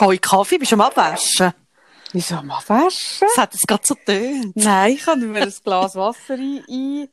Hoi 0.00 0.18
Kaffee, 0.18 0.58
bist 0.58 0.72
du 0.72 0.76
am 0.76 0.80
Abwaschen? 0.82 1.52
Wieso 2.12 2.36
am 2.36 2.50
Abwaschen? 2.50 3.26
Das 3.28 3.36
hat 3.36 3.54
es 3.54 3.60
gerade 3.66 3.82
so 3.84 3.94
tönt. 3.94 4.56
Nein, 4.56 4.92
ich 4.94 5.06
habe 5.06 5.20
mir 5.20 5.42
ein 5.42 5.52
Glas 5.62 5.94
Wasser 5.94 6.34
ein, 6.34 6.64
ein, 6.68 7.08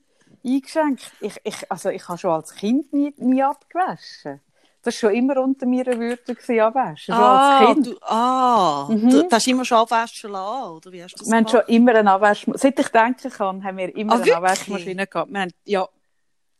eingeschenkt. 0.46 1.12
Ich, 1.20 1.36
ich, 1.44 1.72
also 1.72 1.90
ich 1.90 2.08
habe 2.08 2.18
schon 2.18 2.32
als 2.32 2.54
Kind 2.56 2.92
nie, 2.94 3.14
nie 3.18 3.44
abgewaschen. 3.44 4.42
Das 4.84 4.94
war 5.04 5.10
schon 5.10 5.16
immer 5.18 5.38
unter 5.42 5.66
meiner 5.66 6.00
Würde 6.00 6.34
gewesen, 6.34 6.60
abwaschen. 6.62 7.14
Ah, 7.14 7.60
als 7.60 7.74
Kind. 7.74 7.88
du, 7.88 7.98
ah 8.04 8.88
Mhm. 8.90 9.10
du, 9.10 9.28
hast 9.32 9.48
immer 9.48 9.66
schon 9.66 9.80
abwaschen 9.80 10.32
lassen, 10.32 10.72
oder 10.72 10.92
wie 10.92 11.04
hast 11.04 11.14
du 11.16 11.18
das 11.20 11.28
Wir 11.28 11.36
haben 11.38 11.46
gemacht? 11.46 11.66
schon 11.68 11.76
immer 11.76 11.96
eine 11.96 12.12
Abwaschmaschine. 12.12 12.58
Seit 12.58 12.80
ich 12.80 12.88
denken 12.88 13.30
kann, 13.32 13.64
haben 13.66 13.78
wir 13.78 13.94
immer 13.98 14.14
Ah, 14.14 14.22
eine? 14.22 14.36
Abwaschmaschine 14.38 15.08
gehabt. 15.08 15.32
Wir 15.32 15.42
haben, 15.42 15.52
ja. 15.66 15.88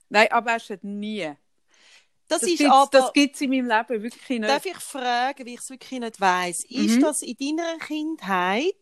Nein, 0.10 0.32
abwaschen 0.32 0.80
nie. 0.82 1.32
Das, 2.28 2.42
Das 2.42 2.50
ist 2.50 2.58
gibt's, 2.58 2.74
aber... 2.74 2.90
das 2.92 3.14
gibt's 3.14 3.42
in 3.42 3.50
meinem 3.52 3.68
Leben 3.68 4.04
wirklich 4.04 4.40
nicht. 4.40 4.44
Darf 4.50 4.66
ich 4.66 4.78
fragen, 4.78 5.46
wie 5.46 5.54
ich 5.54 5.60
es 5.62 5.70
wirklich 5.70 6.00
nicht 6.00 6.20
weiss? 6.20 6.64
Ist 6.66 6.98
Mhm. 6.98 7.02
das 7.02 7.22
in 7.22 7.38
deiner 7.58 7.78
Kindheit, 7.80 8.76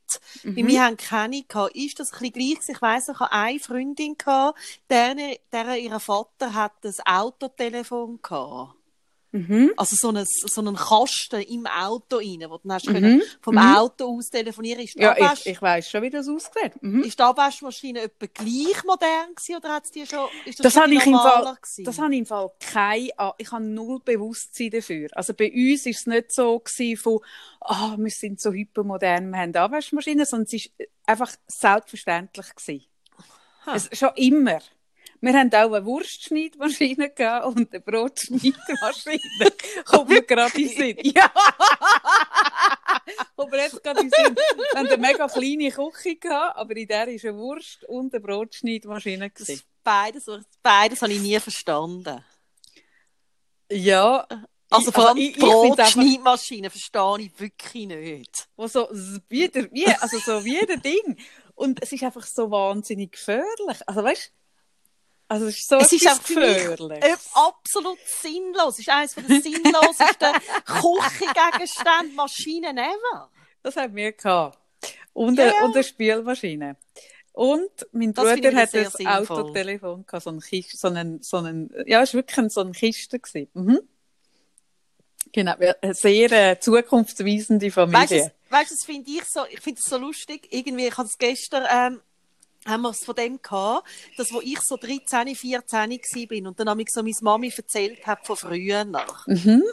weil 0.43 0.63
Mhm. 0.63 0.67
wir 0.67 0.83
haben 0.83 0.97
keine 0.97 1.43
gehabt, 1.43 1.75
ist 1.75 1.99
das 1.99 2.11
ein 2.13 2.31
bisschen 2.31 2.33
gleich? 2.33 2.69
Ich 2.75 2.81
weiss, 2.81 3.07
ich 3.09 3.19
hatte 3.19 3.31
eine 3.33 3.59
Freundin, 3.59 4.17
gehabt, 4.17 4.57
deren, 4.89 5.35
deren 5.51 5.75
ihr 5.79 5.99
Vater 5.99 6.53
hat 6.53 6.73
ein 6.83 6.95
Autotelefon 7.05 8.19
gehabt. 8.21 8.73
Mhm. 9.35 9.73
Also 9.75 9.95
so 9.99 10.09
einen, 10.09 10.25
so 10.25 10.61
einen 10.61 10.75
Kasten 10.75 11.41
im 11.41 11.67
Auto 11.67 12.17
rein, 12.17 12.45
wo 12.47 12.57
du 12.57 12.67
dann 12.67 12.73
hast 12.73 12.87
Mhm. 12.87 12.93
können 12.93 13.21
vom 13.41 13.55
Mhm. 13.55 13.75
Auto 13.75 14.17
aus 14.17 14.29
telefonieren. 14.29 14.81
Ist 14.81 14.95
Ja, 14.95 15.11
Abwasch, 15.11 15.41
ich, 15.41 15.47
ich 15.53 15.61
weiss 15.61 15.89
schon, 15.89 16.01
wie 16.03 16.09
das 16.09 16.27
aussieht. 16.29 16.71
Mhm. 16.81 17.03
ist 17.03 17.19
die 17.19 17.23
Abwaschmaschine 17.23 17.99
etwa 18.03 18.25
gleich 18.27 18.83
modern 18.85 19.35
gewesen, 19.35 19.57
oder 19.57 19.73
hat's 19.73 19.91
die 19.91 20.05
schon, 20.05 20.27
ist 20.45 20.59
das, 20.59 20.73
Das 20.73 20.81
schon 20.81 20.91
ich 20.93 21.05
im 21.05 21.13
Fall, 21.13 21.55
gewesen? 21.61 21.83
das 21.83 21.99
habe 21.99 22.13
ich 22.13 22.19
im 22.19 22.25
Fall 22.25 22.51
kein, 22.59 23.09
ah, 23.17 23.33
ich 23.37 23.51
habe 23.51 23.63
null 23.65 23.99
Bewusstsein 24.05 24.69
dafür. 24.71 25.09
Also 25.11 25.33
bei 25.33 25.51
uns 25.51 25.85
ist 25.85 25.99
es 25.99 26.05
nicht 26.07 26.31
so 26.31 26.59
gewesen 26.59 26.97
von, 26.97 27.19
ah, 27.59 27.95
wir 27.97 28.11
sind 28.11 28.39
so 28.39 28.51
hypermodern, 28.53 29.29
wir 29.31 29.39
haben 29.39 29.55
Abwaschmaschinen, 29.55 30.25
sondern 30.25 30.45
es 30.45 30.53
ist 30.53 30.71
einfach 31.05 31.31
selbstverständlich 31.47 32.55
gewesen. 32.55 32.85
Ha. 33.65 33.75
Es, 33.75 33.89
schon 33.97 34.11
immer. 34.15 34.59
Wir 35.21 35.33
haben 35.33 35.53
auch 35.53 35.73
eine 35.73 35.85
Wurstschneidmaschine 35.85 37.09
gehabt 37.11 37.45
und 37.47 37.71
eine 37.71 37.79
Brotschneidmaschine. 37.81 39.51
Kommt 39.85 40.09
mir 40.09 40.21
gerade 40.21 40.61
in 40.61 40.69
Sinn. 40.69 40.97
Ja! 41.15 41.31
Kommt 43.35 43.51
mir 43.51 43.57
jetzt 43.63 43.83
gerade 43.83 44.01
in 44.01 44.09
Sinn. 44.09 44.35
Wir 44.35 44.79
haben 44.79 44.87
eine 44.87 44.97
mega 44.97 45.27
kleine 45.27 45.71
Küche 45.71 46.15
gehabt, 46.17 46.57
aber 46.57 46.75
in 46.75 46.87
der 46.87 47.07
war 47.07 47.07
eine 47.07 47.35
Wurst 47.37 47.83
und 47.85 48.13
eine 48.13 48.21
Brotschneidmaschine. 48.21 49.31
das 49.31 49.63
beides, 49.83 50.25
beides 50.61 51.01
habe 51.01 51.13
ich 51.13 51.21
nie 51.21 51.39
verstanden. 51.39 52.23
Ja, 53.71 54.27
Also 54.69 54.91
vor 54.91 55.09
allem 55.09 55.17
einfach- 55.17 55.39
Brotschneidmaschine 55.39 56.69
verstehe 56.69 57.17
ich 57.19 57.39
wirklich 57.39 57.87
nicht. 57.87 58.47
wo 58.55 58.67
so 58.67 58.87
wie 59.29 59.47
der, 59.47 59.71
wie, 59.71 59.87
also 59.87 60.17
so 60.19 60.43
wie 60.45 60.65
der 60.65 60.77
Ding. 60.77 61.17
Und 61.55 61.81
es 61.81 61.91
ist 61.91 62.03
einfach 62.03 62.25
so 62.25 62.51
wahnsinnig 62.51 63.13
gefährlich. 63.13 63.79
Also 63.87 64.03
weißt 64.03 64.31
also 65.27 65.47
es 65.47 65.57
ist 65.59 65.67
so 65.69 65.77
Es 65.77 65.91
ist 65.91 66.07
auch 66.07 66.21
gefährlich. 66.23 67.03
absolut 67.33 67.97
sinnlos. 68.05 68.73
Es 68.75 68.79
ist 68.79 68.89
eines 68.89 69.15
der 69.15 69.23
sinnlosesten 69.41 70.33
Küchengegenstände, 70.65 72.13
Maschinen 72.15 72.77
ever. 72.77 73.29
Das 73.63 73.75
haben 73.75 73.95
wir 73.95 74.11
gehabt. 74.11 74.59
Und, 75.13 75.37
Ja, 75.37 75.45
eine, 75.45 75.53
ja. 75.55 75.63
und 75.65 75.73
eine 75.75 75.83
Spülmaschine. 75.83 76.77
Und 77.33 77.69
mein 77.91 78.13
Das 78.13 78.33
Bruder 78.33 78.55
hat 78.55 78.73
ein 78.75 78.89
sinnvoll. 78.89 79.07
Autotelefon 79.07 80.05
gehabt, 80.05 80.23
so 80.23 80.29
ein 80.29 80.39
Kiste, 80.39 80.77
so 80.77 80.87
einen, 80.87 81.21
so 81.21 81.37
einen, 81.37 81.69
ja, 81.85 82.01
es 82.01 82.13
war 82.13 82.19
wirklich 82.19 82.37
ein- 82.37 82.49
so 82.49 82.61
eine 82.61 82.71
Kiste 82.71 83.19
gewesen. 83.19 83.49
Mhm. 83.53 83.79
Genau, 85.31 85.53
eine 85.81 85.93
sehr 85.93 86.31
äh, 86.31 86.59
zukunftsweisende 86.59 87.69
Familie. 87.71 88.31
weißt, 88.49 88.71
du, 88.71 88.75
das 88.75 88.85
finde 88.85 89.09
ich 89.11 89.25
so, 89.25 89.41
ich 89.49 89.59
finde 89.59 89.81
es 89.83 89.89
so 89.89 89.97
lustig. 89.97 90.47
Irgendwie, 90.51 90.87
ich 90.87 90.97
hatte 90.97 91.09
es 91.09 91.17
gestern, 91.17 91.65
ähm, 91.69 92.01
haben 92.65 92.81
wir 92.81 92.89
es 92.89 93.05
von 93.05 93.15
dem 93.15 93.41
gehabt, 93.41 93.87
dass 94.17 94.33
wo 94.33 94.41
ich 94.41 94.59
so 94.61 94.77
13, 94.77 95.35
14 95.35 95.97
gsi 96.01 96.25
bin 96.25 96.47
und 96.47 96.59
dann 96.59 96.69
habe 96.69 96.81
ich 96.81 96.89
so 96.89 97.01
meine 97.01 97.15
Mami 97.21 97.53
erzählt 97.55 98.05
hat 98.05 98.25
von 98.25 98.35
früher. 98.35 98.85
Mhm. 99.27 99.63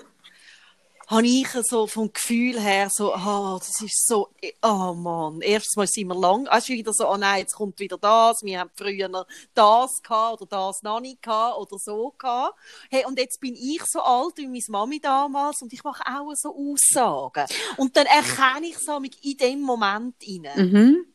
habe 1.08 1.26
ich 1.26 1.48
so 1.64 1.86
vom 1.86 2.12
Gefühl 2.12 2.58
her 2.58 2.88
so, 2.91 3.12
ah, 3.14 3.58
das 3.58 3.82
ist 3.82 4.06
so, 4.06 4.31
oh 4.62 4.94
Mann, 4.94 5.41
erstens 5.42 5.76
mal 5.76 5.86
sind 5.86 6.08
wir 6.08 6.14
lang, 6.14 6.44
du, 6.44 6.69
wieder 6.69 6.92
so, 6.92 7.08
oh 7.08 7.16
nein, 7.16 7.41
jetzt 7.41 7.54
kommt 7.54 7.78
wieder 7.81 7.98
das, 7.98 8.42
wir 8.42 8.60
haben 8.60 8.70
früher 8.75 9.26
das 9.54 9.91
gehabt 10.02 10.41
oder 10.41 10.47
das 10.47 10.82
noch 10.82 11.00
nicht 11.00 11.22
gehabt 11.22 11.58
oder 11.58 11.76
so 11.78 12.14
gehabt. 12.19 12.58
Hey, 12.91 13.04
und 13.04 13.19
jetzt 13.19 13.41
bin 13.41 13.54
ich 13.54 13.82
so 13.86 14.00
alt 14.00 14.36
wie 14.36 14.47
meine 14.47 14.62
Mami 14.69 15.00
damals 15.00 15.60
und 15.60 15.72
ich 15.72 15.84
mache 15.84 16.02
auch 16.06 16.32
so 16.34 16.54
Aussagen. 16.54 17.47
Und 17.76 17.97
dann 17.97 18.06
erkenne 18.06 18.69
ich 18.69 18.78
so 18.78 18.98
mich 19.00 19.19
in 19.22 19.36
dem 19.36 19.60
Moment 19.60 20.14
rein. 20.26 20.70
Mhm. 20.70 21.12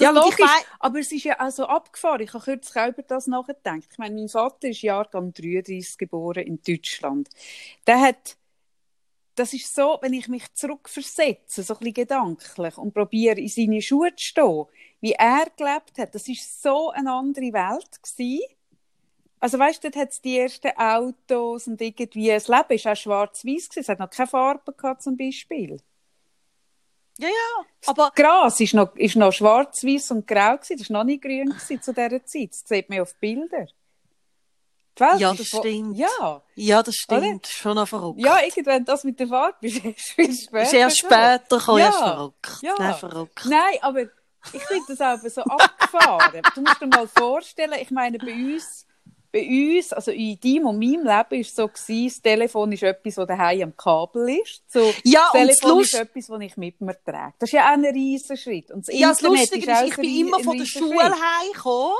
Ja, 0.00 0.10
Und 0.10 0.16
ich 0.18 0.38
logisch. 0.38 0.50
Aber 0.80 0.98
es 0.98 1.12
ist 1.12 1.24
ja 1.24 1.34
also 1.34 1.66
abgefahren. 1.66 2.22
Ich 2.22 2.32
habe 2.32 2.44
kürzlich 2.44 2.82
auch 2.82 2.88
über 2.88 3.02
das 3.02 3.26
nachgedacht. 3.26 3.88
Ich 3.90 3.98
meine, 3.98 4.14
mein 4.14 4.28
Vater 4.28 4.68
ist 4.68 4.82
Jahrgang 4.82 5.32
33 5.32 5.98
geboren 5.98 6.44
in 6.46 6.60
Deutschland. 6.62 7.28
Der 7.86 8.00
hat, 8.00 8.36
das 9.34 9.52
ist 9.52 9.74
so, 9.74 9.98
wenn 10.00 10.12
ich 10.14 10.28
mich 10.28 10.52
zurückversetze, 10.54 11.62
so 11.62 11.74
ein 11.74 11.78
bisschen 11.78 11.94
gedanklich 11.94 12.78
und 12.78 12.94
probiere, 12.94 13.40
in 13.40 13.48
seine 13.48 13.82
Schuhe 13.82 14.14
zu 14.16 14.24
stehen, 14.24 14.64
wie 15.00 15.12
er 15.12 15.46
gelebt 15.56 15.98
hat, 15.98 16.14
das 16.14 16.28
ist 16.28 16.62
so 16.62 16.90
eine 16.90 17.12
andere 17.12 17.52
Welt 17.52 18.02
gewesen. 18.02 18.42
Also 19.40 19.58
weißt 19.58 19.84
du, 19.84 19.90
dort 19.90 20.02
hat 20.02 20.12
es 20.12 20.20
die 20.20 20.38
ersten 20.38 20.76
Autos 20.76 21.68
und 21.68 21.80
irgendwie, 21.80 22.28
das 22.28 22.48
Leben 22.48 22.72
ist 22.72 22.86
auch 22.88 22.96
schwarz-weiß 22.96 23.68
gewesen. 23.68 23.80
Es 23.80 23.88
hat 23.88 24.00
noch 24.00 24.10
keine 24.10 24.26
Farbe 24.26 24.72
gehabt, 24.72 25.02
zum 25.02 25.16
Beispiel. 25.16 25.78
Ja, 27.20 27.28
ja, 27.28 27.64
aber 27.86 28.12
Gras 28.14 28.60
ist 28.60 28.74
noch, 28.74 28.94
ist 28.94 29.16
noch 29.16 29.32
schwarz, 29.32 29.82
weiß 29.82 30.12
und 30.12 30.26
grau 30.26 30.56
gewesen. 30.56 30.76
Das 30.78 30.88
war 30.90 30.98
noch 30.98 31.04
nicht 31.04 31.22
grün 31.22 31.48
gewesen 31.50 31.82
zu 31.82 31.92
dieser 31.92 32.24
Zeit. 32.24 32.50
Das 32.52 32.62
sieht 32.64 32.88
man 32.88 33.00
auf 33.00 33.14
Bildern. 33.16 33.66
Ja, 35.18 35.32
das 35.32 35.46
stimmt. 35.46 35.96
Ja. 35.96 36.42
ja, 36.56 36.82
das 36.82 37.04
Oder? 37.08 37.18
stimmt, 37.22 37.46
schon 37.46 37.76
noch 37.76 37.86
verrückt. 37.86 38.18
Ja, 38.20 38.40
irgendwann 38.42 38.84
das 38.84 39.04
mit 39.04 39.18
der 39.20 39.28
Farbe 39.28 39.56
ist 39.66 39.84
erst 39.84 40.00
viel 40.10 40.32
später. 40.34 40.66
Sehr 40.66 40.90
später 40.90 41.58
kam 41.58 41.78
Ja. 41.78 41.92
verrückt. 41.92 42.58
Ja. 42.62 42.74
Nein, 42.78 42.94
verrückt. 42.94 43.46
Nein, 43.48 43.78
aber 43.80 44.02
ich 44.02 44.62
finde 44.66 44.84
das 44.88 45.00
aber 45.00 45.30
so 45.30 45.42
abgefahren. 45.42 46.42
Du 46.54 46.60
musst 46.62 46.80
dir 46.80 46.86
mal 46.88 47.06
vorstellen, 47.06 47.74
ich 47.80 47.90
meine, 47.92 48.18
bei 48.18 48.32
uns, 48.32 48.86
bei 49.30 49.46
uns, 49.78 49.92
also 49.92 50.10
in 50.10 50.38
deinem 50.40 50.66
und 50.66 50.78
meinem 50.78 51.00
Leben 51.02 51.06
war 51.06 51.26
es 51.32 51.54
so, 51.54 51.68
gewesen, 51.68 52.06
das 52.08 52.22
Telefon 52.22 52.72
ist 52.72 52.82
etwas, 52.82 53.14
das 53.16 53.26
daheim 53.26 53.62
am 53.62 53.76
Kabel 53.76 54.38
ist. 54.40 54.62
So, 54.70 54.94
Ja, 55.04 55.28
das 55.32 55.40
und 55.42 55.48
das 55.48 55.56
Telefon 55.58 55.80
ist 55.82 55.94
etwas, 55.94 56.26
das 56.26 56.40
ich 56.40 56.56
mit 56.56 56.80
mir 56.80 56.96
trage. 57.04 57.34
Das 57.38 57.48
ist 57.48 57.52
ja 57.52 57.68
auch 57.68 57.72
ein 57.74 57.84
riesen 57.84 58.36
Schritt. 58.36 58.70
Und 58.70 58.88
das 58.88 58.94
Ja, 58.94 59.08
das 59.10 59.20
Lustige 59.20 59.70
ist, 59.70 59.82
ich 59.82 59.96
bin 59.96 60.16
immer 60.26 60.40
von 60.40 60.56
der 60.56 60.64
Schule 60.64 60.98
heimgekommen 60.98 61.96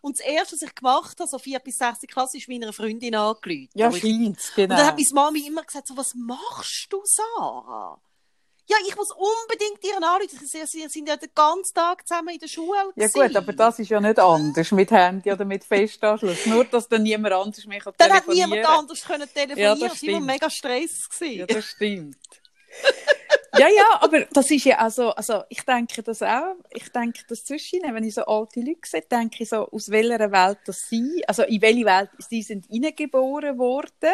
und 0.00 0.18
das 0.18 0.26
Erste, 0.26 0.56
was 0.56 0.62
ich 0.62 0.74
gemacht 0.74 1.18
habe, 1.18 1.30
so 1.30 1.38
vier 1.38 1.58
bis 1.60 1.76
sechs 1.78 2.00
Klasse, 2.08 2.36
ist 2.38 2.48
meiner 2.48 2.72
Freundin 2.72 3.14
angerufen. 3.14 3.68
Ja, 3.74 3.88
ich- 3.90 4.00
scheint's, 4.00 4.48
Und 4.50 4.56
genau. 4.56 4.76
dann 4.76 4.86
hat 4.88 4.96
meine 4.96 5.06
Mami 5.14 5.46
immer 5.46 5.62
gesagt, 5.62 5.86
so, 5.88 5.96
was 5.96 6.14
machst 6.14 6.88
du, 6.90 7.00
Sarah? 7.04 7.98
Ja, 8.66 8.76
ich 8.88 8.96
muss 8.96 9.10
unbedingt 9.10 9.84
ihren 9.84 10.02
anrufen. 10.02 10.46
Sie, 10.46 10.88
sind 10.88 11.08
ja 11.08 11.16
den 11.16 11.28
ganzen 11.34 11.74
Tag 11.74 12.06
zusammen 12.06 12.30
in 12.30 12.38
der 12.38 12.48
Schule. 12.48 12.78
Ja 12.96 13.06
gewesen. 13.06 13.12
gut, 13.12 13.36
aber 13.36 13.52
das 13.52 13.78
ist 13.78 13.90
ja 13.90 14.00
nicht 14.00 14.18
anders 14.18 14.72
mit 14.72 14.90
Handy 14.90 15.30
oder 15.30 15.44
mit 15.44 15.64
Festanschluss. 15.64 16.46
Nur, 16.46 16.64
dass 16.64 16.88
dann 16.88 17.02
niemand 17.02 17.34
anders 17.34 17.66
mehr 17.66 17.80
kann 17.80 17.92
Dann 17.98 18.12
hat 18.12 18.26
niemand 18.26 18.64
anders 18.64 19.04
können 19.04 19.28
telefonieren. 19.32 19.78
Ja, 19.78 19.88
das 19.88 20.02
war 20.02 20.08
immer 20.08 20.20
mega 20.20 20.48
Stress. 20.48 21.08
Gewesen. 21.10 21.38
Ja, 21.40 21.46
das 21.46 21.64
stimmt. 21.64 22.16
ja, 23.58 23.68
ja, 23.68 23.84
aber 24.00 24.22
das 24.32 24.50
ist 24.50 24.64
ja 24.64 24.78
also, 24.78 25.10
also 25.10 25.42
ich 25.48 25.62
denke 25.62 26.02
das 26.02 26.22
auch, 26.22 26.54
ich 26.70 26.90
denke 26.90 27.20
das 27.28 27.44
zwischen 27.44 27.80
wenn 27.82 28.04
ich 28.04 28.14
so 28.14 28.24
alte 28.24 28.60
Leute 28.60 28.80
sehe, 28.84 29.02
denke 29.02 29.42
ich 29.42 29.48
so, 29.48 29.68
aus 29.70 29.90
welcher 29.90 30.30
Welt 30.32 30.58
das 30.66 30.88
sie, 30.88 31.22
also 31.26 31.42
in 31.42 31.62
welche 31.62 31.84
Welt 31.84 32.10
sie 32.18 32.42
sind 32.42 32.66
hineingeboren 32.66 33.58
worden 33.58 34.12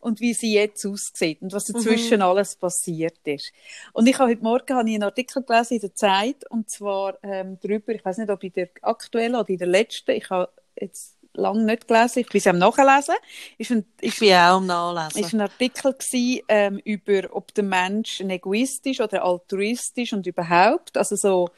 und 0.00 0.20
wie 0.20 0.34
sie 0.34 0.54
jetzt 0.54 0.84
aussieht 0.84 1.42
und 1.42 1.52
was 1.52 1.64
dazwischen 1.66 2.18
Mhm. 2.18 2.22
alles 2.22 2.56
passiert 2.56 3.18
ist. 3.24 3.52
Und 3.92 4.06
ich 4.08 4.18
habe 4.18 4.30
heute 4.30 4.42
Morgen 4.42 4.76
habe 4.76 4.88
ich 4.88 4.94
einen 4.94 5.04
Artikel 5.04 5.42
gelesen 5.42 5.74
in 5.74 5.80
der 5.80 5.94
Zeit 5.94 6.50
und 6.50 6.68
zwar 6.70 7.18
ähm, 7.22 7.58
darüber, 7.62 7.94
ich 7.94 8.04
weiß 8.04 8.18
nicht, 8.18 8.30
ob 8.30 8.42
in 8.42 8.52
der 8.52 8.68
aktuellen 8.82 9.36
oder 9.36 9.48
in 9.48 9.58
der 9.58 9.68
letzten, 9.68 10.10
ich 10.12 10.28
habe 10.30 10.52
jetzt 10.78 11.16
lange 11.34 11.64
nicht 11.64 11.88
gelesen, 11.88 12.20
ich 12.20 12.28
bin 12.28 12.40
sie 12.40 12.50
am 12.50 12.58
Nachlesen, 12.58 13.14
ist 13.58 13.70
ein, 13.70 13.84
Ich 14.00 14.18
bin 14.18 14.32
auch 14.32 14.56
am 14.56 14.66
Nachlesen. 14.66 15.24
ist 15.24 15.32
ein 15.32 15.40
Artikel 15.40 15.94
gsi, 15.94 16.44
ähm, 16.48 16.78
über, 16.84 17.34
ob 17.34 17.54
der 17.54 17.64
Mensch 17.64 18.20
egoistisch 18.20 19.00
oder 19.00 19.24
altruistisch 19.24 20.12
und 20.12 20.26
überhaupt, 20.26 20.96
also 20.96 21.16
so, 21.16 21.48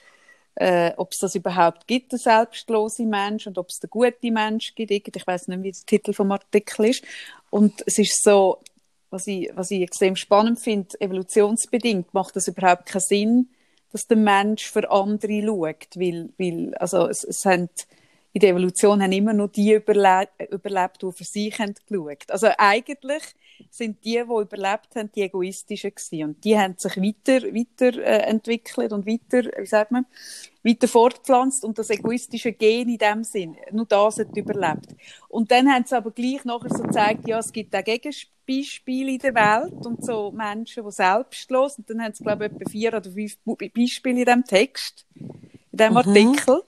äh, 0.57 0.93
ob 0.97 1.11
es 1.13 1.19
das 1.19 1.35
überhaupt 1.35 1.87
gibt, 1.87 2.13
der 2.13 2.19
selbstlose 2.19 3.05
Mensch 3.05 3.47
und 3.47 3.59
ob 3.59 3.69
es 3.71 3.79
der 3.79 3.91
gute 3.91 4.31
Mensch 4.31 4.75
gibt. 4.75 4.91
Ich 4.91 5.27
weiß 5.27 5.49
nicht, 5.49 5.63
wie 5.63 5.73
der 5.73 5.87
Titel 5.87 6.13
vom 6.13 6.31
Artikel 6.31 6.87
ist. 6.87 7.03
Und 7.51 7.83
es 7.87 7.99
ist 7.99 8.23
so, 8.23 8.61
was 9.11 9.27
ich, 9.27 9.51
was 9.55 9.71
ich 9.71 9.83
extrem 9.83 10.17
spannend 10.17 10.61
finde, 10.61 11.01
evolutionsbedingt 11.01 12.15
macht 12.15 12.37
das 12.37 12.49
überhaupt 12.49 12.87
keinen 12.87 13.01
Sinn, 13.01 13.49
dass 13.91 14.07
der 14.07 14.17
Mensch 14.17 14.69
für 14.69 14.91
andere 14.91 15.43
schaut, 15.43 15.97
weil, 15.97 16.31
weil 16.37 16.75
also 16.77 17.07
es, 17.09 17.23
es 17.25 17.45
haben 17.45 17.69
in 18.35 18.41
der 18.41 18.51
Evolution 18.51 19.01
haben 19.01 19.13
immer 19.13 19.33
nur 19.33 19.47
die 19.47 19.75
überle 19.75 20.29
überlebt, 20.51 21.03
die 21.03 21.13
für 21.13 21.23
sich 21.23 21.57
haben 21.61 21.73
geschaut. 21.89 22.29
Also 22.31 22.49
eigentlich 22.59 23.23
sind 23.71 24.05
die, 24.05 24.15
die 24.15 24.21
überlebt 24.21 24.97
haben, 24.97 25.09
die 25.15 25.23
egoistischen 25.23 25.95
gewesen. 25.95 26.25
Und 26.25 26.45
die 26.45 26.59
haben 26.59 26.75
sich 26.77 26.97
weiter, 26.97 27.45
weiter 27.45 27.97
äh, 28.03 28.23
entwickelt 28.29 28.93
und 28.93 29.07
weiter, 29.07 29.49
wie 29.57 29.67
sagt 29.67 29.93
man, 29.93 30.07
weiter 30.65 30.89
fortpflanzt 30.89 31.65
und 31.65 31.79
das 31.79 31.91
egoistische 31.91 32.51
Gen 32.51 32.89
in 32.89 32.99
dem 32.99 33.23
Sinn, 33.23 33.57
nur 33.71 33.87
das 33.87 34.19
hat 34.19 34.37
überlebt. 34.37 34.89
Und 35.29 35.53
dann 35.53 35.73
haben 35.73 35.85
sie 35.87 35.97
aber 35.97 36.11
gleich 36.11 36.45
nachher 36.45 36.71
so 36.71 36.83
gezeigt, 36.83 37.29
ja, 37.29 37.39
es 37.39 37.53
gibt 37.53 37.77
auch 37.77 37.85
Gegenbeispiele 37.85 39.13
in 39.13 39.19
der 39.19 39.35
Welt 39.37 39.87
und 39.87 40.05
so 40.05 40.33
Menschen, 40.33 40.85
die 40.85 40.91
selbstlos, 40.91 41.79
und 41.79 41.89
dann 41.89 42.03
haben 42.03 42.15
sie, 42.15 42.25
glaube 42.25 42.47
ich, 42.47 42.53
etwa 42.53 42.69
vier 42.69 42.95
oder 42.95 43.13
fünf 43.13 43.39
Beispiele 43.45 44.19
in 44.19 44.25
diesem 44.25 44.45
Text, 44.45 45.07
in 45.15 45.79
diesem 45.79 45.93
mhm. 45.93 45.99
Artikel. 45.99 46.63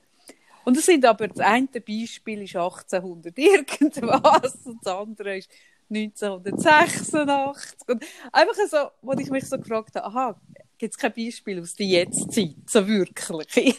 Und 0.66 0.76
es 0.76 0.84
sind 0.84 1.02
aber, 1.04 1.28
das 1.28 1.38
eine 1.38 1.68
Beispiel 1.68 2.42
ist 2.42 2.56
1800 2.56 3.38
irgendwas 3.38 4.56
und 4.64 4.84
das 4.84 4.92
andere 4.92 5.38
ist 5.38 5.48
1986. 5.88 7.88
Und 7.88 8.04
einfach 8.32 8.54
so, 8.68 8.90
wo 9.00 9.12
ich 9.12 9.30
mich 9.30 9.44
so 9.44 9.58
gefragt 9.58 9.94
habe, 9.94 10.06
aha, 10.06 10.40
gibt 10.76 10.92
es 10.92 10.98
kein 10.98 11.12
Beispiel 11.12 11.60
aus 11.60 11.76
der 11.76 11.86
Jetztzeit, 11.86 12.56
so 12.66 12.84
wirklich. 12.84 13.78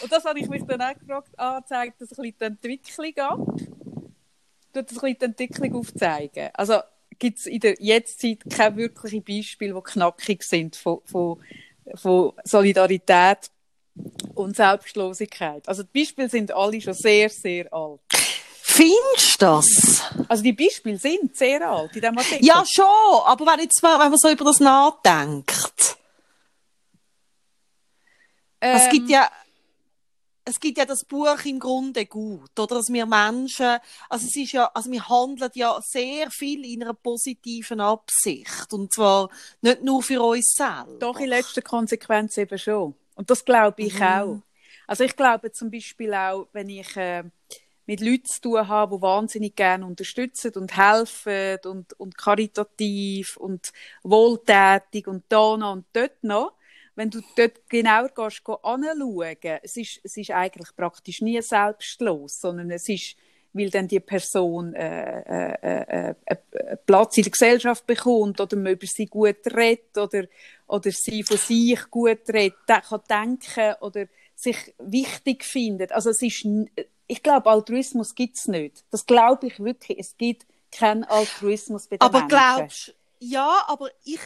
und 0.00 0.12
das 0.12 0.24
habe 0.24 0.38
ich 0.38 0.48
mich 0.48 0.62
dann 0.62 0.80
auch 0.80 0.94
gefragt, 0.94 1.32
ah, 1.38 1.60
zeigt 1.66 2.00
das 2.00 2.12
ein 2.12 2.22
bisschen 2.22 2.36
die 2.40 2.44
Entwicklung 2.44 3.16
ab? 3.16 3.40
Tut 4.72 4.74
das 4.74 4.76
ein 4.76 4.86
bisschen 4.86 5.16
die 5.18 5.24
Entwicklung 5.24 5.74
aufzeigen? 5.74 6.50
Also, 6.54 6.78
gibt 7.18 7.38
es 7.38 7.46
in 7.46 7.58
der 7.58 7.74
Jetztzeit 7.80 8.44
keine 8.48 8.76
wirklichen 8.76 9.24
Beispiele, 9.24 9.74
die 9.74 9.82
knackig 9.82 10.44
sind 10.44 10.76
von, 10.76 11.00
von, 11.04 11.42
von 11.96 12.32
Solidarität 12.44 13.50
und 14.34 14.56
Selbstlosigkeit. 14.56 15.68
Also 15.68 15.82
die 15.82 16.00
Beispiele 16.00 16.28
sind 16.28 16.52
alle 16.52 16.80
schon 16.80 16.94
sehr, 16.94 17.28
sehr 17.28 17.72
alt. 17.72 18.00
Findest 18.62 19.40
du 19.40 19.46
das? 19.46 20.02
Also 20.28 20.42
die 20.42 20.52
Beispiele 20.52 20.98
sind 20.98 21.36
sehr 21.36 21.68
alt 21.68 21.94
in 21.94 22.00
diesem 22.00 22.16
Artikel. 22.16 22.44
Ja, 22.44 22.64
schon, 22.66 22.86
aber 23.26 23.46
wenn, 23.46 23.60
jetzt, 23.60 23.82
wenn 23.82 23.98
man 23.98 24.16
so 24.16 24.30
über 24.30 24.44
das 24.44 24.60
nachdenkt. 24.60 25.96
Ähm, 28.60 28.76
es 28.76 28.88
gibt 28.90 29.10
ja 29.10 29.28
es 30.44 30.58
gibt 30.58 30.78
ja 30.78 30.84
das 30.84 31.04
Buch 31.04 31.44
im 31.44 31.58
Grunde 31.58 32.06
gut, 32.06 32.58
oder? 32.58 32.76
Dass 32.76 32.88
wir 32.88 33.06
Menschen, 33.06 33.78
also 34.08 34.26
es 34.26 34.36
ist 34.36 34.52
ja, 34.52 34.70
also 34.74 34.90
wir 34.90 35.08
handeln 35.08 35.50
ja 35.54 35.78
sehr 35.82 36.30
viel 36.30 36.64
in 36.64 36.82
einer 36.82 36.94
positiven 36.94 37.80
Absicht. 37.80 38.72
Und 38.72 38.92
zwar 38.92 39.28
nicht 39.60 39.82
nur 39.82 40.02
für 40.02 40.20
uns 40.20 40.52
selbst. 40.56 41.00
Doch, 41.00 41.20
in 41.20 41.28
letzter 41.28 41.62
Konsequenz 41.62 42.36
eben 42.38 42.58
schon. 42.58 42.94
Und 43.14 43.30
das 43.30 43.44
glaube 43.44 43.82
ich 43.82 43.98
mhm. 43.98 44.02
auch. 44.02 44.42
Also 44.86 45.04
ich 45.04 45.16
glaube 45.16 45.52
zum 45.52 45.70
Beispiel 45.70 46.12
auch, 46.14 46.48
wenn 46.52 46.68
ich 46.68 46.96
äh, 46.96 47.24
mit 47.86 48.00
Leuten 48.00 48.26
zu 48.26 48.40
tun 48.40 48.68
habe, 48.68 48.96
die 48.96 49.02
wahnsinnig 49.02 49.56
gerne 49.56 49.86
unterstützen 49.86 50.52
und 50.54 50.76
helfen 50.76 51.58
und, 51.64 51.92
und 51.98 52.16
karitativ 52.16 53.36
und 53.36 53.72
wohltätig 54.02 55.06
und 55.06 55.24
da 55.28 55.56
noch 55.56 55.72
und 55.72 55.86
dort 55.92 56.22
noch, 56.22 56.52
wenn 56.94 57.10
du 57.10 57.20
dort 57.36 57.68
genauer 57.68 58.08
gehst, 58.08 58.42
anschauen, 58.46 59.36
es 59.62 59.76
ist, 59.76 60.00
es 60.02 60.16
ist 60.16 60.30
eigentlich 60.30 60.74
praktisch 60.76 61.20
nie 61.22 61.40
selbstlos, 61.40 62.40
sondern 62.40 62.70
es 62.70 62.88
ist, 62.88 63.16
weil 63.52 63.70
dann 63.70 63.88
die 63.88 64.00
Person 64.00 64.74
äh, 64.74 65.20
äh, 65.20 66.10
äh, 66.10 66.14
äh, 66.24 66.76
Platz 66.86 67.16
in 67.16 67.24
der 67.24 67.32
Gesellschaft 67.32 67.86
bekommt 67.86 68.40
oder 68.40 68.56
man 68.56 68.72
über 68.72 68.86
sie 68.86 69.06
gut 69.06 69.46
redet 69.46 69.96
oder, 69.98 70.24
oder 70.66 70.90
sie 70.90 71.22
von 71.22 71.36
sich 71.36 71.90
gut 71.90 72.28
redet, 72.28 72.56
kann 72.66 73.00
denken 73.08 73.74
oder 73.80 74.06
sich 74.34 74.74
wichtig 74.78 75.44
findet. 75.44 75.92
Also 75.92 76.10
es 76.10 76.22
ist, 76.22 76.46
ich 77.06 77.22
glaube, 77.22 77.50
Altruismus 77.50 78.14
gibt 78.14 78.36
es 78.36 78.48
nicht. 78.48 78.84
Das 78.90 79.06
glaube 79.06 79.46
ich 79.48 79.60
wirklich. 79.60 79.98
Es 79.98 80.16
gibt 80.16 80.46
keinen 80.70 81.04
Altruismus 81.04 81.86
bei 81.86 81.96
den 81.96 82.02
aber 82.02 82.20
Menschen. 82.20 82.36
Aber 82.36 82.56
glaubst 82.56 82.94
ja, 83.24 83.64
aber 83.68 83.88
ich, 84.04 84.18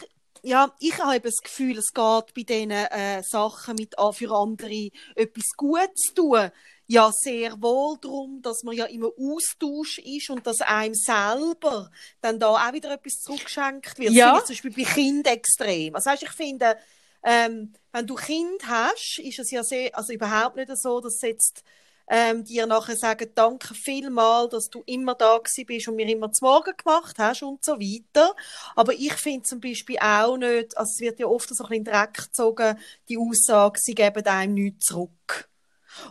ja, 0.43 0.73
ich 0.79 0.97
habe 0.97 1.19
das 1.21 1.37
Gefühl, 1.37 1.77
es 1.77 1.93
geht 1.93 2.33
bei 2.33 2.43
diesen 2.43 2.71
äh, 2.71 3.21
Sachen 3.23 3.75
mit 3.75 3.95
für 4.13 4.31
andere 4.31 4.89
etwas 5.15 5.45
Gutes 5.55 6.01
zu 6.07 6.13
tun. 6.15 6.51
Ja, 6.89 7.11
sehr 7.11 7.61
wohl 7.61 7.97
darum, 7.99 8.41
dass 8.41 8.63
man 8.63 8.75
ja 8.75 8.85
immer 8.85 9.09
Austausch 9.19 9.99
ist 9.99 10.29
und 10.29 10.47
dass 10.47 10.61
einem 10.61 10.95
selber 10.95 11.91
dann 12.21 12.39
da 12.39 12.47
auch 12.47 12.73
wieder 12.73 12.93
etwas 12.93 13.15
zurückgeschenkt 13.15 13.99
wird. 13.99 14.13
Ja. 14.13 14.35
Das 14.35 14.45
zum 14.45 14.53
Beispiel 14.55 14.85
bei 14.85 14.89
Kindern 14.89 15.33
extrem. 15.33 15.95
Also 15.95 16.09
weißt, 16.09 16.23
ich 16.23 16.31
finde, 16.31 16.77
ähm, 17.23 17.73
wenn 17.91 18.07
du 18.07 18.15
Kind 18.15 18.65
hast, 18.65 19.19
ist 19.19 19.39
es 19.39 19.51
ja 19.51 19.63
sehr, 19.63 19.95
also 19.97 20.13
überhaupt 20.13 20.55
nicht 20.55 20.71
so, 20.77 21.01
dass 21.01 21.21
jetzt 21.21 21.63
ähm, 22.09 22.43
dir 22.43 22.65
nachher 22.65 22.95
sagen, 22.95 23.29
danke 23.35 23.73
vielmal, 23.73 24.47
dass 24.49 24.69
du 24.69 24.81
immer 24.85 25.15
da 25.15 25.39
bist 25.65 25.87
und 25.87 25.95
mir 25.95 26.07
immer 26.07 26.31
zum 26.31 26.47
Morgen 26.47 26.73
gemacht 26.77 27.15
hast 27.17 27.43
und 27.43 27.63
so 27.63 27.73
weiter. 27.73 28.33
Aber 28.75 28.93
ich 28.93 29.13
finde 29.13 29.43
zum 29.43 29.59
Beispiel 29.59 29.97
auch 29.99 30.37
nicht, 30.37 30.77
also 30.77 30.89
es 30.93 30.99
wird 30.99 31.19
ja 31.19 31.27
oft 31.27 31.49
so 31.49 31.63
ein 31.63 31.69
bisschen 31.69 31.77
in 31.77 31.83
den 31.83 31.93
Dreck 31.93 32.13
gezogen, 32.13 32.77
die 33.09 33.17
Aussage, 33.17 33.79
sie 33.81 33.95
geben 33.95 34.25
einem 34.25 34.53
nichts 34.53 34.85
zurück. 34.87 35.49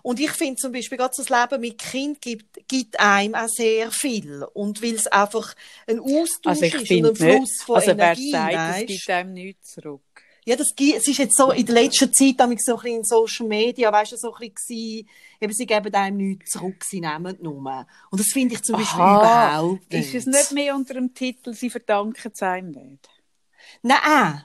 Und 0.03 0.21
ich 0.21 0.33
finde 0.33 0.57
zum 0.57 0.73
Beispiel, 0.73 0.99
gerade 0.99 1.15
das 1.17 1.29
Leben 1.29 1.61
mit 1.61 1.79
Kind 1.79 2.21
gibt, 2.21 2.69
gibt 2.69 2.99
einem 2.99 3.35
auch 3.35 3.49
sehr 3.49 3.91
viel. 3.91 4.45
Und 4.53 4.83
weil 4.83 4.95
es 4.95 5.07
einfach 5.07 5.55
ein 5.87 6.01
Austausch 6.01 6.63
also 6.63 6.65
ist 6.65 6.91
und 6.91 7.07
ein 7.07 7.17
Fluss 7.17 7.63
von 7.65 7.77
also 7.77 7.91
Energie. 7.93 8.35
Also 8.35 8.49
wer 8.49 8.73
sagt, 8.73 8.81
es 8.83 8.87
gibt 8.87 9.11
einem 9.11 9.33
nichts 9.33 9.73
zurück? 9.73 10.03
Ja, 10.47 10.55
das, 10.55 10.69
es 10.79 11.09
ist 11.09 11.19
jetzt 11.19 11.37
so 11.37 11.51
in 11.51 11.67
der 11.67 11.75
letzten 11.75 12.13
Zeit 12.13 12.37
so 12.39 12.45
ein 12.45 12.55
bisschen 12.55 12.87
in 12.87 13.03
Social 13.03 13.49
Media, 13.49 13.91
weißt 13.91 14.13
du, 14.13 14.17
so 14.17 14.33
ein 14.33 14.49
bisschen 14.49 15.09
eben, 15.41 15.53
sie 15.53 15.67
geben 15.67 15.93
einem 15.93 16.17
nichts 16.19 16.53
zurück, 16.53 16.85
sie 16.85 17.01
nehmen 17.01 17.37
nur. 17.43 17.87
Und 18.11 18.21
das 18.21 18.29
finde 18.33 18.55
ich 18.55 18.63
zum 18.63 18.77
Beispiel 18.77 19.01
Aha. 19.01 19.59
überhaupt 19.59 19.93
nicht. 19.93 20.15
Ist 20.15 20.15
es 20.15 20.27
nicht 20.27 20.53
mehr 20.53 20.77
unter 20.77 20.95
dem 20.95 21.13
Titel, 21.13 21.53
sie 21.53 21.69
verdanken 21.69 22.31
es 22.33 22.43
einem 22.43 22.71
nicht? 22.71 23.09
Nein, 23.83 24.45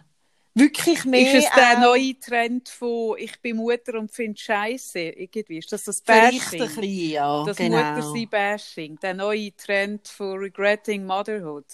wirklich 0.56 1.06
mehr. 1.06 1.38
Ist 1.38 1.45
es 1.45 1.53
der 1.53 1.77
äh, 1.77 1.81
neue 1.81 2.19
Trend 2.19 2.68
von 2.68 3.15
ich 3.19 3.39
bin 3.39 3.57
Mutter 3.57 4.00
und 4.00 4.12
finde 4.12 4.39
Scheiße 4.39 5.00
irgendwie? 5.00 5.59
Ist 5.59 5.71
das 5.71 5.83
das 5.83 6.01
Bashing? 6.01 6.62
Bisschen, 6.62 6.83
ja, 6.83 7.45
Das 7.45 7.57
genau. 7.57 7.77
Muttersein-Bashing, 7.77 8.97
der 9.00 9.13
neue 9.13 9.56
Trend 9.56 10.07
von 10.07 10.39
Regretting 10.39 11.06
Motherhood. 11.06 11.65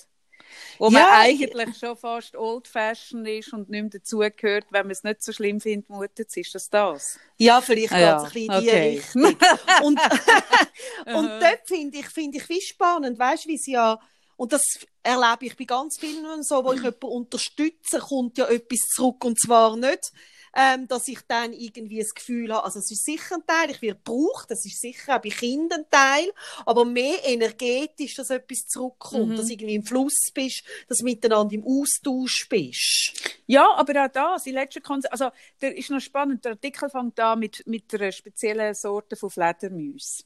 Wo 0.78 0.86
ja, 0.86 0.92
man 0.92 1.08
eigentlich 1.12 1.78
schon 1.78 1.98
fast 1.98 2.36
old-fashioned 2.36 3.28
ist 3.28 3.54
und 3.54 3.70
nicht 3.70 3.82
mehr 3.82 3.90
dazugehört, 3.90 4.66
wenn 4.70 4.84
man 4.84 4.92
es 4.92 5.04
nicht 5.04 5.24
so 5.24 5.32
schlimm 5.32 5.60
findet, 5.60 5.90
Mutter 5.90 6.28
zu 6.28 6.40
ist 6.40 6.56
das 6.56 6.70
das? 6.70 7.20
Ja, 7.38 7.62
vielleicht 7.62 7.94
ah, 7.94 8.00
ja. 8.00 8.18
geht 8.18 8.18
es 8.18 8.26
ein 8.26 8.34
bisschen 8.34 8.54
in 8.54 8.68
okay. 8.68 8.92
die 8.92 8.98
Richtung. 8.98 9.24
und, 9.84 10.00
und 11.16 11.30
dort 11.42 11.62
finde 11.66 11.98
ich, 11.98 12.08
finde 12.08 12.38
ich 12.38 12.50
wie 12.50 12.62
spannend, 12.62 13.18
weißt 13.18 13.46
du, 13.46 13.50
wie 13.50 13.58
sie 13.58 13.74
ja, 13.74 14.00
und 14.36 14.54
das 14.54 14.62
erlebe 15.02 15.46
ich 15.46 15.58
bei 15.58 15.66
ganz 15.66 15.98
vielen 16.00 16.44
so, 16.44 16.64
wo 16.64 16.74
ich 16.74 16.82
jemanden 16.84 17.06
unterstütze, 17.06 18.00
kommt 18.00 18.38
ja 18.38 18.48
etwas 18.48 18.80
zurück 18.94 19.24
und 19.26 19.40
zwar 19.40 19.76
nicht 19.76 20.12
ähm, 20.60 20.88
dass 20.88 21.08
ich 21.08 21.20
dann 21.28 21.54
irgendwie 21.54 22.00
das 22.00 22.16
Gefühl 22.16 22.52
habe, 22.52 22.66
also 22.66 22.80
es 22.80 22.90
ist 22.90 23.06
sicher 23.06 23.36
ein 23.36 23.46
Teil, 23.46 23.70
ich 23.70 23.82
werde 23.84 24.00
gebraucht, 24.04 24.50
das 24.50 24.66
ist 24.66 24.82
sicher 24.82 25.16
auch 25.16 25.22
bei 25.22 25.30
Kindern 25.30 25.82
ein 25.82 25.90
Teil, 25.92 26.32
aber 26.66 26.84
mehr 26.84 27.20
energetisch, 27.26 28.16
dass 28.16 28.32
etwas 28.32 28.66
zurückkommt, 28.68 29.30
mhm. 29.30 29.36
dass 29.36 29.46
du 29.46 29.54
irgendwie 29.54 29.76
im 29.76 29.86
Fluss 29.86 30.32
bist, 30.34 30.64
dass 30.88 30.98
du 30.98 31.04
miteinander 31.04 31.54
im 31.54 31.64
Austausch 31.64 32.48
bist. 32.50 33.14
Ja, 33.46 33.72
aber 33.76 34.06
auch 34.06 34.12
das, 34.12 34.44
die 34.46 34.52
letzte 34.52 34.82
Konse 34.82 35.12
also 35.12 35.30
der 35.62 35.78
ist 35.78 35.92
noch 35.92 36.00
spannend, 36.00 36.44
der 36.44 36.54
Artikel 36.54 36.90
fängt 36.90 37.20
an 37.20 37.38
mit, 37.38 37.66
mit 37.68 37.94
einer 37.94 38.12
speziellen 38.12 38.74
Sorte 38.74 39.16
von 39.16 39.30
Fledermäusen. 39.30 40.26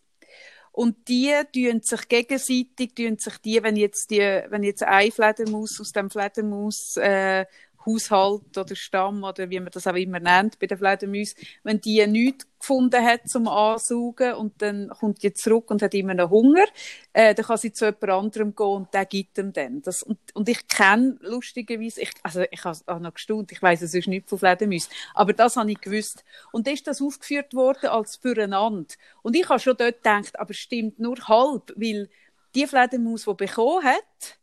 Und 0.71 1.09
die 1.09 1.33
tun 1.53 1.81
sich 1.81 2.07
gegenseitig, 2.07 2.95
tun 2.95 3.17
sich 3.17 3.37
die, 3.39 3.61
wenn 3.61 3.75
jetzt 3.75 4.09
die, 4.09 4.19
wenn 4.19 4.63
jetzt 4.63 4.83
eine 4.83 5.11
Fledermaus 5.11 5.77
aus 5.81 5.91
dem 5.91 6.09
Fledermaus 6.09 6.95
äh, 6.95 7.45
Haushalt 7.85 8.57
oder 8.57 8.75
Stamm 8.75 9.23
oder 9.23 9.49
wie 9.49 9.59
man 9.59 9.71
das 9.71 9.87
auch 9.87 9.95
immer 9.95 10.19
nennt 10.19 10.59
bei 10.59 10.67
den 10.67 10.77
Fledermäusen, 10.77 11.37
wenn 11.63 11.79
die 11.81 12.05
nichts 12.07 12.45
gefunden 12.59 13.03
hat 13.03 13.27
zum 13.27 13.47
Ansaugen 13.47 14.33
und 14.33 14.61
dann 14.61 14.89
kommt 14.89 15.23
die 15.23 15.33
zurück 15.33 15.71
und 15.71 15.81
hat 15.81 15.93
immer 15.93 16.13
noch 16.13 16.29
Hunger, 16.29 16.65
äh, 17.11 17.33
dann 17.33 17.45
kann 17.45 17.57
sie 17.57 17.73
zu 17.73 17.85
jemand 17.85 18.09
anderem 18.09 18.55
gehen 18.55 18.67
und 18.67 18.93
der 18.93 19.05
gibt 19.05 19.37
ihm 19.37 19.51
dann. 19.51 19.81
Das, 19.81 20.03
und, 20.03 20.19
und 20.33 20.47
ich 20.47 20.67
kenne 20.67 21.17
lustigerweise, 21.21 22.01
ich, 22.01 22.11
also 22.23 22.43
ich 22.49 22.63
habe 22.63 23.01
noch 23.01 23.13
gestaunt, 23.13 23.51
ich 23.51 23.61
weiß 23.61 23.81
es 23.81 23.93
ist 23.93 24.07
nicht 24.07 24.29
von 24.29 24.37
Fledermäusen, 24.37 24.91
aber 25.15 25.33
das 25.33 25.55
habe 25.55 25.71
ich 25.71 25.81
gewusst. 25.81 26.23
Und 26.51 26.67
dann 26.67 26.75
ist 26.75 26.87
das 26.87 27.01
aufgeführt 27.01 27.53
worden 27.53 27.89
als 27.89 28.17
füreinander. 28.17 28.93
Und 29.23 29.35
ich 29.35 29.49
habe 29.49 29.59
schon 29.59 29.75
dort 29.77 29.97
gedacht, 29.97 30.39
aber 30.39 30.53
stimmt 30.53 30.99
nur 30.99 31.17
halb, 31.27 31.73
weil 31.75 32.09
die 32.53 32.67
Fledermaus, 32.67 33.25
die 33.25 33.33
bekommen 33.33 33.83
hat, 33.83 34.37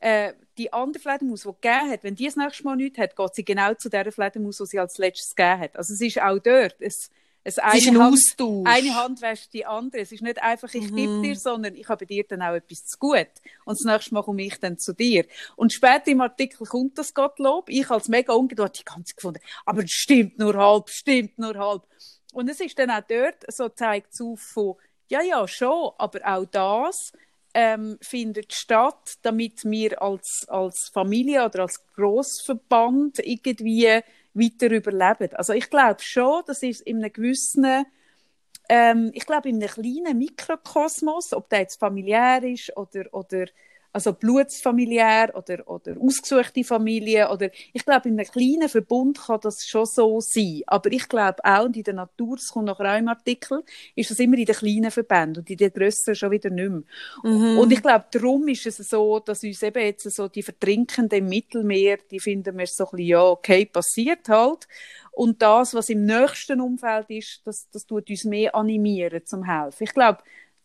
äh, 0.00 0.32
die 0.58 0.72
andere 0.72 1.00
Fledermaus, 1.00 1.42
die 1.42 1.48
gegeben 1.60 1.90
hat, 1.90 2.04
wenn 2.04 2.14
die 2.14 2.24
das 2.26 2.36
nächste 2.36 2.64
Mal 2.64 2.76
nichts 2.76 2.98
hat, 2.98 3.16
geht 3.16 3.34
sie 3.34 3.44
genau 3.44 3.74
zu 3.74 3.88
der 3.88 4.10
Fledermaus, 4.10 4.58
die 4.58 4.66
sie 4.66 4.78
als 4.78 4.98
letztes 4.98 5.34
gegeben 5.34 5.60
hat. 5.60 5.76
Also 5.76 5.94
es 5.94 6.00
ist 6.00 6.20
auch 6.20 6.38
dort. 6.38 6.76
Es, 6.80 7.10
es, 7.42 7.58
eine, 7.58 7.78
ist 7.78 7.88
ein 7.88 7.98
Hand, 7.98 8.14
Austausch. 8.14 8.68
eine 8.68 8.94
Hand 8.94 9.22
wäscht 9.22 9.52
die 9.54 9.64
andere. 9.64 10.02
Es 10.02 10.12
ist 10.12 10.22
nicht 10.22 10.42
einfach, 10.42 10.72
ich 10.74 10.90
mhm. 10.90 10.96
gebe 10.96 11.22
dir, 11.22 11.36
sondern 11.36 11.74
ich 11.74 11.88
habe 11.88 12.04
dir 12.04 12.24
dann 12.24 12.42
auch 12.42 12.54
etwas 12.54 12.84
zu 12.84 12.98
gut. 12.98 13.28
Und 13.64 13.78
das 13.78 13.84
nächste 13.84 14.14
Mal 14.14 14.22
komme 14.22 14.42
ich 14.42 14.58
dann 14.60 14.78
zu 14.78 14.92
dir. 14.92 15.24
Und 15.56 15.72
später 15.72 16.08
im 16.08 16.20
Artikel 16.20 16.66
kommt 16.66 16.98
das 16.98 17.14
Gottlob. 17.14 17.68
Ich 17.68 17.88
als 17.90 18.08
mega 18.08 18.34
ungeduldig 18.34 18.84
die 18.84 18.92
ganze 18.92 19.14
gefunden. 19.14 19.40
Aber 19.64 19.82
es 19.82 19.92
stimmt 19.92 20.38
nur 20.38 20.54
halb, 20.54 20.90
stimmt 20.90 21.38
nur 21.38 21.56
halb. 21.56 21.86
Und 22.32 22.48
es 22.48 22.60
ist 22.60 22.78
dann 22.78 22.90
auch 22.90 23.02
dort, 23.08 23.44
so 23.48 23.68
zeigt 23.70 24.12
es 24.12 24.20
auf 24.20 24.40
von, 24.40 24.74
ja, 25.08 25.22
ja, 25.22 25.48
schon, 25.48 25.90
aber 25.98 26.20
auch 26.24 26.44
das, 26.44 27.12
ähm, 27.54 27.98
findet 28.00 28.52
statt, 28.52 29.14
damit 29.22 29.64
wir 29.64 30.00
als, 30.00 30.46
als 30.48 30.90
Familie 30.92 31.44
oder 31.44 31.62
als 31.62 31.84
Grossverband 31.94 33.18
irgendwie 33.20 34.00
weiter 34.34 34.70
überleben. 34.70 35.34
Also 35.34 35.52
ich 35.52 35.68
glaube 35.70 36.00
schon, 36.00 36.42
das 36.46 36.62
ist 36.62 36.82
in 36.82 36.98
einem 36.98 37.12
gewissen, 37.12 37.86
ähm, 38.68 39.10
ich 39.14 39.26
glaube 39.26 39.48
in 39.48 39.56
einem 39.56 39.68
kleinen 39.68 40.18
Mikrokosmos, 40.18 41.32
ob 41.32 41.48
der 41.48 41.60
jetzt 41.60 41.80
familiär 41.80 42.42
ist 42.42 42.76
oder, 42.76 43.12
oder 43.12 43.46
also 43.92 44.12
blutsfamiliär 44.12 45.32
oder, 45.34 45.68
oder 45.68 45.96
ausgesuchte 46.00 46.62
Familie 46.64 47.28
oder 47.30 47.50
ich 47.72 47.84
glaube, 47.84 48.08
in 48.08 48.18
einem 48.18 48.30
kleinen 48.30 48.68
Verbund 48.68 49.20
kann 49.20 49.40
das 49.42 49.66
schon 49.66 49.86
so 49.86 50.20
sein. 50.20 50.62
Aber 50.66 50.92
ich 50.92 51.08
glaube 51.08 51.44
auch, 51.44 51.64
und 51.64 51.76
in 51.76 51.82
der 51.82 51.94
Natur, 51.94 52.36
es 52.36 52.48
kommt 52.48 52.66
nachher 52.66 52.94
auch 52.94 52.98
im 52.98 53.08
Artikel, 53.08 53.64
ist 53.96 54.10
das 54.10 54.18
immer 54.18 54.38
in 54.38 54.46
den 54.46 54.54
kleinen 54.54 54.90
Verbänden 54.90 55.42
und 55.42 55.50
in 55.50 55.56
den 55.56 55.72
grösseren 55.72 56.14
schon 56.14 56.30
wieder 56.30 56.50
nicht 56.50 56.70
mehr. 56.70 56.82
Mhm. 57.24 57.58
Und 57.58 57.72
ich 57.72 57.82
glaube, 57.82 58.04
darum 58.12 58.46
ist 58.48 58.66
es 58.66 58.76
so, 58.76 59.18
dass 59.20 59.42
uns 59.42 59.62
eben 59.62 59.82
jetzt 59.82 60.10
so 60.10 60.28
die 60.28 60.42
Vertrinkenden 60.42 61.18
im 61.18 61.28
Mittelmeer, 61.28 61.98
die 62.10 62.20
finden 62.20 62.56
wir 62.56 62.66
so 62.66 62.84
ein 62.84 62.90
bisschen, 62.90 63.06
ja, 63.06 63.22
okay, 63.22 63.66
passiert 63.66 64.28
halt. 64.28 64.68
Und 65.12 65.42
das, 65.42 65.74
was 65.74 65.88
im 65.90 66.04
nächsten 66.04 66.60
Umfeld 66.60 67.10
ist, 67.10 67.40
das, 67.44 67.68
das 67.70 67.84
tut 67.84 68.08
uns 68.08 68.24
mehr 68.24 68.54
animieren 68.54 69.26
zum 69.26 69.44
Helfen. 69.44 69.84
Ich 69.84 69.92
glaube, 69.92 70.20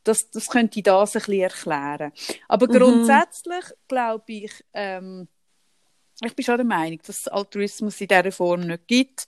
das, 0.06 0.30
das 0.30 0.48
könnte 0.48 0.82
das 0.82 1.16
ein 1.16 1.20
bisschen 1.20 1.42
erklären. 1.42 2.12
Aber 2.48 2.68
mhm. 2.68 2.74
grundsätzlich 2.74 3.66
glaube 3.88 4.24
ich, 4.28 4.52
ähm, 4.74 5.28
ich 6.22 6.36
bin 6.36 6.46
schon 6.46 6.58
der 6.58 6.66
Meinung, 6.66 7.00
dass 7.06 7.20
es 7.20 7.28
Altruismus 7.28 8.00
in 8.00 8.08
dieser 8.08 8.32
Form 8.32 8.62
nicht 8.62 8.88
gibt. 8.88 9.28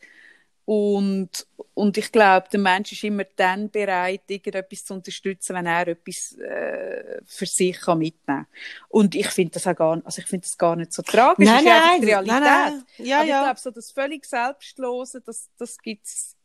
Und, 0.63 1.47
und 1.75 1.97
ich 1.97 2.11
glaube, 2.11 2.47
der 2.51 2.59
Mensch 2.59 2.91
ist 2.91 3.03
immer 3.05 3.23
dann 3.37 3.69
bereit, 3.69 4.23
irgendetwas 4.27 4.83
zu 4.83 4.95
unterstützen, 4.95 5.55
wenn 5.55 5.65
er 5.65 5.87
etwas 5.87 6.37
äh, 6.39 7.21
für 7.25 7.45
sich 7.45 7.79
kann 7.79 7.99
mitnehmen 7.99 8.45
kann. 8.45 8.47
Und 8.89 9.15
ich 9.15 9.27
finde 9.27 9.53
das 9.53 9.67
auch 9.67 9.75
gar, 9.75 10.01
also 10.03 10.21
ich 10.21 10.27
finde 10.27 10.45
das 10.45 10.57
gar 10.57 10.75
nicht 10.75 10.91
so 10.91 11.03
tragisch. 11.03 11.47
Nein, 11.47 11.63
das 11.63 11.73
ist 11.73 11.79
nein, 11.79 12.01
die 12.01 12.07
Realität. 12.07 12.41
Nein, 12.41 12.43
nein. 12.43 12.83
Ja, 12.97 13.19
Aber 13.19 13.27
ja. 13.27 13.39
ich 13.39 13.45
glaube, 13.45 13.59
so 13.61 13.71
das 13.71 13.91
völlig 13.91 14.25
Selbstlose, 14.25 15.21
das, 15.21 15.49
das 15.57 15.77
gibt 15.77 16.05
es 16.05 16.36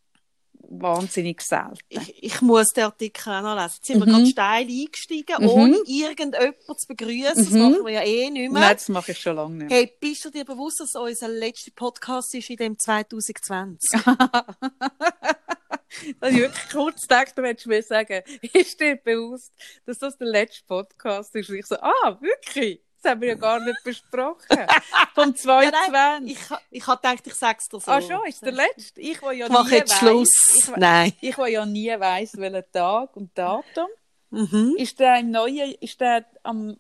wahnsinnig 0.81 1.41
selten. 1.43 1.77
Ich, 1.89 2.23
ich 2.23 2.41
muss 2.41 2.69
den 2.71 2.85
Artikel 2.85 3.31
auch 3.33 3.43
noch 3.43 3.55
lesen. 3.57 3.75
Jetzt 3.77 3.87
sind 3.87 4.01
wir 4.01 4.07
Mhm. 4.07 4.11
gerade 4.11 4.27
steil 4.27 4.67
eingestiegen, 4.69 5.37
Mhm. 5.43 5.49
ohne 5.49 5.77
irgendjemanden 5.87 6.55
zu 6.79 6.87
begrüßen. 6.89 7.35
Das 7.35 7.51
Mhm. 7.51 7.59
machen 7.61 7.85
wir 7.87 7.93
ja 7.93 8.03
eh 8.03 8.31
nicht 8.31 8.51
mehr. 8.53 8.61
Nein, 8.63 8.75
das 8.75 8.89
mache 8.89 9.13
ich 9.13 9.19
schon 9.19 9.37
lange 9.37 9.55
nicht. 9.65 9.73
Hey, 9.73 9.93
bist 10.01 10.25
du 10.25 10.31
dir 10.31 10.45
bewusst, 10.45 10.81
dass 10.81 10.95
unser 10.95 11.29
letzter 11.29 11.71
Podcast 11.75 12.35
ist 12.35 12.51
in 12.51 12.57
dem 12.57 12.79
2020? 12.79 13.91
Da 16.21 16.27
habe 16.29 16.35
ich 16.37 16.41
wirklich 16.41 16.71
kurz 16.71 17.03
gedacht, 17.03 17.37
du 17.37 17.43
hättest 17.45 17.67
mir 17.67 17.83
sagen, 17.83 18.23
ist 18.55 18.81
dir 18.81 18.97
bewusst, 18.97 19.53
dass 19.85 19.99
das 19.99 20.17
der 20.17 20.27
letzte 20.27 20.65
Podcast 20.67 21.35
ist? 21.37 21.51
Und 21.51 21.57
ich 21.57 21.67
so, 21.67 21.77
ah, 21.77 22.19
wirklich? 22.21 22.81
Das 23.03 23.11
haben 23.13 23.21
wir 23.21 23.29
ja 23.29 23.35
gar 23.35 23.59
nicht 23.61 23.83
besprochen. 23.85 24.47
Vom 25.15 25.35
22. 25.37 26.33
ich, 26.33 26.51
ha- 26.51 26.61
ich 26.71 26.87
habe 26.87 27.01
gedacht, 27.03 27.27
ich 27.27 27.35
sage 27.35 27.59
es 27.61 27.69
dir 27.69 27.81
so. 27.81 27.91
ah, 27.91 28.01
schon, 28.01 28.27
ist 28.29 28.43
der 28.43 28.53
letzte? 28.53 29.01
Ich, 29.01 29.21
wo 29.23 29.31
ja 29.31 29.47
Ich 29.47 29.53
mache 29.53 29.75
jetzt 29.77 29.93
weiss- 29.93 29.99
Schluss. 29.99 30.55
Ich, 30.69 30.77
Nein. 30.77 31.13
ich, 31.21 31.37
wo 31.37 31.45
ja 31.47 31.67
nie 31.67 31.89
weiss, 31.99 32.37
welchen 32.37 32.63
Tag 32.73 33.17
und 33.17 33.37
Datum. 33.37 33.89
Mhm. 34.31 34.75
Ist 34.79 34.99
der 35.01 35.19
im 35.19 35.31
neuen, 35.31 35.75
ist 35.81 36.01
der 36.01 36.25
am 36.43 36.77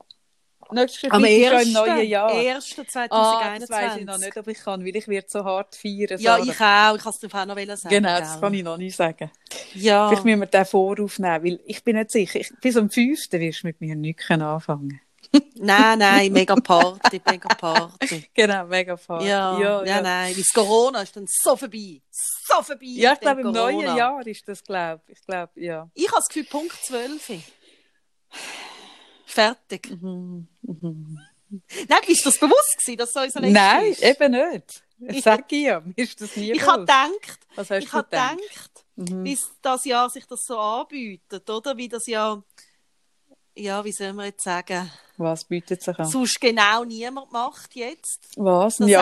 nächsten 0.70 1.10
Am 1.12 1.22
1. 1.24 1.66
im 1.66 1.72
neuen 1.72 2.06
Jahr? 2.08 2.30
1. 2.32 2.76
Ah, 2.78 2.84
2021. 2.88 3.60
das 3.60 3.70
weiss 3.70 3.96
ich 3.98 4.04
noch 4.06 4.18
nicht, 4.18 4.36
ob 4.38 4.46
ich 4.48 4.58
kann, 4.58 4.84
weil 4.86 4.96
ich 4.96 5.08
werde 5.08 5.26
so 5.28 5.44
hart 5.44 5.74
feiern. 5.74 6.18
Ja, 6.20 6.38
Sarah. 6.38 6.44
ich 6.44 6.60
auch. 6.60 6.96
Ich 6.96 7.02
kann 7.02 7.12
es 7.12 7.18
dir 7.18 7.34
auch 7.34 7.46
noch 7.46 7.76
sagen. 7.76 7.88
Genau, 7.94 8.18
das 8.20 8.40
kann 8.40 8.54
ich 8.54 8.62
noch 8.62 8.76
nicht 8.78 8.96
sagen. 8.96 9.30
Ja. 9.74 10.08
Vielleicht 10.08 10.24
müssen 10.24 10.40
wir 10.40 10.46
den 10.46 10.64
voraufnehmen, 10.64 11.44
weil 11.44 11.60
ich 11.66 11.84
bin 11.84 11.96
nicht 11.96 12.10
sicher. 12.10 12.40
Ich, 12.40 12.52
bis 12.60 12.76
am 12.76 12.88
5. 12.88 13.18
wirst 13.32 13.62
du 13.64 13.66
mit 13.66 13.80
mir 13.80 13.96
nichts 13.96 14.30
anfangen 14.30 15.00
Nein, 15.54 15.98
nein, 15.98 16.32
mega 16.32 16.54
Party, 16.56 17.20
mega 17.24 17.48
Party. 17.54 18.28
Genau, 18.34 18.66
mega 18.66 18.96
fun. 18.96 19.20
Ja, 19.24 19.58
ja, 19.58 19.84
ja. 19.84 20.02
nein. 20.02 20.34
Das 20.36 20.48
Corona 20.52 21.02
ist 21.02 21.16
dann 21.16 21.26
so 21.26 21.56
vorbei. 21.56 22.02
So 22.10 22.62
vorbei. 22.62 22.78
Ja, 22.86 23.12
ich 23.14 23.20
glaube, 23.20 23.40
im 23.42 23.52
Corona. 23.52 23.70
neuen 23.72 23.96
Jahr 23.96 24.26
ist 24.26 24.46
das, 24.48 24.62
glaube 24.62 25.02
ich. 25.06 25.18
Ich 25.18 25.26
glaube, 25.26 25.52
ja. 25.60 25.88
Ich 25.94 26.06
habe 26.08 26.16
das 26.16 26.28
Gefühl, 26.28 26.44
Punkt 26.44 26.76
12. 26.84 27.30
Fertig. 29.26 29.90
Mhm. 29.90 30.48
Nein, 31.88 31.98
ist 32.06 32.24
das 32.26 32.38
bewusst 32.38 32.76
gewesen, 32.78 32.96
dass 32.98 33.12
so 33.12 33.20
unser 33.20 33.40
Nein, 33.40 33.86
ist? 33.92 34.02
eben 34.02 34.32
nicht. 34.32 34.82
Sage 35.22 35.44
ich 35.50 35.62
ja. 35.64 35.80
Mir 35.80 35.94
ist 35.96 36.20
das 36.20 36.36
nie 36.36 36.52
Ich 36.52 36.66
habe 36.66 36.80
gedacht, 36.80 37.40
Was 37.56 37.70
hast 37.70 37.82
ich 37.84 37.90
du 37.90 37.92
habe 37.96 38.08
gedacht? 38.08 38.36
gedacht, 38.38 38.70
Mhm. 38.94 39.24
wie 39.24 39.38
das 39.62 39.84
Jahr 39.86 40.10
sich 40.10 40.26
das 40.26 40.44
so 40.44 40.58
anbietet, 40.58 41.48
oder? 41.48 41.74
Wie 41.78 41.88
das 41.88 42.06
ja, 42.06 42.42
ja, 43.54 43.84
wie 43.84 43.92
soll 43.92 44.14
man 44.14 44.24
jetzt 44.26 44.44
sagen, 44.44 44.90
Was 45.18 45.44
bietet 45.44 45.82
sich 45.82 45.98
an? 45.98 46.06
sonst 46.06 46.40
genau 46.40 46.84
niemand 46.84 47.30
macht 47.32 47.74
jetzt. 47.74 48.20
Was? 48.36 48.80
Ein 48.80 48.86
wir 48.86 48.98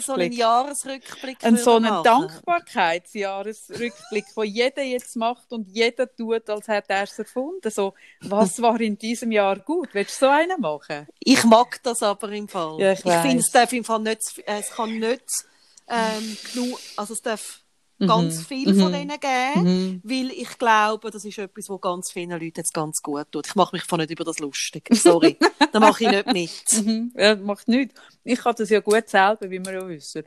so 0.00 0.14
einen 0.14 0.32
Jahresrückblick? 0.32 0.38
Jahresrückblick 0.38 1.44
Ein 1.44 1.56
so 1.56 1.76
einen. 1.76 2.02
Dankbarkeitsjahresrückblick, 2.02 4.24
wo 4.34 4.42
jeder 4.42 4.82
jetzt 4.82 5.14
macht 5.16 5.52
und 5.52 5.68
jeder 5.68 6.12
tut, 6.14 6.50
als 6.50 6.66
hätte 6.68 6.92
er 6.94 7.04
es 7.04 7.18
erfunden. 7.18 7.70
So, 7.70 7.94
was 8.20 8.60
war 8.60 8.80
in 8.80 8.98
diesem 8.98 9.30
Jahr 9.30 9.58
gut? 9.58 9.88
Willst 9.92 10.20
du 10.20 10.26
so 10.26 10.32
einen 10.32 10.60
machen? 10.60 11.06
Ich 11.20 11.44
mag 11.44 11.80
das 11.82 12.02
aber 12.02 12.28
im 12.30 12.48
Fall. 12.48 12.80
Ja, 12.80 12.92
ich 12.92 13.00
finde, 13.00 13.22
weiss. 13.22 13.46
es 13.46 13.52
darf 13.52 13.72
im 13.72 13.84
Fall 13.84 14.00
nicht, 14.00 14.42
es 14.44 14.70
kann 14.70 14.98
nicht 14.98 15.24
ähm, 15.88 16.36
genug, 16.52 16.78
also 16.96 17.14
es 17.14 17.22
darf 17.22 17.61
ganz 18.06 18.46
viel 18.46 18.74
von 18.74 18.92
denen 18.92 19.18
geben, 19.18 20.00
weil 20.04 20.30
ich 20.30 20.58
glaube, 20.58 21.10
das 21.10 21.24
ist 21.24 21.38
etwas, 21.38 21.68
was 21.68 21.80
ganz 21.80 22.10
vielen 22.10 22.30
Leuten 22.30 22.52
jetzt 22.56 22.74
ganz 22.74 23.02
gut 23.02 23.30
tut. 23.30 23.46
Ich 23.46 23.54
mache 23.54 23.76
mich 23.76 23.84
von 23.84 24.00
nicht 24.00 24.10
über 24.10 24.24
das 24.24 24.38
lustig. 24.38 24.88
Sorry, 24.92 25.38
da 25.72 25.80
mache 25.80 26.04
ich 26.04 26.10
nicht 26.10 26.26
mit. 26.26 26.86
Mhm. 26.86 27.12
Ja, 27.16 27.36
macht 27.36 27.68
nichts. 27.68 28.00
Ich 28.24 28.40
kann 28.40 28.54
das 28.56 28.70
ja 28.70 28.80
gut 28.80 29.08
selber, 29.08 29.50
wie 29.50 29.64
wir 29.64 29.72
ja 29.72 29.88
wissen. 29.88 30.24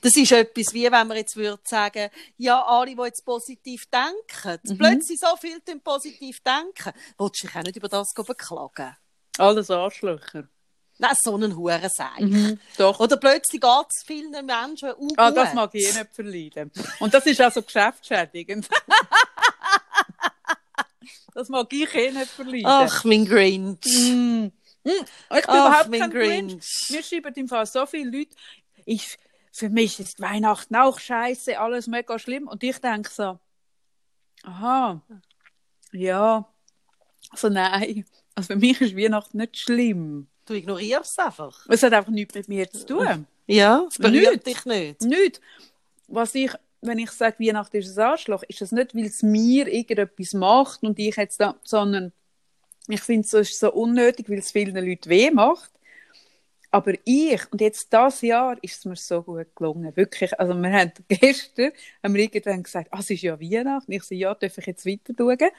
Das 0.00 0.16
ist 0.16 0.32
etwas, 0.32 0.72
wie 0.72 0.84
wenn 0.84 1.08
man 1.08 1.16
jetzt 1.16 1.36
würde 1.36 1.62
sagen, 1.64 2.08
ja, 2.36 2.62
alle, 2.64 2.94
die 2.94 3.02
jetzt 3.02 3.24
positiv 3.24 3.86
denken, 3.90 4.78
plötzlich 4.78 5.18
so 5.18 5.36
viel 5.36 5.60
positiv 5.82 6.40
denken, 6.42 6.92
willst 7.18 7.42
du 7.42 7.46
dich 7.46 7.56
auch 7.56 7.62
nicht 7.62 7.76
über 7.76 7.88
das 7.88 8.14
beklagen. 8.14 8.96
Alles 9.38 9.70
Arschlöcher. 9.70 10.48
Nein, 10.98 11.14
so 11.20 11.34
einen 11.34 11.56
Hurenseich. 11.56 12.20
Mhm. 12.20 12.60
Doch. 12.78 13.00
Oder 13.00 13.16
plötzlich 13.16 13.60
geht 13.60 13.86
es 13.90 14.04
vielen 14.06 14.46
Menschen 14.46 14.90
auch 14.90 15.08
Ah, 15.16 15.30
das 15.30 15.52
mag 15.52 15.74
ich 15.74 15.88
eh 15.88 15.98
nicht 15.98 16.14
verleiden. 16.14 16.70
Und 17.00 17.12
das 17.12 17.26
ist 17.26 17.40
also 17.40 17.62
geschäftsschädigend. 17.62 18.68
das 21.34 21.48
mag 21.48 21.72
ich 21.72 21.92
eh 21.94 22.12
nicht 22.12 22.30
verleiden. 22.30 22.66
Ach, 22.66 23.04
mein 23.04 23.24
Grinch. 23.24 23.84
Mm. 23.84 24.50
Mm. 24.84 24.84
Ich 24.84 24.84
bin 24.84 25.06
Ach, 25.30 25.44
überhaupt 25.48 25.88
mein 25.88 26.00
kein 26.00 26.10
Grinch. 26.10 26.52
Grinch. 26.52 26.86
Mir 26.90 27.02
schreiben 27.02 27.34
im 27.34 27.48
Fall 27.48 27.66
so 27.66 27.86
viele 27.86 28.16
Leute, 28.16 28.36
ich, 28.84 29.18
für 29.50 29.70
mich 29.70 29.98
ist 29.98 30.20
Weihnachten 30.20 30.76
auch 30.76 31.00
scheiße, 31.00 31.58
alles 31.58 31.88
mega 31.88 32.18
schlimm. 32.20 32.46
Und 32.46 32.62
ich 32.62 32.78
denke 32.78 33.10
so, 33.10 33.40
aha, 34.44 35.02
ja, 35.92 36.46
also 37.30 37.48
nein, 37.48 38.04
also 38.34 38.52
für 38.52 38.56
mich 38.56 38.80
ist 38.80 38.96
Weihnachten 38.96 39.38
nicht 39.38 39.58
schlimm. 39.58 40.28
Du 40.46 40.54
ignorierst 40.54 41.12
es 41.12 41.18
einfach. 41.18 41.66
Es 41.68 41.82
hat 41.82 41.92
einfach 41.92 42.12
nichts 42.12 42.34
mit 42.34 42.48
mir 42.48 42.70
zu 42.70 42.84
tun. 42.86 43.26
Ja, 43.46 43.86
es 43.88 43.98
berührt 43.98 44.44
Nicht. 44.44 44.46
dich 44.46 44.64
nicht. 44.64 45.02
Nicht. 45.02 45.40
Was 46.08 46.34
ich, 46.34 46.52
wenn 46.80 46.98
ich 46.98 47.10
sage, 47.10 47.36
Weihnachten 47.38 47.76
ist 47.76 47.98
ein 47.98 48.04
Arschloch, 48.04 48.42
ist 48.48 48.60
das 48.60 48.72
nicht, 48.72 48.94
weil 48.94 49.06
es 49.06 49.22
mir 49.22 49.66
irgendetwas 49.66 50.34
macht 50.34 50.82
und 50.82 50.98
ich 50.98 51.16
jetzt 51.16 51.40
da, 51.40 51.56
sondern 51.64 52.12
ich 52.88 53.00
finde, 53.00 53.26
es 53.26 53.32
ist 53.32 53.58
so 53.58 53.72
unnötig, 53.72 54.28
weil 54.28 54.38
es 54.38 54.52
vielen 54.52 54.74
Leuten 54.74 55.08
weh 55.08 55.30
macht. 55.30 55.70
Aber 56.74 56.94
ich, 57.04 57.40
und 57.52 57.60
jetzt 57.60 57.92
das 57.92 58.20
Jahr, 58.20 58.56
ist 58.60 58.78
es 58.78 58.84
mir 58.84 58.96
so 58.96 59.22
gut 59.22 59.54
gelungen. 59.54 59.96
Wirklich. 59.96 60.36
Also, 60.40 60.54
wir 60.54 60.72
haben 60.72 60.90
gestern, 61.08 61.70
haben 62.02 62.14
wir 62.14 62.24
irgendwann 62.24 62.64
gesagt, 62.64 62.88
ah, 62.90 62.98
es 62.98 63.10
ist 63.10 63.22
ja 63.22 63.40
Weihnachten. 63.40 63.92
Ich 63.92 64.02
so, 64.02 64.12
ja, 64.12 64.34
darf 64.34 64.58
ich 64.58 64.66
jetzt 64.66 64.84
weiter 64.84 65.14
schauen? 65.16 65.50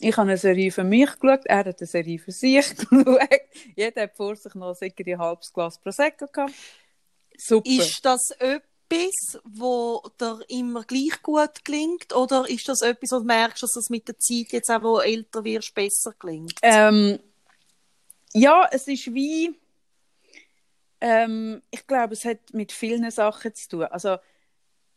Ich 0.00 0.16
habe 0.16 0.28
eine 0.28 0.36
Serie 0.36 0.72
für 0.72 0.82
mich 0.82 1.16
geschaut, 1.20 1.46
er 1.46 1.58
hat 1.58 1.78
eine 1.78 1.86
Serie 1.86 2.18
für 2.18 2.32
sich 2.32 2.74
geschaut. 2.76 3.28
Jeder 3.76 4.02
hat 4.02 4.16
vor 4.16 4.34
sich 4.34 4.52
noch 4.56 4.74
sicher 4.74 5.04
ein 5.06 5.18
halbes 5.18 5.52
Glas 5.52 5.78
Prosecco 5.78 6.26
gehabt. 6.26 6.54
Super. 7.36 7.70
Ist 7.70 8.04
das 8.04 8.32
etwas, 8.32 9.40
wo 9.44 10.02
dir 10.20 10.40
immer 10.48 10.82
gleich 10.82 11.22
gut 11.22 11.64
klingt? 11.64 12.12
Oder 12.16 12.48
ist 12.48 12.68
das 12.68 12.82
etwas, 12.82 13.12
wo 13.12 13.20
du 13.20 13.26
merkst, 13.26 13.62
dass 13.62 13.76
es 13.76 13.90
mit 13.90 14.08
der 14.08 14.18
Zeit 14.18 14.50
jetzt 14.50 14.70
auch, 14.70 14.82
wo 14.82 14.98
älter 14.98 15.44
wirst, 15.44 15.72
besser 15.72 16.14
klingt? 16.18 16.58
Ähm, 16.62 17.20
ja, 18.32 18.68
es 18.72 18.88
ist 18.88 19.14
wie, 19.14 19.56
ähm, 21.00 21.62
ich 21.70 21.86
glaube, 21.86 22.14
es 22.14 22.24
hat 22.24 22.38
mit 22.52 22.72
vielen 22.72 23.10
Sachen 23.10 23.54
zu 23.54 23.68
tun. 23.68 23.82
Also, 23.84 24.16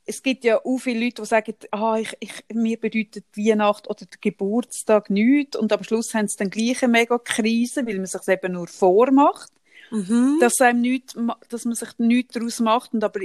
es 0.05 0.24
gibt 0.24 0.43
ja 0.43 0.60
auch 0.63 0.77
viele 0.79 1.05
Leute, 1.05 1.22
die 1.22 1.27
sagen, 1.27 1.53
ah, 1.72 1.98
ich, 2.00 2.17
ich, 2.20 2.31
mir 2.53 2.79
bedeutet 2.79 3.25
Weihnacht 3.36 3.88
oder 3.88 4.05
der 4.05 4.17
Geburtstag 4.20 5.10
nichts 5.10 5.55
und 5.55 5.72
am 5.72 5.84
Schluss 5.84 6.13
haben 6.13 6.27
sie 6.27 6.38
dann 6.38 6.50
gleich 6.50 6.84
eine 6.84 6.91
mega 6.91 7.20
Krise, 7.20 7.86
weil 7.86 7.98
man 7.98 8.08
sich 8.08 8.27
eben 8.27 8.53
nur 8.53 8.67
vormacht, 8.67 9.51
Mhm. 9.91 10.38
dass, 10.39 10.62
einem 10.62 10.79
nicht, 10.81 11.15
dass 11.50 11.65
man 11.65 11.75
sich 11.75 11.89
nichts 11.98 12.34
daraus 12.34 12.62
macht 12.62 12.93
und 12.93 13.03
aber 13.03 13.20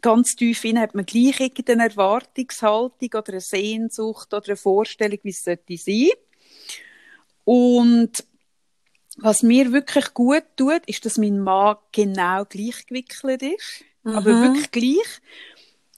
ganz 0.00 0.36
tief 0.36 0.64
innen 0.64 0.80
hat 0.80 0.94
man 0.94 1.04
gleich 1.04 1.38
irgendeine 1.38 1.84
Erwartungshaltung 1.84 3.10
oder 3.14 3.32
eine 3.32 3.40
Sehnsucht 3.40 4.32
oder 4.32 4.46
eine 4.46 4.56
Vorstellung, 4.56 5.18
wie 5.22 5.30
es 5.30 5.44
sollte 5.44 5.76
sein. 5.76 6.10
Und 7.44 8.24
was 9.18 9.42
mir 9.42 9.72
wirklich 9.72 10.12
gut 10.14 10.44
tut, 10.56 10.82
ist, 10.86 11.04
dass 11.04 11.18
mein 11.18 11.38
Mann 11.38 11.76
genau 11.92 12.44
gleich 12.44 12.86
gewickelt 12.86 13.42
ist. 13.42 13.84
Mhm. 14.02 14.16
Aber 14.16 14.26
wirklich 14.26 14.70
gleich. 14.70 15.20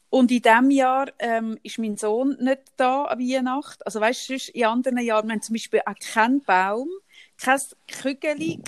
Und 0.08 0.30
in 0.30 0.40
diesem 0.40 0.70
Jahr 0.70 1.08
ähm, 1.18 1.58
ist 1.62 1.78
mein 1.78 1.96
Sohn 1.96 2.36
nicht 2.40 2.62
da 2.76 3.04
an 3.04 3.18
Weihnachten. 3.18 3.82
Also 3.84 4.00
weißt 4.00 4.28
du, 4.28 4.34
in 4.54 4.64
anderen 4.64 4.98
Jahren, 4.98 5.26
wir 5.26 5.34
haben 5.34 5.42
zum 5.42 5.54
Beispiel 5.54 5.80
auch 5.84 5.94
keinen 6.12 6.42
Baum, 6.42 6.88
kein 7.36 7.60
Kügeli, 7.86 8.60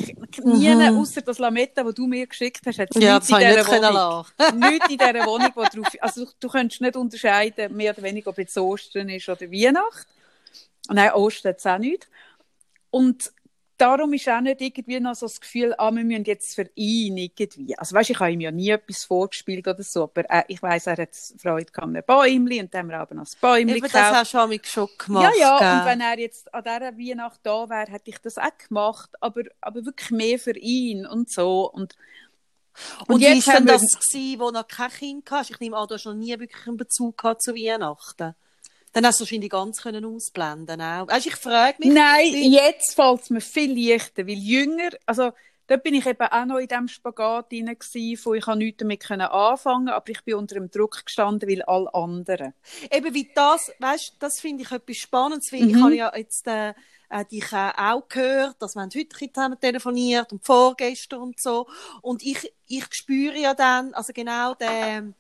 nie 0.45 0.75
mhm. 0.75 0.99
außer 0.99 1.23
das 1.23 1.39
Lametta, 1.39 1.85
das 1.85 1.95
du 1.95 2.07
mir 2.07 2.27
geschickt 2.27 2.61
hast, 2.67 2.79
hat 2.79 2.95
ja, 2.97 3.15
nichts 3.15 3.31
in 3.31 3.39
dieser 3.39 3.67
Wohnung. 3.67 4.27
nichts 4.71 4.91
in 4.91 4.99
dieser 4.99 5.15
Wohnung, 5.27 5.53
wo 5.55 5.63
drauf, 5.63 5.89
also 6.01 6.25
du, 6.25 6.31
du 6.39 6.49
könntest 6.49 6.81
nicht 6.81 6.97
unterscheiden, 6.97 7.75
mehr 7.75 7.93
oder 7.93 8.03
weniger, 8.03 8.29
ob 8.31 8.39
jetzt 8.39 8.59
Ostern 8.59 9.09
ist 9.09 9.29
oder 9.29 9.51
Weihnacht. 9.51 10.07
Nein, 10.89 11.13
Ostern 11.13 11.51
hat 11.51 11.59
es 11.61 11.67
auch 11.67 11.79
nicht. 11.79 12.09
Und 12.91 13.33
darum 13.79 14.13
ist 14.13 14.29
auch 14.29 14.41
nicht 14.41 14.61
irgendwie 14.61 15.01
noch 15.01 15.15
so 15.15 15.27
das 15.27 15.41
Gefühl, 15.41 15.75
ah, 15.79 15.91
wir 15.91 16.05
müssen 16.05 16.25
jetzt 16.25 16.55
für 16.55 16.69
ihn 16.75 17.17
irgendwie. 17.17 17.79
Also 17.79 17.95
weißt, 17.95 18.11
ich 18.11 18.21
habe 18.21 18.33
ihm 18.33 18.41
ja 18.41 18.51
nie 18.51 18.71
etwas 18.71 19.05
vorgespielt 19.05 19.67
oder 19.67 19.83
so, 19.83 20.05
aber 20.05 20.29
äh, 20.29 20.45
ich 20.49 20.61
weiß, 20.61 20.89
er 20.89 20.97
hat 20.99 21.15
Freude 21.39 21.73
an 21.77 21.97
einem 21.97 22.03
Bäumli 22.07 22.61
und 22.61 22.75
dann 22.75 22.81
haben 22.81 22.89
wir 22.91 22.99
aber 22.99 23.15
noch 23.15 23.25
das 23.25 23.37
Bäumli 23.37 23.79
Eben, 23.79 23.89
das 23.91 23.95
hast 23.95 24.35
du 24.35 24.39
schon, 24.39 24.61
schon 24.65 24.89
gemacht. 24.99 25.35
Ja, 25.39 25.61
ja, 25.61 25.81
und 25.81 25.87
wenn 25.87 26.01
er 26.01 26.19
jetzt 26.19 26.53
an 26.53 26.65
dieser 26.65 26.99
Weihnacht 26.99 27.41
da 27.45 27.69
wäre, 27.69 27.91
hätte 27.91 28.11
ich 28.11 28.19
das 28.19 28.37
auch 28.37 28.59
gemacht, 28.67 29.11
aber, 29.21 29.43
aber 29.61 29.85
wirklich 29.85 30.11
mehr 30.11 30.39
für 30.39 30.57
ihn 30.57 31.07
und 31.07 31.31
so 31.31 31.71
und 31.71 31.97
und, 33.09 33.15
und 33.15 33.21
wie 33.21 33.45
war 33.45 33.55
denn 33.55 33.67
das, 33.67 33.83
gewesen, 33.83 34.39
wo 34.39 34.51
noch 34.53 34.69
kein 34.69 34.91
Kind 34.91 35.29
hast? 35.33 35.51
Ich 35.51 35.59
nehme 35.59 35.77
an, 35.77 35.89
du 35.89 35.95
hast 35.95 36.05
noch 36.05 36.15
nie 36.15 36.39
wirklich 36.39 36.65
einen 36.69 36.77
Bezug 36.77 37.19
gehabt 37.19 37.43
zu 37.43 37.55
Weihnachten. 37.57 38.37
Dann 38.93 39.07
hast 39.07 39.21
du 39.21 39.25
wahrscheinlich 39.25 39.51
ganz 39.51 39.83
können 39.83 40.05
ausblenden 40.05 40.81
auch. 40.81 41.09
Also 41.09 41.29
ich 41.29 41.37
frage 41.37 41.77
mich. 41.79 41.93
Nein, 41.93 42.33
wie... 42.33 42.55
jetzt 42.55 42.95
fällt 42.95 43.23
es 43.23 43.31
mir 43.31 43.41
viel 43.41 43.91
leichter, 43.91 44.27
weil 44.27 44.39
jünger, 44.39 44.91
also 45.07 45.33
dort 45.67 45.83
bin 45.83 45.95
ich 45.95 46.07
eben 46.07 46.27
auch 46.27 46.45
noch 46.47 46.59
in 46.59 46.69
diesem 46.69 46.89
Spagat 46.89 47.53
drin 47.53 47.67
gewesen, 47.67 48.21
wo 48.25 48.35
ich 48.35 48.47
nichts 48.47 48.79
damit 48.79 49.11
anfangen 49.11 49.89
aber 49.89 50.11
ich 50.11 50.23
bin 50.25 50.35
unter 50.35 50.55
dem 50.55 50.71
Druck 50.71 51.05
gestanden, 51.05 51.49
weil 51.49 51.63
alle 51.63 51.93
anderen. 51.95 52.55
Eben 52.91 53.15
wie 53.15 53.31
das, 53.35 53.71
weißt, 53.79 54.15
das 54.19 54.41
finde 54.41 54.65
ich 54.65 54.73
etwas 54.73 54.97
Spannendes, 54.97 55.53
weil 55.53 55.63
mhm. 55.63 55.71
ich 55.71 55.77
habe 55.77 55.97
ja 55.97 56.17
jetzt 56.17 56.47
äh, 56.47 56.75
äh, 57.11 57.25
dich 57.25 57.53
äh, 57.53 57.73
auch 57.77 58.09
gehört, 58.09 58.57
dass 58.61 58.75
wir 58.75 58.83
heute 58.83 59.09
zusammen 59.33 59.61
telefoniert 59.61 60.33
und 60.33 60.45
vorgestern 60.45 61.21
und 61.21 61.41
so 61.41 61.67
und 62.03 62.23
ich, 62.23 62.53
ich 62.67 62.87
spüre 62.91 63.37
ja 63.37 63.55
dann, 63.55 63.95
also 63.95 64.13
genau 64.13 64.55
den 64.55 65.15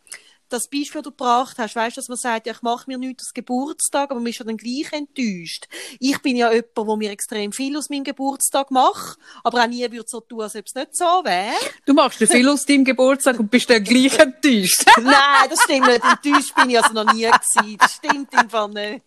das 0.48 0.68
Beispiel, 0.68 1.02
das 1.02 1.04
du 1.04 1.10
gebracht 1.10 1.56
hast, 1.58 1.76
weißt, 1.76 1.96
dass 1.96 2.08
man 2.08 2.16
sagt, 2.16 2.46
ja, 2.46 2.52
ich 2.52 2.62
mache 2.62 2.84
mir 2.86 2.98
nichts 2.98 3.26
aus 3.26 3.34
Geburtstag, 3.34 4.10
aber 4.10 4.20
man 4.20 4.28
ist 4.28 4.38
ja 4.38 4.44
dann 4.44 4.56
gleich 4.56 4.92
enttäuscht. 4.92 5.66
Ich 6.00 6.20
bin 6.22 6.36
ja 6.36 6.50
jemand, 6.52 6.76
wo 6.76 6.96
mir 6.96 7.10
extrem 7.10 7.52
viel 7.52 7.76
aus 7.76 7.90
meinem 7.90 8.04
Geburtstag 8.04 8.70
macht, 8.70 9.18
aber 9.44 9.62
auch 9.62 9.66
nie 9.66 9.90
würde 9.90 10.04
so 10.06 10.20
tun, 10.20 10.42
als 10.42 10.56
ob 10.56 10.66
es 10.66 10.74
nicht 10.74 10.96
so 10.96 11.04
wäre. 11.04 11.54
Du 11.86 11.94
machst 11.94 12.18
viel 12.18 12.48
aus 12.48 12.64
deinem 12.64 12.84
Geburtstag 12.84 13.38
und 13.38 13.50
bist 13.50 13.70
dann 13.70 13.82
gleich 13.84 14.18
enttäuscht. 14.18 14.84
Nein, 15.00 15.48
das 15.48 15.60
stimmt 15.62 15.86
nicht. 15.86 16.02
Enttäuscht 16.04 16.54
bin 16.54 16.70
ich 16.70 16.82
also 16.82 16.92
noch 16.92 17.12
nie 17.12 17.22
gewesen. 17.22 17.76
Das 17.78 17.94
stimmt 17.94 18.34
einfach 18.34 18.68
nicht. 18.68 19.02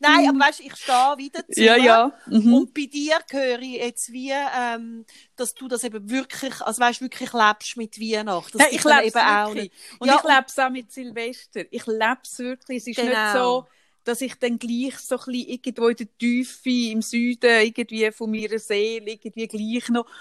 Nein, 0.00 0.28
aber 0.28 0.38
weißt, 0.38 0.60
ich 0.60 0.76
stehe 0.76 1.14
wieder 1.16 1.46
zu. 1.48 1.62
Ja, 1.62 1.76
ja. 1.76 2.12
Mhm. 2.26 2.54
Und 2.54 2.74
bei 2.74 2.86
dir 2.86 3.18
höre 3.30 3.60
ich 3.60 3.76
jetzt 3.76 4.12
wie, 4.12 4.32
ähm, 4.32 5.04
dass 5.36 5.54
du 5.54 5.68
das 5.68 5.84
eben 5.84 6.10
wirklich, 6.10 6.60
also 6.60 6.80
weißt, 6.80 7.00
wirklich 7.00 7.32
lebst 7.32 7.76
mit 7.76 8.00
Weihnachten. 8.00 8.58
Ja, 8.58 8.66
ich 8.70 8.84
lebe 8.84 9.04
eben 9.04 9.18
auch 9.18 9.54
nicht. 9.54 9.72
Und 9.98 10.08
ja, 10.08 10.16
ich 10.16 10.22
lebe 10.22 10.44
es 10.46 10.58
auch 10.58 10.70
mit 10.70 10.92
Silvester. 10.92 11.62
Ich 11.70 11.86
lebe 11.86 12.18
es 12.22 12.38
wirklich. 12.38 12.78
Es 12.78 12.86
ist 12.86 12.96
genau. 12.96 13.08
nicht 13.08 13.32
so, 13.32 13.66
dass 14.04 14.20
ich 14.20 14.34
dann 14.36 14.58
gleich 14.58 14.98
so 14.98 15.16
ein 15.16 15.24
bisschen 15.24 15.48
irgendwo 15.48 15.88
in 15.88 15.96
der 15.96 16.18
Tiefe 16.18 16.90
im 16.90 17.02
Süden 17.02 17.62
irgendwie 17.62 18.10
von 18.12 18.30
meiner 18.30 18.58
Seele 18.58 19.12
irgendwie 19.12 19.48
gleich 19.48 19.88
noch 19.88 20.06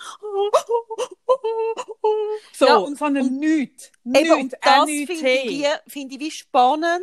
so, 2.54 2.66
ja, 2.66 2.78
und 2.78 2.98
von 2.98 3.18
einem 3.18 3.38
nichts. 3.38 3.92
Eben, 4.06 4.32
und 4.32 4.54
das 4.62 4.86
finde 4.86 5.30
ich, 5.30 5.66
find 5.88 6.14
ich 6.14 6.20
wie 6.20 6.32
spannend, 6.32 7.02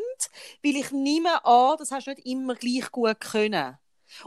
weil 0.62 0.76
ich 0.76 0.90
nehme 0.90 1.44
an, 1.44 1.76
das 1.78 1.90
hast 1.90 2.06
du 2.06 2.10
nicht 2.10 2.26
immer 2.26 2.54
gleich 2.54 2.90
gut 2.90 3.20
können. 3.20 3.78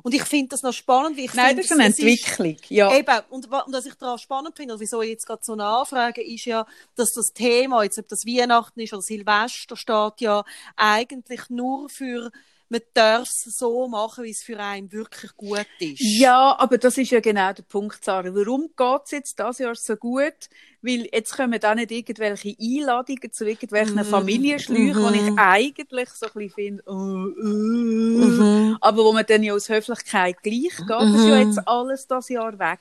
Und 0.03 0.13
ich 0.13 0.23
finde 0.23 0.49
das 0.49 0.63
noch 0.63 0.73
spannend, 0.73 1.17
wie 1.17 1.25
ich 1.25 1.33
Nein, 1.33 1.47
finde, 1.47 1.61
das 1.61 1.71
ist 1.71 1.77
eine 1.77 1.85
Entwicklung, 1.85 2.55
ist, 2.55 2.69
ja. 2.69 2.95
Eben, 2.95 3.19
und, 3.29 3.51
und 3.51 3.73
was 3.73 3.85
ich 3.85 3.95
daran 3.95 4.17
spannend 4.17 4.55
finde, 4.55 4.73
und 4.73 4.79
wieso 4.79 5.01
ich 5.01 5.09
jetzt 5.09 5.25
gerade 5.25 5.41
so 5.43 5.55
nachfrage, 5.55 6.21
ist 6.21 6.45
ja, 6.45 6.65
dass 6.95 7.11
das 7.13 7.33
Thema, 7.33 7.83
jetzt 7.83 7.99
ob 7.99 8.07
das 8.07 8.25
Weihnachten 8.25 8.79
ist 8.79 8.93
oder 8.93 9.01
Silvester, 9.01 9.75
steht 9.75 10.21
ja 10.21 10.43
eigentlich 10.75 11.49
nur 11.49 11.89
für 11.89 12.31
man 12.71 12.81
darf 12.93 13.27
es 13.27 13.57
so 13.57 13.87
machen, 13.89 14.23
wie 14.23 14.31
es 14.31 14.43
für 14.43 14.57
einen 14.57 14.91
wirklich 14.93 15.35
gut 15.35 15.67
ist. 15.79 15.99
Ja, 15.99 16.55
aber 16.57 16.77
das 16.77 16.97
ist 16.97 17.11
ja 17.11 17.19
genau 17.19 17.51
der 17.51 17.63
Punkt, 17.63 18.03
Sarah. 18.03 18.33
Warum 18.33 18.69
geht 18.77 19.01
es 19.03 19.11
jetzt 19.11 19.39
dieses 19.39 19.59
Jahr 19.59 19.75
so 19.75 19.97
gut? 19.97 20.49
Weil 20.81 21.07
jetzt 21.11 21.35
kommen 21.35 21.59
da 21.59 21.75
nicht 21.75 21.91
irgendwelche 21.91 22.55
Einladungen 22.59 23.31
zu 23.31 23.45
irgendwelchen 23.45 23.97
mm. 23.97 24.05
Familienschläuchen, 24.05 25.01
mm 25.01 25.05
-hmm. 25.05 25.11
die 25.11 25.31
ich 25.33 25.37
eigentlich 25.37 26.09
so 26.09 26.27
ein 26.27 26.31
bisschen 26.33 26.53
finde, 26.53 26.83
uh, 26.87 26.93
uh, 26.93 26.95
mm 26.95 28.39
-hmm. 28.39 28.77
aber 28.79 29.03
wo 29.03 29.11
man 29.11 29.25
dann 29.27 29.43
ja 29.43 29.53
aus 29.53 29.67
Höflichkeit 29.67 30.41
gleich 30.41 30.77
geht, 30.77 30.87
-hmm. 30.87 31.15
ist 31.15 31.27
ja 31.27 31.35
mhm. 31.35 31.47
jetzt 31.47 31.67
alles 31.67 32.07
das 32.07 32.29
Jahr 32.29 32.57
weg. 32.57 32.79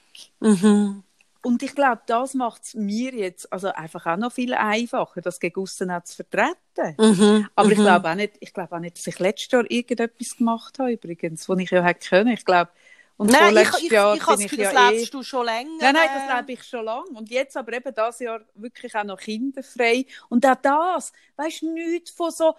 Mhm. 1.43 1.51
Und 1.51 1.63
ich 1.63 1.75
glaube, 1.75 2.03
das 2.07 2.35
macht 2.35 2.63
es 2.65 2.75
mir 2.75 3.15
jetzt 3.15 3.53
also 3.53 3.69
einfach 3.69 4.07
auch 4.07 4.17
noch 4.17 4.33
viel 4.33 4.55
einfacher, 4.55 5.21
das 5.21 5.41
gegen 5.41 5.61
aussen 5.61 5.91
auch 5.91 6.05
zu 6.05 6.17
vertreten. 6.17 6.97
Mhm, 6.99 7.49
Aber 7.55 7.71
ich 7.71 7.79
mhm. 7.79 7.83
glaube 7.83 8.11
auch 8.11 8.15
nicht, 8.15 8.35
ich 8.41 8.53
glaube 8.53 8.77
auch 8.77 8.81
nicht, 8.81 8.99
dass 8.99 9.07
ich 9.07 9.19
letztes 9.19 9.51
Jahr 9.53 9.71
irgendetwas 9.71 10.37
gemacht 10.37 10.79
habe, 10.79 10.93
übrigens, 10.93 11.49
was 11.49 11.59
ich 11.59 11.71
ja 11.71 11.83
hätte 11.83 12.09
können. 12.09 12.33
Ich 12.33 12.45
glaube, 12.45 12.71
und 13.21 13.31
nein, 13.31 13.55
ich, 13.55 13.85
ich, 13.85 13.91
Jahr 13.93 14.17
ich, 14.17 14.23
ich, 14.23 14.53
ich 14.53 14.59
das 14.59 14.73
ja 14.73 14.89
lebst 14.89 15.09
eh... 15.09 15.11
du 15.11 15.23
schon 15.23 15.45
länger. 15.45 15.77
Nein, 15.79 15.95
nein, 15.95 16.09
das 16.15 16.39
lebe 16.39 16.53
ich 16.53 16.63
schon 16.67 16.87
lange. 16.87 17.11
Und 17.11 17.29
jetzt 17.29 17.55
aber 17.55 17.75
eben 17.75 17.95
das 17.95 18.19
Jahr 18.19 18.41
wirklich 18.55 18.95
auch 18.95 19.05
noch 19.05 19.19
kinderfrei. 19.19 20.07
Und 20.31 20.47
auch 20.47 20.55
das, 20.55 21.13
weißt 21.37 21.61
du, 21.61 21.75
nichts 21.75 22.13
von 22.13 22.31
so, 22.31 22.55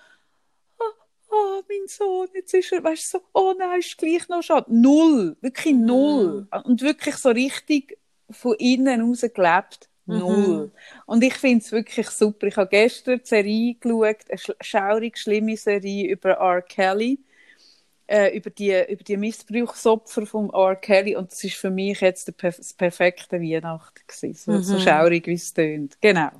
oh, 0.78 0.84
oh, 1.32 1.62
mein 1.67 1.88
Sohn, 1.88 2.28
jetzt 2.36 2.54
ist 2.54 2.72
er, 2.72 2.84
weißt 2.84 3.12
du, 3.12 3.17
so, 3.17 3.24
oh 3.34 3.56
nein, 3.58 3.80
ist 3.80 3.98
gleich 3.98 4.30
noch 4.30 4.44
schade. 4.44 4.67
Null, 4.70 5.36
wirklich 5.41 5.74
null. 5.74 6.48
Mhm. 6.52 6.62
Und 6.62 6.82
wirklich 6.84 7.15
so 7.15 7.30
richtig 7.30 7.98
von 8.34 8.56
innen 8.58 9.02
raus 9.02 9.22
gelebt. 9.22 9.89
Mhm. 10.06 10.20
Null. 10.20 10.65
Mhm. 10.65 10.72
Und 11.06 11.24
ich 11.24 11.34
finde 11.36 11.63
es 11.63 11.72
wirklich 11.72 12.10
super. 12.10 12.48
Ich 12.48 12.58
habe 12.58 12.70
gestern 12.70 13.20
die 13.20 13.28
Serie 13.28 13.76
geschaut, 13.76 14.17
eine 14.30 14.56
schaurig 14.62 15.17
schlimme 15.17 15.58
Serie 15.58 16.12
über 16.12 16.32
R. 16.32 16.62
Kelly, 16.62 17.20
äh, 18.08 18.36
über, 18.36 18.50
die, 18.50 18.74
über 18.89 19.04
die 19.04 19.17
Missbrauchsopfer 19.17 20.26
von 20.26 20.50
R. 20.54 20.76
Kelly. 20.76 21.15
Und 21.15 21.32
das 21.32 21.44
ist 21.44 21.56
für 21.56 21.70
mich 21.70 22.02
jetzt 22.02 22.34
das 22.41 22.74
perfekte 22.74 23.39
Weihnachten 23.39 24.02
gewesen. 24.08 24.34
So, 24.34 24.52
mhm. 24.52 24.63
so 24.63 24.80
schaurig, 24.80 25.28
wie 25.28 25.34
es 25.34 25.54
tönt. 25.54 25.98
Genau. 26.02 26.32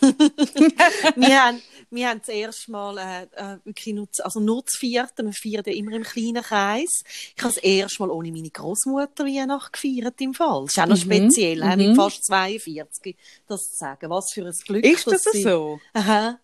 wir, 1.16 1.44
haben, 1.44 1.62
wir 1.90 2.08
haben 2.08 2.20
das 2.20 2.28
erste 2.28 2.70
Mal 2.70 2.98
äh, 2.98 3.22
äh, 3.36 3.58
wirklich 3.64 3.94
nur, 3.94 4.08
also 4.22 4.40
nur 4.40 4.62
das 4.62 4.76
vierte, 4.76 5.24
wir 5.24 5.32
feiern 5.32 5.64
ja 5.66 5.72
immer 5.72 5.92
im 5.92 6.02
kleinen 6.02 6.42
Kreis. 6.42 7.02
Ich 7.36 7.42
habe 7.42 7.54
das 7.54 7.62
erste 7.62 8.02
Mal 8.02 8.10
ohne 8.10 8.32
meine 8.32 8.50
Großmutter 8.50 9.24
Weihnacht 9.24 9.72
gefeiert 9.72 10.20
im 10.20 10.34
Fall. 10.34 10.64
Das 10.64 10.72
ist 10.72 10.78
auch 10.78 10.86
noch 10.86 10.96
mhm. 10.96 11.00
speziell, 11.00 11.64
mhm. 11.64 11.88
mit 11.88 11.96
fast 11.96 12.24
42, 12.24 13.16
das 13.46 13.60
zu 13.60 13.76
sagen. 13.76 14.10
Was 14.10 14.32
für 14.32 14.46
ein 14.46 14.52
Glück. 14.64 14.84
Ist 14.84 15.06
das 15.06 15.22
so? 15.22 15.80
Aha. 15.92 16.38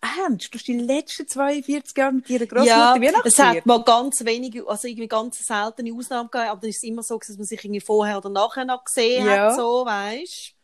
Ernst, 0.00 0.52
du 0.52 0.58
hast 0.58 0.68
die 0.68 0.78
letzten 0.78 1.26
42 1.26 1.96
Jahre 1.96 2.12
mit 2.12 2.30
ihrer 2.30 2.46
Großmutter 2.46 2.66
ja, 2.66 2.94
Weihnachten 2.94 3.26
es 3.26 3.38
hat 3.38 3.66
mal 3.66 3.82
ganz 3.82 4.24
wenige, 4.24 4.66
also 4.68 4.86
irgendwie 4.86 5.08
ganz 5.08 5.38
seltene 5.38 5.92
Ausnahmen 5.92 6.30
gegeben, 6.30 6.50
aber 6.50 6.60
dann 6.60 6.70
ist 6.70 6.76
es 6.76 6.82
immer 6.84 7.02
so, 7.02 7.18
dass 7.18 7.36
man 7.36 7.46
sich 7.46 7.64
irgendwie 7.64 7.80
vorher 7.80 8.18
oder 8.18 8.30
nachher 8.30 8.64
noch 8.64 8.84
gesehen 8.84 9.26
ja. 9.26 9.48
hat, 9.48 9.56
so, 9.56 9.84
weißt 9.84 10.54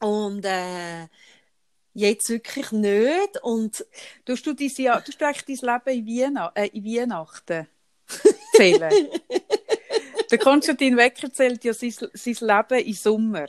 und 0.00 0.44
äh, 0.44 1.06
jetzt 1.94 2.28
wirklich 2.28 2.72
nicht. 2.72 3.42
Und 3.42 3.84
tust 4.24 4.46
du, 4.46 4.54
dein 4.54 4.68
Jahr, 4.68 5.04
tust 5.04 5.20
du 5.20 5.26
eigentlich 5.26 5.60
dein 5.60 5.80
Leben 5.84 6.08
in, 6.08 6.20
Weihnacht, 6.20 6.56
äh, 6.56 6.66
in 6.66 6.84
Weihnachten 6.84 7.66
zählen? 8.54 8.92
Der 10.30 10.38
Konstantin 10.38 10.96
Wecker 10.96 11.32
zählt 11.32 11.64
ja 11.64 11.74
sein, 11.74 11.92
sein 12.12 12.36
Leben 12.40 12.86
im 12.86 12.94
Sommer. 12.94 13.46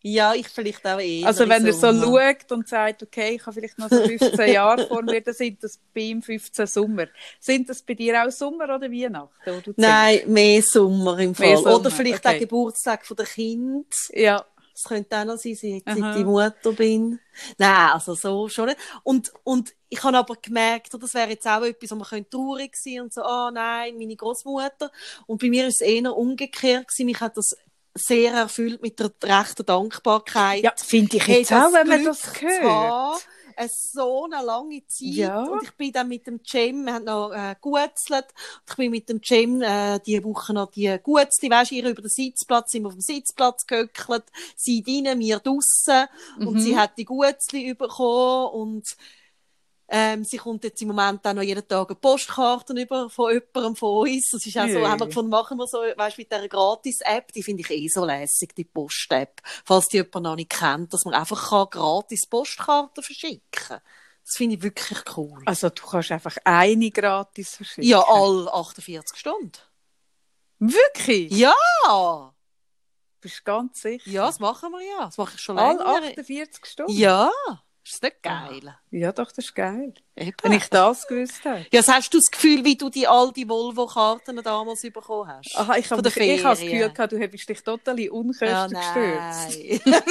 Ja, 0.00 0.32
ich 0.32 0.48
vielleicht 0.48 0.86
auch 0.86 1.00
eh. 1.00 1.24
Also 1.24 1.48
wenn 1.48 1.66
er 1.66 1.72
so 1.72 1.92
schaut 1.92 2.52
und 2.52 2.68
sagt, 2.68 3.02
okay, 3.02 3.34
ich 3.34 3.44
habe 3.44 3.52
vielleicht 3.52 3.78
noch 3.78 3.88
so 3.88 4.00
15 4.04 4.52
Jahre 4.52 4.86
vor 4.86 5.02
mir, 5.02 5.20
dann 5.20 5.34
sind 5.34 5.62
das 5.62 5.78
bei 5.92 6.02
ihm 6.02 6.22
15 6.22 6.66
Sommer. 6.68 7.06
Sind 7.40 7.68
das 7.68 7.82
bei 7.82 7.94
dir 7.94 8.24
auch 8.24 8.30
Sommer 8.30 8.64
oder 8.64 8.90
Weihnachten? 8.90 9.74
Nein, 9.76 10.20
mehr 10.26 10.62
Sommer 10.62 11.18
im 11.18 11.34
Fall. 11.34 11.56
Sommer, 11.56 11.76
oder 11.76 11.90
vielleicht 11.90 12.24
okay. 12.24 12.36
auch 12.36 12.40
Geburtstag 12.40 13.04
von 13.04 13.16
der 13.16 13.26
Kind. 13.26 13.92
Ja. 14.12 14.44
Das 14.80 14.84
könnte 14.84 15.16
auch 15.16 15.24
noch 15.24 15.38
sein, 15.38 15.56
seit 15.56 15.82
ich 15.96 16.14
die 16.16 16.24
Mutter 16.24 16.72
bin. 16.72 17.18
Nein, 17.58 17.90
also 17.90 18.14
so 18.14 18.48
schon 18.48 18.66
nicht. 18.66 18.78
Und, 19.02 19.32
und 19.42 19.74
ich 19.88 20.00
habe 20.04 20.18
aber 20.18 20.36
gemerkt, 20.36 20.94
das 20.94 21.14
wäre 21.14 21.30
jetzt 21.30 21.48
auch 21.48 21.62
etwas, 21.62 21.90
wo 21.90 21.96
man 21.96 22.30
traurig 22.30 22.76
sein 22.76 23.00
und 23.00 23.12
so, 23.12 23.22
oh 23.24 23.50
nein, 23.52 23.98
meine 23.98 24.14
Großmutter. 24.14 24.92
Und 25.26 25.40
bei 25.40 25.50
mir 25.50 25.66
ist 25.66 25.80
es 25.80 25.88
eher 25.88 26.16
umgekehrt 26.16 26.86
gewesen. 26.86 27.06
Mich 27.06 27.20
hat 27.20 27.36
das 27.36 27.56
sehr 27.92 28.32
erfüllt 28.32 28.80
mit 28.80 29.00
der 29.00 29.10
rechten 29.24 29.66
Dankbarkeit. 29.66 30.62
Ja, 30.62 30.72
finde 30.76 31.16
ich 31.16 31.26
jetzt 31.26 31.50
hey, 31.50 31.58
auch, 31.58 31.72
wenn 31.72 31.88
man 31.88 32.04
das 32.04 32.40
hört. 32.40 33.26
Eine, 33.58 33.68
so 33.72 34.24
eine 34.24 34.44
lange 34.44 34.86
Zeit. 34.86 35.08
Ja. 35.08 35.42
Und 35.44 35.62
ich 35.64 35.72
bin 35.72 35.92
dann 35.92 36.08
mit 36.08 36.26
dem 36.26 36.40
Cem, 36.44 36.84
wir 36.84 36.94
haben 36.94 37.04
noch 37.04 37.32
äh, 37.32 37.54
gutzelt. 37.60 38.26
Ich 38.68 38.76
bin 38.76 38.90
mit 38.90 39.08
dem 39.08 39.20
Cem 39.22 39.60
äh, 39.62 39.98
diese 40.04 40.24
Woche 40.24 40.52
noch 40.54 40.70
die 40.70 40.96
Gutzli, 41.02 41.50
weisst 41.50 41.72
ihr 41.72 41.86
über 41.88 42.02
den 42.02 42.08
Sitzplatz, 42.10 42.70
sind 42.72 42.82
wir 42.82 42.88
auf 42.88 42.94
dem 42.94 43.00
Sitzplatz 43.00 43.66
gehöckelt. 43.66 44.24
Sie 44.56 44.82
drinnen, 44.82 45.18
wir 45.18 45.38
draussen. 45.40 46.06
Und 46.38 46.54
Mhm. 46.54 46.60
sie 46.60 46.76
hat 46.78 46.96
die 46.96 47.04
Gutzli 47.04 47.74
bekommen 47.74 48.52
und 48.52 48.96
ähm, 49.90 50.22
sie 50.24 50.36
kommt 50.36 50.64
jetzt 50.64 50.82
im 50.82 50.88
Moment 50.88 51.26
auch 51.26 51.32
noch 51.32 51.42
jeden 51.42 51.66
Tag 51.66 51.88
eine 51.88 51.96
Postkarte 51.96 52.74
über 52.74 53.08
von 53.08 53.32
jemandem 53.32 53.74
von 53.74 54.06
uns. 54.06 54.28
Das 54.30 54.44
ist 54.44 54.58
auch 54.58 54.68
so, 54.68 54.86
haben 54.86 55.00
wir 55.00 55.06
gefunden, 55.06 55.30
machen 55.30 55.56
wir 55.56 55.66
so, 55.66 55.78
weißt 55.78 56.18
du, 56.18 56.20
mit 56.20 56.30
dieser 56.30 56.48
Gratis-App, 56.48 57.32
die 57.32 57.42
finde 57.42 57.62
ich 57.62 57.70
eh 57.70 57.88
so 57.88 58.04
lässig, 58.04 58.54
die 58.54 58.64
Post-App. 58.64 59.40
Falls 59.64 59.88
die 59.88 59.96
jemand 59.96 60.22
noch 60.24 60.36
nicht 60.36 60.50
kennt, 60.50 60.92
dass 60.92 61.04
man 61.06 61.14
einfach 61.14 61.50
kann 61.50 61.66
gratis 61.70 62.26
Postkarten 62.26 63.02
verschicken 63.02 63.40
kann. 63.50 63.80
Das 64.24 64.36
finde 64.36 64.56
ich 64.56 64.62
wirklich 64.62 64.98
cool. 65.16 65.42
Also 65.46 65.70
du 65.70 65.82
kannst 65.86 66.12
einfach 66.12 66.36
eine 66.44 66.90
gratis 66.90 67.56
verschicken. 67.56 67.88
Ja, 67.88 68.02
alle 68.06 68.52
48 68.52 69.18
Stunden. 69.18 69.52
Wirklich? 70.58 71.32
Ja! 71.32 72.34
Bist 73.20 73.38
du 73.38 73.44
ganz 73.44 73.80
sicher? 73.80 74.10
Ja, 74.10 74.26
das 74.26 74.38
machen 74.38 74.70
wir 74.70 74.82
ja. 74.82 75.06
Das 75.06 75.16
mache 75.16 75.34
ich 75.34 75.40
schon 75.40 75.58
Alle 75.58 75.78
lange. 75.78 76.08
48 76.08 76.66
Stunden? 76.66 76.92
Ja! 76.92 77.30
Ist 77.88 78.02
das 78.02 78.10
nicht 78.10 78.22
geil? 78.22 78.74
Ja, 78.90 79.12
doch, 79.12 79.28
das 79.32 79.46
ist 79.46 79.54
geil. 79.54 79.94
Eben. 80.14 80.36
Wenn 80.42 80.52
ich 80.52 80.68
das 80.68 81.06
gewusst 81.06 81.42
hätte. 81.42 81.66
Ja, 81.72 81.80
also 81.80 81.92
hast 81.94 82.12
du 82.12 82.18
das 82.18 82.30
Gefühl, 82.30 82.62
wie 82.62 82.76
du 82.76 82.90
die 82.90 83.08
all 83.08 83.32
die 83.32 83.48
Volvo-Karten 83.48 84.36
damals 84.42 84.82
bekommen 84.82 85.26
hast? 85.26 85.56
Aha, 85.56 85.76
ich 85.78 85.90
habe 85.90 86.02
Von 86.02 86.12
der 86.12 86.16
ich 86.22 86.44
habe 86.44 86.54
das. 86.56 86.60
Gefühl 86.60 86.90
gehabt, 86.90 87.12
du 87.12 87.18
hättest 87.18 87.48
dich 87.48 87.62
total 87.62 87.98
in 87.98 88.10
Unkosten 88.10 88.46
Ja, 88.46 88.66
gestürzt. 88.66 89.58
nein. 89.86 90.02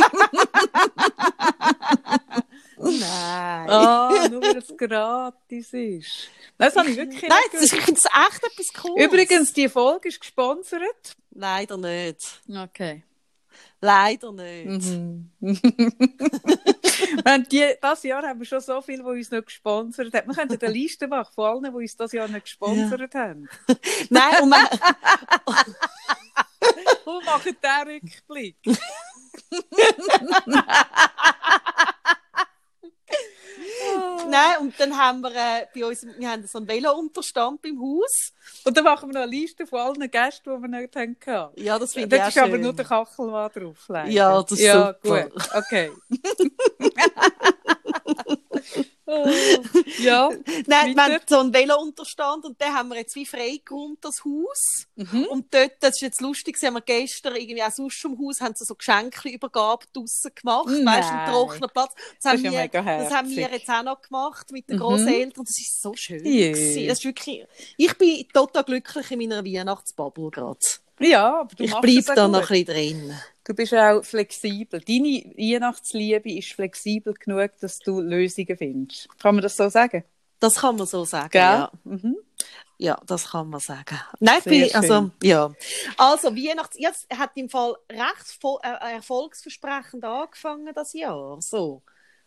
nein. 2.80 3.70
Ah, 3.70 4.28
nur 4.30 4.42
weil 4.42 4.58
es 4.58 4.76
gratis 4.78 5.74
ist. 5.74 6.30
Das 6.58 6.76
habe 6.76 6.90
ich 6.90 6.96
wirklich 6.98 7.22
Nein, 7.28 7.38
nicht 7.54 7.64
ich 7.74 7.82
finde 7.84 8.00
das 8.02 8.06
echt 8.06 8.44
etwas 8.44 8.74
Cooles. 8.74 9.06
Übrigens, 9.06 9.54
die 9.54 9.68
Folge 9.68 10.10
ist 10.10 10.20
gesponsert. 10.20 11.16
Leider 11.32 11.78
nicht. 11.78 12.42
Okay. 12.50 13.04
Leider 13.80 14.32
nicht. 14.32 14.86
Mhm. 14.86 15.32
Die, 17.52 17.76
das 17.80 18.04
Jahr 18.04 18.24
haben 18.24 18.40
wir 18.40 18.46
schon 18.46 18.60
so 18.60 18.82
viele, 18.82 19.04
die 19.04 19.10
uns 19.10 19.30
noch 19.30 19.46
gesponsert 19.46 20.14
haben. 20.14 20.28
Wir 20.28 20.36
könnten 20.36 20.60
eine 20.60 20.74
Liste 20.74 21.08
machen 21.08 21.32
von 21.34 21.46
allen, 21.46 21.64
die 21.64 21.70
uns 21.70 21.96
das 21.96 22.12
Jahr 22.12 22.28
nicht 22.28 22.46
gesponsert 22.46 23.14
haben. 23.14 23.48
Nein, 24.10 24.42
und 24.42 24.50
man, 24.50 24.66
Und 27.06 27.26
machen 27.26 27.56
den 27.64 27.88
Rückblick. 27.88 28.58
nein, 34.30 34.58
und 34.60 34.80
dann 34.80 34.97
haben 35.08 35.22
wir 35.22 35.32
äh, 35.32 35.66
bei 35.74 35.86
uns, 35.86 36.06
wir 36.18 36.30
haben 36.30 36.46
so 36.48 36.58
einen 36.58 36.68
Velo-Unterstand 36.68 37.62
beim 37.62 37.80
Haus. 37.80 38.34
Und 38.64 38.78
dann 38.78 38.84
machen 38.84 39.10
wir 39.10 39.14
noch 39.14 39.22
eine 39.22 39.32
Liste 39.32 39.66
von 39.66 39.80
allen 39.80 40.12
Gästen, 40.12 40.56
die 40.56 40.62
wir 40.62 40.68
nicht 40.68 40.96
hatten. 40.96 41.62
Ja, 41.62 41.80
das 41.80 41.94
finde 41.94 42.16
ich 42.16 42.22
Dort 42.22 42.24
auch 42.24 42.36
ist 42.36 42.38
aber 42.38 42.52
schön. 42.52 42.62
nur 42.62 42.74
der 42.74 42.86
Kachelmann 42.86 43.52
drauf. 43.52 43.86
leider. 43.88 44.10
Ja, 44.10 44.42
das 44.42 44.52
ist 44.52 44.60
ja, 44.60 44.96
super. 45.04 45.24
gut. 45.24 45.50
Okay. 45.56 45.92
Oh, 49.10 49.26
ja. 50.00 50.30
Nein, 50.68 50.94
wir 50.94 51.04
haben 51.04 51.20
so 51.26 51.40
einen 51.40 51.54
Velo-Unterstand 51.54 52.44
und 52.44 52.60
den 52.60 52.74
haben 52.74 52.90
wir 52.90 52.98
jetzt 52.98 53.16
wie 53.16 53.26
freigeräumt, 53.26 54.04
das 54.04 54.24
Haus. 54.26 54.88
Mhm. 54.96 55.28
Und 55.30 55.54
dort, 55.54 55.72
das 55.80 55.92
ist 55.92 56.02
jetzt 56.02 56.20
lustig, 56.22 56.58
haben 56.62 56.74
wir 56.74 56.82
gestern 56.82 57.38
irgendwie 57.38 57.64
auch 57.64 57.72
sonst 57.72 58.04
im 58.04 58.20
Haus, 58.20 58.42
haben 58.42 58.54
sie 58.56 58.66
so 58.66 58.76
Geschenkübergabe 58.76 59.86
draussen 59.94 60.32
gemacht, 60.36 60.68
Nein. 60.68 60.86
weißt 60.86 61.10
du, 61.10 61.14
im 61.14 61.26
trockenen 61.32 61.70
Platz. 61.70 61.94
Das, 62.22 62.32
haben 62.32 62.38
ist 62.38 62.44
ja 62.44 62.52
wir, 62.52 62.60
mega 62.60 62.82
das 62.82 63.14
haben 63.14 63.30
wir 63.30 63.50
jetzt 63.50 63.70
auch 63.70 63.84
noch 63.84 64.02
gemacht 64.02 64.52
mit 64.52 64.70
den 64.70 64.76
Mhm. 64.76 64.82
Großeltern. 64.82 65.46
Das 65.46 65.58
ist 65.58 65.82
so 65.82 65.94
schön. 65.96 66.24
Gewesen. 66.24 66.88
Das 66.88 67.00
ist 67.00 67.06
wirklich, 67.06 67.46
ich 67.78 67.98
bin 67.98 68.28
total 68.34 68.64
glücklich 68.66 69.10
in 69.12 69.20
meiner 69.20 69.46
Weihnachtsbubble 69.46 70.32
gerade. 70.32 70.60
Ja, 71.00 71.48
Ich 71.58 71.74
bleibe 71.76 72.16
da 72.16 72.28
noch 72.28 72.50
ein 72.50 72.66
bisschen 72.66 72.66
drin. 72.66 73.14
Du 73.44 73.54
bist 73.54 73.74
auch 73.74 74.04
flexibel. 74.04 74.82
Deine 74.82 75.24
Weihnachtsliebe 75.38 76.32
ist 76.34 76.52
flexibel 76.52 77.14
genug, 77.14 77.52
dass 77.62 77.80
du 77.80 78.02
Lösungen 78.02 78.58
findest. 78.58 79.08
Kann 79.20 79.36
man 79.36 79.42
das 79.42 79.56
so 79.56 79.70
sagen? 79.70 80.04
Das 80.40 80.56
kann 80.56 80.76
man 80.76 80.86
so 80.86 81.06
sagen, 81.06 81.30
Gell? 81.30 81.42
ja. 81.42 81.72
Mhm. 81.84 82.18
Ja, 82.80 83.00
das 83.08 83.32
kann 83.32 83.50
man 83.50 83.60
sagen. 83.60 84.00
Nein, 84.20 84.42
bin, 84.44 84.76
also, 84.76 85.10
ja. 85.24 85.52
Also, 85.98 86.36
Weihnachts, 86.36 86.78
jetzt 86.78 87.08
hat 87.10 87.32
im 87.36 87.50
Fall 87.50 87.76
recht 87.92 88.38
voll, 88.40 88.60
äh, 88.62 88.94
erfolgsversprechend 88.94 90.04
angefangen, 90.04 90.72
das 90.76 90.94
Jahr. 90.94 91.42
So. 91.42 91.82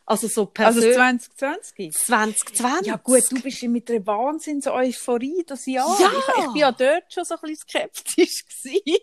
Also, 0.07 0.27
so 0.27 0.51
Also 0.59 0.81
persönlich. 0.81 0.97
2020? 0.97 1.93
2020. 1.93 2.87
Ja 2.87 2.97
gut, 2.97 3.23
du 3.31 3.41
bist 3.41 3.63
ja 3.63 3.69
mit 3.69 3.89
einer 3.91 4.05
Wahnsinns-Euphorie 4.07 5.45
das 5.47 5.67
Jahr. 5.67 5.97
Ja. 6.01 6.11
Ich, 6.11 6.45
ich 6.45 6.47
bin 6.53 6.57
ja 6.57 6.73
dort 6.73 7.13
schon 7.13 7.25
so 7.25 7.35
ein 7.35 7.41
bisschen 7.43 7.57
skeptisch 7.59 8.45
gewesen. 8.65 8.97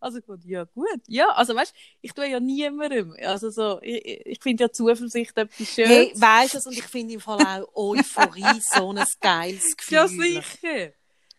also 0.00 0.20
gut, 0.20 0.40
ja 0.44 0.64
gut. 0.64 1.00
Ja, 1.08 1.28
also 1.30 1.54
weißt, 1.54 1.74
ich 2.00 2.12
tue 2.12 2.26
ja 2.28 2.40
niemandem. 2.40 3.14
Also 3.22 3.50
so, 3.50 3.78
ich, 3.82 4.02
ich 4.26 4.42
finde 4.42 4.64
ja 4.64 4.72
Zuversicht 4.72 5.36
etwas 5.36 5.68
Schönes. 5.68 5.90
Hey, 5.90 6.12
weisst 6.16 6.54
du, 6.54 6.68
und 6.68 6.76
ich 6.78 6.84
finde 6.84 7.14
im 7.14 7.20
Fall 7.20 7.64
auch 7.64 7.68
Euphorie 7.76 8.60
so 8.74 8.92
ein 8.92 9.04
geiles 9.20 9.76
Gefühl. 9.76 9.94
ja 9.94 10.08
sicher. 10.08 10.92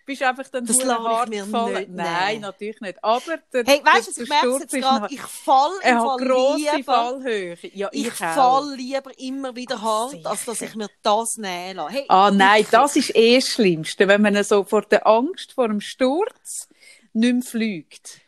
Bist 0.08 0.24
einfach 0.24 0.48
dann 0.48 0.66
Das 0.66 0.80
hart 0.84 1.30
mir 1.30 1.44
gefallen? 1.44 1.74
nicht 1.76 1.90
Nein, 1.90 2.28
nehmen. 2.36 2.42
natürlich 2.44 2.80
nicht. 2.80 3.04
Aber 3.04 3.38
der, 3.52 3.64
Hey, 3.66 3.82
weißt 3.84 4.18
der 4.18 4.24
es 4.24 4.38
Sturz 4.40 4.64
ist 4.64 4.72
gerade, 4.82 5.02
noch- 5.04 5.12
ich 5.12 5.20
fall 5.22 5.72
im 5.84 5.88
er 5.90 5.96
hat 6.00 6.04
Fall 6.08 6.18
grosse 6.28 6.84
Fallhöhe. 6.86 7.58
Ja, 7.74 7.90
ich, 7.92 8.08
ich, 8.08 8.14
fall 8.14 8.74
lieber 8.76 9.12
immer 9.20 9.54
wieder 9.56 9.82
hart, 9.82 10.26
als 10.26 10.46
dass 10.46 10.62
ich 10.62 10.74
mir 10.76 10.88
das 11.04 11.36
nähen 11.36 11.76
lasse. 11.76 11.94
Hey, 11.94 12.06
Ah, 12.08 12.32
nein, 12.32 12.60
wirklich. 12.64 12.70
das 12.72 12.96
ist 12.96 13.16
eh 13.18 13.36
das 13.36 13.50
Schlimmste, 13.50 14.08
wenn 14.08 14.22
man 14.22 14.42
so 14.46 14.64
vor 14.64 14.84
der 14.84 15.06
Angst 15.06 15.52
vor 15.52 15.68
dem 15.68 15.82
Sturz 15.82 16.70
nicht 17.12 17.34
mehr 17.34 17.44
fliegt. 17.44 18.22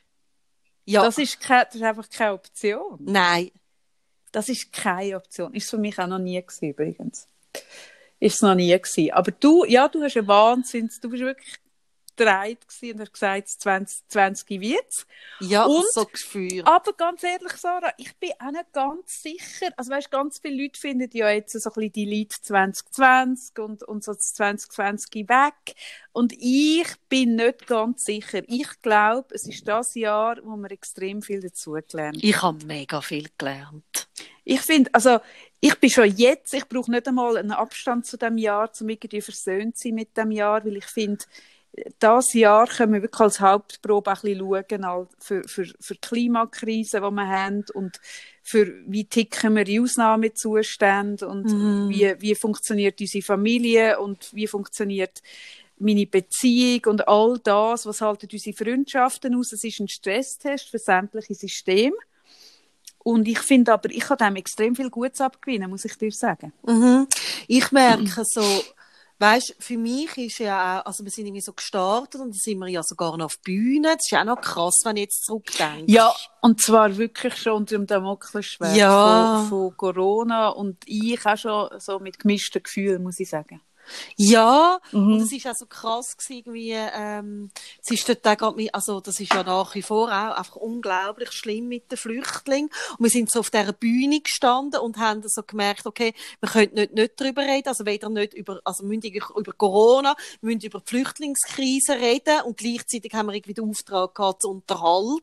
Ja, 0.83 1.03
Das, 1.03 1.17
ist 1.17 1.39
keine, 1.39 1.63
das 1.65 1.75
ist 1.75 1.83
einfach 1.83 2.09
keine 2.09 2.33
Option. 2.33 2.97
nein. 2.99 3.51
Das 4.33 4.47
ist 4.49 4.71
keine 4.73 5.15
Option. 5.15 5.53
Ist 5.55 5.69
für 5.71 5.77
mich 5.79 5.97
auch 5.97 6.05
noch 6.07 6.19
nie 6.19 6.39
gewesen, 6.39 6.69
übrigens. 6.69 7.25
Ist 8.19 8.35
es 8.35 8.41
noch 8.41 8.53
nie 8.53 8.69
gewesen. 8.77 9.11
Aber 9.11 9.31
du, 9.31 9.63
ja, 9.65 9.87
du 9.87 10.03
hast 10.03 10.17
einen 10.17 10.27
Wahnsinn, 10.27 10.91
du 11.01 11.09
bist 11.09 11.23
wirklich 11.23 11.55
gewesen 12.25 12.93
und 12.93 13.01
hast 13.01 13.13
gesagt, 13.13 13.47
2020 13.49 14.59
wird's. 14.61 15.05
Ja, 15.39 15.65
Und- 15.65 15.91
so 15.91 16.05
Gefühl. 16.05 16.63
Aber 16.65 16.93
ganz 16.93 17.23
ehrlich, 17.23 17.53
Sarah, 17.53 17.93
ich 17.97 18.15
bin 18.17 18.31
auch 18.39 18.51
nicht 18.51 18.71
ganz 18.73 19.21
sicher. 19.23 19.67
Also 19.77 19.91
weißt, 19.91 20.11
ganz 20.11 20.39
viele 20.39 20.63
Leute 20.63 20.79
finden 20.79 21.09
ja 21.13 21.29
jetzt 21.29 21.53
so 21.53 21.69
ein 21.69 21.73
bisschen 21.73 21.91
die 21.93 22.05
Lied 22.05 22.33
2020 22.33 23.59
und, 23.59 23.83
und 23.83 24.03
so 24.03 24.13
das 24.13 24.33
2020 24.33 25.27
weg. 25.29 25.75
Und 26.11 26.33
ich 26.37 26.87
bin 27.07 27.35
nicht 27.35 27.67
ganz 27.67 28.05
sicher. 28.05 28.41
Ich 28.47 28.81
glaube, 28.81 29.33
es 29.33 29.47
ist 29.47 29.67
das 29.67 29.95
Jahr, 29.95 30.37
wo 30.43 30.55
wir 30.57 30.71
extrem 30.71 31.21
viel 31.21 31.39
dazugelernt 31.41 32.17
haben. 32.17 32.19
Ich 32.21 32.41
habe 32.41 32.65
mega 32.65 33.01
viel 33.01 33.27
gelernt. 33.37 34.07
Ich 34.43 34.61
finde, 34.61 34.89
also, 34.93 35.19
ich 35.59 35.75
bin 35.79 35.89
schon 35.89 36.09
jetzt, 36.15 36.53
ich 36.53 36.67
brauche 36.67 36.89
nicht 36.89 37.07
einmal 37.07 37.37
einen 37.37 37.51
Abstand 37.51 38.05
zu 38.05 38.17
dem 38.17 38.37
Jahr, 38.37 38.71
um 38.81 38.89
irgendwie 38.89 39.21
versöhnt 39.21 39.77
zu 39.77 39.89
sein 39.89 39.95
mit 39.95 40.17
dem 40.17 40.31
Jahr, 40.31 40.65
weil 40.65 40.77
ich 40.77 40.85
finde, 40.85 41.23
das 41.99 42.33
Jahr 42.33 42.67
können 42.67 42.93
wir 42.93 43.01
wirklich 43.01 43.19
als 43.21 43.39
Hauptprobe 43.39 44.11
ein 44.11 44.17
bisschen 44.21 44.81
schauen 44.81 45.07
für, 45.19 45.43
für, 45.47 45.65
für 45.79 45.93
die 45.93 46.01
Klimakrise, 46.01 46.97
die 47.01 47.11
wir 47.11 47.27
haben 47.27 47.65
und 47.73 47.99
für 48.41 48.73
wie 48.87 49.05
ticken 49.05 49.55
wir 49.55 49.67
in 49.67 49.83
Ausnahmezuständen 49.83 51.27
und 51.27 51.45
Mhm. 51.45 51.89
wie, 51.89 52.15
wie 52.19 52.35
funktioniert 52.35 52.99
unsere 52.99 53.23
Familie 53.23 53.99
und 53.99 54.33
wie 54.33 54.47
funktioniert 54.47 55.21
meine 55.77 56.05
Beziehung 56.07 56.81
und 56.87 57.07
all 57.07 57.39
das, 57.39 57.85
was 57.85 58.01
halten 58.01 58.27
unsere 58.31 58.55
Freundschaften 58.55 59.35
aus. 59.35 59.53
Es 59.53 59.63
ist 59.63 59.79
ein 59.79 59.87
Stresstest 59.87 60.69
für 60.69 60.79
sämtliche 60.79 61.35
Systeme. 61.35 61.95
Und 63.01 63.27
ich 63.27 63.39
finde 63.39 63.73
aber, 63.73 63.89
ich 63.89 64.09
habe 64.09 64.23
dem 64.23 64.35
extrem 64.35 64.75
viel 64.75 64.89
Gutes 64.89 65.21
abgewinnen, 65.21 65.69
muss 65.69 65.85
ich 65.85 65.95
dir 65.97 66.11
sagen. 66.11 66.51
Mhm. 66.65 67.07
Ich 67.47 67.71
merke 67.71 68.23
so, 68.25 68.43
weißt, 69.19 69.55
für 69.59 69.77
mich 69.77 70.17
ist 70.17 70.39
ja 70.39 70.81
auch, 70.81 70.85
also 70.85 71.03
wir 71.03 71.11
sind 71.11 71.25
irgendwie 71.27 71.41
so 71.41 71.53
gestartet 71.53 72.21
und 72.21 72.27
dann 72.27 72.33
sind 72.33 72.57
wir 72.59 72.67
ja 72.67 72.81
sogar 72.83 73.15
noch 73.17 73.25
auf 73.25 73.39
Bühne. 73.41 73.89
Das 73.95 74.05
ist 74.05 74.11
ja 74.11 74.21
auch 74.21 74.25
noch 74.25 74.41
krass, 74.41 74.81
wenn 74.85 74.95
ich 74.97 75.03
jetzt 75.03 75.25
zurückdenke. 75.25 75.91
Ja, 75.91 76.13
und 76.41 76.61
zwar 76.61 76.97
wirklich 76.97 77.35
schon 77.35 77.53
unter 77.53 77.75
dem 77.77 77.85
Damoklesschwert 77.87 78.75
Ja. 78.77 79.47
von, 79.49 79.49
von 79.49 79.77
Corona 79.77 80.49
und 80.49 80.77
ich 80.85 81.25
auch 81.25 81.37
schon 81.37 81.69
so 81.79 81.99
mit 81.99 82.19
gemischten 82.19 82.63
Gefühlen, 82.63 83.03
muss 83.03 83.19
ich 83.19 83.29
sagen. 83.29 83.61
Ja, 84.15 84.79
Mhm. 84.91 85.13
und 85.13 85.21
es 85.21 85.31
ist 85.31 85.47
auch 85.47 85.55
so 85.55 85.65
krass 85.65 86.15
gewesen, 86.17 86.33
irgendwie, 86.39 86.71
ähm, 86.73 87.51
es 87.83 87.91
ist 87.91 88.07
dort 88.09 88.41
auch 88.41 88.55
mit, 88.55 88.73
also 88.73 88.99
das 89.01 89.19
ist 89.19 89.33
ja 89.33 89.43
nach 89.43 89.73
wie 89.75 89.81
vor 89.81 90.07
auch 90.07 90.37
einfach 90.37 90.55
unglaublich 90.55 91.31
schlimm 91.31 91.67
mit 91.67 91.91
den 91.91 91.97
Flüchtlingen. 91.97 92.69
Und 92.97 93.03
wir 93.03 93.09
sind 93.09 93.31
so 93.31 93.39
auf 93.39 93.49
dieser 93.49 93.73
Bühne 93.73 94.21
gestanden 94.21 94.79
und 94.79 94.97
haben 94.97 95.21
so 95.27 95.43
gemerkt, 95.43 95.85
okay, 95.85 96.13
wir 96.39 96.49
können 96.49 96.73
nicht, 96.73 96.93
nicht 96.93 97.13
darüber 97.19 97.41
reden, 97.43 97.67
also 97.67 97.85
weder 97.85 98.09
nicht 98.09 98.33
über, 98.33 98.59
also 98.63 98.83
wir 98.83 98.97
müssen 98.97 99.13
über 99.13 99.53
Corona, 99.53 100.15
wir 100.41 100.53
müssen 100.53 100.65
über 100.67 100.79
die 100.79 100.89
Flüchtlingskrise 100.89 101.93
reden 101.95 102.41
und 102.45 102.57
gleichzeitig 102.57 103.13
haben 103.13 103.27
wir 103.27 103.33
irgendwie 103.33 103.53
den 103.53 103.69
Auftrag 103.69 104.15
gehabt, 104.15 104.41
zu 104.41 104.49
unterhalten. 104.49 105.21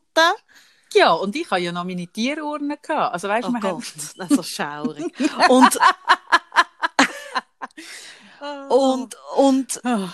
Ja, 0.93 1.11
und 1.11 1.35
ich 1.35 1.49
hatte 1.51 1.61
ja 1.61 1.71
noch 1.73 1.83
meine 1.83 2.07
Tierurne. 2.07 2.77
Gehabt. 2.81 3.13
Also, 3.13 3.27
weißt, 3.27 3.49
Oh 3.49 3.51
wir 3.51 3.59
Gott, 3.59 3.71
haben... 3.71 3.83
das 4.17 4.29
ist 4.31 4.35
so 4.37 4.43
schaurig. 4.43 5.03
und, 5.49 5.77
und, 8.69 9.15
und 9.37 9.85
Ah. 9.85 10.13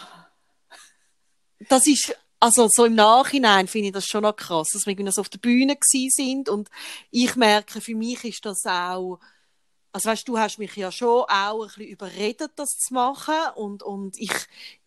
das 1.70 1.88
ist, 1.88 2.16
also 2.40 2.68
so 2.70 2.86
im 2.86 2.96
Nachhinein 2.96 3.68
finde 3.68 3.88
ich 3.88 3.94
das 3.94 4.06
schon 4.06 4.24
noch 4.24 4.36
krass, 4.36 4.70
dass 4.74 4.86
wir 4.86 5.12
so 5.12 5.22
auf 5.22 5.30
der 5.30 5.40
Bühne 5.40 5.76
gsi 5.78 6.10
sind 6.12 6.50
und 6.50 6.70
ich 7.12 7.36
merke, 7.36 7.82
für 7.82 7.96
mich 7.96 8.24
ist 8.26 8.46
das 8.46 8.66
auch, 8.66 9.20
also 9.92 10.10
weißt 10.10 10.28
du, 10.28 10.38
hast 10.38 10.58
mich 10.58 10.76
ja 10.76 10.92
schon 10.92 11.24
auch 11.24 11.62
ein 11.62 11.68
bisschen 11.68 11.88
überredet, 11.88 12.52
das 12.56 12.70
zu 12.70 12.94
machen 12.94 13.36
und, 13.56 13.84
und 13.84 14.18
ich, 14.20 14.34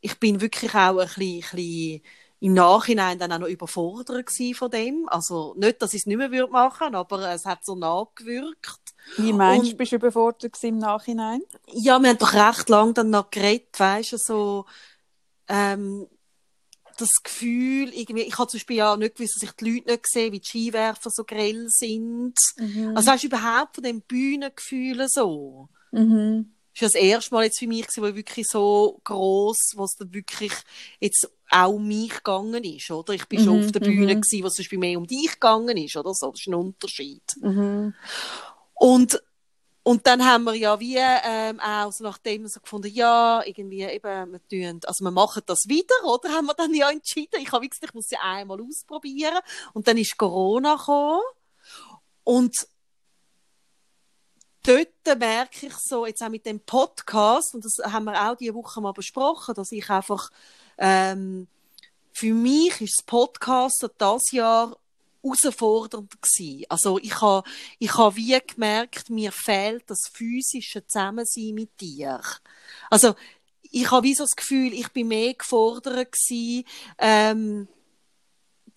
ich 0.00 0.18
bin 0.18 0.40
wirklich 0.40 0.74
auch 0.74 0.98
ein 0.98 1.06
bisschen, 1.06 1.44
ein 1.44 1.56
bisschen 1.56 2.02
im 2.46 2.54
Nachhinein 2.54 3.18
dann 3.18 3.32
auch 3.32 3.40
noch 3.40 3.48
überfordert 3.48 4.30
von 4.54 4.70
dem. 4.70 5.08
Also 5.08 5.54
nicht, 5.58 5.82
dass 5.82 5.94
ich 5.94 6.02
es 6.02 6.06
nicht 6.06 6.16
mehr 6.16 6.30
würde 6.30 6.52
machen, 6.52 6.94
aber 6.94 7.28
es 7.32 7.44
hat 7.44 7.64
so 7.64 7.74
nachgewirkt. 7.74 8.78
Wie 9.16 9.32
meinst 9.32 9.72
du, 9.72 9.76
bist 9.76 9.90
du 9.90 9.96
überfordert 9.96 10.62
im 10.62 10.78
Nachhinein? 10.78 11.42
Ja, 11.66 11.98
wir 11.98 12.08
haben 12.08 12.18
doch 12.18 12.34
recht 12.34 12.68
lang 12.68 12.94
dann 12.94 13.10
noch 13.10 13.32
geredet, 13.32 13.76
weißt 13.76 14.12
du, 14.12 14.16
so, 14.18 14.66
ähm, 15.48 16.06
das 16.96 17.08
Gefühl, 17.24 17.92
irgendwie, 17.92 18.22
ich 18.22 18.38
habe 18.38 18.48
zum 18.48 18.58
Beispiel 18.58 18.76
ja 18.76 18.96
nicht 18.96 19.16
gewusst, 19.16 19.34
dass 19.36 19.48
ich 19.50 19.56
die 19.56 19.72
Leute 19.72 19.90
nicht 19.90 20.06
sehe, 20.06 20.30
wie 20.30 20.38
die 20.38 20.46
Skiwerfer 20.46 21.10
so 21.10 21.24
grell 21.24 21.66
sind. 21.68 22.38
Also 22.94 23.10
weißt 23.10 23.24
du, 23.24 23.26
überhaupt 23.26 23.74
von 23.74 23.82
dem 23.82 24.02
Bühnengefühl 24.02 25.04
so. 25.08 25.68
Mhm. 25.90 26.52
Das 26.78 26.94
war 26.94 27.00
das 27.00 27.08
erste 27.08 27.34
Mal 27.34 27.44
jetzt 27.44 27.58
für 27.58 27.66
mich, 27.66 27.86
gewesen, 27.86 28.02
wo 28.02 28.14
wirklich 28.14 28.46
so 28.46 29.00
gross, 29.02 29.72
was 29.76 29.96
dann 29.96 30.12
wirklich 30.12 30.52
jetzt 31.00 31.30
auch 31.50 31.72
um 31.72 31.86
mich 31.86 32.12
gegangen 32.12 32.62
ist, 32.64 32.90
oder? 32.90 33.14
Ich 33.14 33.26
bin 33.26 33.42
schon 33.42 33.58
Mhm, 33.60 33.64
auf 33.64 33.72
der 33.72 33.80
Bühne 33.80 34.14
mhm. 34.14 34.20
gewesen, 34.20 34.42
wo 34.42 34.48
es 34.48 34.54
zum 34.54 34.62
Beispiel 34.62 34.78
mehr 34.78 34.98
um 34.98 35.06
dich 35.06 35.32
gegangen 35.32 35.76
ist, 35.76 35.96
oder 35.96 36.12
so. 36.12 36.30
Das 36.30 36.40
ist 36.40 36.48
ein 36.48 36.54
Unterschied. 36.54 37.22
Mhm. 37.40 37.94
Und, 38.74 39.22
und 39.84 40.06
dann 40.06 40.24
haben 40.24 40.44
wir 40.44 40.54
ja 40.54 40.78
wie 40.78 40.98
ähm, 40.98 41.60
auch 41.60 41.92
so 41.92 42.04
nachdem 42.04 42.46
so 42.46 42.60
gefunden, 42.60 42.88
ja, 42.92 43.42
irgendwie 43.44 43.82
eben, 43.82 44.32
wir 44.32 44.48
tun, 44.48 44.80
also 44.84 45.04
wir 45.04 45.10
machen 45.10 45.42
das 45.46 45.64
wieder, 45.68 45.94
oder? 46.04 46.28
Haben 46.32 46.46
wir 46.46 46.54
dann 46.54 46.74
ja 46.74 46.90
entschieden. 46.90 47.40
Ich 47.40 47.52
habe 47.52 47.68
gesagt, 47.68 47.84
ich 47.90 47.94
muss 47.94 48.10
ja 48.10 48.18
einmal 48.22 48.60
ausprobieren. 48.60 49.38
Und 49.72 49.88
dann 49.88 49.96
ist 49.96 50.18
Corona 50.18 50.74
gekommen. 50.76 51.22
Und 52.24 52.54
dort 54.66 55.18
merke 55.18 55.66
ich 55.66 55.74
so, 55.78 56.06
jetzt 56.06 56.22
auch 56.22 56.28
mit 56.28 56.44
dem 56.46 56.60
Podcast, 56.60 57.54
und 57.54 57.64
das 57.64 57.92
haben 57.92 58.04
wir 58.04 58.30
auch 58.30 58.36
diese 58.36 58.54
Woche 58.54 58.80
mal 58.80 58.92
besprochen, 58.92 59.54
dass 59.54 59.72
ich 59.72 59.88
einfach, 59.88 60.30
ähm, 60.78 61.46
für 62.12 62.34
mich 62.34 62.80
ist 62.80 62.98
das 62.98 63.06
Podcasten 63.06 63.90
das 63.98 64.22
Jahr 64.32 64.76
herausfordernd 65.22 66.10
gewesen. 66.20 66.64
Also 66.68 66.98
ich 66.98 67.20
habe 67.20 67.48
ich 67.78 67.94
ha 67.94 68.14
wie 68.14 68.38
gemerkt, 68.46 69.10
mir 69.10 69.32
fehlt 69.32 69.84
das 69.88 70.10
physische 70.12 70.86
Zusammensein 70.86 71.54
mit 71.54 71.80
dir. 71.80 72.20
Also 72.90 73.14
ich 73.62 73.90
habe 73.90 74.06
wie 74.06 74.14
so 74.14 74.24
das 74.24 74.36
Gefühl, 74.36 74.72
ich 74.72 74.88
bin 74.88 75.08
mehr 75.08 75.34
gefordert 75.34 76.12
gewesen, 76.12 76.64
ähm, 76.98 77.68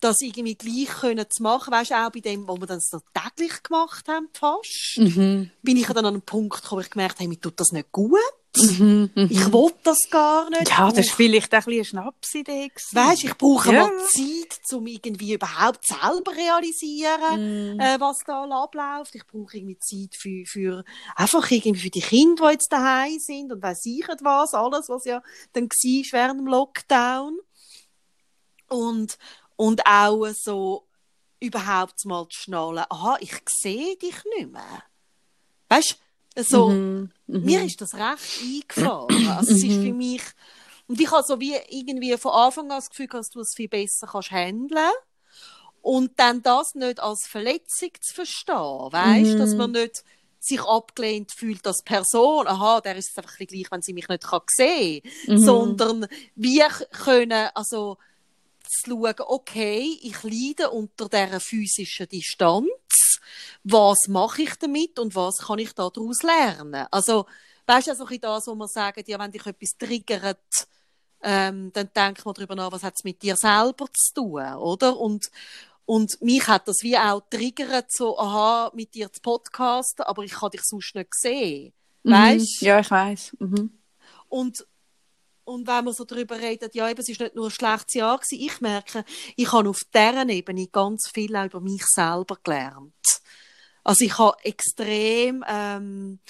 das 0.00 0.20
irgendwie 0.22 0.54
gleich 0.54 0.88
können 0.88 1.26
zu 1.30 1.42
machen. 1.42 1.72
Weißt 1.72 1.92
auch 1.92 2.10
bei 2.10 2.20
dem, 2.20 2.48
wo 2.48 2.56
wir 2.58 2.66
das 2.66 2.88
so 2.90 3.00
täglich 3.14 3.62
gemacht 3.62 4.08
haben, 4.08 4.28
fast, 4.32 4.96
Mhm. 4.96 5.50
bin 5.62 5.76
ich 5.76 5.86
dann 5.86 5.98
an 5.98 6.06
einen 6.06 6.22
Punkt 6.22 6.62
gekommen, 6.62 6.78
wo 6.78 6.84
ich 6.84 6.90
gemerkt 6.90 7.18
habe, 7.18 7.28
mir 7.28 7.40
tut 7.40 7.60
das 7.60 7.72
nicht 7.72 7.92
gut. 7.92 8.18
Mhm. 8.56 9.10
Mhm. 9.14 9.28
Ich 9.30 9.52
will 9.52 9.70
das 9.84 9.98
gar 10.10 10.50
nicht. 10.50 10.68
Ja, 10.70 10.88
das 10.90 10.96
war 10.96 11.02
brauche- 11.04 11.14
vielleicht 11.16 11.54
auch 11.54 11.58
ein 11.58 11.64
bisschen 11.66 11.98
eine 11.98 12.10
Schnapsidee. 12.10 12.72
Weißt, 12.92 13.22
ich 13.24 13.38
brauche 13.38 13.72
Ja. 13.72 13.86
mal 13.86 13.92
Zeit, 14.08 14.58
um 14.72 14.86
irgendwie 14.88 15.34
überhaupt 15.34 15.86
selber 15.86 16.32
realisieren, 16.34 17.74
Mhm. 17.74 17.80
äh, 17.80 18.00
was 18.00 18.18
da 18.26 18.42
abläuft. 18.50 19.14
Ich 19.14 19.24
brauche 19.26 19.56
irgendwie 19.56 19.78
Zeit 19.78 20.16
für, 20.16 20.44
für 20.46 20.84
einfach 21.14 21.48
irgendwie 21.48 21.80
für 21.80 21.90
die 21.90 22.00
Kinder, 22.00 22.46
die 22.48 22.52
jetzt 22.54 22.72
daheim 22.72 23.18
sind 23.20 23.52
und 23.52 23.62
weiss 23.62 23.84
ich 23.86 24.08
was, 24.08 24.52
alles, 24.54 24.88
was 24.88 25.04
ja 25.04 25.22
dann 25.52 25.68
war 25.68 26.04
während 26.12 26.40
dem 26.40 26.46
Lockdown. 26.48 27.38
Und, 28.68 29.16
und 29.60 29.84
auch 29.84 30.26
so 30.32 30.86
überhaupt 31.38 32.02
mal 32.06 32.26
zu 32.30 32.40
schnallen, 32.40 32.84
aha, 32.88 33.18
ich 33.20 33.34
sehe 33.46 33.94
dich 33.96 34.16
nicht 34.38 34.50
mehr. 34.50 34.82
Weißt, 35.68 35.98
so, 36.36 36.70
Mhm. 36.70 37.10
Mhm. 37.26 37.44
mir 37.44 37.64
ist 37.64 37.78
das 37.80 37.92
recht 37.94 38.38
eingefahren. 38.40 39.26
Also 39.26 39.52
es 39.52 39.62
ist 39.62 39.76
für 39.82 39.92
mich, 39.92 40.22
und 40.88 40.98
ich 40.98 41.10
habe 41.10 41.24
so 41.26 41.38
wie 41.40 41.54
irgendwie 41.68 42.16
von 42.16 42.32
Anfang 42.32 42.64
an 42.70 42.78
das 42.78 42.88
Gefühl, 42.88 43.08
dass 43.08 43.28
du 43.28 43.40
es 43.40 43.52
viel 43.54 43.68
besser 43.68 44.06
kannst 44.10 44.30
handeln 44.30 44.92
und 45.82 46.18
dann 46.18 46.42
das 46.42 46.74
nicht 46.74 46.98
als 47.00 47.26
Verletzung 47.26 47.90
zu 48.00 48.14
verstehen, 48.14 48.54
weißt, 48.92 49.34
Mhm. 49.34 49.38
dass 49.38 49.54
man 49.56 49.72
nicht 49.72 50.04
sich 50.40 50.62
abgelehnt 50.62 51.32
fühlt 51.36 51.66
als 51.66 51.82
Person, 51.84 52.46
aha, 52.46 52.80
der 52.80 52.96
ist 52.96 53.10
es 53.10 53.18
einfach 53.18 53.36
gleich, 53.36 53.66
wenn 53.70 53.82
sie 53.82 53.92
mich 53.92 54.08
nicht 54.08 54.22
kann 54.24 54.40
sehen 54.48 55.02
kann, 55.02 55.34
Mhm. 55.34 55.38
sondern 55.38 56.06
wir 56.34 56.68
können, 57.04 57.50
also, 57.54 57.98
zu 58.70 58.90
schauen, 58.90 59.14
okay, 59.18 59.98
ich 60.02 60.22
leide 60.22 60.70
unter 60.70 61.08
dieser 61.08 61.40
physischen 61.40 62.08
Distanz. 62.08 63.20
Was 63.64 64.06
mache 64.08 64.42
ich 64.42 64.54
damit 64.56 64.98
und 64.98 65.14
was 65.14 65.38
kann 65.38 65.58
ich 65.58 65.72
daraus 65.72 66.22
lernen? 66.22 66.86
Also, 66.90 67.26
weißt 67.66 67.88
du, 67.88 67.90
also 67.90 68.06
das, 68.06 68.46
wo 68.46 68.54
man 68.54 68.68
sagt, 68.68 69.08
ja, 69.08 69.18
wenn 69.18 69.32
dich 69.32 69.44
etwas 69.44 69.76
triggert, 69.78 70.68
ähm, 71.22 71.70
dann 71.72 71.90
denk 71.94 72.24
mal 72.24 72.32
darüber 72.32 72.54
nach, 72.54 72.72
was 72.72 72.82
hat 72.82 72.94
es 72.96 73.04
mit 73.04 73.22
dir 73.22 73.36
selber 73.36 73.86
zu 73.92 74.14
tun, 74.14 74.54
oder? 74.54 74.96
Und, 74.96 75.30
und 75.84 76.20
mich 76.22 76.46
hat 76.46 76.66
das 76.68 76.82
wie 76.82 76.96
auch 76.96 77.22
triggert, 77.28 77.92
so, 77.92 78.18
aha, 78.18 78.70
mit 78.74 78.94
dir 78.94 79.12
zu 79.12 79.20
podcasten, 79.20 80.04
aber 80.04 80.22
ich 80.22 80.32
kann 80.32 80.50
dich 80.50 80.62
sonst 80.62 80.94
nicht 80.94 81.14
sehen. 81.14 81.72
Mhm. 82.04 82.12
Weißt? 82.12 82.62
Ja, 82.62 82.80
ich 82.80 82.90
weiß. 82.90 83.36
Mhm. 83.38 83.78
Und, 84.28 84.66
und 85.44 85.66
wenn 85.66 85.84
man 85.84 85.94
so 85.94 86.04
darüber 86.04 86.38
redet, 86.38 86.74
ja, 86.74 86.88
eben, 86.88 87.00
es 87.00 87.08
ist 87.08 87.20
nicht 87.20 87.34
nur 87.34 87.46
ein 87.46 87.50
schlechtes 87.50 87.94
Jahr 87.94 88.18
gewesen, 88.18 88.44
ich 88.44 88.60
merke, 88.60 89.04
ich 89.36 89.52
habe 89.52 89.68
auf 89.68 89.80
dieser 89.92 90.28
Ebene 90.28 90.66
ganz 90.68 91.10
viel 91.12 91.34
auch 91.36 91.46
über 91.46 91.60
mich 91.60 91.84
selber 91.86 92.38
gelernt. 92.42 92.94
Also 93.82 94.04
ich 94.04 94.18
habe 94.18 94.36
extrem 94.44 95.44
ähm, 95.48 96.20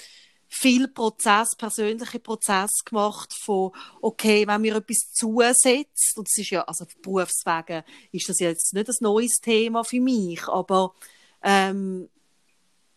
viel 0.47 0.87
Prozess, 0.89 1.55
persönliche 1.57 2.19
Prozess 2.19 2.71
gemacht 2.85 3.33
von, 3.33 3.71
okay, 4.01 4.45
wenn 4.47 4.61
mir 4.61 4.75
etwas 4.75 5.11
zusetzt, 5.13 6.17
und 6.17 6.27
es 6.27 6.37
ist 6.37 6.49
ja, 6.49 6.63
also 6.63 6.85
Berufswegen 7.01 7.83
ist 8.11 8.27
das 8.27 8.39
jetzt 8.39 8.73
nicht 8.73 8.89
ein 8.89 8.95
neues 8.99 9.39
Thema 9.41 9.83
für 9.83 10.01
mich, 10.01 10.45
aber 10.47 10.93
ähm, 11.41 12.09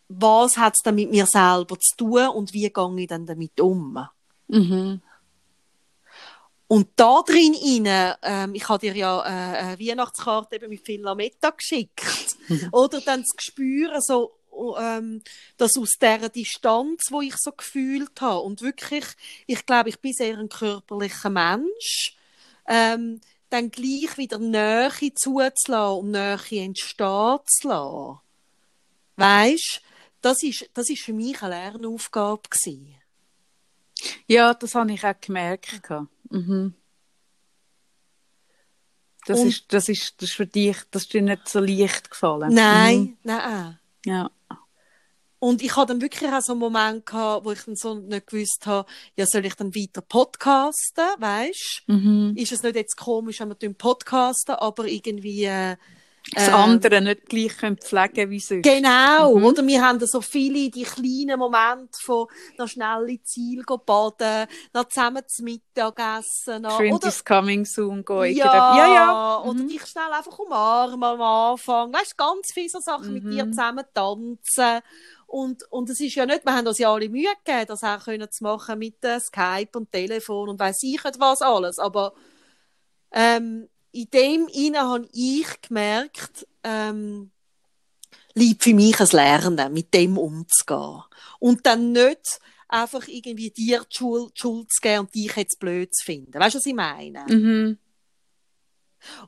was 0.08 0.56
hat 0.56 0.74
es 0.76 0.82
dann 0.82 0.96
mit 0.96 1.10
mir 1.10 1.26
selber 1.26 1.78
zu 1.78 1.96
tun 1.96 2.28
und 2.28 2.52
wie 2.52 2.68
gehe 2.68 2.94
ich 2.98 3.06
dann 3.06 3.26
damit 3.26 3.60
um? 3.60 4.04
Mhm. 4.48 5.00
Und 6.66 6.88
da 6.96 7.22
drin 7.22 7.54
rein, 7.54 8.16
ähm, 8.22 8.54
ich 8.54 8.68
habe 8.68 8.80
dir 8.80 8.96
ja 8.96 9.20
äh, 9.20 9.58
eine 9.58 9.78
Weihnachtskarte 9.78 10.56
eben 10.56 10.70
mit 10.70 10.84
viel 10.84 11.02
Lametta 11.02 11.50
geschickt. 11.50 12.36
Oder 12.72 13.00
dann 13.00 13.20
das 13.20 13.36
Gespüren, 13.36 14.00
so, 14.00 14.32
ähm, 14.78 15.22
das 15.56 15.76
aus 15.78 15.90
dieser 16.00 16.28
Distanz, 16.28 17.02
wo 17.10 17.20
ich 17.20 17.36
so 17.36 17.52
gefühlt 17.52 18.20
habe. 18.20 18.40
Und 18.40 18.62
wirklich, 18.62 19.04
ich 19.46 19.66
glaube, 19.66 19.90
ich 19.90 20.00
bin 20.00 20.12
sehr 20.12 20.38
ein 20.38 20.48
körperlicher 20.48 21.30
Mensch. 21.30 22.16
Ähm, 22.66 23.20
dann 23.50 23.70
gleich 23.70 24.16
wieder 24.16 24.38
Nähe 24.38 24.90
zuzulassen 25.14 25.74
und 25.74 26.10
Nähe 26.12 26.64
entstehen 26.64 27.38
zu 27.46 27.68
lassen. 27.68 28.20
Das 30.20 30.42
ist, 30.42 30.70
das 30.72 30.88
ist 30.88 31.02
für 31.02 31.12
mich 31.12 31.42
eine 31.42 31.54
Lernaufgabe 31.54 32.48
gewesen. 32.48 32.96
Ja, 34.26 34.54
das 34.54 34.74
habe 34.74 34.92
ich 34.92 35.04
auch 35.04 35.20
gemerkt. 35.20 35.82
Mhm. 36.30 36.74
Das, 39.26 39.40
Und- 39.40 39.48
ist, 39.48 39.72
das, 39.72 39.88
ist, 39.88 40.14
das 40.20 40.30
ist 40.30 40.36
für 40.36 40.46
dich, 40.46 40.76
das 40.90 41.02
ist 41.04 41.12
dir 41.14 41.22
nicht 41.22 41.48
so 41.48 41.60
leicht 41.60 42.10
gefallen. 42.10 42.52
Nein, 42.52 43.16
nein. 43.22 43.78
Mhm. 44.04 44.10
Ja. 44.10 44.30
Und 45.38 45.62
ich 45.62 45.76
hatte 45.76 45.92
dann 45.92 46.00
wirklich 46.00 46.30
auch 46.30 46.40
so 46.40 46.52
einen 46.52 46.60
Moment 46.60 47.04
gehabt, 47.04 47.44
wo 47.44 47.52
ich 47.52 47.60
dann 47.62 47.76
so 47.76 47.94
nicht 47.94 48.28
gewusst 48.28 48.64
habe, 48.64 48.88
ja, 49.14 49.26
soll 49.26 49.44
ich 49.44 49.54
dann 49.54 49.74
weiter 49.74 50.00
podcasten, 50.00 51.04
weisst? 51.18 51.82
Mhm. 51.86 52.32
Ist 52.34 52.52
es 52.52 52.62
nicht 52.62 52.76
jetzt 52.76 52.96
komisch, 52.96 53.40
wenn 53.40 53.54
wir 53.60 53.74
podcasten, 53.74 54.54
aber 54.54 54.86
irgendwie, 54.86 55.44
äh, 55.44 55.76
Das 56.32 56.48
ähm, 56.48 56.54
andere 56.54 57.02
nicht 57.02 57.26
gleich 57.26 57.58
können 57.58 57.76
pflegen 57.76 58.30
wie 58.30 58.40
sonst. 58.40 58.62
Genau, 58.62 59.34
Mhm. 59.36 59.44
oder? 59.44 59.66
Wir 59.66 59.82
haben 59.86 59.98
da 59.98 60.06
so 60.06 60.22
viele, 60.22 60.70
die 60.70 60.84
kleinen 60.84 61.38
Momente 61.38 61.98
von 62.00 62.26
noch 62.56 62.66
schnell 62.66 63.10
ins 63.10 63.24
Ziel 63.24 63.62
baden, 63.84 64.46
noch 64.72 64.88
zusammen 64.88 65.22
zu 65.26 65.42
Mittag 65.42 65.98
essen, 66.18 66.62
noch, 66.62 66.80
oder, 66.80 67.08
is 67.08 67.22
coming 67.22 67.66
soon 67.66 68.02
gehen. 68.04 68.36
ja, 68.36 68.74
ja, 68.74 68.94
ja. 68.94 69.42
oder 69.42 69.62
Mhm. 69.62 69.68
dich 69.68 69.84
schnell 69.84 70.10
einfach 70.10 70.38
umarmen 70.38 71.04
am 71.04 71.20
Anfang. 71.20 71.92
Weißt 71.92 72.12
du, 72.12 72.16
ganz 72.24 72.52
viele 72.54 72.70
so 72.70 72.80
Sachen 72.80 73.12
mit 73.12 73.24
Mhm. 73.24 73.30
dir 73.30 73.46
zusammen 73.50 73.84
tanzen. 73.92 74.80
Und, 75.26 75.64
und 75.70 75.90
es 75.90 76.00
ist 76.00 76.14
ja 76.14 76.24
nicht, 76.24 76.44
wir 76.46 76.54
haben 76.54 76.66
uns 76.66 76.78
ja 76.78 76.90
alle 76.92 77.08
Mühe 77.10 77.28
gegeben, 77.44 77.66
das 77.66 77.82
auch 77.82 78.02
können 78.04 78.30
zu 78.30 78.44
machen 78.44 78.78
mit 78.78 79.04
äh, 79.04 79.20
Skype 79.20 79.76
und 79.76 79.90
Telefon 79.92 80.48
und 80.48 80.60
weiss 80.60 80.82
ich 80.82 81.02
nicht 81.04 81.20
was 81.20 81.42
alles. 81.42 81.78
Aber 81.78 82.14
ähm, 83.12 83.68
in 83.94 84.10
dem 84.12 84.48
Inne 84.48 84.80
habe 84.80 85.08
ich 85.12 85.46
gemerkt, 85.62 86.46
ähm, 86.64 87.30
liegt 88.34 88.64
für 88.64 88.74
mich 88.74 88.98
ein 89.00 89.06
Lernen, 89.12 89.72
mit 89.72 89.94
dem 89.94 90.18
umzugehen. 90.18 91.02
Und 91.38 91.64
dann 91.64 91.92
nicht 91.92 92.40
einfach 92.68 93.06
irgendwie 93.06 93.50
dir 93.50 93.80
die 93.88 93.96
Schuld, 93.96 94.32
die 94.36 94.40
Schuld 94.40 94.72
zu 94.72 94.80
geben 94.80 95.00
und 95.00 95.14
dich 95.14 95.36
jetzt 95.36 95.60
blöd 95.60 95.94
zu 95.94 96.04
finden. 96.04 96.34
Weißt 96.34 96.56
du, 96.56 96.58
was 96.58 96.66
ich 96.66 96.74
meine? 96.74 97.24
Mhm. 97.28 97.78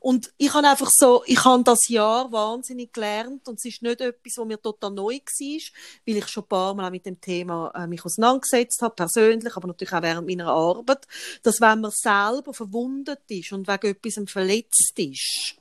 Und 0.00 0.32
ich 0.36 0.52
habe 0.52 0.68
einfach 0.68 0.90
so, 0.90 1.22
ich 1.26 1.44
habe 1.44 1.62
das 1.64 1.88
Jahr 1.88 2.30
wahnsinnig 2.32 2.92
gelernt 2.92 3.48
und 3.48 3.58
es 3.58 3.64
ist 3.64 3.82
nicht 3.82 4.00
etwas, 4.00 4.34
was 4.36 4.46
mir 4.46 4.60
total 4.60 4.90
neu 4.90 5.14
war, 5.14 5.60
weil 6.06 6.16
ich 6.16 6.28
schon 6.28 6.44
ein 6.44 6.48
paar 6.48 6.74
Mal 6.74 6.86
auch 6.86 6.90
mit 6.90 7.06
dem 7.06 7.20
Thema 7.20 7.70
äh, 7.74 7.86
mich 7.86 8.04
auseinandergesetzt 8.04 8.82
habe, 8.82 8.94
persönlich, 8.94 9.56
aber 9.56 9.68
natürlich 9.68 9.94
auch 9.94 10.02
während 10.02 10.28
meiner 10.28 10.48
Arbeit, 10.48 11.06
dass 11.42 11.60
wenn 11.60 11.80
man 11.80 11.90
selber 11.90 12.52
verwundet 12.52 13.20
ist 13.28 13.52
und 13.52 13.68
wegen 13.68 13.86
etwas 13.88 14.30
verletzt 14.30 14.94
ist, 14.96 15.56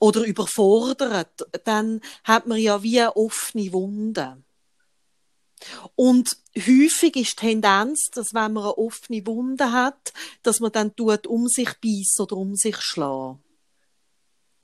oder 0.00 0.24
überfordert, 0.24 1.46
dann 1.64 2.00
hat 2.24 2.46
man 2.46 2.58
ja 2.58 2.82
wie 2.82 3.00
eine 3.00 3.16
offene 3.16 3.72
Wunde. 3.72 4.42
Und 5.94 6.36
häufig 6.56 7.16
ist 7.16 7.32
die 7.40 7.46
Tendenz, 7.46 8.06
dass 8.12 8.28
wenn 8.32 8.52
man 8.52 8.64
eine 8.64 8.78
offene 8.78 9.26
Wunde 9.26 9.72
hat, 9.72 10.12
dass 10.42 10.60
man 10.60 10.72
dann 10.72 10.94
tut, 10.94 11.26
um 11.26 11.46
sich 11.48 11.72
beißen 11.80 12.24
oder 12.24 12.36
um 12.36 12.54
sich 12.54 12.76
schlagen. 12.76 13.42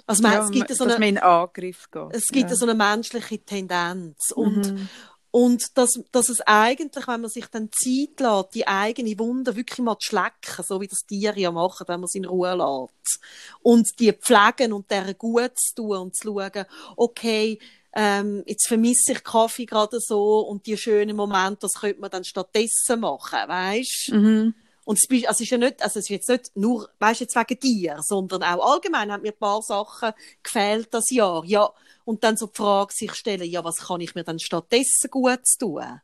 Also 0.07 0.23
man, 0.23 0.33
ja, 0.33 0.45
es 0.45 0.51
gibt 0.51 0.75
so 0.75 0.85
eine, 0.85 1.23
Angriff 1.23 1.91
geht. 1.91 2.03
es 2.13 2.27
gibt 2.27 2.51
ja. 2.51 2.57
so 2.57 2.67
eine 2.67 2.75
menschliche 2.75 3.39
Tendenz. 3.39 4.33
Und, 4.35 4.73
Mhm. 4.73 4.89
und 5.31 5.79
dass, 5.79 5.99
dass 6.13 6.29
es 6.29 6.43
eigentlich, 6.43 7.09
wenn 7.09 7.23
man 7.23 7.31
sich 7.31 7.47
dann 7.47 7.71
Zeit 7.73 8.21
lässt, 8.21 8.55
die 8.55 8.67
eigene 8.67 9.19
Wunde 9.19 9.57
wirklich 9.57 9.79
mal 9.79 9.99
zu 9.99 10.09
schlecken, 10.09 10.65
so 10.67 10.81
wie 10.81 10.89
das 10.89 11.07
Tiere 11.07 11.41
ja 11.41 11.51
machen, 11.51 11.89
wenn 11.89 12.01
man 12.01 12.09
sie 12.09 12.19
in 12.19 12.27
Ruhe 12.27 12.55
lässt. 12.55 13.21
Und 13.63 13.89
die 13.99 14.13
pflegen 14.13 14.75
und 14.75 14.91
deren 14.91 15.17
gut 15.17 15.59
zu 15.59 15.75
tun 15.75 15.97
und 15.97 16.17
zu 16.17 16.29
schauen, 16.29 16.67
okay, 16.97 17.59
ähm, 17.95 18.43
jetzt 18.47 18.67
vermisse 18.67 19.13
ich 19.13 19.25
Kaffee 19.25 19.67
gerade 19.67 19.99
so 20.01 20.41
und 20.41 20.67
die 20.67 20.77
schönen 20.77 21.17
Momente, 21.17 21.59
das 21.63 21.75
könnte 21.81 22.01
man 22.01 22.11
dann 22.11 22.25
stattdessen 22.25 23.01
machen, 23.01 23.39
weißt? 23.49 24.11
Mhm. 24.13 24.55
Und 24.85 24.99
es, 24.99 25.09
ist- 25.09 25.27
also 25.29 25.37
es 25.37 25.41
ist 25.43 25.51
ja 25.51 25.59
nicht, 25.59 25.83
also 25.83 25.99
es 25.99 26.07
ist 26.07 26.11
jetzt 26.11 26.29
nicht 26.29 26.57
nur, 26.57 26.89
weißt 26.99 27.21
jetzt 27.21 27.37
wegen 27.37 27.59
dir, 27.61 27.99
sondern 28.03 28.43
auch 28.43 28.75
allgemein 28.75 29.11
haben 29.11 29.23
mir 29.23 29.33
ein 29.33 29.39
paar 29.39 29.63
Sachen 29.63 30.13
gefehlt 30.43 30.89
das 30.93 31.11
Jahr. 31.11 31.43
Ja, 31.47 31.71
und 32.05 32.23
dann 32.23 32.37
so 32.37 32.47
die 32.47 32.57
Frage 32.57 32.93
sich 32.93 33.15
stellen, 33.15 33.49
ja, 33.51 33.65
was 33.65 33.79
kann 33.79 34.01
ich 34.01 34.15
mir 34.15 34.25
dann 34.25 34.39
stattdessen 34.39 35.11
gut 35.11 35.41
tun? 35.59 36.01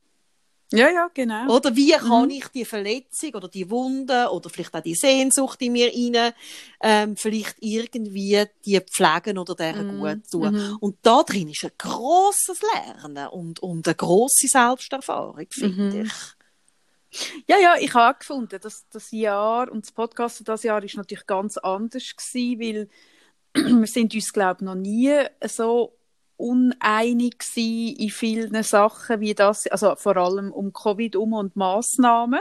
Ja, 0.72 0.88
ja, 0.88 1.08
genau. 1.12 1.56
Oder 1.56 1.74
wie 1.74 1.90
kann 1.92 2.30
ich 2.30 2.46
die 2.48 2.64
Verletzung 2.64 3.34
oder 3.34 3.48
die 3.48 3.68
Wunde 3.70 4.28
oder 4.30 4.48
vielleicht 4.50 4.74
auch 4.74 4.80
die 4.80 4.94
Sehnsucht 4.94 5.60
in 5.62 5.72
mir 5.72 5.88
rein, 5.92 6.32
ähm, 6.80 7.16
vielleicht 7.16 7.56
irgendwie 7.58 8.44
die 8.64 8.78
pflegen 8.80 9.38
oder 9.38 9.56
deren 9.56 9.98
gut 9.98 10.30
tun? 10.30 10.54
mhm. 10.54 10.76
Und 10.80 10.96
da 11.02 11.24
drin 11.24 11.48
ist 11.48 11.64
ein 11.64 11.72
grosses 11.76 12.60
Lernen 12.74 13.26
und, 13.28 13.58
und 13.60 13.88
eine 13.88 13.94
grosse 13.96 14.46
Selbsterfahrung, 14.46 15.46
finde 15.50 15.82
Mhm. 15.82 16.04
ich. 16.04 16.12
Ja, 17.48 17.58
ja, 17.58 17.74
ich 17.80 17.92
habe 17.94 18.18
gefunden, 18.20 18.60
dass 18.60 18.84
das 18.90 19.10
Jahr 19.10 19.70
und 19.72 19.84
das 19.84 19.90
Podcast 19.92 20.46
das 20.46 20.62
Jahr 20.62 20.82
ist 20.84 20.96
natürlich 20.96 21.26
ganz 21.26 21.56
anders 21.58 22.14
gewesen, 22.16 22.60
weil 22.60 22.88
wir 23.80 23.86
sind 23.88 24.14
uns 24.14 24.32
glaube 24.32 24.58
ich 24.60 24.64
noch 24.64 24.76
nie 24.76 25.12
so 25.48 25.96
uneinig 26.40 27.42
in 27.56 28.10
vielen 28.10 28.62
Sachen 28.62 29.20
wie 29.20 29.34
das, 29.34 29.66
also 29.66 29.94
vor 29.96 30.16
allem 30.16 30.52
um 30.52 30.72
Covid 30.72 31.16
um 31.16 31.34
und 31.34 31.56
Maßnahmen 31.56 32.40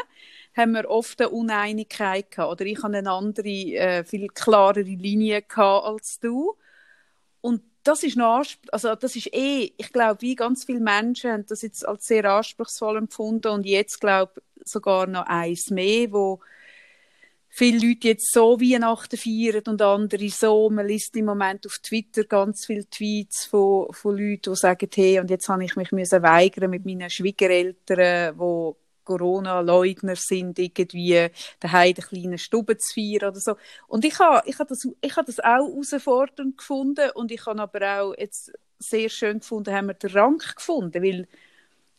haben 0.55 0.71
wir 0.73 0.89
oft 0.89 1.21
eine 1.21 1.29
Uneinigkeit 1.29 2.31
gehabt. 2.31 2.51
Oder 2.51 2.65
ich 2.65 2.81
habe 2.83 2.97
eine 2.97 3.12
andere, 3.12 3.47
äh, 3.47 4.03
viel 4.03 4.27
klarere 4.29 4.81
Linie 4.81 5.43
als 5.55 6.19
du. 6.19 6.55
Und 7.41 7.62
das 7.83 8.03
ist 8.03 8.17
noch, 8.17 8.43
also 8.71 8.95
das 8.95 9.15
ist 9.15 9.33
eh, 9.33 9.71
ich 9.77 9.91
glaube, 9.93 10.21
wie 10.21 10.35
ganz 10.35 10.65
viele 10.65 10.79
Menschen 10.79 11.31
haben 11.31 11.45
das 11.47 11.62
jetzt 11.62 11.88
als 11.88 12.07
sehr 12.07 12.25
anspruchsvoll 12.25 12.97
empfunden 12.97 13.47
und 13.47 13.65
jetzt 13.65 14.01
glaube 14.01 14.41
sogar 14.65 15.07
noch 15.07 15.25
eins 15.25 15.69
mehr, 15.69 16.12
wo 16.12 16.39
viele 17.49 17.88
Leute 17.88 18.09
jetzt 18.09 18.31
so 18.31 18.59
Weihnachten 18.59 19.17
feiern 19.17 19.63
und 19.67 19.81
andere 19.81 20.29
so. 20.29 20.69
Man 20.69 20.88
liest 20.88 21.15
im 21.17 21.25
Moment 21.25 21.65
auf 21.65 21.79
Twitter 21.79 22.23
ganz 22.23 22.65
viele 22.65 22.89
Tweets 22.89 23.45
von, 23.45 23.91
von 23.91 24.17
Leuten, 24.17 24.53
die 24.53 24.55
sagen, 24.55 24.89
hey, 24.93 25.19
und 25.19 25.29
jetzt 25.29 25.49
habe 25.49 25.65
ich 25.65 25.75
mich 25.75 25.91
müssen 25.91 26.23
weigern 26.23 26.69
mit 26.69 26.85
meinen 26.85 27.09
Schwiegereltern, 27.09 28.38
die 28.38 28.73
Corona-Leugner 29.09 30.15
sind, 30.15 30.59
irgendwie 30.59 31.29
daheim 31.59 31.95
eine 31.97 32.05
kleine 32.05 32.38
Stube 32.38 32.77
zu 32.77 32.93
feiern 32.93 33.31
oder 33.31 33.39
so. 33.39 33.55
Und 33.88 34.05
ich 34.05 34.19
habe, 34.19 34.47
ich 34.47 34.59
habe 34.59 34.69
das, 34.69 34.88
ich 35.01 35.15
habe 35.15 35.25
das 35.25 35.39
auch 35.39 35.67
herausfordernd 35.67 36.57
gefunden 36.57 37.09
und 37.15 37.31
ich 37.31 37.45
habe 37.47 37.62
aber 37.62 38.01
auch 38.01 38.13
jetzt 38.15 38.51
sehr 38.77 39.09
schön 39.09 39.39
gefunden, 39.39 39.73
haben 39.73 39.88
wir 39.88 39.95
den 39.95 40.12
Rang 40.12 40.38
gefunden, 40.38 41.03
weil 41.03 41.27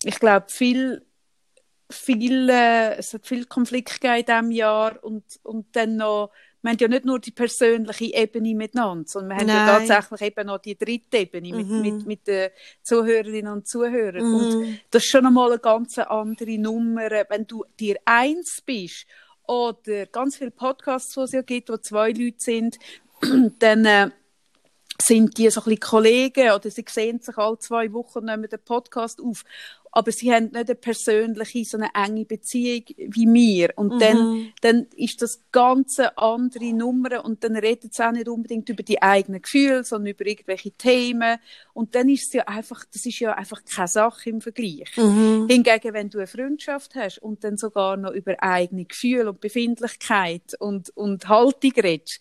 ich 0.05 0.19
glaube, 0.19 0.47
viel, 0.49 1.05
viel, 1.91 2.49
äh, 2.49 2.97
es 2.97 3.15
hat 3.15 3.27
viel 3.27 3.45
Konflikt 3.47 4.01
gegeben 4.01 4.19
in 4.21 4.27
diesem 4.27 4.51
Jahr 4.53 5.03
und, 5.05 5.25
und 5.43 5.75
dann 5.77 5.97
noch, 5.97 6.31
wir 6.63 6.71
haben 6.73 6.79
ja 6.79 6.89
nicht 6.89 7.05
nur 7.07 7.19
die 7.19 7.31
persönliche 7.31 8.15
Ebene 8.15 8.55
miteinander, 8.55 9.09
sondern 9.09 9.31
wir 9.31 9.37
haben 9.41 9.49
ja 9.49 9.61
tatsächlich 9.61 10.21
eben 10.23 10.47
noch 10.47 10.59
die 10.59 10.77
dritte 10.77 11.19
Ebene 11.19 11.55
mit, 11.55 11.69
Mhm. 11.69 11.81
mit, 11.81 12.07
mit 12.07 12.27
den 12.27 12.51
Zuhörerinnen 12.83 13.53
und 13.53 13.67
Zuhörern. 13.69 14.27
Und 14.27 14.59
Mhm. 14.59 14.81
das 14.91 15.05
ist 15.05 15.11
schon 15.11 15.27
einmal 15.27 15.51
eine 15.53 15.59
ganz 15.61 15.99
andere 15.99 16.59
Nummer, 16.59 17.11
wenn 17.29 17.47
du 17.47 17.65
dir 17.79 17.97
eins 18.05 18.61
bist 18.65 19.07
oder 19.47 20.07
ganz 20.07 20.37
viele 20.37 20.51
Podcasts, 20.51 21.15
die 21.15 21.21
es 21.21 21.33
ja 21.33 21.43
gibt, 21.43 21.71
wo 21.71 21.77
zwei 21.79 22.11
Leute 22.13 22.37
sind, 22.39 22.79
dann 23.59 23.85
äh, 23.87 24.11
sind 25.03 25.39
die 25.39 25.49
so 25.49 25.61
ein 25.61 25.65
bisschen 25.65 25.81
Kollegen 25.81 26.51
oder 26.53 26.71
sie 26.71 26.85
sehen 26.87 27.21
sich 27.21 27.37
alle 27.39 27.59
zwei 27.59 27.91
Wochen 27.95 28.19
und 28.19 28.25
nehmen 28.27 28.49
den 28.51 28.63
Podcast 28.63 29.21
auf. 29.21 29.45
Aber 29.93 30.13
sie 30.13 30.33
haben 30.33 30.45
nicht 30.47 30.57
eine 30.57 30.75
persönliche, 30.75 31.65
so 31.65 31.77
eine 31.79 31.91
enge 31.95 32.25
Beziehung 32.25 32.85
wie 32.97 33.27
wir. 33.27 33.71
Und 33.77 33.95
Mhm. 33.95 33.99
dann, 33.99 34.53
dann 34.61 34.87
ist 34.97 35.21
das 35.23 35.43
ganze 35.53 36.17
andere 36.17 36.73
Nummer 36.73 37.25
und 37.25 37.43
dann 37.45 37.57
redet 37.57 37.93
es 37.93 38.01
auch 38.01 38.13
nicht 38.13 38.29
unbedingt 38.29 38.69
über 38.69 38.83
die 38.83 39.03
eigenen 39.03 39.43
Gefühle, 39.43 39.83
sondern 39.85 40.13
über 40.15 40.27
irgendwelche 40.27 40.71
Themen. 40.73 41.39
Und 41.73 41.95
dann 41.95 42.09
ist 42.09 42.29
es 42.29 42.33
ja 42.35 42.45
einfach, 42.47 42.85
das 42.93 43.05
ist 43.07 43.19
ja 43.19 43.33
einfach 43.35 43.63
keine 43.65 43.89
Sache 43.89 44.31
im 44.31 44.41
Vergleich. 44.41 44.91
Mhm. 44.97 45.47
Hingegen, 45.49 45.93
wenn 45.95 46.11
du 46.11 46.19
eine 46.19 46.27
Freundschaft 46.27 46.95
hast 46.95 47.19
und 47.19 47.43
dann 47.45 47.57
sogar 47.57 47.97
noch 47.97 48.13
über 48.13 48.37
eigene 48.43 48.85
Gefühle 48.85 49.31
und 49.31 49.41
Befindlichkeit 49.41 50.55
und, 50.59 50.91
und 50.97 51.29
Haltung 51.29 51.73
redest, 51.73 52.21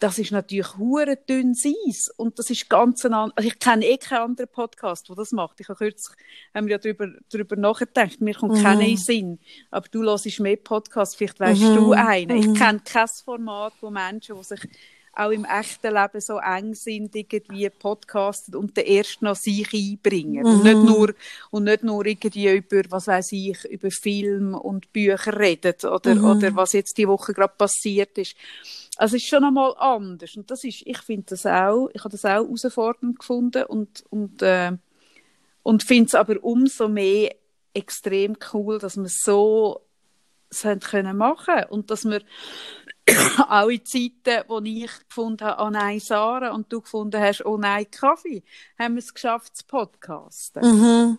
das 0.00 0.18
ist 0.18 0.32
natürlich 0.32 0.76
hure 0.76 1.16
dünnes 1.16 1.64
Eis. 1.64 2.08
Und 2.16 2.38
das 2.38 2.50
ist 2.50 2.68
ganz 2.68 3.04
ein 3.04 3.14
an- 3.14 3.32
also 3.34 3.48
ich 3.48 3.58
kenne 3.58 3.86
eh 3.86 3.96
keinen 3.96 4.22
anderen 4.22 4.50
Podcast, 4.50 5.08
der 5.08 5.16
das 5.16 5.32
macht. 5.32 5.60
Ich 5.60 5.68
habe 5.68 5.78
kürzlich, 5.78 6.16
haben 6.54 6.66
wir 6.66 6.72
ja 6.72 6.78
darüber, 6.78 7.08
darüber 7.30 7.56
nachgedacht. 7.56 8.20
Mir 8.20 8.34
kommt 8.34 8.58
Mhm. 8.58 8.62
keiner 8.62 8.80
in 8.82 8.86
den 8.88 8.96
Sinn. 8.96 9.38
Aber 9.70 9.86
du 9.90 10.02
hörst 10.02 10.40
mehr 10.40 10.56
Podcasts. 10.56 11.14
Vielleicht 11.14 11.40
weißt 11.40 11.62
Mhm. 11.62 11.74
du 11.76 11.92
einen. 11.92 12.36
Mhm. 12.38 12.52
Ich 12.54 12.58
kenne 12.58 12.80
kein 12.84 13.08
Format, 13.24 13.72
wo 13.80 13.90
Menschen, 13.90 14.36
die 14.36 14.44
sich 14.44 14.60
auch 15.16 15.30
im 15.30 15.44
echten 15.44 15.94
Leben 15.94 16.20
so 16.20 16.38
eng 16.38 16.74
sind, 16.74 17.14
irgendwie 17.14 17.70
podcasten 17.70 18.56
und 18.56 18.76
dann 18.76 18.84
erst 18.84 19.22
noch 19.22 19.36
sich 19.36 19.72
einbringen. 19.72 20.44
Und 20.44 20.56
Mhm. 20.58 20.62
nicht 20.64 20.74
nur, 20.82 21.14
und 21.52 21.62
nicht 21.64 21.84
nur 21.84 22.04
irgendwie 22.04 22.48
über, 22.56 22.82
was 22.90 23.06
weiß 23.06 23.30
ich, 23.30 23.64
über 23.66 23.90
Film 23.92 24.54
und 24.54 24.92
Bücher 24.92 25.38
reden 25.38 25.74
oder, 25.88 26.16
Mhm. 26.16 26.24
oder 26.24 26.56
was 26.56 26.72
jetzt 26.72 26.98
die 26.98 27.06
Woche 27.06 27.32
gerade 27.32 27.54
passiert 27.56 28.18
ist. 28.18 28.34
Also 28.96 29.16
es 29.16 29.22
ist 29.22 29.28
schon 29.28 29.44
einmal 29.44 29.74
anders. 29.78 30.36
Und 30.36 30.50
das 30.50 30.64
ist, 30.64 30.82
ich 30.84 30.98
finde 30.98 31.26
das 31.30 31.46
auch, 31.46 31.88
ich 31.92 32.00
habe 32.00 32.10
das 32.10 32.24
auch 32.24 32.44
herausfordernd 32.44 33.18
gefunden 33.18 33.64
und, 33.64 34.04
und, 34.10 34.42
äh, 34.42 34.72
und 35.62 35.82
finde 35.82 36.06
es 36.06 36.14
aber 36.14 36.42
umso 36.42 36.88
mehr 36.88 37.34
extrem 37.72 38.36
cool, 38.52 38.78
dass 38.78 38.96
wir 38.96 39.08
so 39.08 39.80
es 40.50 40.64
haben 40.64 40.80
können 40.80 41.16
machen 41.16 41.64
und 41.68 41.90
dass 41.90 42.04
wir 42.04 42.22
auch 43.48 43.68
in 43.68 43.84
Zeiten, 43.84 44.48
wo 44.48 44.60
ich 44.60 44.90
gefunden 45.08 45.44
habe, 45.44 45.62
oh 45.62 45.70
nein, 45.70 46.00
Sarah, 46.00 46.52
und 46.52 46.72
du 46.72 46.80
gefunden 46.80 47.20
hast, 47.20 47.44
oh 47.44 47.56
nein, 47.58 47.90
Kaffee, 47.90 48.42
haben 48.78 48.94
wir 48.94 49.00
es 49.00 49.12
geschafft 49.12 49.56
zu 49.56 49.64
podcasten. 49.66 50.62
Mhm. 50.62 51.18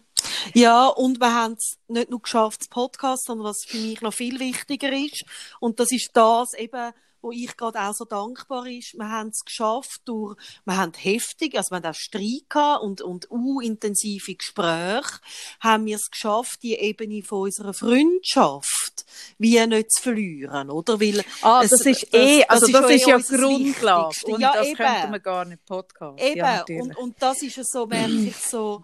Ja, 0.53 0.88
und 0.88 1.19
wir 1.19 1.33
haben 1.33 1.53
es 1.53 1.77
nicht 1.88 2.09
nur 2.09 2.21
geschafft, 2.21 2.61
das 2.61 2.67
Podcast, 2.69 3.25
sondern 3.25 3.47
was 3.47 3.65
für 3.65 3.77
mich 3.77 4.01
noch 4.01 4.13
viel 4.13 4.39
wichtiger 4.39 4.91
ist. 4.91 5.25
Und 5.59 5.79
das 5.79 5.91
ist 5.91 6.11
das 6.13 6.53
eben, 6.53 6.93
wo 7.26 7.32
ich 7.32 7.57
gerade 7.57 7.80
auch 7.82 7.93
so 7.93 8.05
dankbar 8.05 8.67
ist. 8.67 8.93
Wir 8.93 9.09
haben 9.09 9.30
es 9.30 9.43
geschafft 9.43 10.01
durch, 10.05 10.38
wir 10.63 10.78
haben 10.78 10.93
heftig, 10.93 11.57
also 11.57 11.71
wir 11.71 11.78
haben 11.78 11.86
auch 11.88 11.95
Streit 11.95 12.47
gehabt 12.47 12.84
und, 12.84 13.01
und 13.01 13.28
intensive 13.61 14.36
Gespräche, 14.36 15.19
haben 15.59 15.88
wir 15.88 15.95
es 15.95 16.11
geschafft, 16.11 16.61
die 16.61 16.76
Ebene 16.76 17.23
von 17.23 17.41
unserer 17.41 17.73
Freundschaft 17.73 19.05
wie 19.39 19.65
nicht 19.65 19.91
zu 19.91 20.03
verlieren, 20.03 20.69
oder? 20.69 20.99
Weil 21.01 21.23
Ah, 21.41 21.61
es- 21.63 21.71
das 21.71 21.86
ist 21.86 22.13
eh, 22.13 22.41
das 22.41 22.49
also 22.49 22.67
das 22.71 22.89
ja 23.07 23.15
ist 23.17 23.30
ja 23.30 23.38
Grundlage. 23.38 24.15
Und 24.26 24.39
Ja, 24.41 24.53
das 24.53 24.67
eben. 24.67 24.78
könnte 24.78 25.07
man 25.09 25.21
gar 25.21 25.45
nicht 25.45 25.65
podcasten. 25.65 26.19
Eben, 26.28 26.38
Ja, 26.38 26.63
und, 26.80 26.95
und 26.97 27.15
das 27.19 27.41
ist 27.41 27.57
es 27.57 27.69
so, 27.71 27.88
merke 27.88 28.13
ich 28.13 28.38
so, 28.38 28.84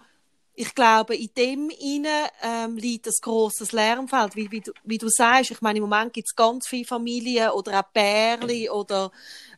ich 0.61 0.75
glaube, 0.75 1.15
in 1.15 1.31
dem 1.35 1.69
inne 1.71 2.29
ähm, 2.43 2.77
liegt 2.77 3.07
ein 3.07 3.13
grosses 3.19 3.71
Lärmfeld, 3.71 4.35
wie, 4.35 4.51
wie, 4.51 4.61
du, 4.61 4.71
wie 4.83 4.99
du 4.99 5.09
sagst. 5.09 5.49
Ich 5.49 5.61
meine, 5.61 5.79
im 5.79 5.89
Moment 5.89 6.13
gibt 6.13 6.27
es 6.27 6.35
ganz 6.35 6.67
viele 6.67 6.85
Familien 6.85 7.49
oder 7.49 7.79
auch 7.79 7.91
Pärchen 7.91 8.69
oder 8.69 9.11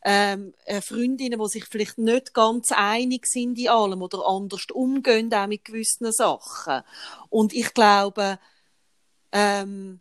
ähm, 0.06 0.54
äh, 0.64 0.80
Freundinnen, 0.80 1.38
die 1.38 1.50
sich 1.50 1.66
vielleicht 1.66 1.98
nicht 1.98 2.34
ganz 2.34 2.72
einig 2.72 3.26
sind 3.26 3.60
in 3.60 3.68
allem 3.68 4.02
oder 4.02 4.26
anders 4.26 4.66
umgehen 4.72 5.34
auch 5.34 5.48
mit 5.48 5.66
gewissen 5.66 6.10
Sachen. 6.14 6.84
Und 7.30 7.52
ich 7.52 7.74
glaube, 7.74 8.40
ähm, 9.34 10.00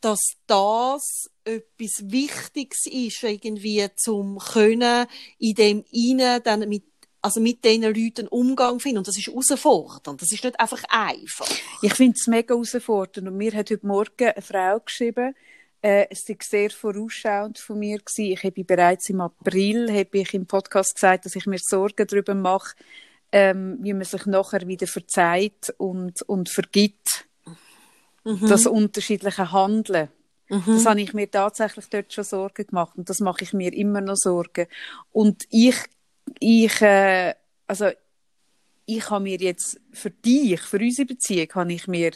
dass 0.00 0.20
das 0.48 1.30
etwas 1.44 2.10
Wichtiges 2.10 2.86
ist, 2.86 3.22
irgendwie 3.22 3.86
zum 3.94 4.38
können 4.38 5.06
in 5.38 5.54
dem 5.54 5.84
Innen 5.92 6.42
dann 6.42 6.68
mit 6.68 6.84
also 7.24 7.40
mit 7.40 7.64
diesen 7.64 7.82
Leuten 7.84 8.28
Umgang 8.28 8.78
finden. 8.80 8.98
Und 8.98 9.08
das 9.08 9.16
ist 9.16 9.28
herausfordernd. 9.28 10.20
Das 10.20 10.30
ist 10.30 10.44
nicht 10.44 10.60
einfach 10.60 10.82
einfach. 10.90 11.48
Ich 11.80 11.94
finde 11.94 12.16
es 12.18 12.26
mega 12.26 12.52
herausfordernd. 12.52 13.28
Und 13.28 13.38
mir 13.38 13.52
hat 13.54 13.70
heute 13.70 13.86
Morgen 13.86 14.28
eine 14.28 14.42
Frau 14.42 14.78
geschrieben, 14.80 15.34
äh, 15.80 16.06
es 16.10 16.28
war 16.28 16.36
sehr 16.42 16.70
vorausschauend 16.70 17.58
von 17.58 17.78
mir. 17.78 17.98
Gewesen. 17.98 18.32
Ich 18.32 18.44
habe 18.44 18.62
bereits 18.64 19.08
im 19.08 19.22
April 19.22 19.90
habe 19.90 20.18
ich 20.18 20.34
im 20.34 20.44
Podcast 20.44 20.96
gesagt, 20.96 21.24
dass 21.24 21.34
ich 21.34 21.46
mir 21.46 21.58
Sorgen 21.58 22.06
darüber 22.06 22.34
mache, 22.34 22.76
ähm, 23.32 23.78
wie 23.80 23.94
man 23.94 24.04
sich 24.04 24.26
nachher 24.26 24.66
wieder 24.66 24.86
verzeiht 24.86 25.74
und, 25.78 26.20
und 26.22 26.50
vergibt. 26.50 27.26
Mhm. 28.24 28.48
Das 28.48 28.66
unterschiedliche 28.66 29.50
Handeln. 29.50 30.08
Mhm. 30.50 30.62
Das 30.66 30.84
habe 30.84 31.00
ich 31.00 31.14
mir 31.14 31.30
tatsächlich 31.30 31.86
dort 31.88 32.12
schon 32.12 32.24
Sorgen 32.24 32.66
gemacht 32.66 32.98
und 32.98 33.08
das 33.08 33.20
mache 33.20 33.44
ich 33.44 33.54
mir 33.54 33.72
immer 33.72 34.02
noch 34.02 34.16
Sorgen. 34.16 34.66
Und 35.10 35.44
ich 35.48 35.76
ich, 36.40 36.80
äh, 36.82 37.34
also, 37.66 37.90
ich 38.86 39.10
habe 39.10 39.24
mir 39.24 39.38
jetzt 39.38 39.80
für 39.92 40.10
dich, 40.10 40.60
für 40.60 40.78
unsere 40.78 41.06
Beziehung, 41.06 41.48
habe 41.54 41.72
ich 41.72 41.88
mir, 41.88 42.12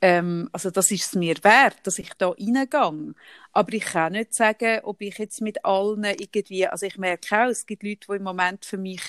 ähm, 0.00 0.48
also 0.52 0.70
das 0.70 0.90
ist 0.90 1.06
es 1.06 1.14
mir 1.14 1.36
wert, 1.42 1.76
dass 1.84 1.98
ich 1.98 2.12
da 2.14 2.30
reingehe. 2.30 3.14
Aber 3.52 3.72
ich 3.72 3.84
kann 3.84 4.12
nicht 4.12 4.34
sagen, 4.34 4.80
ob 4.82 5.00
ich 5.00 5.18
jetzt 5.18 5.40
mit 5.40 5.64
allen 5.64 6.04
irgendwie, 6.04 6.66
also 6.66 6.86
ich 6.86 6.98
merke 6.98 7.36
auch, 7.36 7.48
es 7.48 7.66
gibt 7.66 7.82
Leute, 7.82 8.06
die 8.08 8.16
im 8.16 8.22
Moment 8.22 8.64
für 8.64 8.78
mich, 8.78 9.02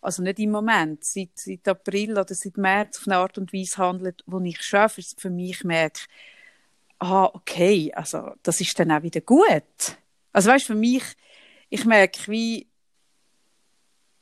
also 0.00 0.22
nicht 0.22 0.38
im 0.38 0.50
Moment, 0.50 1.04
seit, 1.04 1.30
seit 1.34 1.66
April 1.68 2.12
oder 2.12 2.34
seit 2.34 2.56
März 2.56 2.98
auf 3.00 3.08
eine 3.08 3.16
Art 3.16 3.38
und 3.38 3.52
Weise 3.52 3.78
handeln, 3.78 4.14
wo 4.26 4.40
ich 4.40 4.62
schon 4.62 4.88
für, 4.88 5.02
für 5.02 5.30
mich 5.30 5.64
merke, 5.64 6.00
ah, 6.98 7.26
okay, 7.32 7.92
also 7.94 8.32
das 8.42 8.60
ist 8.60 8.78
dann 8.78 8.92
auch 8.92 9.02
wieder 9.02 9.20
gut. 9.20 9.62
Also 10.32 10.50
weißt, 10.50 10.66
für 10.66 10.74
mich, 10.74 11.02
ich 11.70 11.84
merke, 11.84 12.30
wie, 12.30 12.68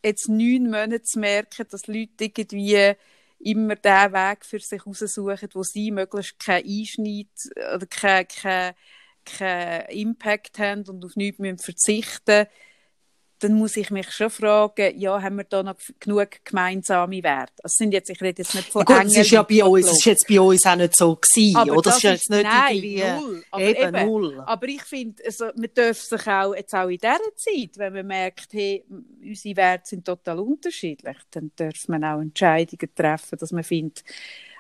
jetzt 0.05 0.29
neun 0.29 0.65
Monate 0.71 1.03
zu 1.03 1.19
merken, 1.19 1.67
dass 1.71 1.87
Leute 1.87 2.25
irgendwie 2.25 2.93
immer 3.41 3.77
den 3.77 4.13
Weg 4.13 4.45
für 4.45 4.61
sich 4.61 4.87
raussuchen, 4.87 5.49
wo 5.55 5.63
sie 5.63 5.91
möglichst 5.91 6.39
keinen 6.39 6.67
Einschnitt 6.67 7.31
oder 7.75 7.87
keinen 7.87 8.29
kein, 8.29 8.75
kein 9.25 9.87
Impact 9.91 10.59
haben 10.59 10.85
und 10.89 11.05
auf 11.05 11.17
nichts 11.17 11.65
verzichten. 11.65 12.47
müssen 12.47 12.49
dann 13.45 13.55
muss 13.55 13.77
ich 13.77 13.91
mich 13.91 14.11
schon 14.11 14.31
fragen, 14.31 14.99
ja, 14.99 15.21
haben 15.21 15.37
wir 15.37 15.45
da 15.45 15.63
noch 15.63 15.77
genug 16.01 16.29
gemeinsame 16.45 17.23
Werte? 17.23 17.53
Also 17.63 17.75
sind 17.77 17.93
jetzt, 17.93 18.09
ich 18.09 18.21
rede 18.23 18.41
jetzt 18.41 18.55
nicht 18.55 18.69
von 18.71 18.85
ja, 18.89 19.03
gut, 19.03 19.07
es 19.07 19.17
ist 19.19 19.31
ja 19.31 19.43
bei 19.43 19.63
uns, 19.63 19.87
es 19.87 19.99
ist 19.99 20.07
jetzt 20.07 20.27
bei 20.27 20.41
uns 20.41 20.65
auch 20.65 20.77
nicht 20.77 20.97
so 20.97 21.17
gewesen, 21.17 21.57
aber 21.57 21.73
oder? 21.73 21.83
Das 21.83 21.97
ist 21.99 22.03
jetzt 22.05 22.31
nicht 22.31 22.43
nein, 22.43 22.75
irgendwie, 22.75 23.05
null. 23.05 23.45
Aber 23.51 23.63
eben, 23.63 23.95
eben, 23.95 24.07
null. 24.07 24.43
Aber 24.47 24.67
ich 24.67 24.83
finde, 24.83 25.23
also, 25.27 25.45
man 25.55 25.69
darf 25.75 26.01
sich 26.01 26.27
auch, 26.27 26.55
jetzt 26.55 26.75
auch 26.75 26.89
in 26.89 26.97
dieser 26.97 27.19
Zeit, 27.37 27.71
wenn 27.77 27.93
man 27.93 28.07
merkt, 28.07 28.49
hey, 28.53 28.83
unsere 29.23 29.57
Werte 29.57 29.89
sind 29.89 30.07
total 30.07 30.39
unterschiedlich, 30.39 31.17
dann 31.31 31.51
darf 31.55 31.77
man 31.89 32.03
auch 32.03 32.21
Entscheidungen 32.21 32.95
treffen, 32.95 33.39
dass 33.39 33.53
man 33.53 33.63
findet, 33.63 34.05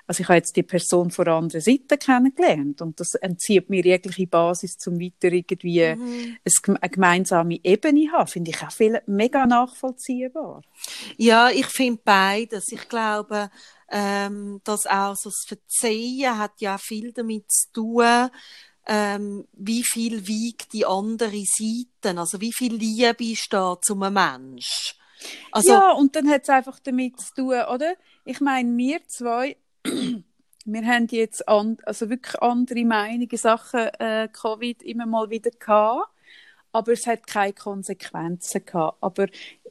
also 0.06 0.20
ich 0.20 0.28
habe 0.28 0.36
jetzt 0.36 0.56
die 0.56 0.62
Person 0.62 1.10
von 1.10 1.24
der 1.24 1.34
anderen 1.34 1.62
Seite 1.62 1.96
kennengelernt 1.96 2.82
und 2.82 3.00
das 3.00 3.14
entzieht 3.14 3.70
mir 3.70 3.82
jegliche 3.82 4.26
Basis, 4.26 4.76
zum 4.76 5.00
weiter 5.00 5.32
irgendwie 5.32 5.94
mhm. 5.94 6.36
eine 6.44 6.90
gemeinsame 6.90 7.58
Ebene 7.62 8.12
haben. 8.12 8.28
Finde 8.28 8.50
ich 8.50 8.62
auch 8.62 8.72
viel, 8.72 9.00
mega 9.06 9.46
nachvollziehbar. 9.46 10.62
Ja, 11.16 11.48
ich 11.50 11.66
finde 11.66 12.02
beides. 12.04 12.70
Ich 12.70 12.88
glaube, 12.88 13.50
ähm, 13.90 14.60
dass 14.64 14.86
auch 14.86 15.16
so 15.16 15.30
das 15.30 15.44
Verzeihen 15.46 16.38
hat 16.38 16.60
ja 16.60 16.76
viel 16.78 17.12
damit 17.12 17.50
zu 17.50 17.72
tun, 17.72 18.30
ähm, 18.86 19.46
wie 19.52 19.82
viel 19.82 20.26
wiegt 20.26 20.72
die 20.74 20.84
andere 20.84 21.42
Seite, 21.44 22.18
also 22.18 22.40
wie 22.40 22.52
viel 22.52 22.74
Liebe 22.74 23.34
da 23.48 23.78
zum 23.80 24.00
Mensch. 24.00 24.96
Also, 25.52 25.72
ja, 25.72 25.92
und 25.92 26.14
dann 26.16 26.28
hat 26.28 26.42
es 26.42 26.50
einfach 26.50 26.78
damit 26.80 27.18
zu 27.18 27.32
tun, 27.34 27.62
oder? 27.72 27.94
Ich 28.26 28.40
meine, 28.40 28.76
wir 28.76 29.00
zwei 29.06 29.56
wir 29.84 30.86
haben 30.86 31.06
jetzt 31.10 31.48
an, 31.48 31.76
also 31.84 32.08
wirklich 32.08 32.40
andere 32.40 32.84
Meinungen 32.84 33.36
Sachen 33.36 33.88
äh, 33.98 34.28
Covid 34.32 34.82
immer 34.82 35.06
mal 35.06 35.30
wieder 35.30 35.50
gehabt, 35.50 36.08
aber 36.72 36.92
es 36.92 37.06
hat 37.06 37.26
keine 37.26 37.52
Konsequenzen 37.52 38.64
gehabt. 38.64 38.98
Aber 39.00 39.26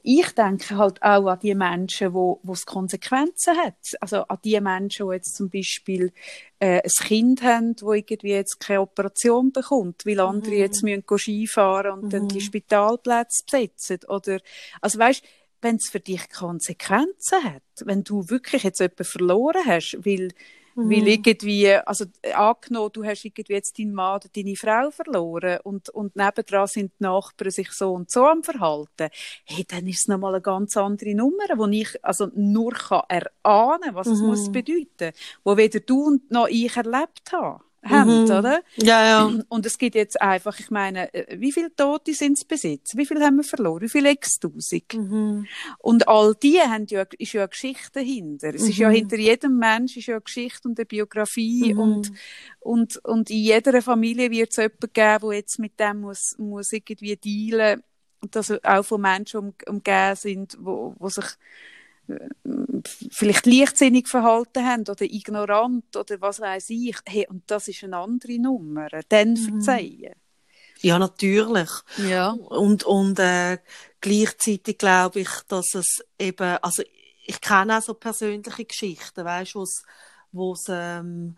ich 0.05 0.31
denke 0.31 0.77
halt 0.77 1.01
auch 1.01 1.27
an 1.27 1.39
die 1.39 1.55
Menschen, 1.55 2.13
wo 2.13 2.39
wo 2.43 2.51
es 2.53 2.65
Konsequenzen 2.65 3.57
hat. 3.57 3.77
Also 4.01 4.23
an 4.23 4.37
die 4.43 4.59
Menschen, 4.59 5.07
die 5.07 5.15
jetzt 5.15 5.35
zum 5.35 5.49
Beispiel 5.49 6.11
äh, 6.59 6.81
ein 6.81 7.07
Kind 7.07 7.41
haben, 7.41 7.75
wo 7.79 7.93
irgendwie 7.93 8.31
jetzt 8.31 8.59
keine 8.59 8.81
Operation 8.81 9.53
bekommt, 9.53 10.05
weil 10.05 10.19
andere 10.19 10.51
mhm. 10.51 10.57
jetzt 10.57 10.83
müssen 10.83 11.03
Skifahren 11.17 11.93
und 11.93 12.03
mhm. 12.03 12.09
dann 12.09 12.27
die 12.27 12.35
mhm. 12.35 12.41
Spitalplätze 12.41 13.43
besetzen. 13.45 13.99
Oder 14.09 14.39
also 14.81 14.99
weißt 14.99 15.23
wenn 15.63 15.77
es 15.77 15.89
für 15.89 15.99
dich 15.99 16.29
Konsequenzen 16.29 17.43
hat, 17.43 17.63
wenn 17.85 18.03
du 18.03 18.29
wirklich 18.29 18.63
jetzt 18.63 18.79
jemanden 18.79 19.03
verloren 19.03 19.65
hast, 19.65 19.97
weil, 20.05 20.29
mhm. 20.75 20.89
weil 20.89 21.07
irgendwie, 21.07 21.73
also 21.73 22.05
angenommen, 22.33 22.91
du 22.93 23.03
hast 23.03 23.25
irgendwie 23.25 23.53
jetzt 23.53 23.79
deinen 23.79 23.93
Mann 23.93 24.17
oder 24.17 24.29
deine 24.35 24.55
Frau 24.55 24.91
verloren 24.91 25.59
und, 25.63 25.89
und 25.89 26.15
nebendran 26.15 26.67
sind 26.67 26.91
die 26.99 27.03
Nachbarn 27.03 27.51
sich 27.51 27.71
so 27.71 27.93
und 27.93 28.11
so 28.11 28.25
am 28.25 28.43
Verhalten, 28.43 29.09
hey, 29.45 29.65
dann 29.67 29.87
ist 29.87 30.01
es 30.01 30.07
nochmal 30.07 30.35
eine 30.35 30.41
ganz 30.41 30.77
andere 30.77 31.15
Nummer, 31.15 31.45
wo 31.55 31.67
ich 31.67 32.03
also 32.03 32.29
nur 32.35 32.73
kann 32.73 33.03
erahnen, 33.07 33.95
was 33.95 34.07
mhm. 34.07 34.13
es 34.13 34.19
muss 34.19 34.51
bedeuten, 34.51 35.11
wo 35.43 35.57
weder 35.57 35.79
du 35.79 36.19
noch 36.29 36.47
ich 36.47 36.75
erlebt 36.75 37.31
habe 37.31 37.63
haben, 37.83 38.23
mhm. 38.23 38.31
oder? 38.31 38.61
Ja, 38.77 39.05
ja. 39.05 39.31
Und 39.49 39.65
es 39.65 39.77
gibt 39.77 39.95
jetzt 39.95 40.21
einfach, 40.21 40.59
ich 40.59 40.71
meine, 40.71 41.13
äh, 41.13 41.39
wie 41.39 41.51
viele 41.51 41.75
Tote 41.75 42.13
sind 42.13 42.37
es 42.37 42.45
bis 42.45 42.63
jetzt? 42.63 42.97
Wie 42.97 43.05
viele 43.05 43.25
haben 43.25 43.37
wir 43.37 43.43
verloren? 43.43 43.81
Wie 43.81 43.89
viele 43.89 44.11
x-tausend? 44.11 44.93
Mhm. 44.93 45.47
Und 45.79 46.07
all 46.07 46.35
die 46.35 46.59
haben 46.59 46.85
ja, 46.87 47.05
ist 47.17 47.33
ja 47.33 47.41
eine 47.41 47.49
Geschichte 47.49 47.91
dahinter. 47.93 48.53
Es 48.53 48.63
ist 48.63 48.77
ja 48.77 48.89
mhm. 48.89 48.93
hinter 48.93 49.17
jedem 49.17 49.57
Mensch 49.57 49.97
ist 49.97 50.07
ja 50.07 50.15
eine 50.15 50.21
Geschichte 50.21 50.67
und 50.67 50.79
eine 50.79 50.85
Biografie 50.85 51.73
mhm. 51.73 51.79
und, 51.79 52.11
und, 52.59 53.05
und 53.05 53.29
in 53.29 53.37
jeder 53.37 53.81
Familie 53.81 54.31
wird 54.31 54.51
es 54.51 54.57
jemanden 54.57 54.93
geben, 54.93 55.29
der 55.29 55.37
jetzt 55.37 55.59
mit 55.59 55.79
dem 55.79 56.01
muss, 56.01 56.35
muss 56.37 56.71
irgendwie 56.71 57.15
dealen, 57.17 57.83
dass 58.31 58.51
auch 58.63 58.83
von 58.83 59.01
Menschen 59.01 59.39
um, 59.39 59.53
umgeben 59.67 60.15
sind, 60.15 60.57
wo, 60.59 60.95
wo 60.97 61.09
sich 61.09 61.25
vielleicht 63.11 63.45
leichtsinnig 63.45 64.07
verhalten 64.07 64.65
haben 64.65 64.81
oder 64.81 65.03
ignorant 65.03 65.95
oder 65.95 66.19
was 66.21 66.39
weiß 66.39 66.69
ich. 66.69 66.97
Hey, 67.05 67.27
und 67.29 67.43
das 67.47 67.67
ist 67.67 67.83
eine 67.83 67.97
andere 67.97 68.39
Nummer. 68.39 68.87
Dann 69.09 69.33
mhm. 69.33 69.37
verzeihen. 69.37 70.13
Ja, 70.81 70.99
natürlich. 70.99 71.69
Ja. 71.97 72.31
Und, 72.31 72.83
und 72.83 73.19
äh, 73.19 73.57
gleichzeitig 74.01 74.77
glaube 74.77 75.21
ich, 75.21 75.29
dass 75.47 75.73
es 75.75 76.03
eben, 76.19 76.57
also 76.61 76.83
ich 77.25 77.39
kenne 77.39 77.77
auch 77.77 77.81
so 77.81 77.93
persönliche 77.93 78.65
Geschichten, 78.65 79.23
weißt 79.23 79.55
du, 79.55 79.65
wo 80.33 80.53
es, 80.53 80.65
ähm, 80.67 81.37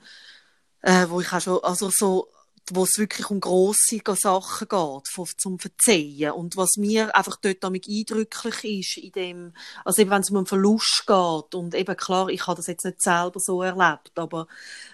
äh, 0.82 1.05
wo 1.09 1.22
ich 1.22 1.32
auch 1.32 1.41
schon, 1.41 1.63
also 1.63 1.91
so 1.91 2.32
wo 2.72 2.84
es 2.84 2.97
wirklich 2.97 3.30
um 3.30 3.39
grosse 3.39 3.99
Sachen 4.16 4.68
geht, 4.68 5.07
von, 5.13 5.28
zum 5.38 5.59
Verzeihen. 5.59 6.32
Und 6.32 6.57
was 6.57 6.78
mir 6.78 7.16
einfach 7.16 7.38
dort 7.38 7.63
damit 7.63 7.88
eindrücklich 7.88 8.63
ist, 8.80 8.97
in 8.97 9.11
dem, 9.11 9.53
also 9.84 10.01
eben 10.01 10.11
wenn 10.11 10.22
es 10.22 10.30
um 10.32 10.38
einen 10.38 10.45
Verlust 10.45 11.03
geht, 11.05 11.55
und 11.55 11.76
eben 11.76 11.95
klar, 11.95 12.30
ich 12.30 12.47
habe 12.47 12.57
das 12.57 12.68
jetzt 12.68 12.86
nicht 12.86 13.01
selber 13.01 13.39
so 13.39 13.61
erlebt, 13.61 14.18
aber 14.18 14.47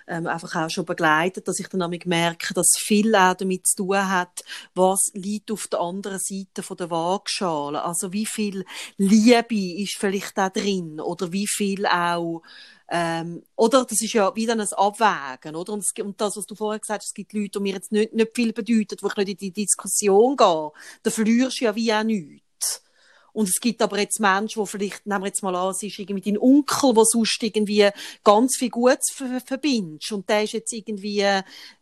ähm, 0.07 0.27
einfach 0.27 0.55
auch 0.55 0.69
schon 0.69 0.85
begleitet, 0.85 1.47
dass 1.47 1.59
ich 1.59 1.67
dann 1.67 1.79
damit 1.79 2.05
merke, 2.05 2.53
dass 2.53 2.73
viel 2.77 3.15
auch 3.15 3.35
damit 3.35 3.67
zu 3.67 3.85
tun 3.85 4.09
hat, 4.09 4.43
was 4.75 5.11
liegt 5.13 5.51
auf 5.51 5.67
der 5.67 5.79
anderen 5.79 6.19
Seite 6.19 6.63
von 6.63 6.77
der 6.77 6.89
Waagschale. 6.89 7.83
Also 7.83 8.11
wie 8.11 8.25
viel 8.25 8.65
Liebe 8.97 9.81
ist 9.81 9.97
vielleicht 9.97 10.37
da 10.37 10.49
drin, 10.49 10.99
oder 10.99 11.31
wie 11.31 11.47
viel 11.47 11.85
auch 11.85 12.41
ähm, 12.93 13.41
oder 13.55 13.85
das 13.85 14.01
ist 14.01 14.11
ja 14.11 14.35
wieder 14.35 14.51
ein 14.51 14.59
Abwägen, 14.59 15.55
oder? 15.55 15.71
Und, 15.71 15.79
es, 15.79 15.93
und 16.03 16.19
das, 16.19 16.35
was 16.35 16.45
du 16.45 16.55
vorher 16.55 16.79
gesagt 16.79 17.01
hast, 17.01 17.07
es 17.07 17.13
gibt 17.13 17.31
Leute, 17.31 17.51
die 17.51 17.59
mir 17.61 17.75
jetzt 17.75 17.93
nicht, 17.93 18.11
nicht 18.11 18.35
viel 18.35 18.51
bedeuten, 18.51 18.97
wo 19.01 19.07
ich 19.07 19.15
nicht 19.15 19.29
in 19.29 19.37
die 19.37 19.51
Diskussion 19.51 20.35
gehe, 20.35 20.71
da 21.01 21.09
verlierst 21.09 21.61
du 21.61 21.65
ja 21.65 21.75
wie 21.75 21.93
auch 21.93 22.03
nichts. 22.03 22.83
Und 23.31 23.47
es 23.47 23.61
gibt 23.61 23.81
aber 23.81 23.97
jetzt 23.97 24.19
Menschen, 24.19 24.61
die 24.61 24.69
vielleicht, 24.69 25.05
nehmen 25.05 25.21
wir 25.21 25.27
jetzt 25.27 25.41
mal 25.41 25.55
an, 25.55 25.69
es 25.69 25.81
ist 25.81 25.97
irgendwie 25.99 26.33
dein 26.33 26.37
Onkel, 26.37 26.93
der 26.93 27.05
sonst 27.05 27.41
irgendwie 27.41 27.89
ganz 28.25 28.57
viel 28.57 28.69
Gutes 28.69 29.15
verbindest. 29.45 30.11
Und 30.11 30.27
der 30.27 30.43
ist 30.43 30.51
jetzt 30.51 30.73
irgendwie 30.73 31.25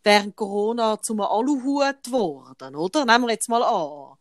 während 0.04 0.36
Corona 0.36 1.02
zum 1.02 1.22
Aluhut 1.22 2.04
geworden, 2.04 2.76
oder? 2.76 3.04
Nehmen 3.04 3.26
wir 3.26 3.32
jetzt 3.32 3.50
mal 3.50 3.64
an 3.64 4.19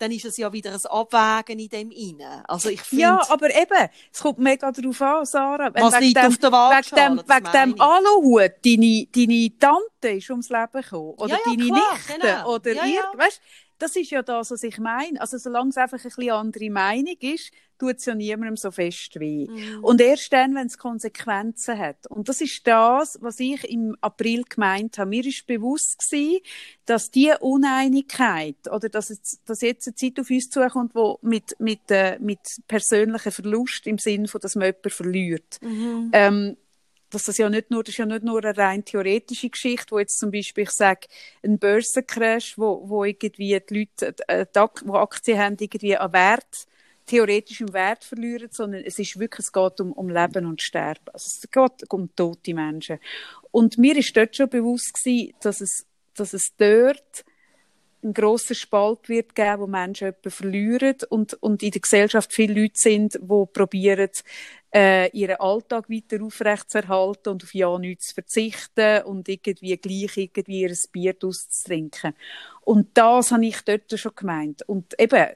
dann 0.00 0.10
ist 0.12 0.24
es 0.24 0.38
ja 0.38 0.50
wieder 0.50 0.72
ein 0.72 0.86
Abwägen 0.86 1.58
in 1.58 1.68
dem 1.68 1.90
Innen. 1.90 2.42
Also 2.48 2.70
ich 2.70 2.80
finde... 2.80 3.02
Ja, 3.02 3.20
aber 3.28 3.54
eben, 3.54 3.88
es 4.10 4.20
kommt 4.20 4.38
mega 4.38 4.72
darauf 4.72 5.02
an, 5.02 5.26
Sarah. 5.26 5.70
Was 5.74 5.92
wegen 5.94 6.04
liegt 6.04 6.16
dem, 6.16 6.26
auf 6.26 6.38
der 6.38 6.50
Wegen 6.50 6.52
Waagschale, 6.52 7.02
dem, 7.02 7.16
das 7.26 7.36
wegen 7.36 7.52
dem. 7.52 7.80
Aluhut 7.80 8.52
deine, 8.64 9.06
deine 9.14 9.58
Tante 9.58 10.16
ist 10.16 10.30
ums 10.30 10.48
Leben 10.48 10.72
gekommen. 10.72 11.14
Oder 11.18 11.28
Ja, 11.28 11.36
ja, 11.36 11.42
deine 11.44 11.66
klar, 11.66 11.92
Nichte. 11.92 12.18
genau. 12.18 12.54
Oder 12.54 12.72
Ja, 12.72 12.86
ihr, 12.86 13.02
weißt, 13.14 13.42
das 13.78 13.96
ist 13.96 14.10
ja 14.10 14.22
das, 14.22 14.50
was 14.50 14.62
ich 14.62 14.78
meine. 14.78 15.20
Also, 15.20 15.36
solange 15.36 15.68
es 15.68 15.76
einfach 15.76 15.98
ein 15.98 16.02
bisschen 16.02 16.30
andere 16.30 16.70
Meinung 16.70 17.16
ist, 17.20 17.52
tut 17.80 17.96
es 17.96 18.04
ja 18.04 18.14
niemandem 18.14 18.56
so 18.56 18.70
fest 18.70 19.18
weh. 19.18 19.46
Mhm. 19.48 19.82
Und 19.82 20.00
erst 20.00 20.32
dann, 20.32 20.54
wenn 20.54 20.66
es 20.66 20.78
Konsequenzen 20.78 21.78
hat. 21.78 22.06
Und 22.08 22.28
das 22.28 22.40
ist 22.40 22.66
das, 22.66 23.18
was 23.20 23.40
ich 23.40 23.64
im 23.68 23.96
April 24.00 24.44
gemeint 24.48 24.98
habe. 24.98 25.10
Mir 25.10 25.24
ist 25.24 25.46
bewusst 25.46 25.98
gewesen, 25.98 26.40
dass 26.84 27.10
die 27.10 27.32
Uneinigkeit 27.40 28.56
oder 28.70 28.88
dass, 28.88 29.10
es, 29.10 29.40
dass 29.44 29.62
jetzt 29.62 29.88
eine 29.88 29.94
Zeit 29.94 30.20
auf 30.20 30.30
uns 30.30 30.50
zukommt, 30.50 30.94
wo 30.94 31.18
mit, 31.22 31.56
mit, 31.58 31.90
äh, 31.90 32.18
mit 32.20 32.40
persönlichem 32.68 33.32
Verlust 33.32 33.86
im 33.86 33.98
Sinn 33.98 34.26
von, 34.26 34.40
dass 34.40 34.54
man 34.54 34.66
jemanden 34.66 34.90
verliert. 34.90 35.58
Mhm. 35.62 36.10
Ähm, 36.12 36.56
dass 37.10 37.24
das 37.24 37.38
ja 37.38 37.50
nicht 37.50 37.70
nur, 37.70 37.82
das 37.82 37.94
ist 37.94 37.98
ja 37.98 38.06
nicht 38.06 38.22
nur 38.22 38.44
eine 38.44 38.56
rein 38.56 38.84
theoretische 38.84 39.50
Geschichte, 39.50 39.90
wo 39.90 39.98
jetzt 39.98 40.18
zum 40.18 40.30
Beispiel, 40.30 40.64
ich 40.64 40.70
sage, 40.70 41.08
ein 41.42 41.58
Börsencrash, 41.58 42.56
wo, 42.56 42.88
wo 42.88 43.04
irgendwie 43.04 43.60
die 43.68 43.78
Leute, 43.80 44.14
äh, 44.28 44.46
die, 44.54 44.60
wo 44.84 44.94
Aktien 44.94 45.38
haben, 45.38 45.56
irgendwie 45.58 45.96
an 45.96 46.12
Wert, 46.12 46.66
theoretisch 47.10 47.60
im 47.60 47.72
Wert 47.72 48.04
verlieren, 48.04 48.48
sondern 48.52 48.84
es 48.84 48.98
ist 48.98 49.18
wirklich, 49.18 49.46
es 49.46 49.52
geht 49.52 49.80
um, 49.80 49.92
um 49.92 50.08
Leben 50.08 50.46
und 50.46 50.62
Sterben. 50.62 51.08
Also 51.12 51.26
es 51.26 51.50
geht 51.50 51.92
um 51.92 52.14
tote 52.14 52.54
Menschen. 52.54 53.00
Und 53.50 53.78
mir 53.78 53.96
ist 53.96 54.16
dort 54.16 54.36
schon 54.36 54.48
bewusst 54.48 54.94
gewesen, 54.94 55.34
dass 55.40 55.60
es, 55.60 55.86
dass 56.14 56.32
es 56.32 56.54
dort 56.56 57.24
einen 58.02 58.14
grossen 58.14 58.54
Spalt 58.54 59.08
wird 59.08 59.34
geben, 59.34 59.60
wo 59.60 59.66
Menschen 59.66 60.06
jemanden 60.06 60.30
verlieren 60.30 60.96
und, 61.10 61.34
und 61.42 61.62
in 61.62 61.72
der 61.72 61.80
Gesellschaft 61.80 62.32
viele 62.32 62.62
Leute 62.62 62.78
sind, 62.78 63.14
die 63.14 63.44
probieren, 63.52 64.10
äh, 64.72 65.10
ihren 65.10 65.40
Alltag 65.40 65.90
weiter 65.90 66.24
aufrechtzuerhalten 66.24 67.32
und 67.32 67.42
auf 67.42 67.54
ja 67.54 67.76
nichts 67.76 68.08
zu 68.08 68.14
verzichten 68.14 69.02
und 69.02 69.28
irgendwie 69.28 69.76
gleich 69.76 70.16
irgendwie 70.16 70.62
ihr 70.62 70.76
Bier 70.92 71.16
auszutrinken. 71.22 72.14
Und 72.62 72.96
das 72.96 73.32
habe 73.32 73.44
ich 73.44 73.60
dort 73.62 73.98
schon 73.98 74.12
gemeint. 74.14 74.62
Und 74.66 74.98
eben, 74.98 75.26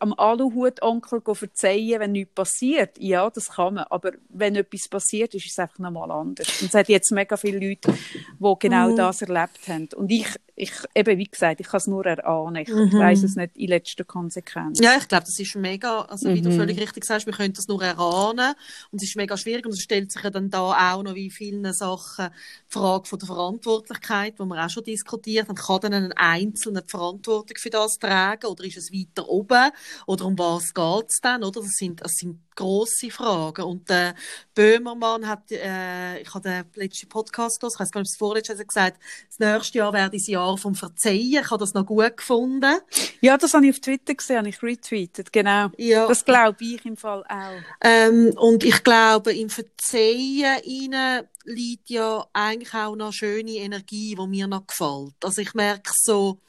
am 0.00 0.12
Aluhut-Onkel 0.12 1.22
verzeihen, 1.34 2.00
wenn 2.00 2.12
nichts 2.12 2.34
passiert, 2.34 2.98
ja, 2.98 3.28
das 3.30 3.50
kann 3.50 3.74
man. 3.74 3.84
Aber 3.90 4.12
wenn 4.28 4.56
etwas 4.56 4.88
passiert, 4.88 5.34
ist 5.34 5.46
es 5.50 5.58
einfach 5.58 5.78
nochmal 5.78 6.10
anders. 6.10 6.60
Und 6.60 6.68
es 6.68 6.74
hat 6.74 6.88
jetzt 6.88 7.10
mega 7.12 7.36
viele 7.36 7.68
Leute, 7.68 7.92
die 8.38 8.54
genau 8.58 8.90
Mhm. 8.90 8.96
das 8.96 9.22
erlebt 9.22 9.68
haben. 9.68 9.88
Und 9.96 10.10
ich, 10.10 10.26
ich, 10.60 10.72
eben, 10.94 11.18
wie 11.18 11.24
gesagt, 11.24 11.60
ich 11.60 11.66
kann 11.68 11.78
es 11.78 11.86
nur 11.86 12.04
erahnen. 12.04 12.62
Ich 12.62 12.68
Mhm. 12.68 12.98
weiss 12.98 13.22
es 13.22 13.34
nicht 13.36 13.56
in 13.56 13.68
letzter 13.68 14.04
Konsequenz. 14.04 14.78
Ja, 14.80 14.96
ich 14.98 15.08
glaube, 15.08 15.24
das 15.24 15.38
ist 15.38 15.56
mega, 15.56 16.02
also 16.02 16.28
wie 16.32 16.42
du 16.42 16.50
Mhm. 16.50 16.56
völlig 16.56 16.78
richtig 16.80 17.04
sagst, 17.04 17.26
wir 17.26 17.32
können 17.32 17.54
das 17.54 17.66
nur 17.68 17.82
erahnen 17.82 18.54
und 18.90 19.02
es 19.02 19.08
ist 19.08 19.16
mega 19.16 19.36
schwierig 19.36 19.64
und 19.64 19.72
es 19.72 19.80
stellt 19.80 20.12
sich 20.12 20.22
ja 20.22 20.30
dann 20.30 20.50
da 20.50 20.94
auch 20.94 21.02
noch 21.02 21.14
wie 21.14 21.24
in 21.26 21.30
vielen 21.30 21.72
Sachen 21.72 22.28
die 22.68 22.72
Frage 22.72 23.06
von 23.08 23.18
der 23.18 23.26
Verantwortlichkeit, 23.26 24.34
die 24.38 24.44
wir 24.44 24.64
auch 24.64 24.70
schon 24.70 24.84
diskutiert 24.84 25.48
haben. 25.48 25.56
Kann 25.56 25.80
dann 25.80 25.94
ein 25.94 26.12
Einzelner 26.12 26.82
die 26.82 26.90
Verantwortung 26.90 27.56
für 27.56 27.70
das 27.70 27.98
tragen 27.98 28.46
oder 28.46 28.64
ist 28.64 28.76
es 28.76 28.92
weiter 28.92 29.28
oben 29.28 29.70
oder 30.06 30.24
um 30.26 30.38
was 30.38 30.74
geht 30.74 31.10
es 31.10 31.20
dann, 31.22 31.42
oder? 31.42 31.60
Das 31.62 31.72
sind, 31.76 32.00
das 32.02 32.12
sind 32.12 32.40
grosse 32.54 33.10
Fragen 33.10 33.62
und 33.64 33.88
der 33.88 34.14
Böhmermann 34.54 35.26
hat, 35.26 35.50
äh, 35.50 36.18
ich 36.20 36.34
habe 36.34 36.46
den 36.46 36.64
letzten 36.74 37.08
Podcast 37.08 37.58
gehört, 37.60 37.74
ich 37.74 37.80
weiß 37.80 37.90
gar 37.90 38.00
nicht, 38.02 38.08
ob 38.10 38.12
es 38.12 38.18
vorletzte 38.18 38.66
gesagt, 38.66 38.98
das 39.28 39.38
nächste 39.38 39.78
Jahr 39.78 39.92
wäre 39.94 40.10
das 40.10 40.26
Jahr 40.26 40.49
vom 40.56 40.74
Verzeihen. 40.74 41.40
Ich 41.40 41.50
habe 41.50 41.58
das 41.58 41.74
noch 41.74 41.86
gut 41.86 42.16
gefunden. 42.16 42.78
Ja, 43.20 43.36
das 43.36 43.54
habe 43.54 43.66
ich 43.66 43.72
auf 43.74 43.80
Twitter 43.80 44.14
gesehen, 44.14 44.38
habe 44.38 44.48
ich 44.48 44.62
retweetet, 44.62 45.32
genau. 45.32 45.70
Ja. 45.76 46.06
Das 46.06 46.24
glaube 46.24 46.56
ich 46.60 46.84
im 46.84 46.96
Fall 46.96 47.24
auch. 47.28 47.62
Ähm, 47.80 48.32
und 48.36 48.64
ich 48.64 48.82
glaube, 48.82 49.32
im 49.32 49.50
Verzeihen 49.50 50.60
innen 50.64 51.26
liegt 51.44 51.90
ja 51.90 52.26
eigentlich 52.32 52.74
auch 52.74 52.96
noch 52.96 53.12
schöne 53.12 53.52
Energie, 53.52 54.14
die 54.14 54.26
mir 54.26 54.46
noch 54.46 54.66
gefällt. 54.66 55.14
Also 55.22 55.40
ich 55.42 55.54
merke 55.54 55.90
so, 55.94 56.40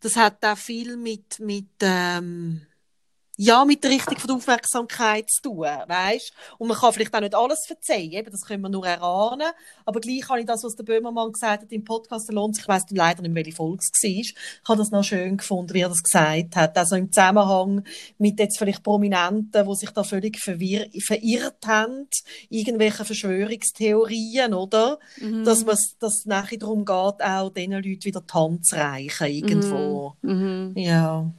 das 0.00 0.16
hat 0.16 0.44
auch 0.44 0.58
viel 0.58 0.96
mit, 0.96 1.40
mit, 1.40 1.66
ähm, 1.80 2.66
ja, 3.36 3.64
mit 3.64 3.82
der 3.82 3.90
Richtung 3.90 4.16
von 4.16 4.28
der 4.28 4.36
Aufmerksamkeit 4.36 5.28
zu 5.28 5.42
tun, 5.42 5.66
weißt? 5.66 6.32
Und 6.58 6.68
man 6.68 6.76
kann 6.76 6.92
vielleicht 6.92 7.14
auch 7.14 7.20
nicht 7.20 7.34
alles 7.34 7.64
verzeihen, 7.66 8.12
eben, 8.12 8.30
das 8.30 8.42
können 8.42 8.62
wir 8.62 8.68
nur 8.68 8.86
erahnen. 8.86 9.48
Aber 9.84 10.00
gleich 10.00 10.28
habe 10.28 10.40
ich 10.40 10.46
das, 10.46 10.62
was 10.62 10.76
der 10.76 10.84
Böhmermann 10.84 11.32
gesagt 11.32 11.62
hat 11.62 11.72
im 11.72 11.84
Podcast, 11.84 12.28
der 12.28 12.34
lohnt 12.36 12.54
sich, 12.54 12.64
ich 12.64 12.68
weiss 12.68 12.84
leider 12.90 13.22
nicht, 13.22 13.34
welche 13.34 13.52
Folge 13.52 13.82
es 13.82 14.02
war. 14.02 14.10
Ich 14.10 14.34
habe 14.68 14.78
das 14.78 14.90
noch 14.90 15.02
schön 15.02 15.36
gefunden, 15.36 15.74
wie 15.74 15.80
er 15.80 15.88
das 15.88 16.02
gesagt 16.02 16.56
hat. 16.56 16.78
Also 16.78 16.94
im 16.96 17.10
Zusammenhang 17.10 17.84
mit 18.18 18.38
jetzt 18.38 18.58
vielleicht 18.58 18.82
Prominenten, 18.84 19.66
die 19.68 19.74
sich 19.74 19.90
da 19.90 20.04
völlig 20.04 20.38
verwirr 20.38 20.86
verirrt 21.04 21.66
haben, 21.66 22.06
irgendwelche 22.50 23.04
Verschwörungstheorien, 23.04 24.54
oder? 24.54 24.98
Mhm. 25.20 25.44
Dass 25.44 25.62
es 25.62 25.96
dass 25.98 26.24
nachher 26.24 26.58
darum 26.58 26.84
geht, 26.84 26.94
auch 27.22 27.50
diesen 27.50 27.72
Leuten 27.72 28.04
wieder 28.04 28.20
die 28.20 28.32
Hand 28.32 28.66
zu 28.66 28.76
reichen, 28.76 29.26
irgendwo. 29.26 30.14
Mhm. 30.22 30.72
Ja. 30.76 31.30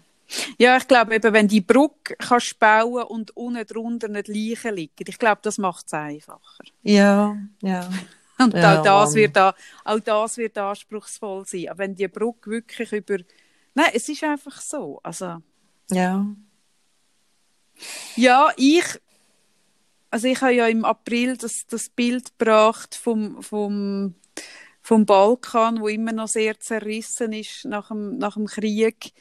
Ja, 0.58 0.78
ich 0.78 0.88
glaube 0.88 1.16
eben, 1.16 1.34
wenn 1.34 1.48
die 1.48 1.62
Brücke 1.62 2.16
kannst 2.18 2.60
bauen 2.60 3.04
und 3.04 3.36
unten 3.38 3.66
drunter 3.66 4.08
nicht 4.08 4.28
Leichen 4.28 4.76
liegen, 4.76 5.06
ich 5.08 5.20
glaube, 5.20 5.42
das 5.44 5.58
macht 5.58 5.86
es 5.88 5.94
einfacher. 5.94 6.64
Ja, 6.84 7.38
ja. 7.62 7.90
Und 8.38 8.54
Ja, 8.54 8.82
auch, 8.82 8.84
das 8.84 9.12
Mann. 9.12 9.16
wird 9.16 9.36
da, 9.38 9.56
auch 9.86 10.00
das 10.00 10.38
wird 10.38 10.58
anspruchsvoll 10.58 11.46
sein. 11.46 11.70
Aber 11.70 11.80
wenn 11.80 11.96
die 11.96 12.08
Brücke 12.10 12.50
wirklich 12.50 12.92
über... 12.92 13.18
Nein, 13.74 13.92
es 13.94 14.10
ist 14.10 14.24
einfach 14.26 14.60
so. 14.62 15.00
Also, 15.04 15.38
Ja. 15.90 16.26
ja, 18.16 18.50
ich... 18.58 18.84
Also 20.12 20.28
ich 20.28 20.42
habe 20.42 20.54
ja 20.54 20.68
im 20.68 20.86
April 20.86 21.36
das, 21.36 21.66
das 21.68 21.90
Bild 21.90 22.38
gebracht 22.40 22.96
vom, 22.96 23.44
vom, 23.44 24.16
vom 24.82 25.06
Balkan, 25.06 25.82
wo 25.82 25.90
immer 25.90 26.14
noch 26.14 26.30
sehr 26.30 26.58
zerrissen 26.60 27.34
ist 27.34 27.66
nach 27.66 27.90
dem, 27.90 28.18
nach 28.18 28.36
dem 28.36 28.46
Krieg, 28.46 29.12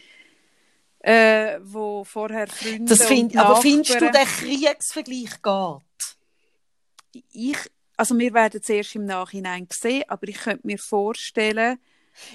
äh, 1.04 1.58
wo 1.62 2.02
vorher 2.04 2.46
Freunde 2.48 2.96
Das 2.96 3.06
find, 3.06 3.36
aber 3.36 3.60
findest 3.60 4.00
du, 4.00 4.10
der 4.10 4.24
Kriegsvergleich 4.24 5.42
geht? 5.42 7.24
ich, 7.32 7.58
also 7.96 8.18
wir 8.18 8.32
werden 8.32 8.60
es 8.62 8.68
erst 8.68 8.94
im 8.94 9.04
Nachhinein 9.04 9.68
sehen, 9.70 10.04
aber 10.08 10.26
ich 10.28 10.38
könnte 10.38 10.66
mir 10.66 10.78
vorstellen, 10.78 11.78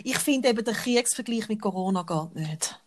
Ich 0.04 0.18
finde 0.18 0.50
eben, 0.50 0.64
der 0.64 0.74
Kriegsvergleich 0.74 1.48
mit 1.50 1.62
Corona 1.62 2.04
geht 2.04 2.36
nicht. 2.36 2.82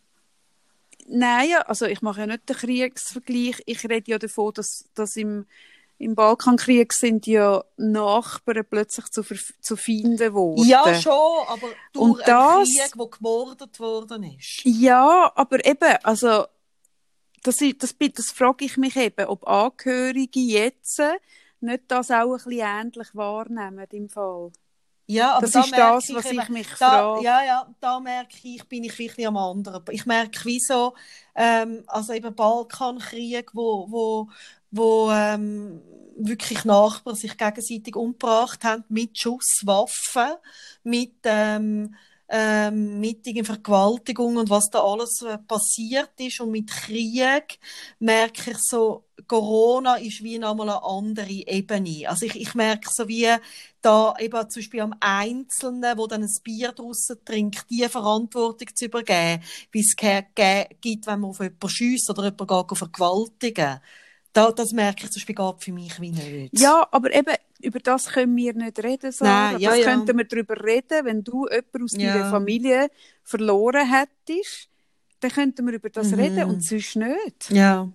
nein, 1.09 1.55
also 1.67 1.87
ich 1.87 2.01
mache 2.03 2.21
ja 2.21 2.27
nicht 2.27 2.49
den 2.49 2.57
Kriegsvergleich, 2.57 3.63
ich 3.67 3.85
rede 3.89 4.11
ja 4.11 4.19
davon, 4.19 4.53
dass, 4.55 4.85
dass 4.95 5.17
im, 5.17 5.47
im 5.99 6.15
Balkankrieg 6.15 6.93
sind 6.93 7.27
ja 7.27 7.63
Nachbarn 7.77 8.65
plötzlich 8.69 9.07
zu, 9.07 9.23
zu 9.23 9.77
Feinden 9.77 10.17
geworden. 10.17 10.65
Ja, 10.65 10.95
schon, 11.01 11.13
aber 11.49 11.69
durch 11.93 12.05
Und 12.11 12.23
einen 12.23 12.27
das- 12.27 12.69
Krieg, 12.69 12.93
wo 12.97 13.07
gemordet 13.07 13.79
worden 13.79 14.25
ist. 14.25 14.63
Ja, 14.65 15.31
aber 15.35 15.65
eben, 15.65 15.97
also 16.03 16.47
das, 17.45 17.57
das, 17.79 17.95
das 18.15 18.27
frage 18.33 18.65
ich 18.65 18.77
mich 18.77 18.97
eben, 18.97 19.27
ob 19.27 19.47
Angehörige 19.47 20.41
jetzt 20.41 21.01
nicht 21.61 21.85
das 21.89 22.11
auch 22.11 22.33
ein 22.33 22.37
bisschen 22.37 22.53
ähnlich 22.53 23.09
wahrnehmen 23.15 23.87
im 23.93 24.09
Fall. 24.09 24.51
Ja, 25.07 25.33
aber 25.35 25.43
Das 25.43 25.53
da 25.53 25.61
ist 25.61 25.73
das, 26.09 26.15
was 26.15 26.27
eben, 26.27 26.41
ich 26.41 26.49
mich 26.49 26.69
da, 26.79 26.91
frage. 26.91 27.25
Ja, 27.25 27.45
ja, 27.45 27.75
da 27.81 28.01
merke 28.01 28.37
ich, 28.45 28.67
bin 28.69 28.85
ich 28.85 28.97
wirklich 28.99 29.27
am 29.27 29.37
anderen. 29.37 29.83
Ich 29.91 30.07
merke, 30.07 30.41
wieso, 30.45 30.95
ähm, 31.35 31.83
also 31.89 32.13
eben 32.13 32.35
Balkankrieg, 32.35 33.51
wo, 33.53 33.87
wo, 33.91 34.29
wo 34.73 35.11
ähm, 35.13 35.81
wirklich 36.17 36.65
Nachbarn 36.65 37.17
sich 37.17 37.37
gegenseitig 37.37 37.95
umgebracht 37.97 38.65
haben 38.65 38.85
mit 38.89 39.19
Schusswaffen, 39.19 40.35
mit 40.83 41.15
ähm, 41.25 41.95
ähm, 42.35 42.99
mit 42.99 43.27
Vergewaltigung 43.45 44.39
und 44.39 44.49
was 44.49 44.71
da 44.71 44.83
alles 44.83 45.21
äh, 45.21 45.37
passiert 45.37 46.13
ist 46.19 46.41
und 46.41 46.51
mit 46.51 46.71
Krieg 46.71 47.59
merke 47.99 48.53
ich 48.53 48.57
so, 48.59 49.05
Corona 49.29 49.97
ist 49.97 50.23
wie 50.23 50.39
nochmal 50.39 50.71
eine 50.71 50.83
andere 50.83 51.31
Ebene. 51.31 52.09
Also 52.09 52.25
ich, 52.25 52.37
ich 52.37 52.55
merke 52.55 52.89
so 52.91 53.07
wie 53.07 53.29
da 53.83 54.15
eben 54.19 54.49
zum 54.49 54.63
Beispiel 54.63 54.81
am 54.81 54.95
Einzelnen, 55.01 55.99
wo 55.99 56.07
dann 56.07 56.23
ein 56.23 56.31
Bier 56.43 56.73
draussen 56.73 57.23
trinkt, 57.23 57.69
die 57.69 57.87
Verantwortung 57.87 58.69
zu 58.75 58.87
übergeben, 58.87 59.43
wie 59.71 59.81
es 59.81 59.95
gibt, 59.95 61.07
wenn 61.07 61.21
man 61.21 61.31
auf 61.31 61.41
jemanden 61.41 61.69
schießt 61.69 62.09
oder 62.09 62.25
jemanden 62.25 62.77
vergewaltigen. 62.77 63.81
Da, 64.33 64.51
das 64.51 64.73
merke 64.73 65.05
ich 65.05 65.11
zum 65.11 65.21
Beispiel 65.21 65.55
für 65.59 65.73
mich 65.73 66.01
wie 66.01 66.11
nicht. 66.11 66.59
Ja, 66.59 66.87
aber 66.91 67.13
eben, 67.15 67.35
über 67.61 67.81
das 67.81 68.09
können 68.09 68.35
wir 68.37 68.55
nicht 68.55 68.83
reden, 68.83 69.13
Sarah. 69.13 69.53
Nein, 69.53 69.61
ja, 69.61 69.71
das 69.71 69.79
ja. 69.81 69.85
könnten 69.85 70.17
wir 70.17 70.25
darüber 70.25 70.65
reden, 70.65 71.05
wenn 71.05 71.23
du 71.23 71.47
jemanden 71.49 71.85
aus 71.85 71.93
Ja. 71.97 72.15
deiner 72.15 72.31
Familie 72.31 72.91
verloren 73.23 73.87
hättest, 73.91 74.69
dann 75.21 75.31
könnten 75.31 75.67
wir 75.67 75.75
über 75.75 75.91
das 75.91 76.11
Mhm. 76.13 76.19
reden 76.19 76.45
und 76.45 76.65
sonst 76.65 76.97
nicht. 76.97 77.51
Ja. 77.51 77.93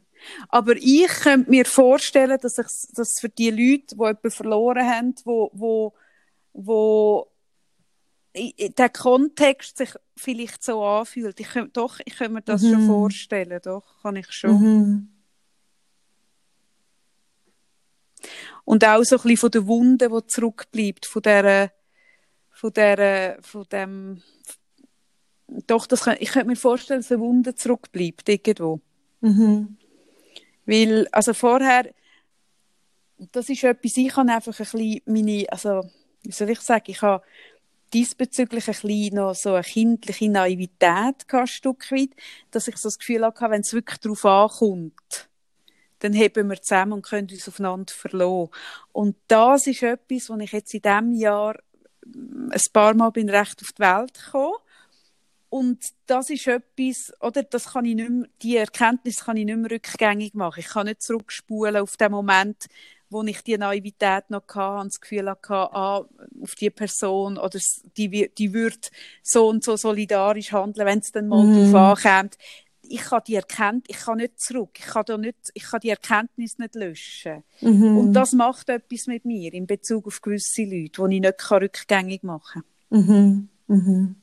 Aber 0.50 0.76
ich 0.78 1.08
könnte 1.08 1.50
mir 1.50 1.66
vorstellen, 1.66 2.38
dass, 2.42 2.58
ich, 2.58 2.68
dass 2.94 3.20
für 3.20 3.30
die 3.30 3.50
Leute, 3.50 3.96
die 3.96 3.96
jemanden 3.96 4.32
verloren 4.32 4.88
haben, 4.88 5.16
wo, 5.26 5.50
wo, 5.54 5.94
wo 6.54 7.28
der 8.78 8.90
Kontext 8.90 9.78
sich 9.78 9.94
vielleicht 10.16 10.64
so 10.64 10.84
anfühlt. 10.84 11.40
Ich, 11.40 11.50
doch, 11.74 12.00
ich 12.06 12.18
kann 12.18 12.34
mir 12.34 12.42
das 12.42 12.62
mhm. 12.62 12.74
schon 12.74 12.86
vorstellen, 12.88 13.60
doch, 13.64 13.84
kann 14.02 14.16
ich 14.16 14.32
schon. 14.32 14.62
Mhm. 14.62 15.10
Und 18.66 18.84
auch 18.86 19.04
so 19.04 19.18
ein 19.18 19.22
bisschen 19.22 19.38
von 19.38 19.52
der 19.52 19.68
Wunde, 19.68 20.10
die 20.10 20.28
zurückbleibt, 20.28 21.06
von 21.06 21.22
der, 21.22 21.72
von 22.52 22.74
der, 22.74 23.38
von 23.42 23.66
dem, 23.72 24.22
doch, 25.68 25.88
das 25.88 26.02
kann, 26.02 26.18
ich 26.20 26.32
könnte 26.32 26.48
mir 26.48 26.56
vorstellen, 26.56 27.02
dass 27.02 27.12
eine 27.12 27.22
Wunde 27.22 27.56
zurückbleibt, 27.56 28.28
irgendwo. 28.28 28.82
Mhm. 29.22 29.78
Weil, 30.66 31.08
also 31.12 31.34
vorher, 31.34 31.90
das 33.32 33.50
ist 33.50 33.64
etwas, 33.64 33.98
ich 33.98 34.16
habe 34.16 34.32
einfach 34.32 34.54
ein 34.54 34.58
bisschen 34.58 35.02
meine, 35.06 35.46
also, 35.50 35.84
wie 36.24 36.32
soll 36.32 36.50
ich 36.50 36.60
sagen, 36.60 36.86
ich 36.88 37.02
habe 37.02 37.24
diesbezüglich 37.94 38.68
ein 38.68 38.74
bisschen 38.74 39.16
noch 39.16 39.34
so 39.34 39.54
eine 39.54 39.64
kindliche 39.64 40.30
Naivität 40.30 41.28
gehabt, 41.28 41.34
ein 41.34 41.48
Stück 41.48 41.92
weit, 41.92 42.10
dass 42.52 42.68
ich 42.68 42.78
so 42.78 42.90
das 42.90 43.00
Gefühl 43.00 43.26
hatte, 43.26 43.50
wenn 43.50 43.62
es 43.62 43.74
wirklich 43.74 44.00
darauf 44.00 44.26
ankommt, 44.26 45.30
dann 46.00 46.14
heben 46.14 46.50
wir 46.50 46.62
zusammen 46.62 46.94
und 46.94 47.06
können 47.06 47.30
uns 47.30 47.48
aufeinander 47.48 47.94
verlassen. 47.94 48.50
Und 48.92 49.16
das 49.28 49.68
ist 49.68 49.84
etwas, 49.84 50.30
was 50.30 50.40
ich 50.40 50.52
jetzt 50.52 50.74
in 50.74 50.82
diesem 50.82 51.14
Jahr 51.14 51.56
mm, 52.06 52.52
ein 52.52 52.62
paar 52.74 52.94
Mal 52.94 53.10
bin 53.12 53.30
recht 53.30 53.62
auf 53.62 53.72
die 53.74 53.82
Welt 53.82 54.14
gekommen. 54.14 54.54
Und 55.50 55.80
das 56.08 56.30
ist 56.30 56.48
etwas, 56.48 57.14
oder, 57.22 57.44
das 57.44 57.72
kann 57.72 57.86
ich 57.86 57.96
nicht 57.96 58.10
mehr, 58.10 58.28
die 58.42 58.58
Erkenntnis 58.58 59.24
kann 59.24 59.38
ich 59.38 59.46
nicht 59.46 59.58
mehr 59.58 59.72
rückgängig 59.72 60.34
machen. 60.34 60.60
Ich 60.60 60.68
kann 60.68 60.88
nicht 60.88 61.02
zurückspulen 61.02 61.78
auf 61.78 61.96
den 61.96 62.12
Moment, 62.12 62.66
wo 63.10 63.24
ich 63.24 63.42
die 63.42 63.58
Naivität 63.58 64.30
noch 64.30 64.44
hatte 64.54 64.82
und 64.82 64.94
das 64.94 65.00
Gefühl 65.00 65.30
hatte, 65.30 65.54
ah, 65.54 66.06
auf 66.42 66.56
die 66.56 66.70
Person 66.70 67.38
oder 67.38 67.58
die, 67.96 68.30
die 68.34 68.54
würde 68.54 68.90
so 69.24 69.48
und 69.48 69.64
so 69.64 69.78
solidarisch 69.78 70.52
handeln, 70.52 70.86
wenn 70.86 71.00
es 71.00 71.14
dann 71.14 71.30
mal 71.30 71.46
mm. 71.46 71.72
darauf 71.72 72.06
ankommt 72.06 72.38
ich 72.90 73.02
kann 73.02 73.22
die 73.28 73.36
Erkenntnis, 73.36 73.98
ich 73.98 74.06
kann 74.06 74.18
nicht 74.18 74.40
zurück, 74.40 74.72
ich 74.80 74.86
kann, 74.86 75.04
da 75.06 75.18
nicht, 75.18 75.38
ich 75.54 75.64
kann 75.64 75.80
die 75.80 75.90
Erkenntnis 75.90 76.58
nicht 76.58 76.76
löschen. 76.76 77.44
Mhm. 77.62 77.98
Und 77.98 78.14
das 78.14 78.34
macht 78.34 78.70
etwas 78.70 79.08
mit 79.08 79.26
mir 79.26 79.54
in 79.54 79.68
Bezug 79.68 80.08
auf 80.08 80.22
gewisse 80.22 80.64
Leute, 80.64 81.08
die 81.08 81.16
ich 81.16 81.22
nicht 81.22 81.52
rückgängig 81.52 82.24
machen 82.24 82.64
kann. 82.90 83.00
Mhm. 83.00 83.50
Mhm. 83.68 84.16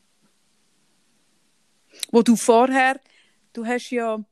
Wo 2.10 2.22
du 2.22 2.36
vorher, 2.36 3.00
du 3.52 3.64
hast 3.66 3.90
ja, 3.90 4.22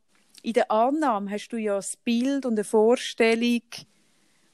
in 0.42 0.52
der 0.52 0.70
Annahme 0.70 1.30
hast 1.30 1.48
du 1.48 1.56
ja 1.56 1.76
das 1.76 1.96
Bild 1.96 2.46
und 2.46 2.54
eine 2.54 2.64
Vorstellung, 2.64 3.62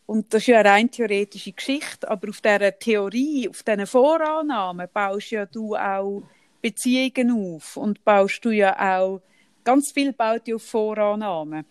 und 0.06 0.32
das 0.32 0.42
ist 0.42 0.46
ja 0.48 0.60
eine 0.60 0.70
rein 0.70 0.90
theoretische 0.90 1.52
Geschichte, 1.52 2.08
aber 2.08 2.30
auf 2.30 2.40
dieser 2.40 2.78
Theorie, 2.78 3.48
auf 3.48 3.62
diesen 3.62 3.86
Vorannahmen 3.86 4.88
baust 4.92 5.30
ja 5.30 5.46
du 5.46 5.76
auch 5.76 6.22
Beziehungen 6.62 7.56
auf 7.56 7.76
und 7.76 8.04
baust 8.04 8.44
du 8.44 8.50
ja 8.50 8.98
auch 8.98 9.20
Ganz 9.68 9.92
viel 9.92 10.14
baut 10.14 10.48
ja 10.48 10.54
auf 10.54 10.62
Vorannahmen. 10.62 11.66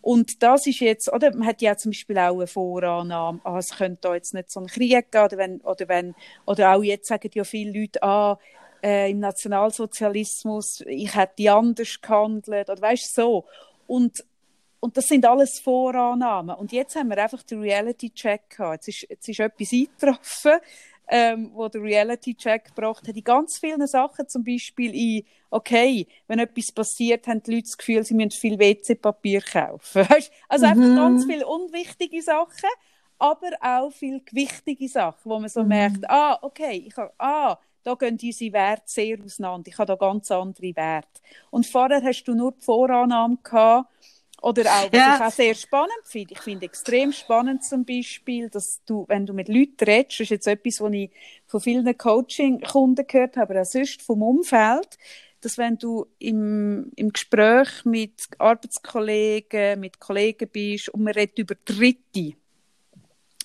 Und 0.00 0.42
das 0.42 0.66
ist 0.66 0.80
jetzt, 0.80 1.12
oder 1.12 1.36
man 1.36 1.46
hat 1.46 1.60
ja 1.60 1.76
zum 1.76 1.90
Beispiel 1.90 2.16
auch 2.16 2.36
eine 2.36 2.46
Vorannahme, 2.46 3.40
ah, 3.44 3.58
es 3.58 3.76
könnte 3.76 3.98
da 4.00 4.14
jetzt 4.14 4.32
nicht 4.32 4.50
so 4.50 4.60
ein 4.60 4.68
Krieg 4.68 5.12
geben, 5.12 5.24
oder 5.26 5.36
wenn, 5.36 5.60
oder 5.60 5.86
wenn, 5.86 6.14
oder 6.46 6.74
auch 6.74 6.82
jetzt 6.82 7.08
sagen 7.08 7.28
ja 7.34 7.44
viele 7.44 7.78
Leute, 7.78 8.02
ah, 8.02 8.38
äh, 8.82 9.10
im 9.10 9.18
Nationalsozialismus, 9.18 10.80
ich 10.86 11.14
hätte 11.14 11.52
anders 11.52 12.00
gehandelt, 12.00 12.70
oder 12.70 12.80
weißt 12.80 13.14
so. 13.14 13.44
Und, 13.86 14.24
und 14.80 14.96
das 14.96 15.08
sind 15.08 15.26
alles 15.26 15.60
Vorannahmen. 15.60 16.56
Und 16.56 16.72
jetzt 16.72 16.96
haben 16.96 17.10
wir 17.10 17.22
einfach 17.22 17.42
den 17.42 17.60
Reality-Check 17.60 18.48
gehabt. 18.48 18.86
Jetzt 18.86 19.02
ist, 19.02 19.10
jetzt 19.10 19.28
ist 19.28 19.40
etwas 19.40 19.72
eingetroffen, 19.74 20.58
ähm, 21.14 21.50
wo 21.52 21.68
der 21.68 21.82
Reality-Check 21.82 22.74
gebracht 22.74 23.06
hat, 23.06 23.14
in 23.14 23.22
ganz 23.22 23.58
vielen 23.58 23.86
Sachen, 23.86 24.26
zum 24.28 24.42
Beispiel 24.42 24.94
in, 24.94 25.26
okay, 25.50 26.06
wenn 26.26 26.38
etwas 26.38 26.72
passiert, 26.72 27.26
haben 27.26 27.42
die 27.42 27.50
Leute 27.50 27.64
das 27.64 27.76
Gefühl, 27.76 28.02
sie 28.02 28.14
müssen 28.14 28.30
viel 28.30 28.58
WC-Papier 28.58 29.42
kaufen. 29.42 30.08
Also 30.48 30.66
mhm. 30.66 30.72
einfach 30.72 30.96
ganz 30.96 31.26
viele 31.26 31.46
unwichtige 31.46 32.22
Sachen, 32.22 32.70
aber 33.18 33.50
auch 33.60 33.90
viele 33.90 34.20
gewichtige 34.20 34.88
Sachen, 34.88 35.30
wo 35.30 35.38
man 35.38 35.50
so 35.50 35.62
mhm. 35.62 35.68
merkt, 35.68 36.08
ah, 36.08 36.38
okay, 36.40 36.82
ich 36.86 36.96
habe, 36.96 37.12
ah, 37.18 37.58
da 37.82 37.94
gehen 37.94 38.18
unsere 38.20 38.52
Werte 38.54 38.84
sehr 38.86 39.18
auseinander. 39.22 39.68
Ich 39.68 39.76
habe 39.76 39.88
da 39.88 39.96
ganz 39.96 40.30
andere 40.30 40.74
Werte. 40.74 41.20
Und 41.50 41.66
vorher 41.66 42.02
hast 42.02 42.24
du 42.24 42.34
nur 42.34 42.52
die 42.52 42.64
Vorannahme 42.64 43.36
gehabt, 43.42 43.92
oder 44.42 44.64
auch, 44.64 44.92
was 44.92 44.98
ja. 44.98 45.16
ich 45.16 45.22
auch 45.22 45.30
sehr 45.30 45.54
spannend 45.54 46.02
finde. 46.04 46.34
Ich 46.34 46.40
finde 46.40 46.66
extrem 46.66 47.12
spannend 47.12 47.64
zum 47.64 47.84
Beispiel, 47.84 48.50
dass 48.50 48.80
du, 48.84 49.04
wenn 49.08 49.24
du 49.24 49.32
mit 49.32 49.48
Leuten 49.48 49.84
redest, 49.84 50.18
das 50.18 50.20
ist 50.20 50.30
jetzt 50.30 50.46
etwas, 50.48 50.80
was 50.80 50.92
ich 50.92 51.10
von 51.46 51.60
vielen 51.60 51.96
Coaching-Kunden 51.96 53.06
gehört 53.06 53.36
habe, 53.36 53.52
aber 53.52 53.62
auch 53.62 53.66
sonst 53.66 54.02
vom 54.02 54.22
Umfeld, 54.22 54.98
dass 55.40 55.58
wenn 55.58 55.78
du 55.78 56.06
im, 56.18 56.90
im 56.96 57.12
Gespräch 57.12 57.84
mit 57.84 58.28
Arbeitskollegen, 58.38 59.78
mit 59.78 60.00
Kollegen 60.00 60.48
bist 60.48 60.88
und 60.88 61.04
man 61.04 61.14
redet 61.14 61.38
über 61.38 61.54
Dritte 61.64 62.34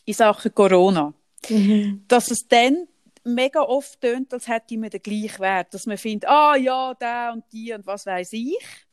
in 0.06 0.14
Sachen 0.14 0.54
Corona, 0.54 1.14
mhm. 1.48 2.06
dass 2.08 2.32
es 2.32 2.48
dann 2.48 2.88
mega 3.24 3.62
oft 3.62 4.02
tönt, 4.02 4.34
als 4.34 4.48
hätte 4.48 4.78
man 4.78 4.90
den 4.90 5.02
gleichen 5.02 5.40
Wert, 5.40 5.74
dass 5.74 5.86
man 5.86 5.98
findet, 5.98 6.28
ah 6.28 6.56
ja, 6.56 6.94
der 6.96 7.34
und 7.34 7.44
die 7.52 7.72
und 7.74 7.86
was 7.86 8.06
weiß 8.08 8.34
ich 8.34 8.87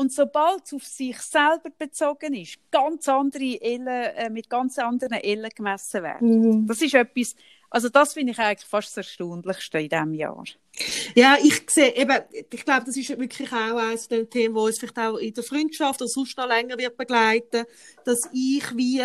und 0.00 0.10
sobald 0.14 0.64
es 0.64 0.72
auf 0.72 0.86
sich 0.86 1.18
selber 1.18 1.68
bezogen 1.78 2.32
ist, 2.32 2.56
ganz 2.70 3.06
andere 3.06 3.60
Ellen, 3.60 3.86
äh, 3.86 4.30
mit 4.30 4.48
ganz 4.48 4.78
anderen 4.78 5.20
Ellen 5.20 5.50
gemessen 5.54 6.02
werden. 6.02 6.60
Mhm. 6.62 6.66
Das 6.66 6.80
ist 6.80 6.94
etwas, 6.94 7.36
also 7.68 7.90
das 7.90 8.14
finde 8.14 8.32
ich 8.32 8.38
eigentlich 8.38 8.66
fast 8.66 8.96
das 8.96 9.08
Erstaunlichste 9.08 9.78
in 9.78 9.90
diesem 9.90 10.14
Jahr. 10.14 10.42
Ja, 11.14 11.36
ich 11.42 11.68
sehe 11.68 11.94
eben, 11.94 12.18
ich 12.32 12.64
glaube, 12.64 12.86
das 12.86 12.96
ist 12.96 13.10
wirklich 13.10 13.52
auch 13.52 13.76
eines 13.76 14.08
der 14.08 14.28
Themen, 14.30 14.54
wo 14.54 14.64
uns 14.64 14.78
vielleicht 14.78 14.98
auch 14.98 15.18
in 15.18 15.34
der 15.34 15.44
Freundschaft 15.44 16.00
oder 16.00 16.08
sonst 16.08 16.34
noch 16.38 16.48
länger 16.48 16.78
wird 16.78 16.96
begleiten, 16.96 17.66
dass 18.06 18.20
ich 18.32 18.74
wie 18.74 19.02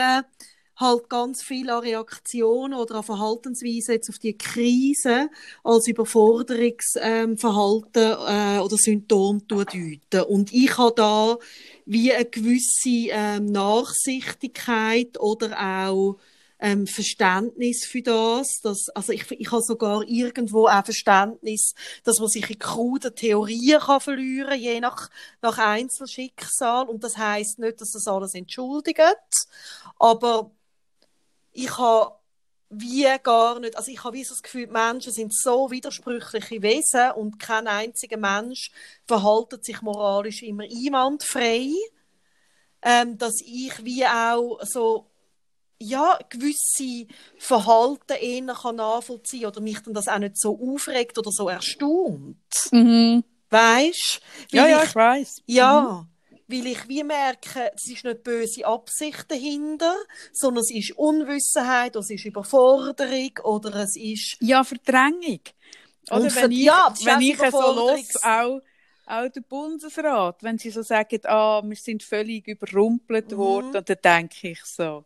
halt 0.78 1.10
ganz 1.10 1.44
viel 1.44 1.70
an 1.70 1.84
Reaktionen 1.84 2.74
oder 2.74 2.96
an 2.96 3.04
Verhaltensweisen 3.04 3.96
jetzt 3.96 4.10
auf 4.10 4.20
die 4.20 4.38
Krise 4.38 5.30
als 5.64 5.88
Überforderungsverhalten 5.88 8.04
äh, 8.04 8.60
oder 8.60 8.78
Symptom 8.78 9.48
deuten. 9.48 10.02
Und 10.28 10.54
ich 10.54 10.78
habe 10.78 10.94
da 10.96 11.38
wie 11.86 12.12
eine 12.12 12.26
gewisse 12.26 13.10
ähm, 13.10 13.46
Nachsichtigkeit 13.46 15.18
oder 15.20 15.88
auch 15.88 16.18
ähm, 16.60 16.88
Verständnis 16.88 17.86
für 17.86 18.02
das. 18.02 18.60
Dass, 18.62 18.90
also 18.94 19.12
ich, 19.12 19.30
ich 19.32 19.52
habe 19.52 19.62
sogar 19.62 20.04
irgendwo 20.08 20.68
auch 20.68 20.84
Verständnis, 20.84 21.74
dass 22.04 22.20
man 22.20 22.30
sich 22.30 22.50
in 22.50 22.60
kruden 22.60 23.16
Theorien 23.16 23.80
kann 23.80 24.02
verlieren 24.02 24.60
je 24.60 24.80
nach, 24.80 25.10
nach 25.42 25.58
Einzelschicksal. 25.58 26.88
Und 26.88 27.04
das 27.04 27.18
heißt 27.18 27.60
nicht, 27.60 27.82
dass 27.82 27.92
das 27.92 28.08
alles 28.08 28.34
entschuldigt. 28.34 29.00
Aber 30.00 30.52
ich 31.56 31.78
habe 31.78 32.16
wie 32.70 33.08
gar 33.24 33.60
nicht, 33.60 33.78
also 33.78 33.92
ich 33.92 34.04
habe 34.04 34.18
wie 34.18 34.24
so 34.24 34.34
das 34.34 34.44
Gefühl, 34.44 34.68
Menschen 34.68 35.14
sind 35.14 35.34
so 35.34 35.72
widersprüchliche 35.72 36.62
Wesen 36.62 37.12
und 37.16 37.40
kein 37.40 37.68
einziger 37.68 38.18
Mensch 38.18 38.72
verhaltet 39.08 39.64
sich 39.64 39.82
moralisch 39.82 40.44
immer 40.44 40.64
einwandfrei, 40.64 41.72
ähm, 42.82 43.18
dass 43.18 43.36
ich 43.42 43.84
wie 43.86 44.06
auch 44.06 44.60
so 44.64 45.10
ja, 45.80 46.18
gewisse 46.30 47.08
Verhalten 47.38 48.14
eher 48.20 48.54
kann 48.54 48.78
nachvollziehen 48.78 49.46
oder 49.46 49.62
mich 49.62 49.80
dann 49.80 49.94
das 49.94 50.08
auch 50.08 50.20
nicht 50.20 50.40
so 50.40 50.60
aufregt 50.60 51.18
oder 51.18 51.32
so 51.32 51.50
erstaunt. 51.50 52.38
Mhm. 52.72 53.24
Weißt? 53.50 54.20
Ja, 54.52 54.68
ja, 54.68 54.84
ich 54.84 54.96
weiß. 54.96 55.42
Ja. 55.46 56.08
Weil 56.48 56.68
ich 56.68 56.88
wie 56.88 57.04
merke, 57.04 57.72
es 57.76 57.90
ist 57.90 58.04
nicht 58.04 58.24
böse 58.24 58.66
Absicht 58.66 59.30
dahinter, 59.30 59.96
sondern 60.32 60.62
es 60.62 60.72
ist 60.72 60.92
Unwissenheit, 60.98 61.96
oder 61.96 62.04
es 62.04 62.12
ist 62.12 62.26
Überforderung 62.26 63.32
oder 63.44 63.76
es 63.76 63.96
ist... 63.96 64.38
Ja, 64.42 64.64
Verdrängung. 64.64 65.42
Oder 66.12 66.36
wenn 66.36 66.52
ich, 66.52 66.60
ja, 66.60 66.94
wenn 67.04 67.22
ich 67.22 67.38
so 67.38 67.72
los, 67.74 68.24
auch, 68.24 68.62
auch 69.08 69.30
der 69.30 69.42
Bundesrat, 69.42 70.44
wenn 70.44 70.58
sie 70.58 70.70
so 70.70 70.84
sagen, 70.84 71.20
ah, 71.26 71.62
wir 71.64 71.76
sind 71.76 72.04
völlig 72.04 72.48
überrumpelt 72.48 73.32
mhm. 73.32 73.38
worden, 73.38 73.84
dann 73.84 73.98
denke 74.04 74.50
ich 74.50 74.64
so, 74.66 75.04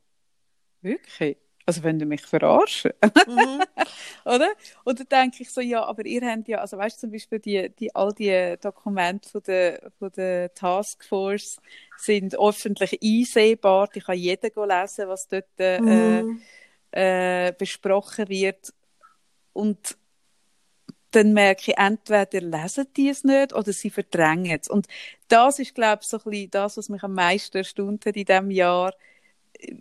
wirklich? 0.82 1.38
Also 1.70 1.84
wenn 1.84 2.00
du 2.00 2.06
mich 2.08 2.22
verarschen, 2.22 2.92
mhm. 3.28 3.62
oder? 4.26 4.50
Und 4.84 5.00
dann 5.00 5.08
denke 5.08 5.44
ich 5.44 5.52
so, 5.52 5.62
ja, 5.62 5.84
aber 5.84 6.04
ihr 6.04 6.22
habt 6.22 6.48
ja, 6.48 6.58
also 6.58 6.78
weißt 6.78 6.98
du 6.98 7.02
zum 7.02 7.12
Beispiel 7.12 7.40
die, 7.40 7.70
die 7.78 7.96
all 7.96 8.12
die 8.12 8.56
Dokumente 8.60 9.30
von 9.30 9.44
der, 9.44 9.92
von 10.00 10.12
der 10.18 10.52
Taskforce 10.56 11.58
sind 11.98 12.40
öffentlich 12.40 12.98
einsehbar. 13.04 13.88
Ich 13.94 14.04
kann 14.04 14.18
jeder 14.18 14.50
lesen, 14.66 15.08
was 15.08 15.28
dort 15.28 15.46
äh, 15.60 15.80
mhm. 15.80 16.42
äh, 16.90 17.54
besprochen 17.56 18.30
wird. 18.30 18.74
Und 19.54 19.96
dann 21.12 21.34
merke 21.34 21.72
ich, 21.72 21.78
entweder 21.78 22.42
lesen 22.42 22.88
die 22.98 23.10
es 23.10 23.24
nicht 23.24 23.54
oder 23.54 23.74
sie 23.74 23.92
verdrängen 23.92 24.60
es. 24.60 24.68
Und 24.68 24.88
das 25.28 25.60
ist, 25.60 25.76
glaube 25.76 26.00
ich, 26.02 26.08
so 26.08 26.18
ein 26.18 26.24
bisschen 26.24 26.50
das, 26.50 26.78
was 26.78 26.90
mich 26.90 27.04
am 27.04 27.14
meisten 27.14 27.58
erstaunt 27.58 28.08
hat 28.08 28.16
in 28.16 28.26
diesem 28.26 28.50
Jahr, 28.50 28.96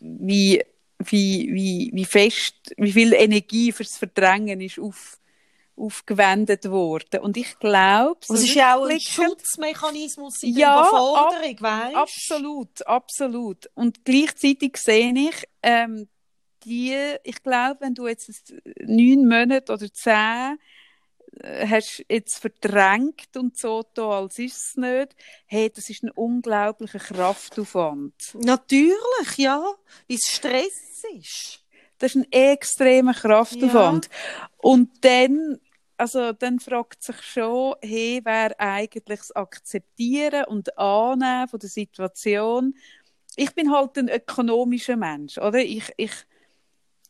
wie 0.00 0.62
wie, 0.98 1.52
wie, 1.52 1.90
wie 1.92 2.04
fest, 2.04 2.74
wie 2.76 2.92
viel 2.92 3.12
Energie 3.12 3.72
fürs 3.72 3.96
Verdrängen 3.96 4.60
ist 4.60 4.78
auf, 4.78 5.18
aufgewendet 5.76 6.68
worden. 6.70 7.20
Und 7.20 7.36
ich 7.36 7.58
glaube, 7.58 8.20
es 8.22 8.42
ist 8.42 8.54
ja 8.54 8.76
auch 8.76 8.86
ein 8.86 9.00
Schutzmechanismus 9.00 10.42
in 10.42 10.54
der 10.54 10.60
ja, 10.60 10.80
Überforderung, 10.80 11.56
ab, 11.56 11.62
weißt? 11.62 11.96
Absolut, 11.96 12.86
absolut. 12.86 13.70
Und 13.74 14.04
gleichzeitig 14.04 14.76
sehe 14.76 15.14
ich, 15.14 15.44
ähm, 15.62 16.08
die, 16.64 16.96
ich 17.22 17.42
glaube, 17.42 17.78
wenn 17.80 17.94
du 17.94 18.08
jetzt 18.08 18.52
neun 18.80 19.28
Monate 19.28 19.72
oder 19.72 19.92
zehn 19.92 20.58
hast 21.42 22.04
jetzt 22.08 22.38
verdrängt 22.38 23.36
und 23.36 23.56
so 23.56 23.84
da, 23.94 24.20
als 24.20 24.38
ist 24.38 24.56
es 24.56 24.76
nicht. 24.76 25.14
Hey, 25.46 25.70
das 25.70 25.88
ist 25.90 26.02
ein 26.02 26.10
unglaublicher 26.10 26.98
Kraftaufwand. 26.98 28.14
Natürlich, 28.34 29.36
ja, 29.36 29.62
wie 30.06 30.14
es 30.14 30.28
Stress 30.30 31.02
ist. 31.16 31.64
Das 31.98 32.14
ist 32.14 32.16
ein 32.16 32.32
extremer 32.32 33.14
Kraftaufwand. 33.14 34.06
Ja. 34.06 34.48
Und 34.58 35.04
dann, 35.04 35.58
also 35.96 36.32
dann 36.32 36.60
fragt 36.60 37.02
sich 37.02 37.20
schon, 37.22 37.74
hey, 37.82 38.20
wer 38.24 38.58
eigentlich 38.60 39.20
das 39.20 39.32
Akzeptieren 39.32 40.44
und 40.44 40.76
Annehmen 40.78 41.48
von 41.48 41.58
der 41.58 41.68
Situation. 41.68 42.74
Ich 43.36 43.54
bin 43.54 43.72
halt 43.72 43.96
ein 43.98 44.08
ökonomischer 44.08 44.96
Mensch, 44.96 45.38
oder? 45.38 45.58
Ich, 45.58 45.92
ich, 45.96 46.12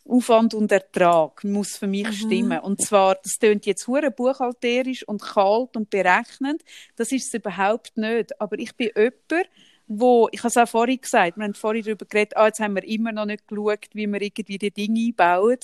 Aufwand 0.09 0.55
und 0.55 0.73
Ertrag 0.73 1.45
muss 1.45 1.77
für 1.77 1.87
mich 1.87 2.07
mhm. 2.07 2.13
stimmen. 2.13 2.61
Und 2.61 2.81
zwar, 2.81 3.17
das 3.17 3.39
klingt 3.39 3.67
jetzt 3.67 3.87
hure 3.87 4.11
buchhalterisch 4.11 5.07
und 5.07 5.23
kalt 5.23 5.77
und 5.77 5.91
berechnend. 5.91 6.63
Das 6.97 7.13
ist 7.13 7.29
es 7.29 7.35
überhaupt 7.35 7.97
nicht. 7.97 8.41
Aber 8.41 8.59
ich 8.59 8.75
bin 8.75 8.91
jemand, 8.97 9.49
wo, 9.87 10.29
ich 10.33 10.41
habe 10.41 10.49
es 10.49 10.57
auch 10.57 10.69
vorhin 10.69 11.01
gesagt, 11.01 11.37
wir 11.37 11.45
haben 11.45 11.55
vorhin 11.55 11.83
darüber 11.83 12.05
geredet, 12.05 12.37
ah, 12.37 12.47
jetzt 12.47 12.61
haben 12.61 12.75
wir 12.75 12.85
immer 12.85 13.13
noch 13.13 13.25
nicht 13.25 13.49
geschaut, 13.49 13.89
wie 13.93 14.07
wir 14.07 14.21
irgendwie 14.21 14.59
die 14.59 14.71
Dinge 14.71 15.01
einbauen, 15.01 15.59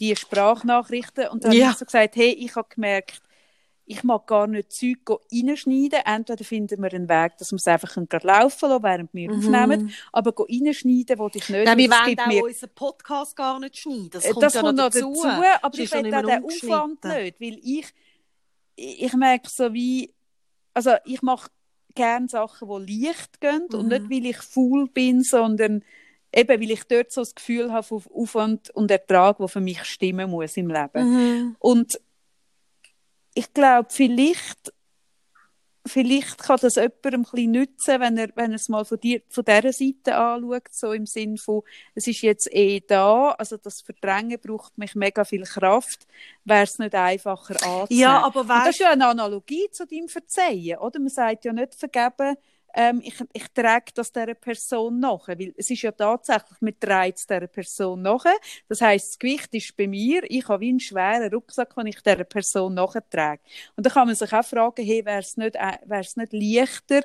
die 0.00 0.16
Sprachnachrichten. 0.16 1.28
Und 1.28 1.44
dann 1.44 1.52
ja. 1.52 1.66
habe 1.66 1.72
ich 1.72 1.78
so 1.78 1.84
gesagt, 1.84 2.16
hey, 2.16 2.30
ich 2.32 2.54
habe 2.56 2.68
gemerkt, 2.74 3.20
ich 3.88 4.02
mag 4.02 4.26
gar 4.26 4.48
nicht 4.48 4.72
Zeug 4.72 5.20
reinschneiden. 5.32 6.00
Entweder 6.04 6.44
finden 6.44 6.82
wir 6.82 6.92
einen 6.92 7.08
Weg, 7.08 7.38
dass 7.38 7.52
wir 7.52 7.56
es 7.56 7.66
einfach 7.68 7.96
laufen 7.96 8.68
lassen, 8.68 8.82
während 8.82 9.14
wir 9.14 9.30
mhm. 9.30 9.38
aufnehmen. 9.38 9.94
Aber 10.12 10.34
reinschneiden 10.36 11.18
will 11.18 11.30
ich 11.34 11.48
nicht. 11.48 11.64
Nein, 11.64 11.78
wir 11.78 11.90
wollen 11.90 12.18
auch 12.18 12.26
mir... 12.26 12.44
unseren 12.44 12.70
Podcast 12.74 13.36
gar 13.36 13.60
nicht 13.60 13.78
schneiden. 13.78 14.10
Das 14.10 14.24
kommt, 14.24 14.42
das 14.42 14.54
ja 14.54 14.60
kommt 14.60 14.76
noch 14.76 14.90
dazu. 14.90 15.12
dazu 15.12 15.28
aber 15.62 15.78
ich 15.78 15.92
will 15.92 16.14
auch 16.14 16.22
den 16.22 16.44
Aufwand 16.44 17.04
nicht. 17.04 17.40
Weil 17.40 17.58
ich, 17.62 17.86
ich 18.74 19.12
merke 19.14 19.48
so 19.48 19.72
wie, 19.72 20.12
also 20.74 20.90
ich 21.04 21.22
mache 21.22 21.48
gerne 21.94 22.28
Sachen, 22.28 22.68
die 22.86 23.06
leicht 23.06 23.40
gehen. 23.40 23.68
Mhm. 23.70 23.78
Und 23.78 23.88
nicht, 23.88 24.10
weil 24.10 24.26
ich 24.26 24.38
faul 24.38 24.88
bin, 24.88 25.22
sondern 25.22 25.84
eben, 26.34 26.60
weil 26.60 26.70
ich 26.72 26.82
dort 26.84 27.12
so 27.12 27.20
das 27.20 27.36
Gefühl 27.36 27.72
habe 27.72 27.84
von 27.84 28.02
Aufwand 28.12 28.70
und 28.70 28.90
Ertrag, 28.90 29.38
der 29.38 29.48
für 29.48 29.60
mich 29.60 29.84
stimmen 29.84 30.30
muss 30.30 30.56
im 30.56 30.70
Leben. 30.70 30.90
Mhm. 31.04 31.56
Und 31.60 32.00
ich 33.36 33.52
glaube, 33.52 33.88
vielleicht, 33.90 34.72
vielleicht 35.86 36.38
kann 36.38 36.58
das 36.60 36.76
jemandem 36.76 37.20
ein 37.20 37.22
bisschen 37.22 37.50
nützen, 37.50 38.00
wenn 38.00 38.16
er, 38.16 38.30
wenn 38.34 38.50
er 38.50 38.56
es 38.56 38.70
mal 38.70 38.86
von, 38.86 38.98
dir, 38.98 39.20
von 39.28 39.44
dieser 39.44 39.72
Seite 39.74 40.16
anschaut, 40.16 40.68
so 40.70 40.92
im 40.92 41.04
Sinn 41.04 41.36
von, 41.36 41.62
es 41.94 42.06
ist 42.06 42.22
jetzt 42.22 42.48
eh 42.50 42.80
da, 42.80 43.32
also 43.32 43.58
das 43.58 43.82
Verdrängen 43.82 44.40
braucht 44.40 44.78
mich 44.78 44.94
mega 44.94 45.24
viel 45.24 45.42
Kraft, 45.42 46.06
wäre 46.44 46.64
es 46.64 46.78
nicht 46.78 46.94
einfacher 46.94 47.62
anzunehmen. 47.62 48.00
Ja, 48.00 48.24
aber 48.24 48.48
weißt... 48.48 48.66
das 48.68 48.74
ist 48.76 48.80
ja 48.80 48.90
eine 48.90 49.06
Analogie 49.06 49.68
zu 49.70 49.86
deinem 49.86 50.08
Verzeihen, 50.08 50.78
oder? 50.78 50.98
Man 50.98 51.10
sagt 51.10 51.44
ja 51.44 51.52
nicht 51.52 51.74
vergeben, 51.74 52.36
ähm, 52.76 53.00
ich, 53.02 53.14
ich 53.32 53.48
trage 53.54 53.90
das 53.94 54.12
dieser 54.12 54.34
Person 54.34 55.00
nach. 55.00 55.26
Weil 55.28 55.54
es 55.56 55.70
ist 55.70 55.82
ja 55.82 55.92
tatsächlich, 55.92 56.60
man 56.60 56.78
trägt 56.78 57.18
es 57.18 57.26
dieser 57.26 57.46
Person 57.46 58.02
nach. 58.02 58.24
Das 58.68 58.82
heisst, 58.82 59.12
das 59.12 59.18
Gewicht 59.18 59.54
ist 59.54 59.76
bei 59.76 59.88
mir, 59.88 60.22
ich 60.28 60.46
habe 60.46 60.60
wie 60.60 60.68
einen 60.68 60.80
schweren 60.80 61.32
Rucksack, 61.32 61.74
den 61.74 61.86
ich 61.86 62.02
dieser 62.02 62.24
Person 62.24 62.74
nachtrage. 62.74 63.40
Und 63.76 63.86
da 63.86 63.90
kann 63.90 64.06
man 64.06 64.14
sich 64.14 64.32
auch 64.32 64.44
fragen, 64.44 64.84
hey, 64.84 65.04
wäre 65.04 65.20
es 65.20 65.36
nicht, 65.38 65.56
äh, 65.56 65.78
wär's 65.86 66.16
nicht 66.16 66.34
leichter, 66.34 67.00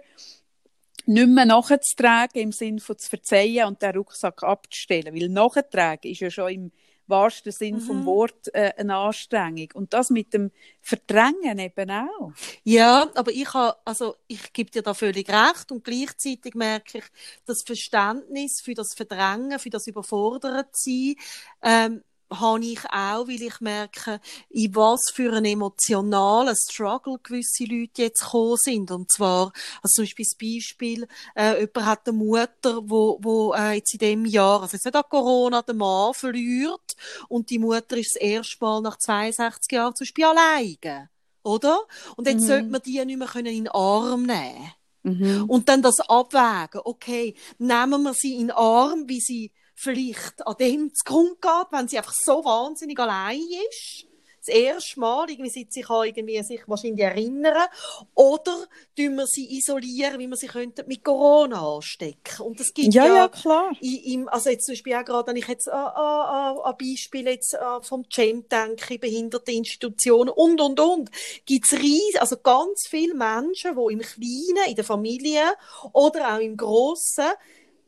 nicht 1.05 1.30
mehr 1.30 1.45
nachzutragen 1.45 2.41
im 2.41 2.51
Sinne 2.51 2.82
von 2.82 2.97
zu 2.97 3.09
verzeihen 3.09 3.67
und 3.67 3.82
den 3.82 3.95
Rucksack 3.95 4.43
abzustellen. 4.43 5.15
Weil 5.15 5.30
nachtragen 5.30 6.11
ist 6.11 6.19
ja 6.19 6.30
schon 6.30 6.51
im 6.51 6.72
wahrsten 7.12 7.51
Sinn 7.51 7.76
mhm. 7.76 7.82
vom 7.82 8.05
Wort 8.05 8.53
äh, 8.53 8.74
eine 8.78 8.95
Anstrengung. 8.95 9.70
Und 9.76 9.93
das 9.93 10.09
mit 10.09 10.34
dem 10.34 10.49
Verdrängen 10.80 11.59
eben 11.59 11.91
auch. 11.91 12.32
Ja, 12.64 13.07
aber 13.14 13.32
ich 13.32 13.53
habe, 13.53 13.78
also 13.86 14.16
ich 14.28 14.51
gebe 14.51 14.72
dir 14.72 14.82
da 14.82 14.95
völlig 14.95 15.30
recht 15.30 15.72
und 15.72 15.84
gleichzeitig 15.84 16.55
merke 16.55 16.97
ich, 16.97 17.05
das 17.45 17.62
Verständnis 17.62 18.62
für 18.62 18.74
das 18.74 18.95
Verdrängen, 18.95 19.59
für 19.59 19.70
das 19.70 19.86
Überfordert 19.86 20.76
sein, 20.76 21.16
ähm, 21.62 22.03
habe 22.32 22.66
ich 22.66 22.84
auch, 22.86 23.28
weil 23.28 23.42
ich 23.42 23.60
merke, 23.60 24.20
in 24.50 24.76
was 24.76 25.02
für 25.14 25.32
einen 25.34 25.46
emotionalen 25.46 26.56
Struggle 26.56 27.20
gewisse 27.22 27.66
Leute 27.66 28.04
jetzt 28.04 28.24
gekommen 28.24 28.58
sind. 28.58 28.92
Und 28.92 29.12
zwar, 29.12 29.52
also 29.82 29.96
zum 29.96 30.04
Beispiel 30.06 30.26
das 30.26 30.38
Beispiel, 30.38 31.08
äh, 31.36 31.60
jemand 31.60 31.86
hat 31.86 32.08
eine 32.08 32.18
Mutter, 32.18 32.82
wo, 32.84 33.20
wo 33.22 33.54
äh, 33.54 33.74
jetzt 33.74 33.94
in 33.94 34.00
dem 34.00 34.26
Jahr, 34.26 34.62
also 34.62 34.76
jetzt 34.76 34.86
nicht 34.86 34.96
an 34.96 35.04
Corona, 35.10 35.62
den 35.62 35.78
Mann 35.78 36.14
verliert 36.14 36.96
und 37.28 37.50
die 37.50 37.60
Mutter 37.60 37.98
ist 37.98 38.16
das 38.16 38.22
erste 38.22 38.58
Mal 38.64 38.82
nach 38.82 38.98
62 38.98 39.72
Jahren 39.72 39.96
zum 39.96 40.06
Beispiel 40.06 40.26
alleine. 40.26 41.10
Oder? 41.44 41.82
Und 42.16 42.28
jetzt 42.28 42.42
mhm. 42.42 42.48
sollte 42.48 42.70
man 42.70 42.82
die 42.82 43.04
nicht 43.06 43.18
mehr 43.18 43.36
in 43.36 43.46
den 43.46 43.68
Arm 43.68 44.24
nehmen. 44.24 44.72
Mhm. 45.04 45.46
Und 45.48 45.68
dann 45.68 45.82
das 45.82 46.00
abwägen. 46.00 46.82
Okay, 46.84 47.36
nehmen 47.58 48.04
wir 48.04 48.14
sie 48.14 48.36
in 48.36 48.48
den 48.48 48.52
Arm, 48.52 49.06
wie 49.08 49.20
sie 49.20 49.52
vielleicht 49.82 50.46
an 50.46 50.56
dem 50.60 50.94
zugrunde 50.94 51.38
geht, 51.42 51.72
wenn 51.72 51.88
sie 51.88 51.98
einfach 51.98 52.14
so 52.14 52.44
wahnsinnig 52.46 53.00
allein 53.00 53.42
ist. 53.70 54.06
Das 54.44 54.56
erste 54.56 55.00
Mal, 55.00 55.30
irgendwie, 55.30 55.52
seit 55.52 55.72
sie 55.72 55.82
kann 55.82 56.08
irgendwie 56.08 56.42
sich 56.42 56.62
wahrscheinlich 56.66 57.04
erinnern. 57.06 57.68
Oder 58.16 58.66
tun 58.98 59.16
wir 59.16 59.28
sie 59.28 59.56
isolieren, 59.56 60.20
wie 60.20 60.28
wir 60.28 60.36
sie 60.36 60.48
könnten 60.48 60.88
mit 60.88 61.04
Corona 61.04 61.76
anstecken. 61.76 62.42
Und 62.44 62.60
das 62.60 62.74
gibt 62.74 62.92
ja, 62.92 63.06
ja, 63.06 63.16
ja 63.18 63.28
klar. 63.28 63.72
Im, 63.82 64.28
also 64.30 64.50
jetzt 64.50 64.66
zum 64.66 64.74
Beispiel 64.74 64.96
auch 64.96 65.06
gerade, 65.06 65.28
wenn 65.28 65.36
ich 65.36 65.48
jetzt 65.48 65.70
an, 65.70 65.86
an, 65.94 66.58
an 66.58 66.76
Beispiele 66.76 67.34
jetzt 67.34 67.56
vom 67.84 68.04
CEM 68.10 68.46
denke, 68.50 68.98
behinderte 68.98 69.52
Institutionen 69.52 70.32
und, 70.32 70.60
und, 70.60 70.80
und, 70.80 71.12
gibt's 71.46 71.74
riesig, 71.74 72.20
also 72.20 72.38
ganz 72.38 72.88
viele 72.90 73.14
Menschen, 73.14 73.76
die 73.76 73.94
im 73.94 74.00
Kleinen, 74.00 74.70
in 74.70 74.76
der 74.76 74.86
Familie 74.86 75.54
oder 75.94 76.34
auch 76.36 76.40
im 76.40 76.58
Grossen, 76.58 77.30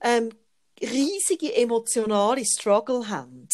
ähm, 0.03 0.29
riesige 0.83 1.55
emotionale 1.55 2.43
Struggle 2.45 3.09
haben. 3.09 3.47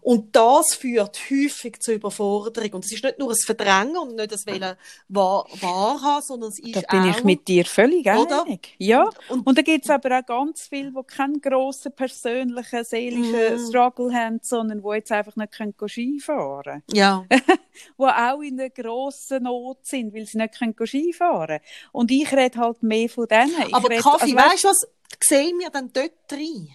Und 0.00 0.34
das 0.34 0.74
führt 0.74 1.18
häufig 1.30 1.80
zur 1.80 1.94
Überforderung. 1.94 2.72
Und 2.74 2.84
es 2.84 2.92
ist 2.92 3.04
nicht 3.04 3.18
nur 3.18 3.30
ein 3.30 3.36
Verdrängen 3.36 3.96
und 3.96 4.16
nicht 4.16 4.32
das 4.32 4.46
Wollen 4.46 4.76
wahr, 5.08 5.46
wahrhaben, 5.60 6.22
sondern 6.22 6.50
es 6.50 6.58
ist 6.58 6.76
Da 6.76 6.80
bin 6.80 7.10
auch, 7.10 7.16
ich 7.16 7.24
mit 7.24 7.48
dir 7.48 7.64
völlig 7.64 8.06
oder? 8.06 8.44
einig. 8.44 8.74
Ja. 8.78 9.04
Und, 9.04 9.16
und, 9.28 9.46
und 9.46 9.58
da 9.58 9.62
gibt 9.62 9.84
es 9.84 9.90
aber 9.90 10.18
auch 10.18 10.26
ganz 10.26 10.66
viele, 10.68 10.92
die 10.92 11.02
keinen 11.06 11.40
grossen 11.40 11.92
persönlichen, 11.92 12.84
seelischen 12.84 13.64
mm. 13.64 13.68
Struggle 13.68 14.12
haben, 14.12 14.40
sondern 14.42 14.82
die 14.82 14.88
jetzt 14.94 15.12
einfach 15.12 15.36
nicht 15.36 15.52
können 15.52 15.74
Skifahren 15.86 16.62
können. 16.64 16.82
Ja. 16.92 17.24
die 17.30 18.02
auch 18.02 18.40
in 18.40 18.60
einer 18.60 18.70
grossen 18.70 19.44
Not 19.44 19.86
sind, 19.86 20.14
weil 20.14 20.26
sie 20.26 20.38
nicht 20.38 20.58
können 20.58 20.74
Skifahren 20.84 21.46
können. 21.46 21.60
Und 21.92 22.10
ich 22.10 22.30
rede 22.32 22.58
halt 22.58 22.82
mehr 22.82 23.08
von 23.08 23.26
denen. 23.26 23.52
Ich 23.66 23.74
aber 23.74 23.88
Kaffee, 23.96 24.34
also, 24.34 24.36
weißt 24.36 24.64
du 24.64 24.68
was? 24.68 24.88
Sehen 25.20 25.58
wir 25.58 25.70
dann 25.70 25.92
dort 25.92 26.32
rein? 26.32 26.68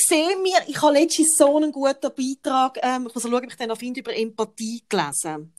Sehen 0.00 0.42
wir, 0.42 0.68
ich 0.68 0.80
habe 0.80 0.94
letztens 0.94 1.36
so 1.36 1.56
einen 1.56 1.72
guten 1.72 2.00
Beitrag, 2.00 2.78
ähm, 2.82 3.06
ich 3.08 3.14
muss 3.14 3.22
schauen, 3.22 3.34
ob 3.34 3.44
ich 3.44 3.56
den 3.56 3.68
noch 3.68 3.78
finde, 3.78 4.00
über 4.00 4.16
Empathie 4.16 4.82
gelesen. 4.88 5.52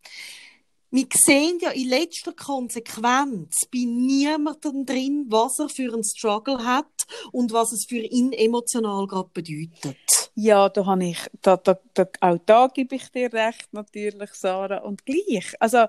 Wir 0.89 1.05
sehen 1.13 1.59
ja 1.61 1.71
in 1.71 1.89
letzter 1.89 2.31
Konsequenz 2.31 3.67
bei 3.71 3.79
niemandem 3.85 4.85
drin, 4.85 5.25
was 5.27 5.59
er 5.59 5.67
für 5.67 5.93
einen 5.93 6.03
Struggle 6.03 6.63
hat 6.63 7.05
und 7.33 7.51
was 7.51 7.73
es 7.73 7.85
für 7.87 7.99
ihn 7.99 8.31
emotional 8.31 9.05
gerade 9.05 9.29
bedeutet. 9.33 9.97
Ja, 10.33 10.69
da 10.69 10.85
habe 10.85 11.05
ich, 11.05 11.19
da, 11.41 11.57
da, 11.57 11.77
da, 11.93 12.07
auch 12.21 12.37
da 12.45 12.67
gebe 12.67 12.95
ich 12.95 13.09
dir 13.09 13.31
recht, 13.33 13.67
natürlich, 13.73 14.33
Sarah. 14.33 14.83
Und 14.83 15.05
gleich, 15.05 15.55
also, 15.59 15.87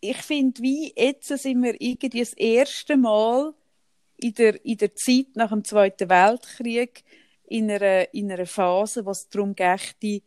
ich 0.00 0.18
finde, 0.18 0.62
wie 0.62 0.92
jetzt 0.96 1.26
sind 1.26 1.62
wir 1.62 1.80
irgendwie 1.80 2.20
das 2.20 2.32
erste 2.34 2.96
Mal 2.96 3.54
in 4.18 4.34
der, 4.34 4.64
in 4.64 4.76
der 4.76 4.94
Zeit 4.94 5.28
nach 5.34 5.50
dem 5.50 5.64
Zweiten 5.64 6.08
Weltkrieg 6.08 7.04
in 7.46 7.70
einer, 7.70 8.12
in 8.12 8.30
einer 8.30 8.46
Phase, 8.46 9.04
wo 9.06 9.10
es 9.10 9.28
darum 9.28 9.54
geht, 9.54 10.22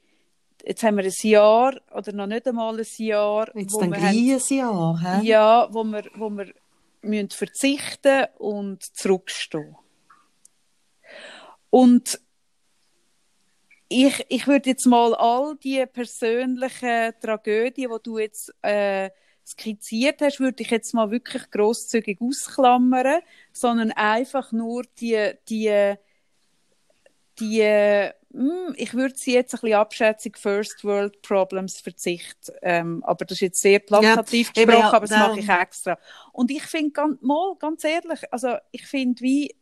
jetzt 0.63 0.83
haben 0.83 0.97
wir 0.97 1.03
ein 1.03 1.13
Jahr 1.21 1.79
oder 1.93 2.11
noch 2.13 2.27
nicht 2.27 2.47
einmal 2.47 2.79
ein 2.79 2.85
Jahr. 2.97 3.55
Jetzt 3.55 3.73
wo 3.73 3.81
ein 3.81 3.93
haben, 3.93 4.39
Jahr, 4.49 5.01
hä? 5.01 5.27
Ja, 5.27 5.67
wo 5.71 5.83
wir, 5.83 6.03
wo 6.15 6.29
wir 6.29 6.53
müssen 7.01 7.29
verzichten 7.29 8.25
und 8.37 8.83
zurückstehen. 8.83 9.75
Und 11.69 12.19
ich, 13.87 14.25
ich 14.29 14.47
würde 14.47 14.69
jetzt 14.69 14.85
mal 14.85 15.13
all 15.15 15.55
die 15.57 15.85
persönlichen 15.85 17.13
Tragödien, 17.21 17.91
die 17.91 18.03
du 18.03 18.17
jetzt 18.19 18.53
äh, 18.61 19.09
skizziert 19.45 20.21
hast, 20.21 20.39
würde 20.39 20.63
ich 20.63 20.69
jetzt 20.69 20.93
mal 20.93 21.11
wirklich 21.11 21.49
großzügig 21.49 22.19
ausklammern, 22.21 23.21
sondern 23.53 23.91
einfach 23.91 24.51
nur 24.51 24.83
die, 24.99 25.31
die, 25.49 25.95
die 27.39 27.61
hm, 28.33 28.73
ich 28.77 28.93
würde 28.93 29.15
sie 29.17 29.33
jetzt 29.33 29.53
ein 29.53 29.59
bisschen 29.61 29.73
abschätzig 29.77 30.37
First 30.37 30.83
World 30.85 31.21
Problems 31.21 31.81
verzichten. 31.81 32.53
Ähm, 32.61 33.03
aber 33.03 33.25
das 33.25 33.37
ist 33.37 33.41
jetzt 33.41 33.61
sehr 33.61 33.79
plakativ 33.79 34.47
Ja, 34.47 34.53
gesprochen, 34.53 34.79
ja, 34.79 34.89
aber 34.95 35.05
das 35.05 35.15
mache 35.15 35.39
ich 35.41 35.49
extra. 35.49 35.97
Und 36.31 36.49
ich 36.51 36.63
finde, 36.63 36.91
ganz, 36.91 37.21
mal, 37.21 37.55
ganz 37.59 37.83
ehrlich, 37.83 38.21
also 38.31 38.55
ich 38.71 38.87
finde, 38.87 39.21
wie, 39.21 39.53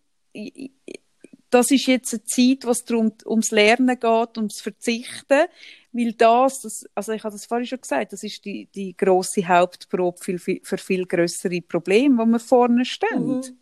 das 1.50 1.72
ist 1.72 1.88
jetzt 1.88 2.14
eine 2.14 2.24
Zeit, 2.26 2.66
wo 2.66 2.72
es 2.72 2.86
darum, 2.86 3.12
ums 3.26 3.50
Lernen 3.52 4.00
geht, 4.00 4.38
ums 4.38 4.62
Verzichten, 4.62 5.48
weil 5.92 6.14
das, 6.14 6.62
das, 6.62 6.86
also 6.94 7.12
ich 7.14 7.24
habe 7.24 7.34
das 7.34 7.46
vorhin 7.46 7.66
schon 7.66 7.82
gesagt, 7.82 8.14
das 8.14 8.22
ist 8.24 8.46
die, 8.46 8.68
die 8.76 8.96
grosse 8.96 9.48
Hauptprobe 9.48 10.20
für, 10.22 10.38
viel- 10.38 10.62
für 10.64 10.78
viel 10.78 11.06
größere 11.08 11.62
Probleme, 11.62 12.24
die 12.24 12.32
wir 12.32 12.40
vorne 12.40 12.86
stehen. 12.86 13.40
Mhm. 13.40 13.58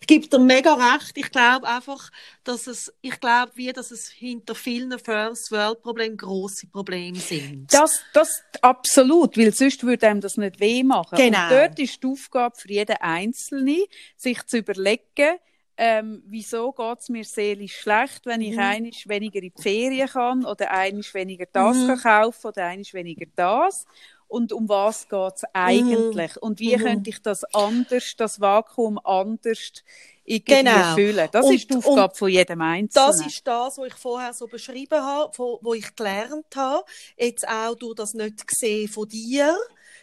Ich 0.00 0.06
gebe 0.06 0.28
dir 0.28 0.38
mega 0.38 0.74
recht. 0.74 1.16
Ich 1.16 1.30
glaube 1.30 1.66
einfach, 1.66 2.10
dass 2.44 2.66
es, 2.66 2.92
ich 3.00 3.18
glaube, 3.18 3.52
wie, 3.56 3.72
dass 3.72 3.90
es 3.90 4.08
hinter 4.08 4.54
vielen 4.54 4.96
First 4.98 5.50
World 5.50 5.82
Problemen 5.82 6.16
grosse 6.16 6.66
Probleme 6.68 7.18
sind. 7.18 7.72
Das, 7.72 8.00
das 8.12 8.42
absolut, 8.62 9.36
weil 9.36 9.52
sonst 9.52 9.82
würde 9.82 10.08
einem 10.08 10.20
das 10.20 10.36
nicht 10.36 10.60
weh 10.60 10.84
machen. 10.84 11.16
Genau. 11.16 11.42
Und 11.44 11.50
dort 11.50 11.78
ist 11.80 12.02
die 12.02 12.06
Aufgabe 12.06 12.54
für 12.56 12.68
jeden 12.68 12.96
Einzelne, 12.98 13.84
sich 14.16 14.44
zu 14.46 14.58
überlegen, 14.58 15.38
ähm, 15.76 16.22
wieso 16.26 16.70
geht 16.70 17.00
es 17.00 17.08
mir 17.08 17.24
seelisch 17.24 17.76
schlecht, 17.80 18.26
wenn 18.26 18.40
ich 18.42 18.52
Mhm. 18.52 18.60
einisch 18.60 19.08
weniger 19.08 19.42
in 19.42 19.50
die 19.56 19.60
Ferien 19.62 20.06
kann 20.08 20.44
oder 20.44 20.70
einisch 20.70 21.12
weniger 21.14 21.46
das 21.52 21.76
Mhm. 21.76 21.86
kann 21.88 22.22
kaufen 22.22 22.46
oder 22.46 22.66
einisch 22.66 22.94
weniger 22.94 23.26
das. 23.34 23.84
Und 24.28 24.52
um 24.52 24.68
was 24.68 25.08
geht 25.08 25.32
es 25.36 25.42
eigentlich? 25.52 26.36
Und 26.42 26.58
wie 26.60 26.76
Mhm. 26.76 26.80
könnte 26.80 27.10
ich 27.10 27.22
das 27.22 27.44
anders, 27.54 28.14
das 28.16 28.40
Vakuum 28.40 28.98
anders 29.04 29.82
irgendwie 30.24 30.64
Genau. 30.64 30.94
füllen? 30.94 31.28
Das 31.30 31.46
Und- 31.46 31.54
ist 31.54 31.70
die 31.70 31.76
Aufgabe 31.76 32.14
von 32.14 32.28
jedem 32.30 32.60
Einzelnen. 32.60 33.06
Das 33.06 33.26
ist 33.26 33.46
das, 33.46 33.78
was 33.78 33.86
ich 33.86 33.94
vorher 33.94 34.32
so 34.32 34.46
beschrieben 34.46 35.00
habe, 35.00 35.32
wo, 35.38 35.74
ich 35.74 35.94
gelernt 35.94 36.56
habe, 36.56 36.84
jetzt 37.16 37.46
auch 37.46 37.74
durch 37.76 37.94
das 37.94 38.14
nicht 38.14 38.46
gesehen 38.46 38.88
von 38.88 39.08
dir, 39.08 39.56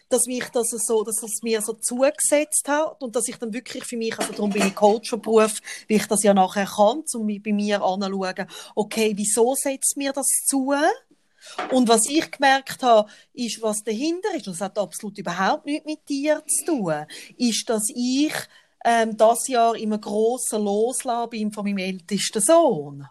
dass 0.09 0.25
mich 0.25 0.43
das 0.49 0.69
so, 0.69 1.03
dass 1.03 1.23
es 1.23 1.41
mir 1.41 1.61
so 1.61 1.73
zugesetzt 1.73 2.67
hat 2.67 3.01
und 3.01 3.15
dass 3.15 3.27
ich 3.29 3.37
dann 3.37 3.53
wirklich 3.53 3.85
für 3.85 3.95
mich, 3.97 4.17
also 4.19 4.33
darum 4.33 4.49
bin 4.49 4.67
ich 4.67 4.75
Coach 4.75 5.09
vom 5.09 5.21
Beruf, 5.21 5.59
wie 5.87 5.95
ich 5.95 6.05
das 6.05 6.23
ja 6.23 6.33
nachher 6.33 6.65
kann, 6.65 7.03
um 7.13 7.27
bei 7.41 7.53
mir 7.53 7.81
anzuschauen, 7.81 8.47
okay, 8.75 9.13
wieso 9.15 9.55
setzt 9.55 9.95
mir 9.97 10.11
das 10.13 10.27
zu? 10.45 10.73
Und 11.71 11.87
was 11.87 12.07
ich 12.07 12.31
gemerkt 12.31 12.83
habe, 12.83 13.09
ist, 13.33 13.61
was 13.61 13.83
dahinter 13.83 14.33
ist, 14.35 14.47
das 14.47 14.61
hat 14.61 14.77
absolut 14.77 15.17
überhaupt 15.17 15.65
nichts 15.65 15.85
mit 15.85 16.07
dir 16.07 16.43
zu 16.45 16.65
tun, 16.65 17.05
ist, 17.37 17.69
dass 17.69 17.89
ich 17.95 18.33
ähm, 18.83 19.17
das 19.17 19.47
Jahr 19.47 19.75
immer 19.75 19.97
grosser 19.97 20.59
Loslassen 20.59 21.29
bin 21.29 21.51
von 21.51 21.65
meinem 21.65 21.79
ältesten 21.79 22.41
Sohn. 22.41 23.07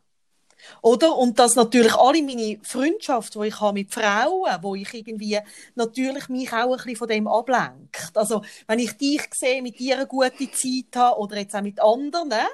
Oder? 0.83 1.17
Und 1.17 1.39
dass 1.39 1.57
natürlich 1.57 1.95
alle 1.95 2.23
meine 2.23 2.59
Freundschaften, 2.63 3.43
die 3.43 3.49
ich 3.49 3.61
habe 3.61 3.81
mit 3.81 3.93
Frauen, 3.93 4.63
wo 4.63 4.75
ich 4.75 4.93
irgendwie 4.93 5.39
natürlich 5.75 6.29
mich 6.29 6.53
auch 6.53 6.71
ein 6.71 6.77
bisschen 6.77 6.97
von 6.97 7.09
dem 7.09 7.27
ablenkt. 7.27 8.11
Also, 8.15 8.43
wenn 8.67 8.79
ich 8.79 8.93
dich 8.93 9.23
sehe, 9.33 9.63
mit 9.63 9.79
dir 9.79 9.97
eine 9.97 10.07
gute 10.07 10.51
Zeit 10.51 10.97
habe 10.97 11.19
oder 11.19 11.39
jetzt 11.39 11.55
auch 11.55 11.63
mit 11.63 11.81
anderen, 11.81 12.47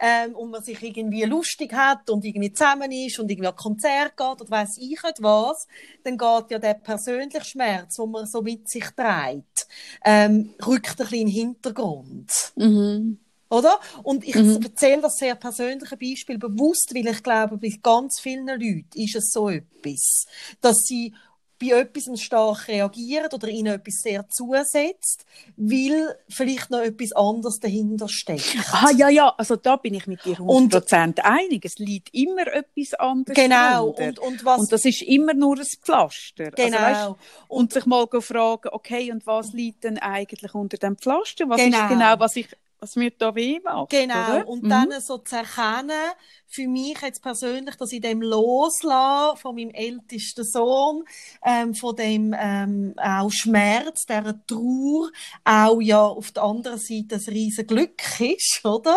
ähm, 0.00 0.34
und 0.34 0.50
man 0.50 0.62
sich 0.62 0.82
irgendwie 0.82 1.24
lustig 1.24 1.72
hat 1.72 2.08
und 2.10 2.24
irgendwie 2.24 2.52
zusammen 2.52 2.90
ist 2.90 3.18
und 3.18 3.30
irgendwie 3.30 3.48
an 3.48 3.56
Konzert 3.56 4.16
geht 4.16 4.40
oder 4.40 4.50
weiss 4.50 4.76
ich 4.78 5.02
nicht 5.02 5.22
was, 5.22 5.66
dann 6.04 6.16
geht 6.18 6.50
ja 6.50 6.58
der 6.58 6.74
persönliche 6.74 7.44
Schmerz, 7.44 7.96
den 7.96 8.10
man 8.10 8.26
so 8.26 8.42
mit 8.42 8.68
sich 8.68 8.84
trägt, 8.96 9.68
ähm, 10.04 10.54
rückt 10.66 10.90
ein 10.90 10.96
bisschen 10.96 11.18
in 11.20 11.26
den 11.26 11.34
Hintergrund. 11.34 12.32
Mhm. 12.56 13.18
Oder? 13.50 13.80
Und 14.04 14.24
ich 14.24 14.36
Mhm. 14.36 14.60
erzähle 14.62 15.02
das 15.02 15.16
sehr 15.16 15.34
persönliche 15.34 15.96
Beispiel 15.96 16.38
bewusst, 16.38 16.92
weil 16.94 17.08
ich 17.08 17.22
glaube, 17.22 17.58
bei 17.58 17.72
ganz 17.82 18.20
vielen 18.20 18.46
Leuten 18.46 18.86
ist 18.94 19.16
es 19.16 19.30
so 19.32 19.48
etwas, 19.48 20.26
dass 20.60 20.76
sie 20.84 21.12
bei 21.60 21.78
etwas 21.78 22.20
stark 22.20 22.68
reagieren 22.68 23.28
oder 23.32 23.48
ihnen 23.48 23.74
etwas 23.74 23.96
sehr 24.02 24.26
zusetzt, 24.28 25.26
weil 25.56 26.16
vielleicht 26.28 26.70
noch 26.70 26.78
etwas 26.80 27.12
anderes 27.12 27.58
dahinter 27.60 28.08
steckt. 28.08 28.56
Ah, 28.72 28.90
ja, 28.96 29.08
ja, 29.08 29.28
also 29.36 29.56
da 29.56 29.76
bin 29.76 29.94
ich 29.94 30.06
mit 30.06 30.24
dir 30.24 30.40
Und- 30.40 30.72
100% 30.72 31.20
einig. 31.22 31.64
Es 31.64 31.76
liegt 31.78 32.14
immer 32.14 32.46
etwas 32.46 32.94
anderes 32.94 33.34
Genau. 33.36 33.88
Und, 33.88 34.18
und 34.18 34.44
was, 34.44 34.60
Und 34.60 34.72
das 34.72 34.84
ist 34.84 35.02
immer 35.02 35.34
nur 35.34 35.58
ein 35.58 35.66
Pflaster. 35.82 36.50
genau. 36.52 36.78
Also, 36.78 37.10
weißt, 37.10 37.20
und 37.48 37.72
sich 37.72 37.86
mal 37.86 38.06
fragen, 38.20 38.68
okay, 38.72 39.12
und 39.12 39.26
was 39.26 39.52
liegt 39.52 39.84
denn 39.84 39.98
eigentlich 39.98 40.54
unter 40.54 40.78
dem 40.78 40.96
Pflaster? 40.96 41.48
Was 41.48 41.60
Genau. 41.60 41.82
ist 41.82 41.88
genau, 41.88 42.14
was 42.18 42.36
ich, 42.36 42.48
was 42.80 42.96
mir 42.96 43.10
da 43.10 43.34
weh 43.34 43.60
macht? 43.62 43.90
Genau, 43.90 44.14
Oder? 44.32 44.46
und 44.46 44.62
Mhm. 44.64 44.68
dann 44.68 45.00
so 45.00 45.18
zu 45.18 45.36
erkennen, 45.36 46.12
für 46.46 46.66
mich 46.68 47.00
jetzt 47.02 47.22
persönlich, 47.22 47.76
dass 47.76 47.92
ich 47.92 48.00
dem 48.00 48.22
loslasse 48.22 49.36
von 49.40 49.56
meinem 49.56 49.70
ältesten 49.70 50.44
Sohn, 50.44 51.04
ähm, 51.44 51.74
von 51.74 51.96
dem 51.96 52.34
ähm, 52.38 52.94
auch 52.96 53.30
Schmerz, 53.30 54.04
der 54.06 54.44
Trauer, 54.46 55.10
auch 55.44 55.80
ja 55.80 56.02
auf 56.04 56.30
der 56.32 56.42
anderen 56.44 56.78
Seite 56.78 57.16
ein 57.16 57.32
riesen 57.34 57.66
Glück 57.66 58.00
ist, 58.20 58.64
oder? 58.64 58.96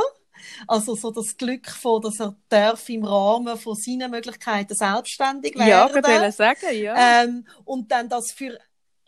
Also 0.67 0.95
so 0.95 1.11
das 1.11 1.37
Glück 1.37 1.69
von, 1.69 2.01
dass 2.01 2.19
er 2.19 2.35
darf 2.49 2.89
im 2.89 3.03
Rahmen 3.05 3.57
von 3.57 3.75
seinen 3.75 4.11
Möglichkeiten 4.11 4.75
selbstständig 4.75 5.55
werden. 5.55 5.67
Ja, 5.69 5.87
ich 5.87 5.95
wollte 5.95 6.31
sagen, 6.31 6.75
ja. 6.75 7.23
Ähm, 7.23 7.47
und 7.65 7.91
dann 7.91 8.09
das 8.09 8.31
für, 8.31 8.59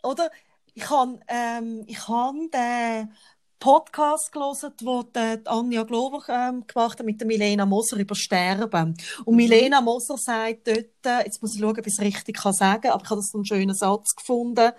oder? 0.02 0.30
Ich 0.74 0.88
habe 0.90 1.20
ähm, 1.28 1.84
ich 1.86 2.06
hab 2.06 2.34
den 2.52 3.12
Podcast 3.58 4.32
gelesen, 4.32 4.72
wo 4.82 5.02
die 5.02 5.46
Anja 5.46 5.82
Glover 5.84 6.22
ähm, 6.28 6.64
gemacht 6.66 6.98
hat 6.98 7.06
mit 7.06 7.20
der 7.20 7.26
Milena 7.26 7.66
Moser 7.66 7.96
über 7.96 8.14
Sterben. 8.14 8.96
Und 9.24 9.34
Mhm. 9.34 9.36
Milena 9.36 9.80
Moser 9.80 10.16
sagt 10.18 10.68
dort, 10.68 10.78
äh, 11.04 11.24
jetzt 11.24 11.40
muss 11.42 11.54
ich 11.54 11.60
schauen, 11.60 11.78
ob 11.78 11.86
ich 11.86 11.92
es 11.92 12.00
richtig 12.00 12.36
kann 12.36 12.52
sagen, 12.52 12.90
aber 12.90 13.02
ich 13.02 13.10
habe 13.10 13.20
das 13.20 13.34
einen 13.34 13.44
schönen 13.46 13.74
Satz 13.74 14.14
gefunden, 14.14 14.72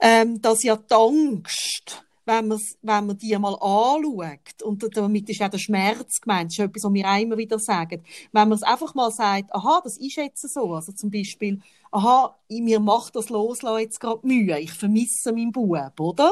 ähm, 0.00 0.40
dass 0.40 0.62
ja 0.62 0.76
die 0.76 0.94
Angst, 0.94 2.04
wenn 2.24 2.48
man, 2.48 2.58
wenn 2.82 3.06
man 3.06 3.16
die 3.16 3.36
mal 3.38 3.54
anschaut, 3.54 4.62
und 4.62 4.84
damit 4.96 5.28
ist 5.30 5.40
ja 5.40 5.48
der 5.48 5.58
Schmerz 5.58 6.20
gemeint, 6.20 6.50
das 6.50 6.58
ist 6.58 6.64
etwas, 6.64 6.84
was 6.84 6.92
wir 6.92 7.08
auch 7.08 7.20
immer 7.20 7.38
wieder 7.38 7.58
sagen, 7.58 8.04
wenn 8.32 8.48
man 8.48 8.56
es 8.56 8.62
einfach 8.62 8.94
mal 8.94 9.10
sagt, 9.10 9.54
aha, 9.54 9.80
das 9.82 9.96
ist 9.98 10.16
jetzt 10.16 10.46
so, 10.52 10.74
also 10.74 10.92
zum 10.92 11.10
Beispiel, 11.10 11.60
aha, 11.90 12.36
mir 12.50 12.80
macht 12.80 13.16
das 13.16 13.30
Loslassen 13.30 13.80
jetzt 13.80 14.00
gerade 14.00 14.26
Mühe, 14.26 14.58
ich 14.58 14.72
vermisse 14.72 15.32
meinen 15.32 15.52
Bub, 15.52 15.98
oder? 15.98 16.30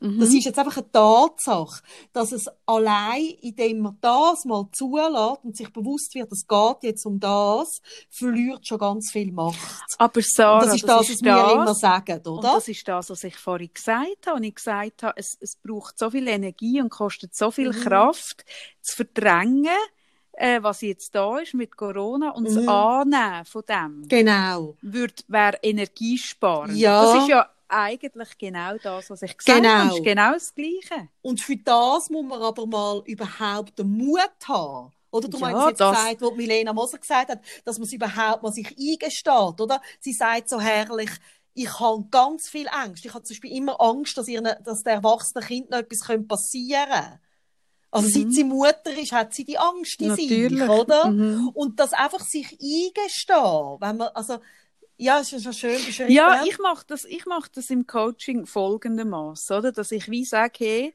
Mhm. 0.00 0.20
Das 0.20 0.28
ist 0.28 0.44
jetzt 0.44 0.58
einfach 0.58 0.76
eine 0.76 0.90
Tatsache, 0.92 1.82
dass 2.12 2.30
es 2.30 2.46
allein, 2.66 3.22
indem 3.40 3.80
man 3.80 3.98
das 4.00 4.44
mal 4.44 4.68
zulässt 4.72 5.44
und 5.44 5.56
sich 5.56 5.72
bewusst 5.72 6.14
wird, 6.14 6.30
es 6.30 6.46
geht 6.46 6.76
jetzt 6.82 7.04
um 7.04 7.18
das, 7.18 7.80
verliert 8.08 8.64
schon 8.66 8.78
ganz 8.78 9.10
viel 9.10 9.32
Macht. 9.32 9.58
Aber 9.98 10.20
Sarah, 10.22 10.60
Und 10.60 10.66
das 10.66 10.74
ist 10.76 10.88
das, 10.88 11.10
was 11.10 11.22
wir 11.22 11.52
immer 11.52 11.74
sagen, 11.74 12.20
oder? 12.26 12.52
das 12.54 12.68
ist 12.68 12.86
das, 12.86 13.10
was 13.10 13.24
ich 13.24 13.36
vorhin 13.36 13.70
gesagt 13.74 14.26
habe. 14.26 14.36
Und 14.36 14.44
ich 14.44 14.54
gesagt 14.54 15.02
habe, 15.02 15.14
es, 15.16 15.36
es 15.40 15.56
braucht 15.56 15.98
so 15.98 16.10
viel 16.10 16.28
Energie 16.28 16.80
und 16.80 16.90
kostet 16.90 17.34
so 17.34 17.50
viel 17.50 17.70
Mhm. 17.70 17.80
Kraft, 17.82 18.44
zu 18.80 18.96
verdrängen, 18.96 19.66
äh, 20.32 20.62
was 20.62 20.80
jetzt 20.82 21.12
da 21.16 21.38
ist 21.38 21.54
mit 21.54 21.76
Corona 21.76 22.30
und 22.30 22.44
Mhm. 22.48 22.54
das 22.54 22.68
Annehmen 22.68 23.44
von 23.46 23.62
dem 23.68 24.06
Genau. 24.08 24.76
wird, 24.80 25.24
wäre 25.26 25.58
energiesparend. 25.62 26.76
Ja. 26.76 27.02
Das 27.02 27.22
ist 27.22 27.28
ja 27.28 27.48
eigentlich 27.68 28.36
genau 28.38 28.76
das, 28.82 29.10
was 29.10 29.22
ich 29.22 29.36
gesagt 29.36 29.60
Genau. 29.62 29.68
habe. 29.74 29.94
Ist 29.96 30.04
genau 30.04 30.32
das 30.32 30.54
Gleiche. 30.54 31.08
Und 31.22 31.40
für 31.40 31.56
das 31.56 32.10
muss 32.10 32.24
man 32.24 32.40
aber 32.42 32.66
mal 32.66 33.02
überhaupt 33.06 33.78
den 33.78 33.90
Mut 33.96 34.20
haben. 34.46 34.92
Oder 35.10 35.28
du 35.28 35.38
Ja, 35.38 35.50
meinst 35.50 35.68
jetzt 35.68 35.80
das- 35.80 35.96
gesagt, 35.96 36.22
was 36.22 36.34
Milena 36.36 36.72
Moser 36.72 36.98
gesagt 36.98 37.30
hat, 37.30 37.40
dass 37.64 37.78
man 37.78 37.86
es 37.86 37.92
überhaupt 37.92 38.42
mal 38.42 38.52
sich 38.52 38.68
eingesteht, 38.78 39.60
oder? 39.60 39.80
Sie 40.00 40.12
sagt 40.12 40.48
so 40.50 40.60
herrlich, 40.60 41.10
ich 41.54 41.80
habe 41.80 42.04
ganz 42.10 42.48
viel 42.48 42.68
Angst. 42.68 43.04
Ich 43.04 43.14
habe 43.14 43.24
zum 43.24 43.34
Beispiel 43.34 43.56
immer 43.56 43.80
Angst, 43.80 44.16
dass, 44.18 44.28
ihr, 44.28 44.42
dass 44.42 44.82
der 44.82 44.94
erwachsene 44.94 45.44
Kind 45.44 45.70
noch 45.70 45.78
etwas 45.78 46.00
passieren 46.28 46.88
könnte. 46.90 47.20
Also 47.90 48.06
Mhm. 48.08 48.12
seit 48.12 48.32
sie 48.34 48.44
Mutter 48.44 48.98
ist, 48.98 49.12
hat 49.12 49.32
sie 49.34 49.44
die 49.46 49.58
Angst 49.58 50.00
in 50.02 50.14
sich, 50.14 50.28
Natürlich. 50.30 50.68
oder? 50.68 51.06
Mhm. 51.10 51.48
Und 51.54 51.80
das 51.80 51.94
einfach 51.94 52.20
sich 52.20 52.52
eingestehen, 52.52 53.76
wenn 53.80 53.96
man, 53.96 54.08
also, 54.08 54.38
ja, 54.98 55.20
es 55.20 55.32
ist 55.32 55.44
schon 55.44 55.52
schön 55.52 55.84
beschrieben. 55.84 56.10
Ja, 56.10 56.44
ich 56.44 56.58
mache 56.58 56.84
das, 56.86 57.04
ich 57.04 57.24
mach 57.24 57.48
das 57.48 57.70
im 57.70 57.86
Coaching 57.86 58.46
folgendermaßen, 58.46 59.56
oder? 59.56 59.72
Dass 59.72 59.92
ich 59.92 60.10
wie 60.10 60.24
sage, 60.24 60.52
hey, 60.58 60.94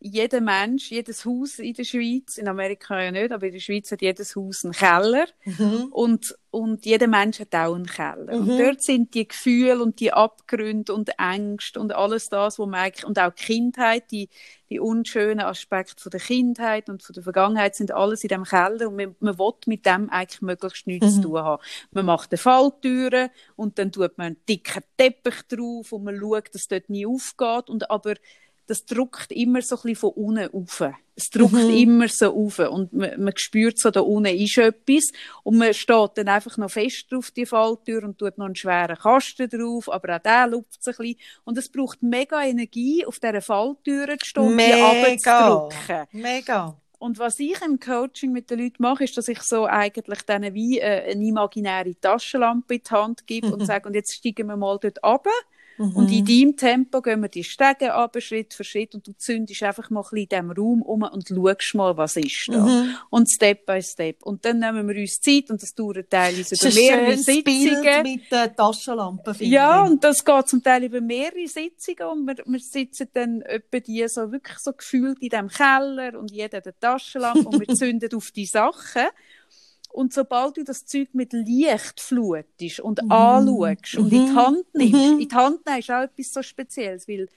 jeder 0.00 0.40
Mensch, 0.40 0.90
jedes 0.90 1.24
Haus 1.24 1.58
in 1.58 1.72
der 1.74 1.84
Schweiz, 1.84 2.36
in 2.38 2.48
Amerika 2.48 3.02
ja 3.02 3.10
nicht, 3.10 3.32
aber 3.32 3.46
in 3.46 3.52
der 3.52 3.60
Schweiz 3.60 3.90
hat 3.90 4.02
jedes 4.02 4.36
Haus 4.36 4.64
einen 4.64 4.74
Keller 4.74 5.26
Mhm. 5.44 5.88
und, 5.90 6.34
und 6.50 6.84
jeder 6.84 7.06
Mensch 7.06 7.40
hat 7.40 7.54
auch 7.54 7.74
einen 7.74 7.86
Keller. 7.86 8.34
Und 8.38 8.48
Mhm. 8.54 8.58
dort 8.58 8.82
sind 8.82 9.14
die 9.14 9.26
Gefühle 9.26 9.82
und 9.82 9.98
die 10.00 10.12
Abgründe 10.12 10.92
und 10.94 11.10
Ängste 11.18 11.80
und 11.80 11.94
alles 11.94 12.28
das, 12.28 12.58
wo 12.58 12.66
man 12.66 12.80
eigentlich, 12.80 13.06
und 13.06 13.18
auch 13.18 13.32
die 13.32 13.44
Kindheit, 13.44 14.10
die, 14.10 14.28
die 14.68 14.80
unschönen 14.80 15.40
Aspekte 15.40 16.02
von 16.02 16.10
der 16.10 16.20
Kindheit 16.20 16.88
und 16.88 17.02
von 17.02 17.14
der 17.14 17.22
Vergangenheit 17.22 17.74
sind 17.76 17.92
alles 17.92 18.22
in 18.22 18.28
dem 18.28 18.44
Keller 18.44 18.88
und 18.88 18.96
man, 18.96 19.16
man 19.20 19.38
will 19.38 19.52
mit 19.66 19.86
dem 19.86 20.10
eigentlich 20.10 20.42
möglichst 20.42 20.86
nichts 20.86 21.16
Mhm. 21.16 21.22
zu 21.22 21.28
tun 21.28 21.38
haben. 21.38 21.62
Man 21.92 22.04
macht 22.06 22.32
eine 22.32 22.38
Falltüre 22.38 23.30
und 23.54 23.78
dann 23.78 23.92
tut 23.92 24.18
man 24.18 24.28
einen 24.28 24.36
dicken 24.48 24.82
Teppich 24.96 25.42
drauf 25.48 25.92
und 25.92 26.04
man 26.04 26.18
schaut, 26.18 26.54
dass 26.54 26.68
dort 26.68 26.90
nie 26.90 27.06
aufgeht 27.06 27.70
und 27.70 27.90
aber 27.90 28.14
das 28.66 28.84
drückt 28.84 29.32
immer 29.32 29.62
so 29.62 29.76
ein 29.76 29.82
bisschen 29.82 29.96
von 29.96 30.10
unten 30.10 30.52
auf. 30.52 30.82
Es 31.14 31.30
drückt 31.30 31.52
mhm. 31.52 31.70
immer 31.70 32.08
so 32.08 32.34
auf 32.34 32.58
und 32.58 32.92
man, 32.92 33.22
man 33.22 33.32
spürt 33.36 33.78
so, 33.78 33.90
da 33.90 34.00
unten 34.00 34.36
ist 34.36 34.58
etwas 34.58 35.04
und 35.44 35.56
man 35.56 35.72
steht 35.72 36.10
dann 36.16 36.28
einfach 36.28 36.56
noch 36.58 36.70
fest 36.70 37.06
auf 37.14 37.30
die 37.30 37.46
Falltür 37.46 38.04
und 38.04 38.18
tut 38.18 38.36
noch 38.36 38.46
einen 38.46 38.56
schweren 38.56 38.96
Kasten 38.96 39.48
drauf, 39.48 39.90
aber 39.90 40.16
auch 40.16 40.22
der 40.22 40.46
lupft 40.48 40.82
sich 40.82 40.98
ein 40.98 41.02
bisschen. 41.02 41.20
Und 41.44 41.58
es 41.58 41.70
braucht 41.70 42.02
mega 42.02 42.42
Energie, 42.42 43.06
auf 43.06 43.18
dieser 43.18 43.40
Falltür 43.40 44.18
zu 44.18 44.26
stehen 44.26 44.54
mega. 44.54 44.90
und 44.90 44.94
die 44.94 45.10
runterzudrücken. 45.10 46.06
Mega. 46.12 46.76
Und 46.98 47.18
was 47.18 47.38
ich 47.38 47.60
im 47.62 47.78
Coaching 47.78 48.32
mit 48.32 48.50
den 48.50 48.58
Leuten 48.58 48.82
mache, 48.82 49.04
ist, 49.04 49.16
dass 49.16 49.28
ich 49.28 49.40
so 49.42 49.66
eigentlich 49.66 50.22
denen 50.22 50.54
wie 50.54 50.80
äh, 50.80 51.12
eine 51.12 51.24
imaginäre 51.24 51.94
Taschenlampe 52.00 52.74
in 52.74 52.82
die 52.82 52.90
Hand 52.90 53.26
gebe 53.26 53.52
und 53.52 53.60
sage, 53.66 53.88
und 53.88 53.94
jetzt 53.94 54.14
steigen 54.14 54.48
wir 54.48 54.56
mal 54.56 54.78
dort 54.80 55.02
runter 55.02 55.30
Mhm. 55.78 55.96
Und 55.96 56.10
in 56.10 56.24
deinem 56.24 56.56
Tempo 56.56 57.02
gehen 57.02 57.20
wir 57.20 57.28
die 57.28 57.44
Stege 57.44 57.92
ab, 57.94 58.16
Schritt 58.20 58.54
für 58.54 58.64
Schritt, 58.64 58.94
und 58.94 59.06
du 59.06 59.12
zündest 59.16 59.62
einfach 59.62 59.90
mal 59.90 60.00
ein 60.00 60.04
bisschen 60.04 60.18
in 60.18 60.28
diesem 60.28 60.50
Raum 60.50 60.82
um 60.82 61.02
und 61.02 61.28
schaust 61.28 61.74
mal, 61.74 61.96
was 61.96 62.16
ist 62.16 62.48
da. 62.48 62.64
Mhm. 62.64 62.94
Und 63.10 63.30
Step 63.30 63.66
by 63.66 63.82
Step. 63.82 64.22
Und 64.22 64.44
dann 64.44 64.58
nehmen 64.58 64.88
wir 64.88 64.96
uns 65.00 65.20
Zeit, 65.20 65.50
und 65.50 65.62
das 65.62 65.74
dauert 65.74 66.10
teilweise 66.10 66.54
über 66.54 66.74
mehrere 66.74 67.16
Sitzungen. 67.16 67.42
Bild 67.44 68.02
mit 68.04 68.32
der 68.32 68.54
Taschenlampe, 68.54 69.34
Ja, 69.40 69.84
und 69.84 70.02
das 70.02 70.24
geht 70.24 70.48
zum 70.48 70.62
Teil 70.62 70.84
über 70.84 71.00
mehrere 71.00 71.46
Sitzungen, 71.46 72.10
und 72.10 72.26
wir, 72.26 72.44
wir 72.44 72.60
sitzen 72.60 73.08
dann 73.12 73.42
etwa 73.42 73.80
die 73.80 74.06
so 74.08 74.32
wirklich 74.32 74.58
so 74.58 74.72
gefühlt 74.72 75.18
in 75.20 75.28
diesem 75.28 75.48
Keller, 75.48 76.18
und 76.18 76.30
jeder 76.30 76.58
hat 76.58 76.66
eine 76.66 76.78
Taschenlampe, 76.78 77.48
und 77.48 77.60
wir 77.60 77.68
zünden 77.74 78.14
auf 78.14 78.30
die 78.30 78.46
Sachen. 78.46 79.06
Und 79.96 80.12
sobald 80.12 80.58
du 80.58 80.62
das 80.62 80.84
Zeug 80.84 81.08
mit 81.14 81.32
Licht 81.32 82.02
flutest 82.02 82.80
und 82.80 83.02
mhm. 83.02 83.10
anschaust 83.10 83.96
und 83.96 84.12
in 84.12 84.26
die 84.26 84.30
mhm. 84.30 84.36
Hand 84.36 84.74
nimmst, 84.74 84.92
mhm. 84.92 85.20
in 85.20 85.28
die 85.28 85.34
Hand 85.34 85.64
nimmst, 85.64 85.88
ist 85.88 85.90
auch 85.90 86.02
etwas 86.02 86.32
so 86.34 86.42
Spezielles, 86.42 87.08
weil 87.08 87.30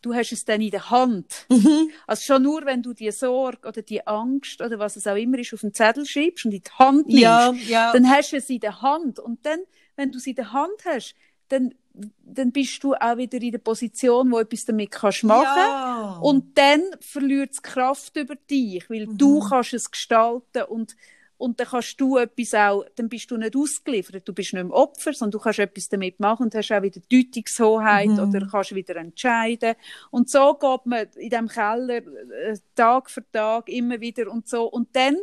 du 0.00 0.14
hast 0.14 0.32
es 0.32 0.46
dann 0.46 0.62
in 0.62 0.70
der 0.70 0.88
Hand. 0.88 1.44
Mhm. 1.50 1.90
Also 2.06 2.22
schon 2.22 2.44
nur, 2.44 2.64
wenn 2.64 2.82
du 2.82 2.94
die 2.94 3.10
Sorge 3.10 3.68
oder 3.68 3.82
die 3.82 4.06
Angst 4.06 4.62
oder 4.62 4.78
was 4.78 4.96
es 4.96 5.06
auch 5.06 5.16
immer 5.16 5.38
ist, 5.38 5.52
auf 5.52 5.60
den 5.60 5.74
Zettel 5.74 6.06
schreibst 6.06 6.46
und 6.46 6.54
in 6.54 6.62
die 6.62 6.70
Hand 6.78 7.08
nimmst, 7.08 7.20
ja, 7.20 7.52
ja. 7.52 7.92
dann 7.92 8.08
hast 8.08 8.32
du 8.32 8.38
es 8.38 8.48
in 8.48 8.60
der 8.60 8.80
Hand. 8.80 9.18
Und 9.18 9.44
dann, 9.44 9.60
wenn 9.96 10.10
du 10.10 10.16
es 10.16 10.26
in 10.26 10.34
der 10.34 10.54
Hand 10.54 10.86
hast, 10.86 11.14
dann 11.50 11.74
dann 12.22 12.52
bist 12.52 12.82
du 12.84 12.94
auch 12.94 13.16
wieder 13.16 13.42
in 13.42 13.50
der 13.50 13.58
Position, 13.58 14.30
wo 14.30 14.36
du 14.36 14.42
etwas 14.42 14.64
damit 14.64 14.92
kannst 14.92 15.24
machen 15.24 15.58
ja. 15.58 16.18
und 16.22 16.56
dann 16.56 16.80
verliert 17.00 17.52
es 17.52 17.60
Kraft 17.62 18.16
über 18.16 18.36
dich, 18.36 18.88
weil 18.88 19.06
mhm. 19.06 19.18
du 19.18 19.40
kannst 19.40 19.74
es 19.74 19.90
gestalten 19.90 20.62
und 20.68 20.94
und 21.38 21.60
dann 21.60 21.68
kannst 21.68 22.00
du 22.00 22.18
etwas 22.18 22.52
auch, 22.52 22.84
dann 22.96 23.08
bist 23.08 23.30
du 23.30 23.36
nicht 23.36 23.56
ausgeliefert, 23.56 24.28
du 24.28 24.32
bist 24.32 24.52
nicht 24.52 24.64
mehr 24.64 24.74
Opfer, 24.74 25.12
sondern 25.12 25.38
du 25.38 25.38
kannst 25.38 25.60
etwas 25.60 25.88
damit 25.88 26.18
machen 26.18 26.44
und 26.44 26.54
hast 26.54 26.72
auch 26.72 26.82
wieder 26.82 27.00
Deutungshoheit 27.10 28.08
mhm. 28.08 28.18
oder 28.18 28.46
kannst 28.50 28.74
wieder 28.74 28.96
entscheiden. 28.96 29.76
Und 30.10 30.28
so 30.28 30.54
geht 30.54 30.86
man 30.86 31.06
in 31.16 31.30
dem 31.30 31.48
Keller 31.48 31.98
äh, 31.98 32.58
Tag 32.74 33.08
für 33.08 33.24
Tag 33.30 33.68
immer 33.68 34.00
wieder 34.00 34.30
und 34.30 34.48
so. 34.48 34.64
Und 34.64 34.94
dann 34.94 35.16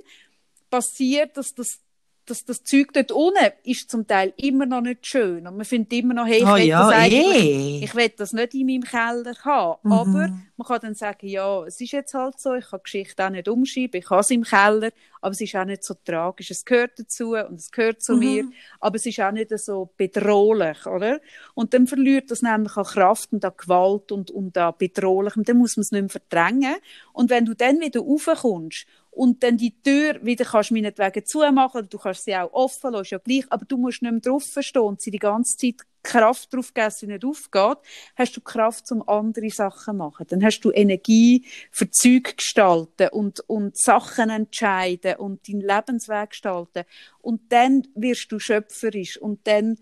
passiert, 0.69 1.35
dass 1.35 1.53
das 1.53 1.81
das, 2.25 2.45
das 2.45 2.63
Zeug 2.63 2.91
dort 2.93 3.11
unten 3.11 3.51
ist 3.63 3.89
zum 3.89 4.07
Teil 4.07 4.33
immer 4.37 4.65
noch 4.65 4.81
nicht 4.81 5.05
schön. 5.05 5.45
Und 5.47 5.57
man 5.57 5.65
findet 5.65 5.93
immer 5.93 6.13
noch, 6.13 6.25
hey, 6.25 6.37
ich 6.37 6.45
oh, 6.45 6.55
will 6.55 6.63
ja, 6.63 6.89
das 6.89 6.93
eigentlich, 6.93 7.43
eh. 7.43 7.83
ich 7.83 7.95
will 7.95 8.09
das 8.09 8.33
nicht 8.33 8.53
in 8.53 8.65
meinem 8.65 8.83
Keller 8.83 9.35
haben. 9.43 9.79
Mhm. 9.83 9.91
Aber 9.91 10.29
man 10.57 10.67
kann 10.67 10.79
dann 10.81 10.95
sagen, 10.95 11.27
ja, 11.27 11.63
es 11.65 11.79
ist 11.81 11.91
jetzt 11.91 12.13
halt 12.13 12.39
so, 12.39 12.53
ich 12.53 12.65
kann 12.67 12.79
die 12.79 12.83
Geschichte 12.83 13.25
auch 13.25 13.29
nicht 13.29 13.47
umschreiben, 13.47 13.99
ich 13.99 14.09
habe 14.09 14.21
es 14.21 14.31
im 14.31 14.43
Keller, 14.43 14.91
aber 15.21 15.31
es 15.31 15.41
ist 15.41 15.55
auch 15.55 15.65
nicht 15.65 15.83
so 15.83 15.93
tragisch. 16.05 16.51
Es 16.51 16.65
gehört 16.65 16.91
dazu 16.97 17.35
und 17.35 17.59
es 17.59 17.71
gehört 17.71 18.01
zu 18.01 18.13
mhm. 18.13 18.19
mir, 18.19 18.45
aber 18.79 18.95
es 18.95 19.05
ist 19.05 19.19
auch 19.19 19.31
nicht 19.31 19.57
so 19.59 19.91
bedrohlich, 19.97 20.85
oder? 20.85 21.19
Und 21.53 21.73
dann 21.73 21.87
verliert 21.87 22.31
das 22.31 22.41
nämlich 22.41 22.75
an 22.75 22.85
Kraft 22.85 23.33
und 23.33 23.45
an 23.45 23.53
Gewalt 23.55 24.11
und, 24.11 24.31
und 24.31 24.57
an 24.57 24.73
Bedrohlichem. 24.77 25.43
Dann 25.43 25.57
muss 25.57 25.77
man 25.77 25.81
es 25.81 25.91
nicht 25.91 26.01
mehr 26.01 26.09
verdrängen. 26.09 26.75
Und 27.13 27.29
wenn 27.29 27.45
du 27.45 27.53
dann 27.53 27.79
wieder 27.79 28.01
raufkommst 28.01 28.85
und 29.15 29.41
dann 29.43 29.57
die 29.57 29.81
Tür 29.81 30.19
wieder 30.21 30.45
kannst 30.45 30.71
meinetwegen 30.71 31.25
zumachen 31.25 31.79
oder 31.79 31.87
du 31.87 31.97
kannst 31.97 32.25
sie 32.25 32.35
auch 32.35 32.51
offen 32.51 32.91
lassen, 32.91 33.13
ja 33.13 33.17
gleich, 33.17 33.45
aber 33.49 33.65
du 33.65 33.77
musst 33.77 34.01
nicht 34.01 34.11
mehr 34.11 34.21
drauf 34.21 34.43
stehen 34.59 34.81
und 34.81 35.01
sie 35.01 35.11
die 35.11 35.19
ganze 35.19 35.57
Zeit 35.57 35.85
Kraft 36.03 36.53
drauf 36.53 36.73
geben, 36.73 36.91
sie 36.91 37.07
nicht 37.07 37.25
aufgeht, 37.25 37.77
hast 38.15 38.37
du 38.37 38.41
Kraft, 38.41 38.91
um 38.91 39.07
andere 39.07 39.49
Sachen 39.49 39.93
zu 39.93 39.93
machen. 39.93 40.27
Dann 40.29 40.43
hast 40.43 40.59
du 40.61 40.71
Energie 40.71 41.45
für 41.71 41.89
Zeug 41.89 42.37
gestalten 42.37 43.07
und, 43.11 43.39
und 43.49 43.77
Sachen 43.77 44.29
entscheiden 44.29 45.15
und 45.15 45.47
deinen 45.47 45.61
Lebensweg 45.61 46.29
gestalten. 46.29 46.83
Und 47.21 47.51
dann 47.51 47.87
wirst 47.95 48.31
du 48.31 48.37
schöpferisch 48.37 49.17
und 49.17 49.47
dann 49.47 49.77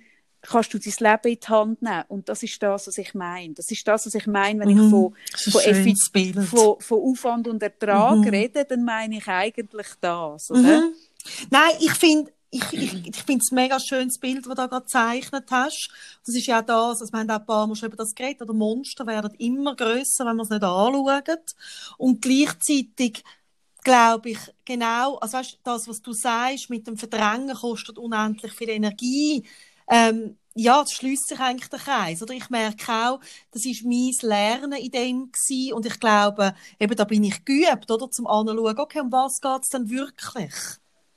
kannst 0.48 0.74
du 0.74 0.80
dein 0.80 0.94
Leben 1.00 1.34
in 1.34 1.40
die 1.40 1.48
Hand 1.48 1.82
nehmen. 1.82 2.04
Und 2.10 2.30
das 2.30 2.44
ist 2.44 2.62
das, 2.62 2.88
was 2.88 2.98
ich 2.98 3.14
meine. 3.14 3.54
Das 3.54 3.72
ist 3.72 3.88
das, 3.88 4.06
was 4.06 4.14
ich 4.14 4.28
meine, 4.28 4.60
wenn 4.60 4.74
mhm. 4.74 4.84
ich 4.84 4.90
von, 4.90 5.16
von, 5.52 6.46
von, 6.46 6.80
von, 6.80 7.02
Aufwand 7.02 7.48
und 7.48 7.64
Ertrag 7.64 8.18
mhm. 8.18 8.28
rede, 8.28 8.66
dann 8.66 8.84
meine 8.84 9.18
ich 9.18 9.28
eigentlich 9.28 9.88
das, 10.02 10.52
oder? 10.52 10.82
Mhm. 10.82 10.94
Nein, 11.50 11.72
ich 11.80 11.94
finde, 11.94 12.32
ich, 12.52 12.74
ich, 12.74 13.08
ich 13.08 13.24
finde 13.24 13.42
es 13.44 13.52
ein 13.52 13.56
mega 13.56 13.80
schönes 13.80 14.20
Bild, 14.20 14.40
das 14.40 14.44
du 14.44 14.54
da 14.54 14.68
gerade 14.68 14.84
gezeichnet 14.84 15.46
hast. 15.50 15.90
Das 16.26 16.36
ist 16.36 16.46
ja 16.46 16.60
auch 16.60 16.66
das, 16.66 17.02
also 17.02 17.12
wir 17.12 17.20
haben 17.20 17.30
auch 17.30 17.40
ein 17.40 17.46
paar 17.46 17.66
Mal 17.68 17.76
schon 17.76 17.88
über 17.88 17.98
das 17.98 18.14
geredet, 18.14 18.42
oder 18.44 18.54
Monster 18.54 19.08
werden 19.08 19.34
immer 19.40 19.76
grösser, 19.76 20.26
wenn 20.26 20.36
man 20.36 20.42
es 20.42 20.50
nicht 20.50 20.64
anschaut. 20.64 21.56
Und 21.98 22.22
gleichzeitig 22.22 23.24
glaube 23.84 24.32
ich, 24.32 24.40
genau, 24.66 25.16
also 25.16 25.38
weißt, 25.38 25.60
das, 25.64 25.88
was 25.88 26.02
du 26.02 26.14
sagst, 26.14 26.70
mit 26.70 26.86
dem 26.88 26.98
Verdrängen 26.98 27.56
kostet 27.56 27.98
unendlich 27.98 28.54
viel 28.54 28.70
Energie 28.70 29.46
ähm, 29.90 30.38
ja, 30.56 30.82
das 30.82 30.92
schließt 30.92 31.30
sich 31.30 31.40
eigentlich 31.40 31.70
der 31.70 31.80
Kreis. 31.80 32.22
Oder 32.22 32.34
ich 32.34 32.50
merke 32.50 32.92
auch, 32.92 33.20
das 33.52 33.66
ist 33.66 33.84
mein 33.84 34.12
Lernen 34.22 34.74
in 34.74 34.92
dem 34.92 35.32
gewesen. 35.32 35.74
und 35.74 35.86
ich 35.86 36.00
glaube, 36.00 36.54
eben 36.80 36.96
da 36.96 37.04
bin 37.06 37.24
ich 37.24 37.44
geübt, 37.44 37.90
oder, 37.90 38.10
zum 38.12 38.28
anschauen, 38.28 38.78
okay, 38.78 39.00
um 39.00 39.12
was 39.12 39.42
geht 39.42 39.64
es 39.64 39.70
denn 39.70 39.90
wirklich? 39.90 40.54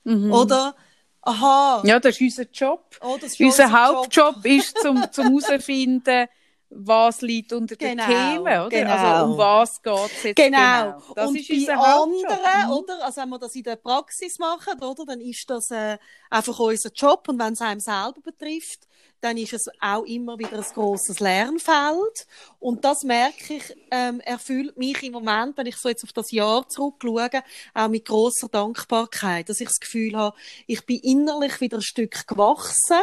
Mhm. 0.05 0.33
Oder, 0.33 0.75
aha. 1.21 1.83
Ja, 1.85 2.01
das 2.01 2.21
ist 2.21 2.39
unser 2.39 2.51
Job. 2.51 2.97
Oh, 3.03 3.17
ist 3.17 3.39
unser, 3.41 3.65
unser 3.65 3.73
Hauptjob 3.73 4.37
Job. 4.37 4.47
ist, 4.47 4.79
zum, 4.79 5.05
zum 5.13 5.27
herausfinden, 5.41 6.29
was 6.71 7.21
liegt 7.21 7.53
unter 7.53 7.77
genau, 7.77 8.07
den 8.07 8.17
Themen, 8.17 8.41
oder? 8.41 8.69
Genau. 8.69 8.91
Also 8.91 9.33
um 9.33 9.39
was 9.39 9.83
geht 9.83 9.95
es 9.95 10.23
jetzt 10.23 10.37
genau. 10.37 10.85
genau. 10.85 11.03
Das 11.15 11.29
und 11.29 11.37
ist 11.37 11.67
bei 11.67 11.75
anderen, 11.75 12.67
mhm. 12.67 12.73
oder? 12.73 13.05
Also 13.05 13.21
wenn 13.21 13.29
wir 13.29 13.39
das 13.39 13.55
in 13.55 13.63
der 13.63 13.77
Praxis 13.77 14.39
machen, 14.39 14.83
oder? 14.83 15.05
Dann 15.07 15.21
ist 15.21 15.49
das 15.49 15.71
äh, 15.71 15.99
einfach 16.31 16.59
unser 16.59 16.91
Job 16.93 17.29
und 17.29 17.39
wenn 17.39 17.53
es 17.53 17.61
einem 17.61 17.81
selber 17.81 18.21
betrifft, 18.23 18.87
dann 19.21 19.37
ist 19.37 19.53
es 19.53 19.67
auch 19.81 20.05
immer 20.05 20.39
wieder 20.39 20.57
ein 20.57 20.63
großes 20.63 21.21
Lernfeld. 21.21 22.27
Und 22.59 22.85
das 22.85 23.03
merke 23.03 23.55
ich, 23.55 23.77
ähm, 23.91 24.21
erfüllt 24.21 24.77
mich 24.77 25.03
im 25.03 25.13
Moment, 25.13 25.57
wenn 25.57 25.67
ich 25.67 25.77
so 25.77 25.89
jetzt 25.89 26.05
auf 26.05 26.13
das 26.13 26.31
Jahr 26.31 26.69
zurückschaue, 26.69 27.43
auch 27.75 27.89
mit 27.89 28.05
großer 28.05 28.49
Dankbarkeit, 28.49 29.49
dass 29.49 29.61
ich 29.61 29.69
das 29.69 29.81
Gefühl 29.81 30.17
habe, 30.17 30.37
ich 30.67 30.85
bin 30.85 30.99
innerlich 30.99 31.61
wieder 31.61 31.79
ein 31.79 31.83
Stück 31.83 32.27
gewachsen 32.27 33.01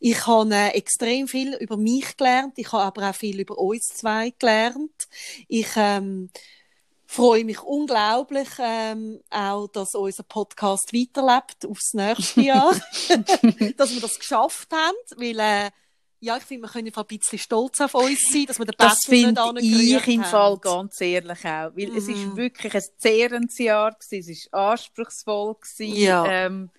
ich 0.00 0.26
habe 0.26 0.54
äh, 0.54 0.68
extrem 0.70 1.28
viel 1.28 1.54
über 1.54 1.76
mich 1.76 2.16
gelernt. 2.16 2.54
Ich 2.56 2.72
habe 2.72 2.84
aber 2.84 3.10
auch 3.10 3.14
viel 3.14 3.40
über 3.40 3.58
uns 3.58 3.86
zwei 3.86 4.32
gelernt. 4.38 5.08
Ich 5.48 5.68
ähm, 5.76 6.30
freue 7.06 7.44
mich 7.44 7.60
unglaublich 7.62 8.48
ähm, 8.60 9.20
auch, 9.30 9.66
dass 9.68 9.94
unser 9.94 10.22
Podcast 10.22 10.92
weiterlebt 10.92 11.66
aufs 11.66 11.94
nächste 11.94 12.42
Jahr, 12.42 12.72
dass 13.76 13.94
wir 13.94 14.00
das 14.00 14.18
geschafft 14.18 14.68
haben, 14.72 14.96
weil 15.16 15.38
äh, 15.40 15.70
ja, 16.20 16.36
ich 16.36 16.42
finde, 16.42 16.66
wir 16.66 16.72
können 16.72 16.92
ein 16.94 17.06
bisschen 17.06 17.38
stolz 17.38 17.80
auf 17.80 17.94
uns 17.94 18.20
sein, 18.32 18.46
dass 18.46 18.58
wir 18.58 18.66
den 18.66 18.74
Das 18.76 18.98
finde 19.04 19.40
ich 19.60 20.08
im 20.08 20.22
haben. 20.22 20.30
Fall 20.30 20.58
ganz 20.58 21.00
ehrlich 21.00 21.38
auch, 21.44 21.70
weil 21.76 21.90
mhm. 21.90 21.96
es 21.96 22.08
ist 22.08 22.18
mhm. 22.18 22.36
wirklich 22.36 22.74
ein 22.74 22.82
zehrendes 22.98 23.58
Jahr 23.58 23.92
gewesen, 23.92 24.32
es 24.32 24.52
war 24.52 24.72
anspruchsvoll 24.72 25.54
gewesen, 25.54 25.96
ja. 25.96 26.26
ähm, 26.26 26.70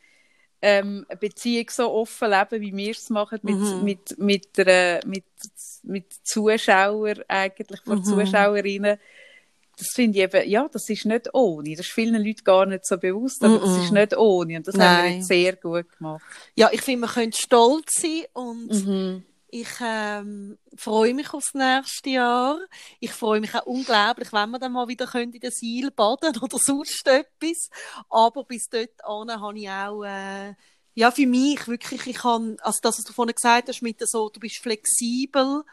ähm, 0.61 1.05
eine 1.07 1.17
Beziehung 1.17 1.69
so 1.69 1.91
offen 1.91 2.29
leben, 2.29 2.61
wie 2.61 2.75
wir 2.75 2.91
es 2.91 3.09
machen, 3.09 3.39
mit, 3.43 3.55
mhm. 3.55 3.83
mit, 3.83 4.19
mit, 4.19 4.57
der, 4.57 5.01
mit, 5.05 5.25
mit 5.83 6.13
Zuschauern 6.23 7.23
eigentlich, 7.27 7.81
vor 7.81 7.97
mhm. 7.97 8.03
Zuschauerinnen. 8.03 8.97
Das 9.77 9.87
finde 9.93 10.17
ich 10.17 10.23
eben, 10.25 10.49
ja, 10.49 10.67
das 10.69 10.89
ist 10.89 11.05
nicht 11.05 11.33
ohne. 11.33 11.71
Das 11.71 11.85
ist 11.85 11.93
vielen 11.93 12.21
Leuten 12.21 12.43
gar 12.43 12.65
nicht 12.65 12.85
so 12.85 12.97
bewusst, 12.97 13.41
aber 13.43 13.59
mhm. 13.59 13.61
das 13.61 13.77
ist 13.85 13.91
nicht 13.91 14.17
ohne. 14.17 14.57
Und 14.57 14.67
das 14.67 14.75
Nein. 14.75 14.87
haben 14.87 15.03
wir 15.03 15.15
jetzt 15.15 15.27
sehr 15.27 15.55
gut 15.55 15.97
gemacht. 15.97 16.23
Ja, 16.55 16.69
ich 16.73 16.81
finde, 16.81 17.01
man 17.01 17.09
könnte 17.09 17.37
stolz 17.37 18.01
sein 18.01 18.25
und 18.33 18.85
mhm. 18.85 19.23
Ich 19.51 19.69
ähm, 19.81 20.59
freue 20.75 21.15
mich 21.15 21.33
aufs 21.33 21.55
nächste 21.55 22.11
Jahr. 22.11 22.59
Ich 22.99 23.11
freue 23.11 23.41
mich 23.41 23.55
auch 23.55 23.65
unglaublich, 23.65 24.31
wenn 24.31 24.51
wir 24.51 24.59
dann 24.59 24.73
mal 24.73 24.87
wieder 24.87 25.13
in 25.15 25.31
der 25.31 25.51
Seil 25.51 25.89
baden 25.95 26.37
oder 26.41 26.57
sonst 26.59 27.07
etwas. 27.07 27.69
Aber 28.09 28.43
bis 28.43 28.69
dort 28.69 28.91
habe 29.03 29.59
ich 29.59 29.69
auch, 29.69 30.03
äh, 30.03 30.53
ja, 30.93 31.09
für 31.11 31.25
mich 31.25 31.67
wirklich, 31.67 32.05
ich 32.05 32.17
kann, 32.17 32.57
also 32.61 32.79
das, 32.83 32.99
was 32.99 33.05
du 33.05 33.13
vorhin 33.13 33.33
gesagt 33.33 33.69
hast, 33.69 33.81
mit 33.81 33.99
so, 34.07 34.29
du 34.29 34.39
bist 34.39 34.57
flexibel, 34.57 35.63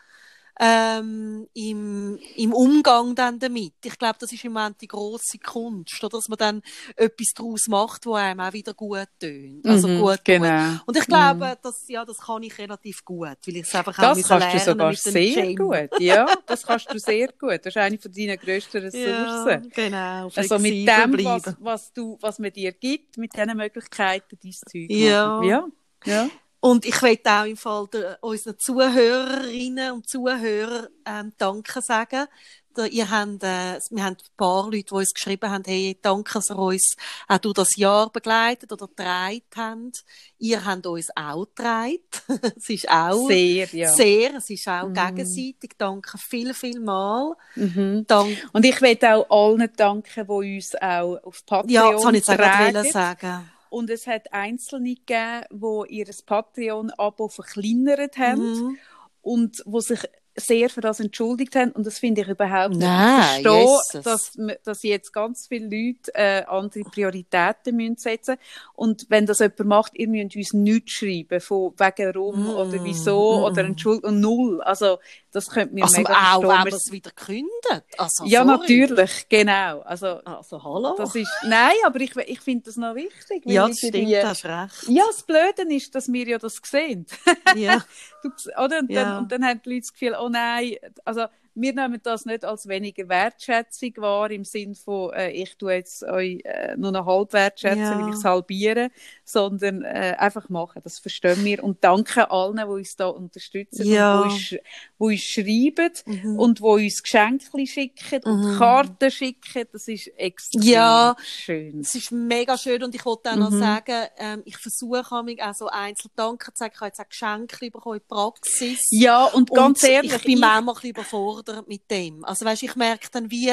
ähm, 0.58 1.46
im, 1.54 2.18
im 2.36 2.52
Umgang 2.52 3.14
dann 3.14 3.38
damit. 3.38 3.74
Ich 3.84 3.98
glaube, 3.98 4.16
das 4.20 4.32
ist 4.32 4.44
im 4.44 4.52
Moment 4.54 4.80
die 4.80 4.86
grosse 4.88 5.38
Kunst, 5.38 6.02
oder? 6.02 6.16
dass 6.16 6.28
man 6.28 6.38
dann 6.38 6.62
etwas 6.96 7.28
daraus 7.34 7.66
macht, 7.68 8.06
wo 8.06 8.14
einem 8.14 8.40
auch 8.40 8.52
wieder 8.52 8.72
gut 8.74 9.06
tönt. 9.20 9.66
Also 9.66 9.88
Mhm, 9.88 10.00
gut 10.00 10.24
genau. 10.24 10.70
tut. 10.78 10.82
Und 10.88 10.96
ich 10.96 11.06
glaube, 11.06 11.58
das, 11.62 11.84
ja, 11.88 12.04
das 12.04 12.16
kann 12.18 12.42
ich 12.42 12.56
relativ 12.58 13.04
gut, 13.04 13.36
weil 13.46 13.56
ich 13.56 13.62
es 13.66 13.74
einfach 13.74 13.98
auch 13.98 14.02
Das 14.02 14.16
müssen 14.18 14.28
kannst 14.28 14.54
du 14.54 14.58
sogar 14.70 14.94
sehr 14.94 15.46
Gym. 15.46 15.56
gut. 15.56 16.00
Ja, 16.00 16.26
das 16.46 16.62
kannst 16.66 16.92
du 16.92 16.98
sehr 16.98 17.28
gut. 17.38 17.58
Das 17.62 17.66
ist 17.66 17.76
eine 17.76 17.98
von 17.98 18.12
deinen 18.12 18.38
grössten 18.38 18.78
Ja, 18.92 19.24
Ressourcen. 19.24 19.70
genau. 19.74 20.30
also 20.34 20.58
mit 20.58 20.72
dem, 20.88 21.24
was, 21.24 21.54
was, 21.60 21.92
du, 21.92 22.16
was 22.20 22.38
man 22.38 22.52
dir 22.52 22.72
gibt, 22.72 23.18
mit 23.18 23.34
diesen 23.34 23.56
Möglichkeiten, 23.56 24.38
dein 24.42 24.52
Zeug 24.52 24.90
Ja. 24.90 25.26
machen. 25.28 25.44
Ja. 25.48 25.66
ja. 26.06 26.30
Und 26.60 26.84
ich 26.84 27.00
möchte 27.02 27.30
auch 27.30 27.44
im 27.44 27.56
Fall 27.56 27.86
der, 27.92 28.18
unseren 28.22 28.58
Zuhörerinnen 28.58 29.92
und 29.92 30.08
Zuhörern 30.08 30.88
ähm, 31.04 31.32
Danke 31.38 31.80
sagen. 31.82 32.26
Da, 32.74 32.84
ihr 32.84 33.10
habt, 33.10 33.42
äh, 33.42 33.78
wir 33.90 34.04
haben 34.04 34.16
ein 34.16 34.36
paar 34.36 34.64
Leute, 34.64 34.82
die 34.82 34.92
uns 34.92 35.14
geschrieben 35.14 35.50
haben, 35.50 35.62
hey, 35.66 35.98
danke, 36.02 36.34
dass 36.34 36.50
ihr 36.50 36.58
uns 36.58 36.94
auch 37.26 37.38
durch 37.38 37.54
das 37.54 37.76
Jahr 37.76 38.10
begleitet 38.12 38.70
oder 38.70 38.86
getragen 38.86 39.40
habt. 39.56 40.04
Ihr 40.38 40.62
habt 40.62 40.86
uns 40.86 41.08
auch 41.16 41.46
getragen. 41.46 42.00
es 42.56 42.68
ist 42.68 42.90
auch 42.90 43.28
Sehr, 43.28 43.66
ja. 43.72 43.88
sehr, 43.94 44.34
es 44.34 44.50
ist 44.50 44.68
auch 44.68 44.88
Mhm. 44.88 44.92
gegenseitig. 44.94 45.70
Danke 45.78 46.18
viel, 46.18 46.52
viel 46.52 46.80
mal. 46.80 47.34
Mhm. 47.54 48.04
Dank, 48.06 48.36
Und 48.52 48.66
ich 48.66 48.78
möchte 48.82 49.14
auch 49.14 49.30
allen 49.30 49.70
danken, 49.74 50.26
die 50.26 50.56
uns 50.58 50.74
auch 50.74 51.16
auf 51.22 51.46
Patreon 51.46 51.70
ja, 51.70 51.92
das 51.92 52.04
wollte 52.04 52.18
ich 52.18 52.26
jetzt 52.26 52.86
auch 52.86 52.92
sagen. 52.92 53.50
Und 53.70 53.90
es 53.90 54.06
hat 54.06 54.32
Einzelne 54.32 54.94
gegeben, 54.94 55.44
die 55.50 55.94
ihr 55.98 56.06
Patreon-Abo 56.24 57.28
verkleinert 57.28 58.16
haben 58.18 58.40
Mhm. 58.70 58.78
und 59.22 59.62
wo 59.66 59.80
sich 59.80 60.00
sehr 60.36 60.68
für 60.70 60.80
das 60.80 61.00
entschuldigt 61.00 61.56
haben. 61.56 61.72
Und 61.72 61.86
das 61.86 61.98
finde 61.98 62.20
ich 62.22 62.28
überhaupt 62.28 62.70
nicht. 62.70 62.80
Nein, 62.80 63.40
ich 63.40 63.46
verstehe, 63.46 64.02
dass, 64.02 64.32
dass 64.64 64.82
jetzt 64.82 65.12
ganz 65.12 65.46
viele 65.48 65.64
Leute 65.64 66.14
äh, 66.14 66.44
andere 66.46 66.84
Prioritäten 66.84 67.76
müssen 67.76 67.96
setzen 67.96 68.36
Und 68.74 69.06
wenn 69.08 69.26
das 69.26 69.38
jemand 69.38 69.64
macht, 69.64 69.92
ihr 69.94 70.08
müsst 70.08 70.36
uns 70.36 70.52
nichts 70.52 70.92
schreiben, 70.92 71.40
von 71.40 71.72
wegen 71.78 72.14
warum 72.14 72.36
Mm, 72.36 72.50
oder 72.50 72.84
wieso 72.84 73.38
mm. 73.40 73.42
oder 73.44 73.64
Entschuldigung, 73.64 74.20
null. 74.20 74.60
Also, 74.62 74.98
das 75.32 75.48
könnte 75.48 75.74
mir 75.74 75.84
Also 75.84 75.98
mega 75.98 76.12
auch, 76.34 76.40
verstehen. 76.42 76.64
wenn 76.66 76.74
es 76.74 76.92
wieder 76.92 77.10
kündet. 77.12 77.84
Also, 77.98 78.24
ja, 78.24 78.44
sorry. 78.44 78.58
natürlich, 78.58 79.28
genau. 79.28 79.80
Also, 79.80 80.06
Also, 80.24 80.62
hallo. 80.62 80.94
das 80.98 81.14
ist, 81.14 81.30
nein, 81.44 81.74
aber 81.84 82.00
ich, 82.00 82.14
ich 82.16 82.40
finde 82.40 82.64
das 82.66 82.76
noch 82.76 82.94
wichtig. 82.94 83.42
ja, 83.46 83.66
das 83.68 83.78
stimmt, 83.78 84.14
hast 84.24 84.44
recht. 84.44 84.88
Ja, 84.88 85.04
das 85.06 85.22
Blöde 85.22 85.74
ist, 85.74 85.94
dass 85.94 86.12
wir 86.12 86.26
ja 86.26 86.38
das 86.38 86.60
sehen. 86.62 87.06
Ja. 87.54 87.84
Du, 88.22 88.30
oder? 88.64 88.80
Und, 88.80 88.90
Ja. 88.90 89.04
dann, 89.04 89.18
und 89.18 89.30
dann 89.32 89.44
haben 89.44 89.60
die 89.64 89.68
Leute 89.68 89.82
das 89.82 89.92
Gefühl, 89.92 90.16
oh 90.18 90.25
nein, 90.28 90.76
also 91.04 91.28
wir 91.56 91.72
nehmen 91.72 92.00
das 92.02 92.24
nicht 92.26 92.44
als 92.44 92.68
weniger 92.68 93.08
Wertschätzung 93.08 93.92
wahr, 93.96 94.30
im 94.30 94.44
Sinn 94.44 94.74
von, 94.74 95.12
äh, 95.14 95.30
ich 95.30 95.56
tue 95.56 95.72
jetzt 95.74 96.02
euch 96.04 96.40
äh, 96.44 96.76
nur 96.76 96.92
noch 96.92 97.06
halb 97.06 97.32
wertschätzen, 97.32 97.80
Ja. 97.82 98.00
weil 98.00 98.10
ich 98.10 98.16
es 98.16 98.24
halbiere, 98.24 98.90
sondern 99.24 99.82
äh, 99.82 100.14
einfach 100.18 100.48
machen. 100.48 100.82
Das 100.84 100.98
verstehen 100.98 101.44
wir. 101.44 101.64
Und 101.64 101.82
danke 101.82 102.30
allen, 102.30 102.56
die 102.56 102.62
uns 102.64 102.94
da 102.96 103.06
unterstützen 103.08 103.86
Ja. 103.86 104.20
und 104.20 104.30
die 104.50 104.60
uns, 104.98 105.20
sch- 105.22 105.34
schreiben 105.34 105.92
Mhm. 106.06 106.38
und 106.38 106.58
die 106.58 106.62
uns 106.62 107.02
Geschenke 107.02 107.66
schicken 107.66 108.20
und 108.24 108.52
Mhm. 108.54 108.58
Karten 108.58 109.10
schicken. 109.10 109.64
Das 109.72 109.88
ist 109.88 110.08
extrem 110.16 110.62
Ja. 110.62 111.16
schön. 111.24 111.80
Es 111.80 111.94
ist 111.94 112.12
mega 112.12 112.56
schön 112.58 112.82
und 112.82 112.94
ich 112.94 113.04
wollte 113.04 113.30
auch 113.30 113.36
noch 113.36 113.50
Mhm. 113.50 113.58
sagen, 113.60 114.06
ähm, 114.18 114.42
ich 114.44 114.56
versuche 114.58 115.22
mich 115.24 115.42
auch 115.42 115.54
so 115.54 115.68
einzeln 115.68 116.10
Danke 116.16 116.52
zu 116.52 116.58
sagen. 116.58 116.72
Ich 116.74 116.80
habe 116.80 116.88
jetzt 116.88 117.00
auch 117.00 117.08
Geschenke 117.08 117.70
bekommen 117.70 117.96
in 117.96 118.02
der 118.08 118.14
Praxis. 118.14 118.80
Ja, 118.90 119.24
und 119.24 119.50
ganz 119.50 119.82
und 119.82 119.88
ehrlich, 119.88 120.14
ich 120.14 120.22
bin 120.22 120.38
manchmal 120.38 120.60
ein 120.60 120.74
bisschen 120.74 120.90
überfordert 120.90 121.45
mit 121.66 121.90
dem. 121.90 122.24
Also 122.24 122.44
weißt, 122.44 122.62
ich 122.62 122.76
merke 122.76 123.08
dann 123.12 123.30
wie, 123.30 123.50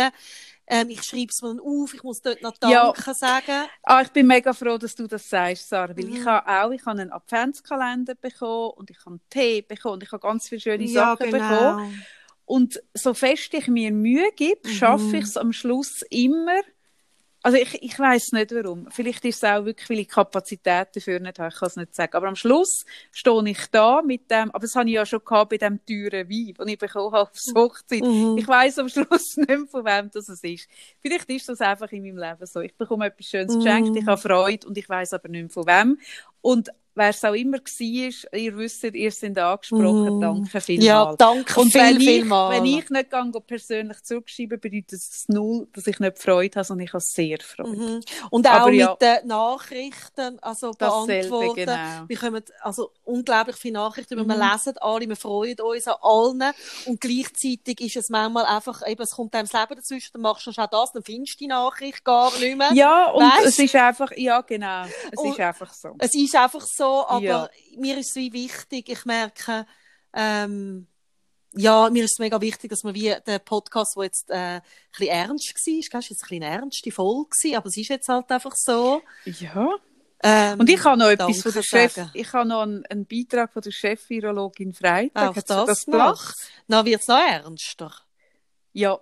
ähm, 0.67 0.89
ich 0.89 1.03
schreibe 1.03 1.27
es 1.29 1.41
mir 1.41 1.61
auf, 1.61 1.93
ich 1.93 2.03
muss 2.03 2.21
dort 2.21 2.41
noch 2.41 2.55
Ja. 2.63 2.93
Danke 2.93 3.13
sagen. 3.13 3.67
Ah, 3.83 4.01
ich 4.01 4.09
bin 4.09 4.27
mega 4.27 4.53
froh, 4.53 4.77
dass 4.77 4.95
du 4.95 5.07
das 5.07 5.29
sagst, 5.29 5.69
Sarah, 5.69 5.95
weil 5.97 6.05
Mhm. 6.05 6.13
ich 6.13 6.25
habe 6.25 6.47
auch, 6.47 6.71
ich 6.71 6.85
habe 6.85 7.01
einen 7.01 7.11
Adventskalender 7.11 8.15
bekommen 8.15 8.71
und 8.77 8.89
ich 8.89 8.97
habe 8.99 9.11
einen 9.11 9.21
Tee 9.29 9.61
bekommen 9.61 9.95
und 9.95 10.03
ich 10.03 10.11
habe 10.11 10.21
ganz 10.21 10.47
viele 10.49 10.61
schöne 10.61 10.85
Ja, 10.85 11.15
Sachen 11.15 11.29
genau. 11.29 11.77
bekommen. 11.77 12.07
Und 12.45 12.81
so 12.93 13.13
fest 13.13 13.53
ich 13.53 13.67
mir 13.67 13.91
Mühe 13.91 14.29
gebe, 14.35 14.61
Mhm. 14.63 14.69
schaffe 14.69 15.17
ich 15.17 15.25
es 15.25 15.37
am 15.37 15.53
Schluss 15.53 16.01
immer. 16.09 16.59
Also 17.45 17.57
ich, 17.57 17.83
ich 17.83 17.99
weiß 17.99 18.31
nicht 18.31 18.55
warum. 18.55 18.87
Vielleicht 18.89 19.25
ist 19.25 19.43
es 19.43 19.43
auch 19.43 19.65
wirklich, 19.65 19.89
weil 19.89 19.99
ich 19.99 20.07
Kapazität 20.07 20.87
dafür 20.95 21.19
nicht 21.19 21.39
habe. 21.39 21.49
Ich 21.53 21.59
kann 21.59 21.67
es 21.67 21.75
nicht 21.75 21.93
sagen. 21.93 22.15
Aber 22.15 22.29
am 22.29 22.37
Schluss 22.37 22.85
stehe 23.11 23.49
ich 23.49 23.67
da 23.69 24.01
mit 24.01 24.31
dem, 24.31 24.49
aber 24.51 24.59
das 24.61 24.75
habe 24.75 24.87
ich 24.87 24.95
ja 24.95 25.05
schon 25.05 25.19
gehabt 25.25 25.49
bei 25.49 25.57
dem 25.57 25.85
teuren 25.85 26.29
Wein, 26.29 26.53
den 26.57 26.67
ich 26.69 26.77
bekommen 26.77 27.11
habe 27.13 27.29
aufs 27.29 27.51
Hochzeit. 27.53 28.01
Mhm. 28.01 28.37
Ich 28.37 28.47
weiß 28.47 28.79
am 28.79 28.87
Schluss 28.87 29.35
nicht 29.35 29.49
mehr, 29.49 29.67
von 29.69 29.83
wem 29.83 30.09
das 30.11 30.29
es 30.29 30.41
ist. 30.41 30.69
Vielleicht 31.01 31.29
ist 31.29 31.49
das 31.49 31.59
einfach 31.59 31.91
in 31.91 32.03
meinem 32.03 32.17
Leben 32.17 32.45
so. 32.45 32.61
Ich 32.61 32.75
bekomme 32.77 33.07
etwas 33.07 33.25
Schönes 33.25 33.55
Mhm. 33.55 33.59
geschenkt, 33.59 33.97
ich 33.97 34.05
habe 34.05 34.21
Freude 34.21 34.65
und 34.65 34.77
ich 34.77 34.87
weiß 34.87 35.11
aber 35.11 35.27
nicht 35.27 35.41
mehr 35.41 35.49
von 35.49 35.67
wem. 35.67 35.99
Und 36.43 36.69
wer 36.95 37.09
es 37.09 37.25
auch 37.25 37.33
immer 37.33 37.57
war, 37.57 38.39
ihr 38.39 38.55
wisst, 38.57 38.83
ihr 38.83 39.11
sind 39.11 39.39
angesprochen. 39.39 40.17
Mhm. 40.17 40.21
Danke 40.21 40.61
vielmals. 40.61 40.85
Ja, 40.85 41.15
danke 41.15 41.59
Und 41.59 41.71
viel, 41.71 41.81
wenn 41.81 41.99
ich, 41.99 42.05
viel 42.07 42.25
mal. 42.25 42.51
wenn 42.55 42.65
ich 42.65 42.87
nicht 42.91 43.09
gehe, 43.09 43.41
persönlich 43.47 44.03
zurückschreibe, 44.03 44.59
bedeutet 44.59 44.93
es 45.01 45.25
null, 45.27 45.67
dass 45.73 45.87
ich 45.87 45.97
nicht 45.99 46.19
Freude 46.19 46.55
habe, 46.59 46.65
sondern 46.65 46.85
ich 46.85 46.93
habe 46.93 47.01
sehr 47.03 47.39
Freude. 47.41 47.71
Mhm. 47.75 48.01
Und 48.29 48.45
auch 48.47 48.51
Aber 48.51 48.71
ja. 48.73 48.91
mit 48.91 49.01
den 49.01 49.27
Nachrichten, 49.27 50.37
also 50.39 50.69
beantworten. 50.73 51.55
genau. 51.55 52.03
Wir 52.07 52.17
kommen 52.17 52.43
also 52.61 52.91
unglaublich 53.05 53.55
viele 53.55 53.73
Nachrichten, 53.73 54.19
Mhm. 54.19 54.27
wir 54.27 54.35
lesen 54.51 54.77
alle, 54.79 55.09
wir 55.09 55.15
freuen 55.15 55.59
uns 55.61 55.87
an 55.87 55.95
allen. 55.99 56.43
Und 56.85 57.01
gleichzeitig 57.01 57.81
ist 57.81 57.95
es 57.95 58.09
manchmal 58.09 58.45
einfach, 58.45 58.87
eben, 58.87 59.01
es 59.01 59.11
kommt 59.11 59.33
einem 59.33 59.47
das 59.51 59.59
Leben 59.59 59.75
dazwischen, 59.79 60.11
dann 60.13 60.21
machst 60.21 60.45
du 60.45 60.51
schon 60.51 60.67
das, 60.69 60.91
dann 60.91 61.01
findest 61.03 61.33
du 61.33 61.37
die 61.39 61.47
Nachricht 61.47 62.03
gar 62.03 62.31
nicht 62.37 62.55
mehr. 62.55 62.69
Ja, 62.73 63.09
und 63.09 63.23
Weißt? 63.23 63.47
es 63.47 63.57
ist 63.57 63.75
einfach, 63.75 64.11
ja, 64.15 64.41
genau. 64.41 64.83
Es 65.11 65.19
Und- 65.19 65.31
ist 65.31 65.39
einfach 65.39 65.73
so. 65.73 65.95
Es 65.97 66.13
ist 66.13 66.32
einfach 66.35 66.65
so, 66.65 67.07
aber 67.07 67.21
Ja. 67.23 67.49
mir 67.77 67.97
ist 67.97 68.09
es 68.11 68.15
wie 68.15 68.33
wichtig, 68.33 68.89
ich 68.89 69.05
merke, 69.05 69.65
ähm, 70.13 70.87
ja, 71.55 71.89
mir 71.89 72.03
ist 72.05 72.13
es 72.13 72.19
mega 72.19 72.41
wichtig, 72.41 72.69
dass 72.71 72.83
man 72.83 72.95
wie 72.95 73.15
den 73.27 73.39
Podcast, 73.45 73.95
der 73.95 74.03
jetzt 74.05 74.29
äh, 74.29 74.35
ein 74.35 74.61
bisschen 74.91 75.07
ernst 75.13 75.53
war, 75.55 75.73
ist 75.79 75.93
jetzt 75.93 76.23
ein 76.23 76.27
bisschen 76.29 76.41
ernste 76.41 76.91
Folge 76.91 77.57
aber 77.57 77.67
es 77.67 77.77
ist 77.77 77.89
jetzt 77.89 78.07
halt 78.07 78.31
einfach 78.31 78.53
so. 78.55 79.01
Ja. 79.25 79.69
Ähm, 80.25 80.59
Und 80.61 80.69
ich 80.69 80.83
habe 80.85 80.97
noch 80.97 81.09
etwas 81.09 81.41
von 81.41 81.51
der 81.51 81.63
Chef, 81.63 81.93
sagen. 81.93 82.09
ich 82.13 82.31
habe 82.31 82.47
noch 82.47 82.61
einen, 82.61 82.85
einen 82.85 83.05
Beitrag 83.05 83.51
von 83.51 83.61
der 83.61 83.71
Chef-Virologin 83.71 84.73
Freitag. 84.73 85.31
Auch 85.31 85.35
Hat 85.35 85.49
das, 85.49 85.65
das 85.67 85.87
noch. 85.87 85.91
gelacht? 85.91 86.35
Dann 86.67 86.85
wird 86.85 87.01
es 87.01 87.07
noch 87.07 87.19
ernster. 87.19 87.93
Ja. 88.71 88.99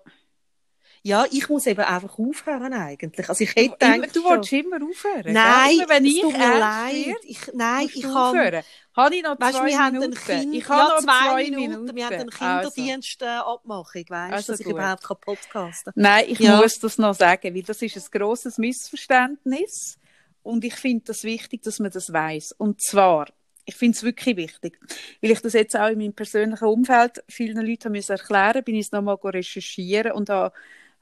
Ja, 1.03 1.25
ich 1.31 1.49
muss 1.49 1.65
eben 1.65 1.81
einfach 1.81 2.19
aufhören 2.19 2.73
eigentlich. 2.73 3.27
Also 3.27 3.43
ich 3.43 3.55
hätte 3.55 3.83
Immer, 3.83 3.95
gedacht, 3.97 4.15
du 4.15 4.23
willst 4.23 4.53
immer 4.53 4.75
aufhören. 4.75 5.33
Nein, 5.33 5.71
immer, 5.73 5.89
wenn 5.89 6.05
ich 6.05 6.21
tut 6.21 6.37
mir 6.37 6.59
leid. 6.59 7.15
Ich, 7.23 7.39
nein, 7.53 7.85
ich 7.87 7.93
du 7.93 8.01
kann, 8.01 8.17
aufhören. 8.17 8.63
Habe 8.95 9.15
ich 9.15 9.23
noch 9.23 9.39
weißt, 9.39 9.57
zwei 9.57 9.67
wir 9.67 9.91
Minuten? 9.91 10.13
kind, 10.15 10.53
ich 10.53 10.69
habe 10.69 10.79
ja, 10.79 10.87
noch 10.89 10.99
zwei, 10.99 11.11
zwei 11.29 11.43
Minuten. 11.49 11.69
Minuten. 11.71 11.95
Wir 11.95 12.05
haben 12.05 12.13
einen 12.15 12.29
Also. 12.29 12.69
Kinderdienst 12.71 13.21
äh, 13.23 13.25
Abmachung, 13.25 14.03
weißt, 14.09 14.33
Also 14.33 14.53
dass 14.53 14.59
ich 14.59 14.65
gut. 14.67 14.75
überhaupt 14.75 15.03
kein 15.03 15.17
podcasten. 15.21 15.93
Nein, 15.95 16.25
ich 16.27 16.39
Ja. 16.39 16.57
muss 16.61 16.77
das 16.79 16.97
noch 16.99 17.15
sagen, 17.15 17.55
weil 17.55 17.63
das 17.63 17.81
ist 17.81 17.97
ein 17.97 18.19
grosses 18.19 18.57
Missverständnis. 18.59 19.97
Und 20.43 20.63
ich 20.63 20.75
finde 20.75 21.05
das 21.05 21.23
wichtig, 21.23 21.61
dass 21.63 21.79
man 21.79 21.91
das 21.91 22.11
weiß. 22.13 22.53
Und 22.57 22.81
zwar, 22.81 23.27
ich 23.65 23.75
finde 23.75 23.95
es 23.95 24.03
wirklich 24.03 24.37
wichtig, 24.37 24.79
weil 25.21 25.31
ich 25.31 25.39
das 25.41 25.53
jetzt 25.53 25.75
auch 25.75 25.87
in 25.89 25.99
meinem 25.99 26.13
persönlichen 26.13 26.65
Umfeld 26.65 27.23
vielen 27.27 27.65
Leuten 27.65 27.91
müssen 27.91 28.11
erklären, 28.13 28.63
bin 28.63 28.75
ich 28.75 28.87
es 28.87 28.91
nochmal 28.91 29.17
recherchieren 29.23 30.11
und 30.13 30.29
habe 30.29 30.53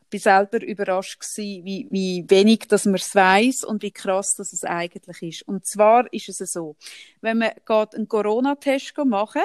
bin 0.10 0.20
selber 0.20 0.62
überrascht 0.62 1.20
gewesen, 1.20 1.66
wie, 1.66 1.88
wie 1.90 2.26
wenig, 2.28 2.68
dass 2.68 2.86
man 2.86 2.96
es 2.96 3.14
weiß 3.14 3.64
und 3.64 3.84
wie 3.84 3.92
krass, 3.92 4.36
dass 4.36 4.54
es 4.54 4.64
eigentlich 4.64 5.22
ist. 5.22 5.48
Und 5.48 5.66
zwar 5.66 6.12
ist 6.14 6.30
es 6.30 6.38
so, 6.52 6.76
wenn 7.22 7.40
man 7.40 7.52
geht 7.66 7.96
einen 7.96 8.08
Corona-Test 8.08 8.98
machen 9.06 9.44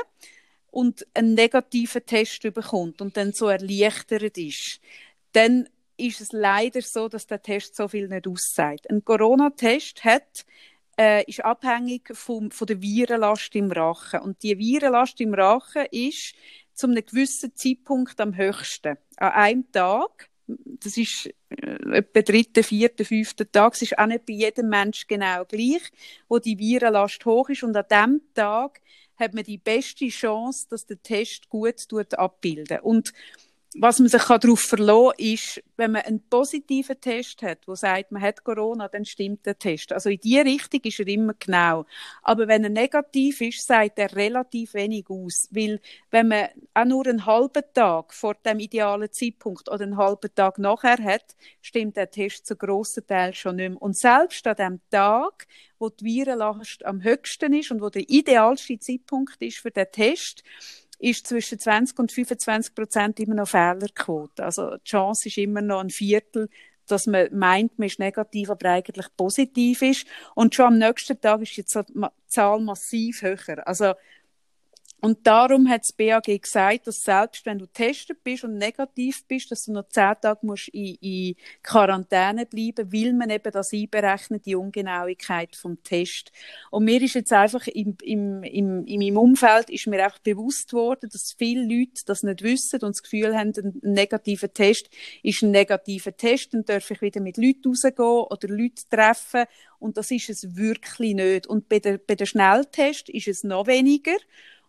und 0.71 1.07
einen 1.15 1.35
negativen 1.35 2.05
Test 2.05 2.43
bekommt 2.43 3.01
und 3.01 3.17
dann 3.17 3.33
so 3.33 3.49
erleichtert 3.49 4.39
ist, 4.39 4.81
dann 5.33 5.69
ist 5.97 6.21
es 6.21 6.33
leider 6.33 6.83
so, 6.83 7.09
dass 7.09 7.27
der 7.27 7.43
Test 7.43 7.77
so 7.77 7.89
viel 7.89 8.09
nicht 8.09 8.27
aussagt. 8.27 8.91
Ein 8.91 9.05
Corona-Test 9.05 10.05
hat 10.05 10.45
äh, 10.99 11.25
ist 11.25 11.45
abhängig 11.45 12.11
vom, 12.13 12.51
von 12.51 12.67
der 12.67 12.81
Virenlast 12.81 13.55
im 13.55 13.71
Rachen. 13.71 14.21
Und 14.21 14.43
die 14.43 14.59
Virenlast 14.59 15.21
im 15.21 15.35
Rachen 15.35 15.87
ist 15.91 16.35
zu 16.75 16.87
einem 16.87 17.05
gewissen 17.05 17.55
Zeitpunkt 17.55 18.21
am 18.21 18.37
höchsten. 18.37 18.97
An 19.17 19.33
einem 19.33 19.73
Tag, 19.73 20.31
das 20.47 20.97
ist 20.97 21.31
äh, 21.49 21.99
etwa 21.99 22.23
dritten, 22.23 22.63
vierten, 22.63 23.05
fünften 23.05 23.51
Tag, 23.51 23.75
es 23.75 23.83
ist 23.83 23.99
auch 23.99 24.07
nicht 24.07 24.27
bei 24.27 24.35
jedem 24.35 24.69
Mensch 24.69 25.07
genau 25.07 25.45
gleich, 25.45 25.83
wo 26.29 26.39
die 26.39 26.59
Virenlast 26.59 27.25
hoch 27.25 27.49
ist. 27.49 27.63
Und 27.63 27.77
an 27.77 27.85
diesem 27.91 28.21
Tag 28.35 28.81
hat 29.17 29.35
man 29.35 29.45
die 29.45 29.59
beste 29.59 30.09
Chance, 30.09 30.67
dass 30.69 30.87
der 30.87 31.03
Test 31.03 31.49
gut 31.49 31.89
tut 31.89 32.15
abbilden. 32.15 32.81
Und 32.81 33.13
was 33.77 33.99
man 33.99 34.09
sich 34.09 34.23
darauf 34.23 34.61
verlassen 34.61 35.17
kann, 35.17 35.27
ist, 35.27 35.63
wenn 35.77 35.93
man 35.93 36.03
einen 36.03 36.21
positiven 36.29 37.01
Test 37.01 37.43
hat, 37.43 37.67
der 37.67 37.77
sagt, 37.77 38.13
man 38.13 38.23
hat 38.23 38.45
Corona, 38.45 38.89
dann 38.89 39.05
stimmt 39.05 39.45
der 39.47 39.59
Test. 39.59 39.93
Also 39.93 40.11
in 40.11 40.21
die 40.21 40.39
Richtung 40.39 40.81
ist 40.85 41.01
er 41.01 41.09
immer 41.09 41.35
genau. 41.39 41.85
Aber 42.23 42.47
wenn 42.47 42.63
er 42.63 42.71
negativ 42.71 43.41
ist, 43.41 43.67
sagt 43.67 43.99
er 43.99 44.15
relativ 44.15 44.75
wenig 44.75 45.07
aus. 45.09 45.49
Weil, 45.51 45.81
wenn 46.11 46.29
man 46.29 46.49
auch 46.75 46.85
nur 46.85 47.07
einen 47.07 47.27
halben 47.27 47.65
Tag 47.75 48.15
vor 48.15 48.35
dem 48.35 48.61
idealen 48.61 49.11
Zeitpunkt 49.11 49.69
oder 49.69 49.83
einen 49.83 49.97
halben 49.97 50.33
Tag 50.35 50.59
nachher 50.59 51.03
hat, 51.03 51.35
stimmt 51.61 51.97
der 51.97 52.11
Test 52.11 52.47
zu 52.47 52.57
grossen 52.57 53.07
Teil 53.07 53.35
schon 53.35 53.57
nicht 53.57 53.71
mehr. 53.71 53.83
Und 53.83 53.97
selbst 53.97 54.47
an 54.47 54.57
dem 54.57 54.81
Tag, 54.91 55.49
wo 55.79 55.89
die 55.89 56.05
Virenlast 56.05 56.85
am 56.85 57.03
höchsten 57.03 57.53
ist 57.53 57.73
und 57.73 57.81
wo 57.81 57.91
der 57.91 58.09
idealste 58.09 58.79
Zeitpunkt 58.79 59.43
ist 59.43 59.59
für 59.59 59.71
den 59.71 59.87
Test, 59.91 60.45
ist 60.99 61.27
zwischen 61.27 61.59
20 61.59 61.99
und 61.99 62.13
25 62.13 62.75
Prozent 62.75 63.21
immer 63.21 63.35
noch 63.35 63.49
Fehlerquote. 63.49 64.45
Also 64.45 64.77
die 64.77 64.85
Chance 64.85 65.29
ist 65.29 65.39
immer 65.39 65.61
noch 65.61 65.81
ein 65.81 65.91
Viertel, 65.91 66.49
dass 66.87 67.07
man 67.07 67.29
meint, 67.33 67.79
man 67.79 67.87
ist 67.87 67.99
negativ, 67.99 68.51
aber 68.51 68.71
eigentlich 68.71 69.07
positiv 69.17 69.83
ist. 69.83 70.07
Und 70.35 70.55
schon 70.55 70.67
am 70.67 70.79
nächsten 70.79 71.21
Tag 71.21 71.41
ist 71.43 71.57
die 71.57 71.65
Zahl 71.65 72.61
massiv 72.61 73.23
höher. 73.23 73.67
Also 73.67 73.95
und 75.05 75.27
darum 75.27 75.69
hat 75.69 75.83
das 75.83 75.93
BAG 75.93 76.41
gesagt, 76.41 76.87
dass 76.87 77.03
selbst 77.03 77.45
wenn 77.45 77.59
du 77.59 77.67
getestet 77.67 78.25
bist 78.25 78.43
und 78.43 78.57
negativ 78.57 79.27
bist, 79.29 79.51
dass 79.51 79.67
du 79.67 79.73
noch 79.73 79.87
zehn 79.91 80.15
Tage 80.23 80.39
musst 80.41 80.69
in, 80.69 80.95
in 80.95 81.35
Quarantäne 81.63 82.47
bleiben, 82.47 82.91
weil 82.91 83.13
man 83.13 83.29
eben 83.29 83.53
das 83.53 83.75
einberechnet, 83.75 84.47
die 84.47 84.55
Ungenauigkeit 84.55 85.57
vom 85.57 85.83
Test. 85.83 86.33
Und 86.71 86.87
mir 86.87 87.03
ist 87.03 87.17
jetzt 87.17 87.35
einfach 87.35 87.67
im, 87.67 87.99
im, 88.03 88.43
im, 88.45 88.87
in 88.87 89.01
meinem 89.01 89.19
Umfeld 89.19 89.69
ist 89.69 89.87
mir 89.89 90.07
auch 90.07 90.19
bewusst 90.21 90.73
worden, 90.73 91.11
dass 91.13 91.35
viele 91.37 91.65
Leute 91.65 92.03
das 92.07 92.23
nicht 92.23 92.41
wissen 92.41 92.81
und 92.81 92.97
das 92.97 93.03
Gefühl 93.03 93.37
haben, 93.37 93.53
ein 93.59 93.79
negativer 93.83 94.51
Test 94.55 94.89
ist 95.23 95.43
ein 95.43 95.51
negativer 95.51 96.17
Test, 96.17 96.55
dann 96.55 96.65
darf 96.65 96.91
ich 96.91 97.03
wieder 97.03 97.21
mit 97.21 97.37
Leuten 97.37 97.69
rausgehen 97.69 97.99
oder 97.99 98.49
Leute 98.49 98.89
treffen 98.89 99.45
und 99.79 99.99
das 99.99 100.11
ist 100.11 100.31
es 100.31 100.57
wirklich 100.57 101.15
nicht. 101.15 101.47
Und 101.47 101.69
bei 101.69 101.79
der, 101.79 101.99
bei 101.99 102.15
der 102.15 102.25
Schnelltest 102.25 103.11
ist 103.11 103.29
es 103.29 103.45
noch 103.45 103.67
weniger. 103.67 104.17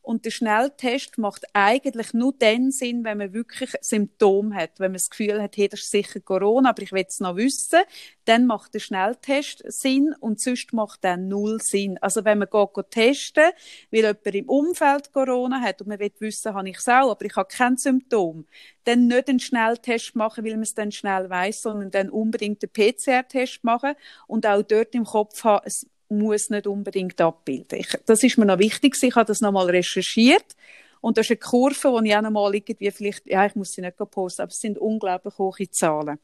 Und 0.06 0.24
der 0.24 0.32
Schnelltest 0.32 1.18
macht 1.18 1.46
eigentlich 1.54 2.14
nur 2.14 2.34
dann 2.38 2.70
Sinn, 2.72 3.04
wenn 3.04 3.18
man 3.18 3.34
wirklich 3.34 3.72
Symptome 3.82 4.56
hat. 4.56 4.80
Wenn 4.80 4.92
man 4.92 5.00
das 5.00 5.10
Gefühl 5.10 5.42
hat, 5.42 5.58
hey, 5.58 5.68
das 5.68 5.82
ist 5.82 5.92
sicher 5.92 6.20
Corona, 6.20 6.70
aber 6.70 6.84
ich 6.84 6.92
will 6.92 7.06
es 7.08 7.20
noch 7.20 7.36
wissen. 7.36 7.80
Dann 8.26 8.46
macht 8.46 8.76
der 8.76 8.80
Schnelltest 8.80 9.64
Sinn 9.68 10.14
und 10.20 10.40
sonst 10.40 10.74
macht 10.74 11.04
er 11.04 11.18
null 11.18 11.60
Sinn. 11.60 11.98
Also 12.02 12.24
wenn 12.24 12.38
man 12.38 12.50
geht 12.50 12.92
testen, 12.92 13.52
weil 13.92 14.02
jemand 14.02 14.26
im 14.28 14.50
Umfeld 14.50 15.12
Corona 15.12 15.60
hat 15.60 15.82
und 15.82 15.88
man 15.88 16.00
will 16.00 16.12
wissen, 16.20 16.54
habe 16.54 16.70
ich 16.70 16.78
es 16.78 16.88
auch, 16.88 17.10
aber 17.10 17.26
ich 17.26 17.36
habe 17.36 17.48
kein 17.50 17.78
Symptom, 17.78 18.46
dann 18.84 19.08
nicht 19.08 19.28
einen 19.28 19.40
Schnelltest 19.40 20.16
machen, 20.16 20.46
weil 20.46 20.54
man 20.54 20.62
es 20.62 20.74
dann 20.76 20.92
schnell 20.92 21.30
weiß, 21.30 21.62
sondern 21.62 21.92
dann 21.92 22.10
unbedingt 22.10 22.62
den 22.62 22.70
PCR-Test 22.70 23.64
machen 23.64 23.96
und 24.28 24.46
auch 24.46 24.62
dort 24.62 24.94
im 24.94 25.06
Kopf 25.06 25.44
haben, 25.44 25.66
muss 26.10 26.50
nicht 26.50 26.68
unbedingt 26.68 27.20
abbilden. 27.20 27.80
Ich, 27.80 27.98
das 28.06 28.24
ist 28.24 28.38
mir 28.38 28.46
noch 28.46 28.60
wichtig. 28.60 28.96
Ich 29.02 29.16
habe 29.16 29.26
das 29.26 29.42
nochmal 29.42 29.70
recherchiert. 29.70 30.56
Und 31.02 31.18
das 31.18 31.28
ist 31.28 31.32
eine 31.32 31.38
Kurve, 31.38 32.02
die 32.02 32.10
ich 32.10 32.16
auch 32.16 32.22
nochmal 32.22 32.56
irgendwie 32.56 32.90
vielleicht, 32.90 33.28
ja, 33.28 33.46
ich 33.46 33.56
muss 33.56 33.72
sie 33.72 33.82
nicht 33.82 33.98
posten, 33.98 34.42
aber 34.42 34.52
es 34.52 34.60
sind 34.60 34.80
unglaublich 34.80 35.38
hohe 35.38 35.70
Zahlen. 35.70 36.20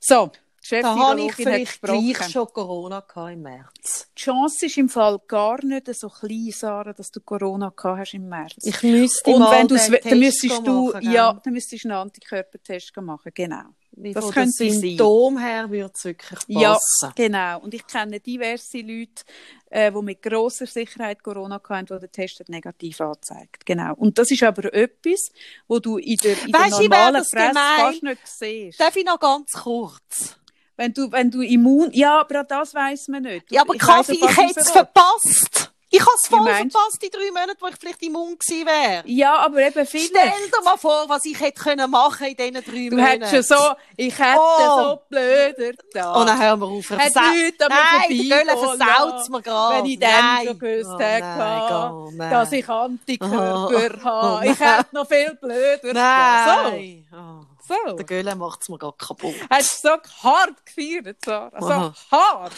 So. 0.00 0.30
Da 0.70 0.96
habe 0.96 1.22
ich 1.22 1.34
vielleicht 1.34 1.82
gleich 1.82 2.30
schon 2.30 2.46
Corona 2.46 3.04
im 3.30 3.42
März. 3.42 4.08
Die 4.16 4.22
Chance 4.22 4.66
ist 4.66 4.78
im 4.78 4.88
Fall 4.88 5.20
gar 5.26 5.62
nicht 5.64 5.92
so 5.92 6.08
klein, 6.08 6.50
Sarah, 6.52 6.92
dass 6.92 7.10
du 7.10 7.20
Corona 7.20 7.70
gehabt 7.70 7.98
hast 7.98 8.14
im 8.14 8.28
März. 8.28 8.54
Ich 8.62 8.80
müsste 8.82 9.30
Und 9.32 9.40
mal 9.40 9.58
wenn 9.58 9.66
den 9.66 10.00
dann 10.08 10.18
müsstest 10.20 10.66
du, 10.66 10.92
machen, 10.92 11.12
ja, 11.12 11.40
dann 11.44 11.52
müsstest 11.52 11.84
du 11.84 11.88
einen 11.88 11.98
Antikörpertest 11.98 12.96
machen, 12.98 13.32
genau. 13.34 13.64
Wie 13.94 14.12
das 14.12 14.24
von 14.24 14.32
den 14.32 14.50
sein. 14.50 14.72
Symptom 14.72 15.38
her 15.38 15.70
würde 15.70 15.92
es 15.94 16.04
wirklich 16.04 16.38
passen. 16.38 16.48
Ja, 16.48 17.12
genau. 17.14 17.60
Und 17.60 17.74
ich 17.74 17.86
kenne 17.86 18.20
diverse 18.20 18.78
Leute, 18.78 19.22
äh, 19.70 19.92
die 19.92 20.02
mit 20.02 20.22
grosser 20.22 20.66
Sicherheit 20.66 21.22
Corona 21.22 21.60
hatten, 21.62 21.86
die 21.86 21.98
den 21.98 22.12
Test 22.12 22.40
hat 22.40 22.48
negativ 22.48 23.00
anzeigt. 23.00 23.66
Genau. 23.66 23.94
Und 23.94 24.16
das 24.18 24.30
ist 24.30 24.42
aber 24.42 24.72
etwas, 24.72 25.30
wo 25.68 25.78
du 25.78 25.98
in 25.98 26.16
der, 26.16 26.42
in 26.42 26.52
der 26.52 26.60
Weisst 26.60 26.72
du, 26.72 26.78
wer 26.78 26.88
normalen 26.88 27.24
Presse 27.30 27.48
gemeint? 27.48 27.80
fast 27.80 28.02
nicht 28.02 28.20
siehst. 28.24 28.80
Darf 28.80 28.96
ich 28.96 29.04
noch 29.04 29.20
ganz 29.20 29.52
kurz? 29.52 30.38
Wenn 30.76 30.94
du, 30.94 31.12
wenn 31.12 31.30
du 31.30 31.42
immun, 31.42 31.90
ja, 31.92 32.20
aber 32.20 32.44
das 32.44 32.74
weiss 32.74 33.08
man 33.08 33.22
nicht. 33.22 33.52
Ja, 33.52 33.60
aber 33.60 33.74
ich 33.74 33.82
weiss 33.82 34.06
Kaffee, 34.06 34.18
paar 34.18 34.30
ich 34.30 34.36
hätte 34.38 34.60
es 34.60 34.70
verpasst. 34.70 35.71
Ich 35.94 36.00
habe 36.00 36.10
es 36.14 36.26
voll 36.26 36.46
verpasst, 36.46 37.02
die 37.02 37.10
drei 37.10 37.30
Monate, 37.30 37.56
wo 37.60 37.66
ich 37.66 37.76
vielleicht 37.78 38.02
immun 38.02 38.38
gewesen 38.38 38.66
wäre. 38.66 39.02
Ja, 39.04 39.36
aber 39.40 39.58
eben 39.58 39.86
viele. 39.86 40.06
Stell 40.06 40.22
dir 40.50 40.64
mal 40.64 40.78
vor, 40.78 41.04
was 41.06 41.22
ich 41.26 41.38
hätte 41.38 41.60
können 41.62 41.90
machen 41.90 42.28
in 42.28 42.34
diesen 42.36 42.54
drei 42.64 42.88
Du 42.88 42.96
Monaten. 42.96 43.22
hättest 43.24 43.48
schon 43.52 43.58
so, 43.58 43.72
ich 43.98 44.18
hätte 44.18 44.38
Oh. 44.40 44.78
so 44.78 45.02
blöder 45.10 45.72
da. 45.92 46.14
Oh, 46.20 46.24
dann 46.24 46.40
hören 46.42 46.60
wir 46.60 46.66
auf. 46.66 46.90
Hat 46.90 46.98
Leute 47.14 47.14
an 47.14 47.68
mir 47.68 48.08
Nein, 48.08 48.28
Gölle 48.28 48.52
vorbeikommen 48.56 48.78
versaut 48.78 49.28
mir 49.28 49.42
gerade. 49.42 49.76
Wenn 49.76 49.84
ich 49.86 49.98
dann 50.00 50.10
Nein. 50.10 50.46
schon 50.46 50.58
gewusst 50.58 50.90
Oh, 50.94 50.98
hätte, 50.98 51.26
nein, 51.26 51.90
oh, 51.92 52.10
nein. 52.14 52.30
dass 52.30 52.52
ich 52.52 52.68
Antikörper 52.68 53.98
Oh. 54.00 54.04
habe. 54.04 54.46
Ich 54.46 54.60
hätte 54.60 54.86
noch 54.92 55.06
viel 55.08 55.34
blöder 55.40 55.92
Nein. 55.92 57.06
Oh. 57.12 57.44
So, 57.68 57.74
so. 57.86 57.92
Der 57.96 58.04
Gölle 58.06 58.34
macht 58.34 58.62
es 58.62 58.68
mir 58.70 58.78
gerade 58.78 58.96
kaputt. 58.96 59.34
Hast 59.50 59.84
du 59.84 59.88
so 59.88 60.24
hart 60.28 60.54
gefeiert, 60.66 61.18
Sarah? 61.24 61.60
So 61.60 61.66
Aha. 61.68 61.92
hart. 62.10 62.52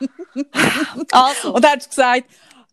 Also, 1.12 1.54
Und 1.54 1.64
dann 1.64 1.72
hast 1.76 1.86
du 1.86 1.90
gesagt, 1.90 2.24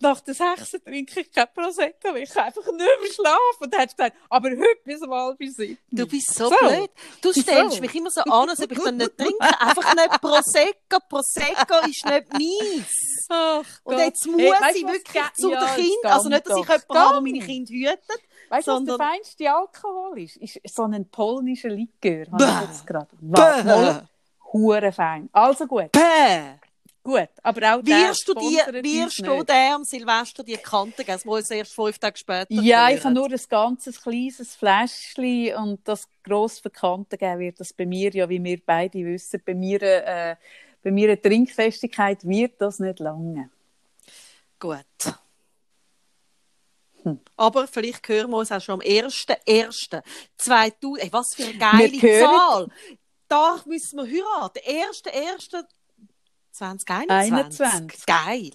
nach 0.02 0.20
der 0.22 0.34
Sechsen 0.34 0.84
trinke 0.84 1.22
ich 1.22 1.32
kein 1.32 1.48
Prosecco, 1.54 2.14
weil 2.14 2.24
ich 2.24 2.36
einfach 2.36 2.66
nicht 2.66 2.78
mehr 2.78 3.12
schlafe. 3.14 3.58
Und 3.60 3.74
dann 3.74 3.82
hast 3.82 3.92
du 3.92 3.98
gesagt, 3.98 4.18
aber 4.30 4.50
heute 4.50 4.82
bis 4.84 5.02
um 5.04 5.12
halb 5.12 5.38
sieben. 5.40 5.78
du 5.92 6.08
bist 6.08 6.34
so, 6.34 6.50
So. 6.50 6.56
blöd. 6.60 6.90
Du 7.22 7.32
stellst 7.32 7.76
So. 7.76 7.82
mich 7.82 7.96
immer 7.96 8.10
so 8.10 8.22
an, 8.22 8.50
als 8.50 8.62
ob 8.62 8.72
ich 8.72 8.80
dann 8.80 8.98
nicht 8.98 9.16
trinke. 9.18 9.60
Einfach 9.60 9.94
nicht 9.96 10.22
Prosecco. 10.22 10.98
Prosecco 11.08 11.88
ist 11.88 12.06
nicht 12.06 12.34
meins. 12.34 13.28
Ach 13.30 13.64
Und 13.84 13.98
jetzt 14.00 14.26
muss 14.26 14.42
Hey, 14.42 14.52
weißt 14.52 14.78
ich 14.78 14.88
wirklich 14.88 15.34
zu 15.36 15.52
ja, 15.52 15.66
den 15.66 15.76
Kindern. 15.76 16.12
Also 16.12 16.30
nicht, 16.30 16.48
dass 16.48 16.58
ich 16.58 16.64
jemanden 16.68 16.94
habe, 16.96 17.14
der 17.14 17.22
meine 17.22 17.46
Kinder 17.46 17.72
hütet. 17.72 18.22
Weißt 18.50 18.68
du, 18.68 18.72
was 18.72 18.84
der 18.84 18.98
feinste 18.98 19.52
Alkohol 19.54 20.20
ist? 20.20 20.38
Ist 20.38 20.60
so 20.76 20.84
ein 20.84 21.08
polnischer 21.10 21.70
Likör. 21.70 22.26
Habe 22.32 22.44
ich 22.44 22.70
jetzt 22.70 22.88
gerade. 22.88 23.08
Mal 23.22 24.08
Hure 24.52 24.92
fein. 24.92 25.30
Also 25.32 25.66
gut. 25.66 25.92
Bäh. 25.94 26.56
Gut. 27.04 27.30
Aber 27.42 27.76
auch 27.76 27.84
Wirst 27.84 28.28
du, 28.28 28.36
die, 28.36 28.60
wirst 28.84 29.26
du 29.26 29.42
der 29.44 29.74
am 29.76 29.84
Silvester 29.84 30.44
die 30.44 30.58
Kante 30.58 31.04
geben, 31.04 31.20
wo 31.26 31.36
uns 31.36 31.50
erst 31.50 31.74
fünf 31.74 31.98
Tage 31.98 32.16
später 32.18 32.54
Ja, 32.54 32.92
ich 32.92 33.04
habe 33.04 33.16
nur 33.16 33.32
ein 33.32 33.40
ganzes 33.50 34.00
kleines 34.02 34.56
Fläschchen 34.56 35.56
und 35.56 35.88
das 35.88 36.08
gross 36.24 36.60
verkannte 36.60 37.18
geben 37.18 37.40
wird 37.40 37.60
das 37.60 37.74
bei 37.74 37.88
mir, 37.88 38.12
ja, 38.12 38.30
wie 38.30 38.44
wir 38.44 38.62
beide 38.64 39.04
wissen, 39.04 39.42
bei 39.44 39.56
mir, 39.56 39.82
äh, 39.82 40.36
bei 40.84 40.92
mir 40.92 41.10
eine 41.10 41.20
Trinkfestigkeit 41.20 42.24
wird 42.24 42.62
das 42.62 42.78
nicht 42.80 43.00
lange. 43.00 43.50
Gut. 44.60 44.86
Aber 47.36 47.68
vielleicht 47.68 48.08
hören 48.08 48.30
wir 48.30 48.38
uns 48.38 48.52
auch 48.52 48.62
schon 48.62 48.76
am 48.76 48.82
1.1.2000. 48.82 51.00
Ey, 51.00 51.12
was 51.12 51.34
für 51.34 51.46
eine 51.46 51.58
geile 51.58 52.00
Zahl. 52.00 52.68
Da 53.28 53.60
müssen 53.66 53.98
wir 53.98 54.06
heiraten. 54.06 54.60
1.1.2021. 56.54 57.10
21. 57.10 58.06
Geil. 58.06 58.52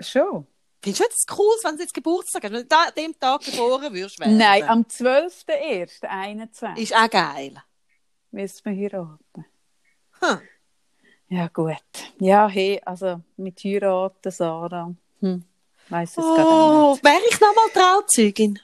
Schon? 0.00 0.46
Findest 0.82 1.02
du 1.02 1.08
das 1.08 1.38
cool, 1.38 1.54
wenn 1.62 1.76
du 1.76 1.82
jetzt 1.82 1.92
Geburtstag 1.94 2.44
hast? 2.44 2.52
Wenn 2.52 2.66
du 2.66 2.76
an 2.76 2.92
dem 2.96 3.18
Tag 3.18 3.42
geboren 3.42 3.92
wirst 3.92 4.18
werden? 4.18 4.38
Nein, 4.38 4.62
am 4.64 4.82
12.01.21 4.82 6.78
Ist 6.78 6.94
auch 6.96 7.10
geil. 7.10 7.54
müssen 8.30 8.64
wir 8.64 8.72
heiraten. 8.72 9.44
Hm. 10.20 10.40
Ja, 11.28 11.48
gut. 11.48 11.76
Ja, 12.18 12.48
hey, 12.48 12.80
also 12.84 13.20
mit 13.36 13.62
heiraten, 13.62 14.30
Sarah, 14.32 14.92
hm, 15.20 15.44
weiss 15.88 16.10
es 16.10 16.16
gerade 16.16 16.48
auch 16.48 16.92
nicht. 16.92 17.02
Oh, 17.02 17.06
wäre 17.06 17.22
ich 17.30 17.40
nochmal 17.40 17.68
Trauzeugin? 17.72 18.58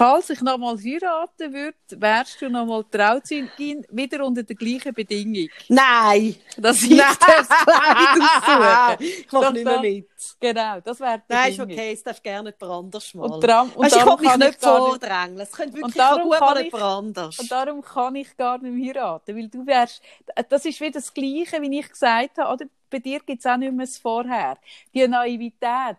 Falls 0.00 0.30
ich 0.30 0.40
nochmal 0.40 0.78
heiraten 0.78 1.52
würde, 1.52 1.76
wärst 1.90 2.40
du 2.40 2.48
nochmal 2.48 2.84
Trauzeugin, 2.90 3.84
wieder 3.90 4.24
unter 4.24 4.42
der 4.42 4.56
gleichen 4.56 4.94
Bedingung. 4.94 5.50
Nein. 5.68 6.36
Dass 6.56 6.80
ich 6.80 6.96
das 6.96 7.18
Kleid 7.18 8.08
aussuche. 8.18 9.04
Ich 9.04 9.30
mache 9.30 9.52
nicht 9.52 9.64
mehr 9.66 9.80
mit. 9.82 10.08
Genau, 10.40 10.80
das 10.80 11.00
wäre 11.00 11.18
die 11.18 11.34
Nein, 11.34 11.52
ist 11.52 11.60
okay, 11.60 11.92
es 11.92 12.02
darf 12.02 12.22
gerne 12.22 12.54
jemand 12.58 12.78
anders 12.86 13.12
malen. 13.12 13.32
Und, 13.32 13.44
darum, 13.44 13.72
und 13.72 13.84
Weißt, 13.84 13.96
ich 13.96 14.02
darum 14.02 14.20
mich 14.20 14.30
kann 14.30 14.38
nicht 14.40 14.50
ich 14.54 14.60
gar 14.60 14.78
nicht, 14.78 14.88
vordrängeln. 14.88 15.40
Es 15.40 15.52
könnte 15.52 15.72
wirklich 15.74 15.84
Und 15.84 15.98
darum 15.98 16.22
gut 16.30 16.40
mal 16.40 16.56
ich- 16.56 16.64
jemand 16.64 16.82
anders. 16.82 17.38
und 17.38 17.50
darum 17.52 17.82
kann 17.82 18.14
ich 18.16 18.36
gar 18.38 18.56
nicht 18.56 18.72
mehr 18.72 18.94
heiraten, 18.94 19.36
weil 19.36 19.48
du 19.48 19.66
wärst, 19.66 20.00
das 20.48 20.64
ist 20.64 20.80
wieder 20.80 20.92
das 20.92 21.12
Gleiche, 21.12 21.60
wie 21.60 21.78
ich 21.78 21.88
gesagt 21.90 22.38
habe, 22.38 22.54
oder? 22.54 22.64
Bei 22.90 22.98
dir 22.98 23.20
gibt 23.20 23.38
es 23.38 23.46
auch 23.46 23.56
nicht 23.56 23.72
mehr 23.72 23.86
das 23.86 23.98
Vorher. 23.98 24.58
Die 24.92 25.06
Naivität 25.06 25.96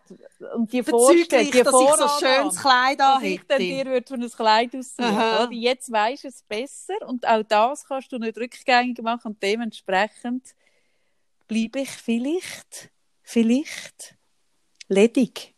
und 0.54 0.72
die 0.72 0.82
Vorstellung, 0.82 1.50
die 1.50 1.62
dass 1.62 1.66
ich 1.66 1.70
so 1.70 2.04
ein 2.04 2.08
schönes 2.20 2.60
Kleid 2.60 3.00
an 3.00 3.14
dass 3.14 3.22
ich 3.22 3.40
dir 3.40 3.78
hätte. 3.78 3.90
würde 3.90 4.06
für 4.06 4.14
ein 4.14 4.30
Kleid 4.30 4.74
oder? 4.74 5.48
Jetzt 5.50 5.90
weisst 5.90 6.24
du 6.24 6.28
es 6.28 6.42
besser 6.42 6.94
und 7.06 7.26
auch 7.26 7.42
das 7.42 7.86
kannst 7.86 8.12
du 8.12 8.18
nicht 8.18 8.36
rückgängig 8.36 9.00
machen 9.02 9.32
und 9.32 9.42
dementsprechend 9.42 10.54
bleibe 11.48 11.80
ich 11.80 11.90
vielleicht, 11.90 12.90
vielleicht 13.22 14.16
ledig. 14.88 15.54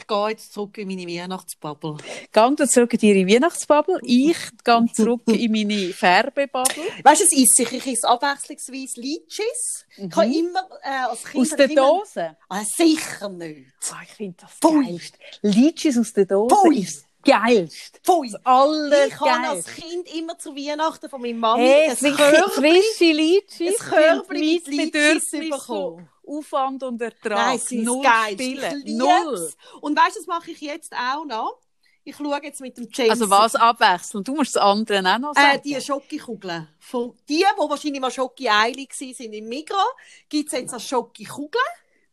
Ich 0.00 0.06
gehe 0.06 0.28
jetzt 0.30 0.52
zurück 0.54 0.78
in 0.78 0.88
meine 0.88 1.06
Weihnachtsbubble. 1.06 1.96
Gang 2.32 2.56
du 2.56 2.66
zurück 2.66 2.92
in 2.94 3.00
deine 3.00 3.28
Weihnachtsbubble. 3.28 3.98
Ich 4.02 4.36
gehe 4.64 4.86
zurück 4.94 5.22
in 5.26 5.52
meine 5.52 5.92
Färbebubble. 5.92 6.82
Weißt 7.04 7.20
du, 7.20 7.24
es 7.24 7.32
ist 7.32 7.54
sicher, 7.56 7.74
ich 7.76 7.86
esse 7.86 8.08
abwechslungsweise 8.08 9.00
Litschis. 9.00 9.84
Ich 9.96 10.16
habe 10.16 10.26
immer 10.26 10.66
äh, 10.82 10.88
als 11.08 11.22
Kind... 11.24 11.34
Mhm. 11.34 11.40
Aus 11.42 11.48
der 11.50 11.66
ich 11.66 11.72
immer- 11.72 11.86
Dose? 11.98 12.36
Ah, 12.48 12.62
sicher 12.76 13.28
nicht. 13.28 13.66
Ah, 13.90 14.00
ich 14.04 14.10
finde 14.10 14.36
das 14.40 14.52
Pfui. 14.54 14.84
geilst. 14.86 15.14
Litschis 15.42 15.98
aus 15.98 16.12
der 16.12 16.24
Dose 16.26 16.54
Pfui. 16.54 16.78
ist 16.80 17.04
geilst. 17.22 18.00
Pfui. 18.02 18.30
Das. 18.30 19.08
Ich 19.08 19.20
habe 19.20 19.48
als 19.48 19.66
Kind 19.66 20.14
immer 20.14 20.38
zu 20.38 20.56
Weihnachten 20.56 21.08
von 21.10 21.20
meiner 21.20 21.36
Mami 21.38 21.62
Hey, 21.62 21.90
ein 21.90 21.96
Körbchen 22.16 22.50
frische 22.52 23.12
Litschis. 23.12 23.80
ein 23.80 23.86
Körbchen 23.90 24.40
mit 24.76 24.94
Litschis 24.94 25.30
bekommen. 25.50 26.08
Aufwand 26.38 26.82
und 26.82 27.00
Ertrag. 27.02 27.60
Nein, 27.70 27.82
Null 27.84 28.02
geil. 28.02 28.32
Spielen. 28.34 28.82
Null. 28.96 29.50
Und 29.80 29.98
weißt 29.98 30.16
du, 30.16 30.20
das 30.20 30.26
mache 30.26 30.50
ich 30.52 30.60
jetzt 30.60 30.92
auch 30.94 31.24
noch? 31.24 31.58
Ich 32.02 32.16
schaue 32.16 32.40
jetzt 32.42 32.60
mit 32.62 32.76
dem 32.78 32.88
James. 32.90 33.10
Also 33.10 33.28
was 33.28 33.54
abwechseln? 33.54 34.24
Du 34.24 34.34
musst 34.34 34.56
das 34.56 34.62
andere 34.62 35.00
auch 35.00 35.18
noch 35.18 35.32
Äh, 35.36 35.40
sagen. 35.52 35.62
die 35.64 35.80
Schokikugeln. 35.80 36.66
Von 36.78 37.14
die, 37.28 37.36
die 37.38 37.44
wahrscheinlich 37.68 38.00
mal 38.00 38.10
Schoki 38.10 38.48
eilig 38.48 38.92
sind 38.94 39.20
im 39.20 39.48
Migros, 39.48 39.76
gibt 40.28 40.46
es 40.52 40.58
jetzt 40.58 40.72
als 40.72 40.86
Schokikugeln. 40.88 41.62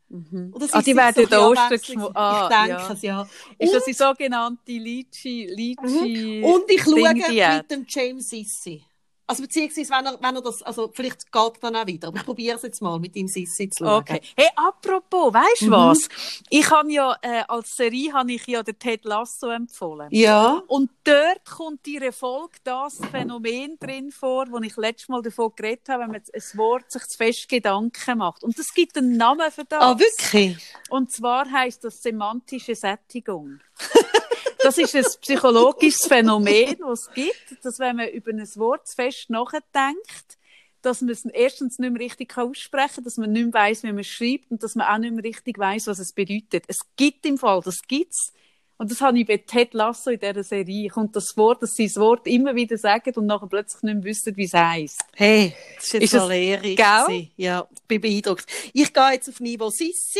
Mhm. 0.09 0.53
Das 0.59 0.73
Ah, 0.73 0.81
die 0.81 0.95
werden 0.95 1.27
so 1.29 1.53
abwechslungsreich. 1.53 2.15
Ah, 2.15 2.43
ich 2.49 2.55
denke 2.57 2.81
ja. 2.83 2.93
es, 2.93 3.01
ja. 3.01 3.21
Ist 3.59 3.73
das 3.73 3.81
Und- 3.83 3.87
die 3.87 3.93
sogenannte 3.93 4.71
Litchi, 4.71 5.47
Litchi 5.53 6.41
Und 6.43 6.63
ich 6.69 6.81
schaue 6.83 7.13
mit 7.57 7.71
dem 7.71 7.85
James 7.87 8.29
Sissi. 8.29 8.83
Also 9.29 9.43
beziehungsweise, 9.43 9.89
wenn 9.91 10.05
er, 10.05 10.17
wenn 10.21 10.35
er 10.37 10.41
das, 10.41 10.63
also 10.63 10.89
vielleicht 10.93 11.29
geht 11.31 11.41
er 11.41 11.51
dann 11.59 11.75
auch 11.75 11.85
wieder. 11.85 12.07
Aber 12.07 12.17
ich 12.17 12.23
probiere 12.25 12.55
es 12.55 12.61
jetzt 12.63 12.81
mal, 12.81 12.97
mit 12.97 13.13
ihm 13.17 13.27
Sissi 13.27 13.69
zu 13.69 13.83
schauen. 13.83 14.01
Okay. 14.01 14.21
Hey, 14.37 14.47
apropos, 14.55 15.33
weißt 15.33 15.63
du 15.63 15.65
Mhm. 15.67 15.71
was? 15.71 16.07
Ich 16.49 16.71
habe 16.71 16.89
ja, 16.91 17.13
äh, 17.21 17.43
als 17.47 17.75
Serie 17.75 18.13
habe 18.13 18.31
ich 18.31 18.47
ja 18.47 18.63
den 18.63 18.79
Ted 18.79 19.03
Lasso 19.03 19.49
empfohlen. 19.49 20.07
Ja. 20.11 20.63
Und 20.67 20.89
dort 21.03 21.43
kommt 21.45 21.85
in 21.87 21.99
der 21.99 22.13
Folge 22.13 22.53
das 22.63 22.99
Phänomen 23.11 23.77
drin 23.77 24.11
vor, 24.11 24.45
wo 24.49 24.59
ich 24.59 24.77
letztes 24.77 25.09
Mal 25.09 25.21
davon 25.21 25.51
geredet 25.55 25.89
habe, 25.89 26.03
wenn 26.03 26.11
man 26.11 26.21
ein 26.33 26.57
Wort 26.57 26.89
sich 26.89 27.03
zu 27.07 27.17
fest 27.17 27.49
Gedanken 27.49 28.17
macht. 28.19 28.43
Und 28.45 28.57
es 28.57 28.73
gibt 28.73 28.97
einen 28.97 29.17
Namen 29.17 29.51
für 29.51 29.65
das. 29.65 29.81
Ah, 29.81 29.99
wirklich? 29.99 30.57
Und 30.89 31.11
zwar 31.11 31.51
heißt 31.51 31.83
das 31.83 32.01
semantische 32.01 32.75
Sättigung. 32.75 33.59
Das 34.67 34.77
ist 34.77 34.95
ein 34.97 35.05
psychologisches 35.21 36.05
Phänomen, 36.07 36.75
das 36.79 37.07
es 37.07 37.13
gibt, 37.13 37.63
dass 37.63 37.79
wenn 37.79 37.95
man 37.95 38.09
über 38.09 38.31
ein 38.31 38.45
Wort 38.55 38.89
fest 38.93 39.29
nachdenkt, 39.29 40.37
dass 40.81 40.99
man 40.99 41.11
es 41.11 41.23
erstens 41.23 41.79
nicht 41.79 41.89
mehr 41.89 42.01
richtig 42.01 42.37
aussprechen 42.37 42.95
kann, 42.95 43.03
dass 43.05 43.15
man 43.15 43.31
nicht 43.31 43.45
mehr 43.45 43.53
weiss, 43.53 43.83
wie 43.83 43.87
man 43.87 43.99
es 43.99 44.07
schreibt 44.07 44.51
und 44.51 44.61
dass 44.61 44.75
man 44.75 44.87
auch 44.87 44.97
nicht 44.97 45.13
mehr 45.13 45.23
richtig 45.23 45.57
weiss, 45.57 45.87
was 45.87 45.99
es 45.99 46.11
bedeutet. 46.11 46.65
Es 46.67 46.79
gibt 46.97 47.25
im 47.25 47.37
Fall, 47.37 47.61
das 47.63 47.77
gibt's. 47.87 48.33
Und 48.75 48.91
das 48.91 48.99
habe 48.99 49.17
ich 49.17 49.25
bei 49.25 49.37
Ted 49.37 49.73
Lasso 49.73 50.09
in 50.09 50.19
dieser 50.19 50.43
Serie. 50.43 50.89
Kommt 50.89 51.15
das 51.15 51.37
Wort, 51.37 51.63
dass 51.63 51.71
sie 51.71 51.87
das 51.87 51.95
Wort 51.95 52.27
immer 52.27 52.53
wieder 52.53 52.77
sagen 52.77 53.13
und 53.15 53.25
nachher 53.25 53.47
plötzlich 53.47 53.83
nicht 53.83 53.95
mehr 53.95 54.03
wissen, 54.03 54.35
wie 54.35 54.43
es 54.43 54.53
heisst. 54.53 55.01
Hey, 55.15 55.55
das 55.77 55.85
ist 55.85 55.93
jetzt 55.93 56.03
Ist 56.03 56.11
gell? 56.11 56.75
gewesen. 56.75 57.31
Ja, 57.37 57.65
ich 57.71 57.83
bin 57.83 58.01
beeindruckt. 58.01 58.45
Ich 58.73 58.93
gehe 58.93 59.11
jetzt 59.13 59.29
auf 59.29 59.39
Niveau 59.39 59.69
Sissi 59.69 60.19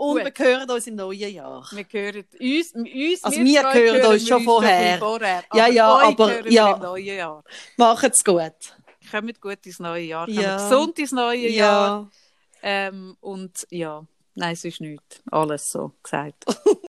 und 0.00 0.24
Gut. 0.24 0.38
wir 0.38 0.46
hören 0.46 0.70
uns 0.70 0.86
im 0.86 0.94
neuen 0.94 1.34
Jahr. 1.34 1.62
Wir 1.72 1.84
hören 1.90 2.24
uns, 2.40 2.72
uns 2.74 3.24
Also 3.24 3.38
wir 3.38 3.44
wir 3.62 3.72
hören 3.74 4.06
uns 4.06 4.26
schon 4.26 4.42
vorher. 4.44 4.98
vorher. 4.98 5.44
Ja, 5.52 5.66
ja, 5.68 5.88
aber- 5.88 6.48
ja. 6.48 6.72
im 6.74 6.80
neuen 6.82 7.04
Jahr. 7.04 7.44
Macht's 7.76 8.24
gut. 8.24 8.52
Kommt 9.10 9.40
gut 9.42 9.66
ins 9.66 9.78
neue 9.78 10.04
Jahr. 10.04 10.26
Ja. 10.28 10.56
Kommt 10.56 10.70
gesund 10.70 10.98
ins 11.00 11.12
neue 11.12 11.48
Jahr. 11.48 12.08
Ja. 12.62 12.88
Ähm, 12.88 13.16
und 13.20 13.66
ja, 13.70 14.02
nein, 14.34 14.52
es 14.54 14.64
ist 14.64 14.80
nichts. 14.80 15.20
Alles 15.30 15.68
so 15.70 15.92
gesagt. 16.02 16.44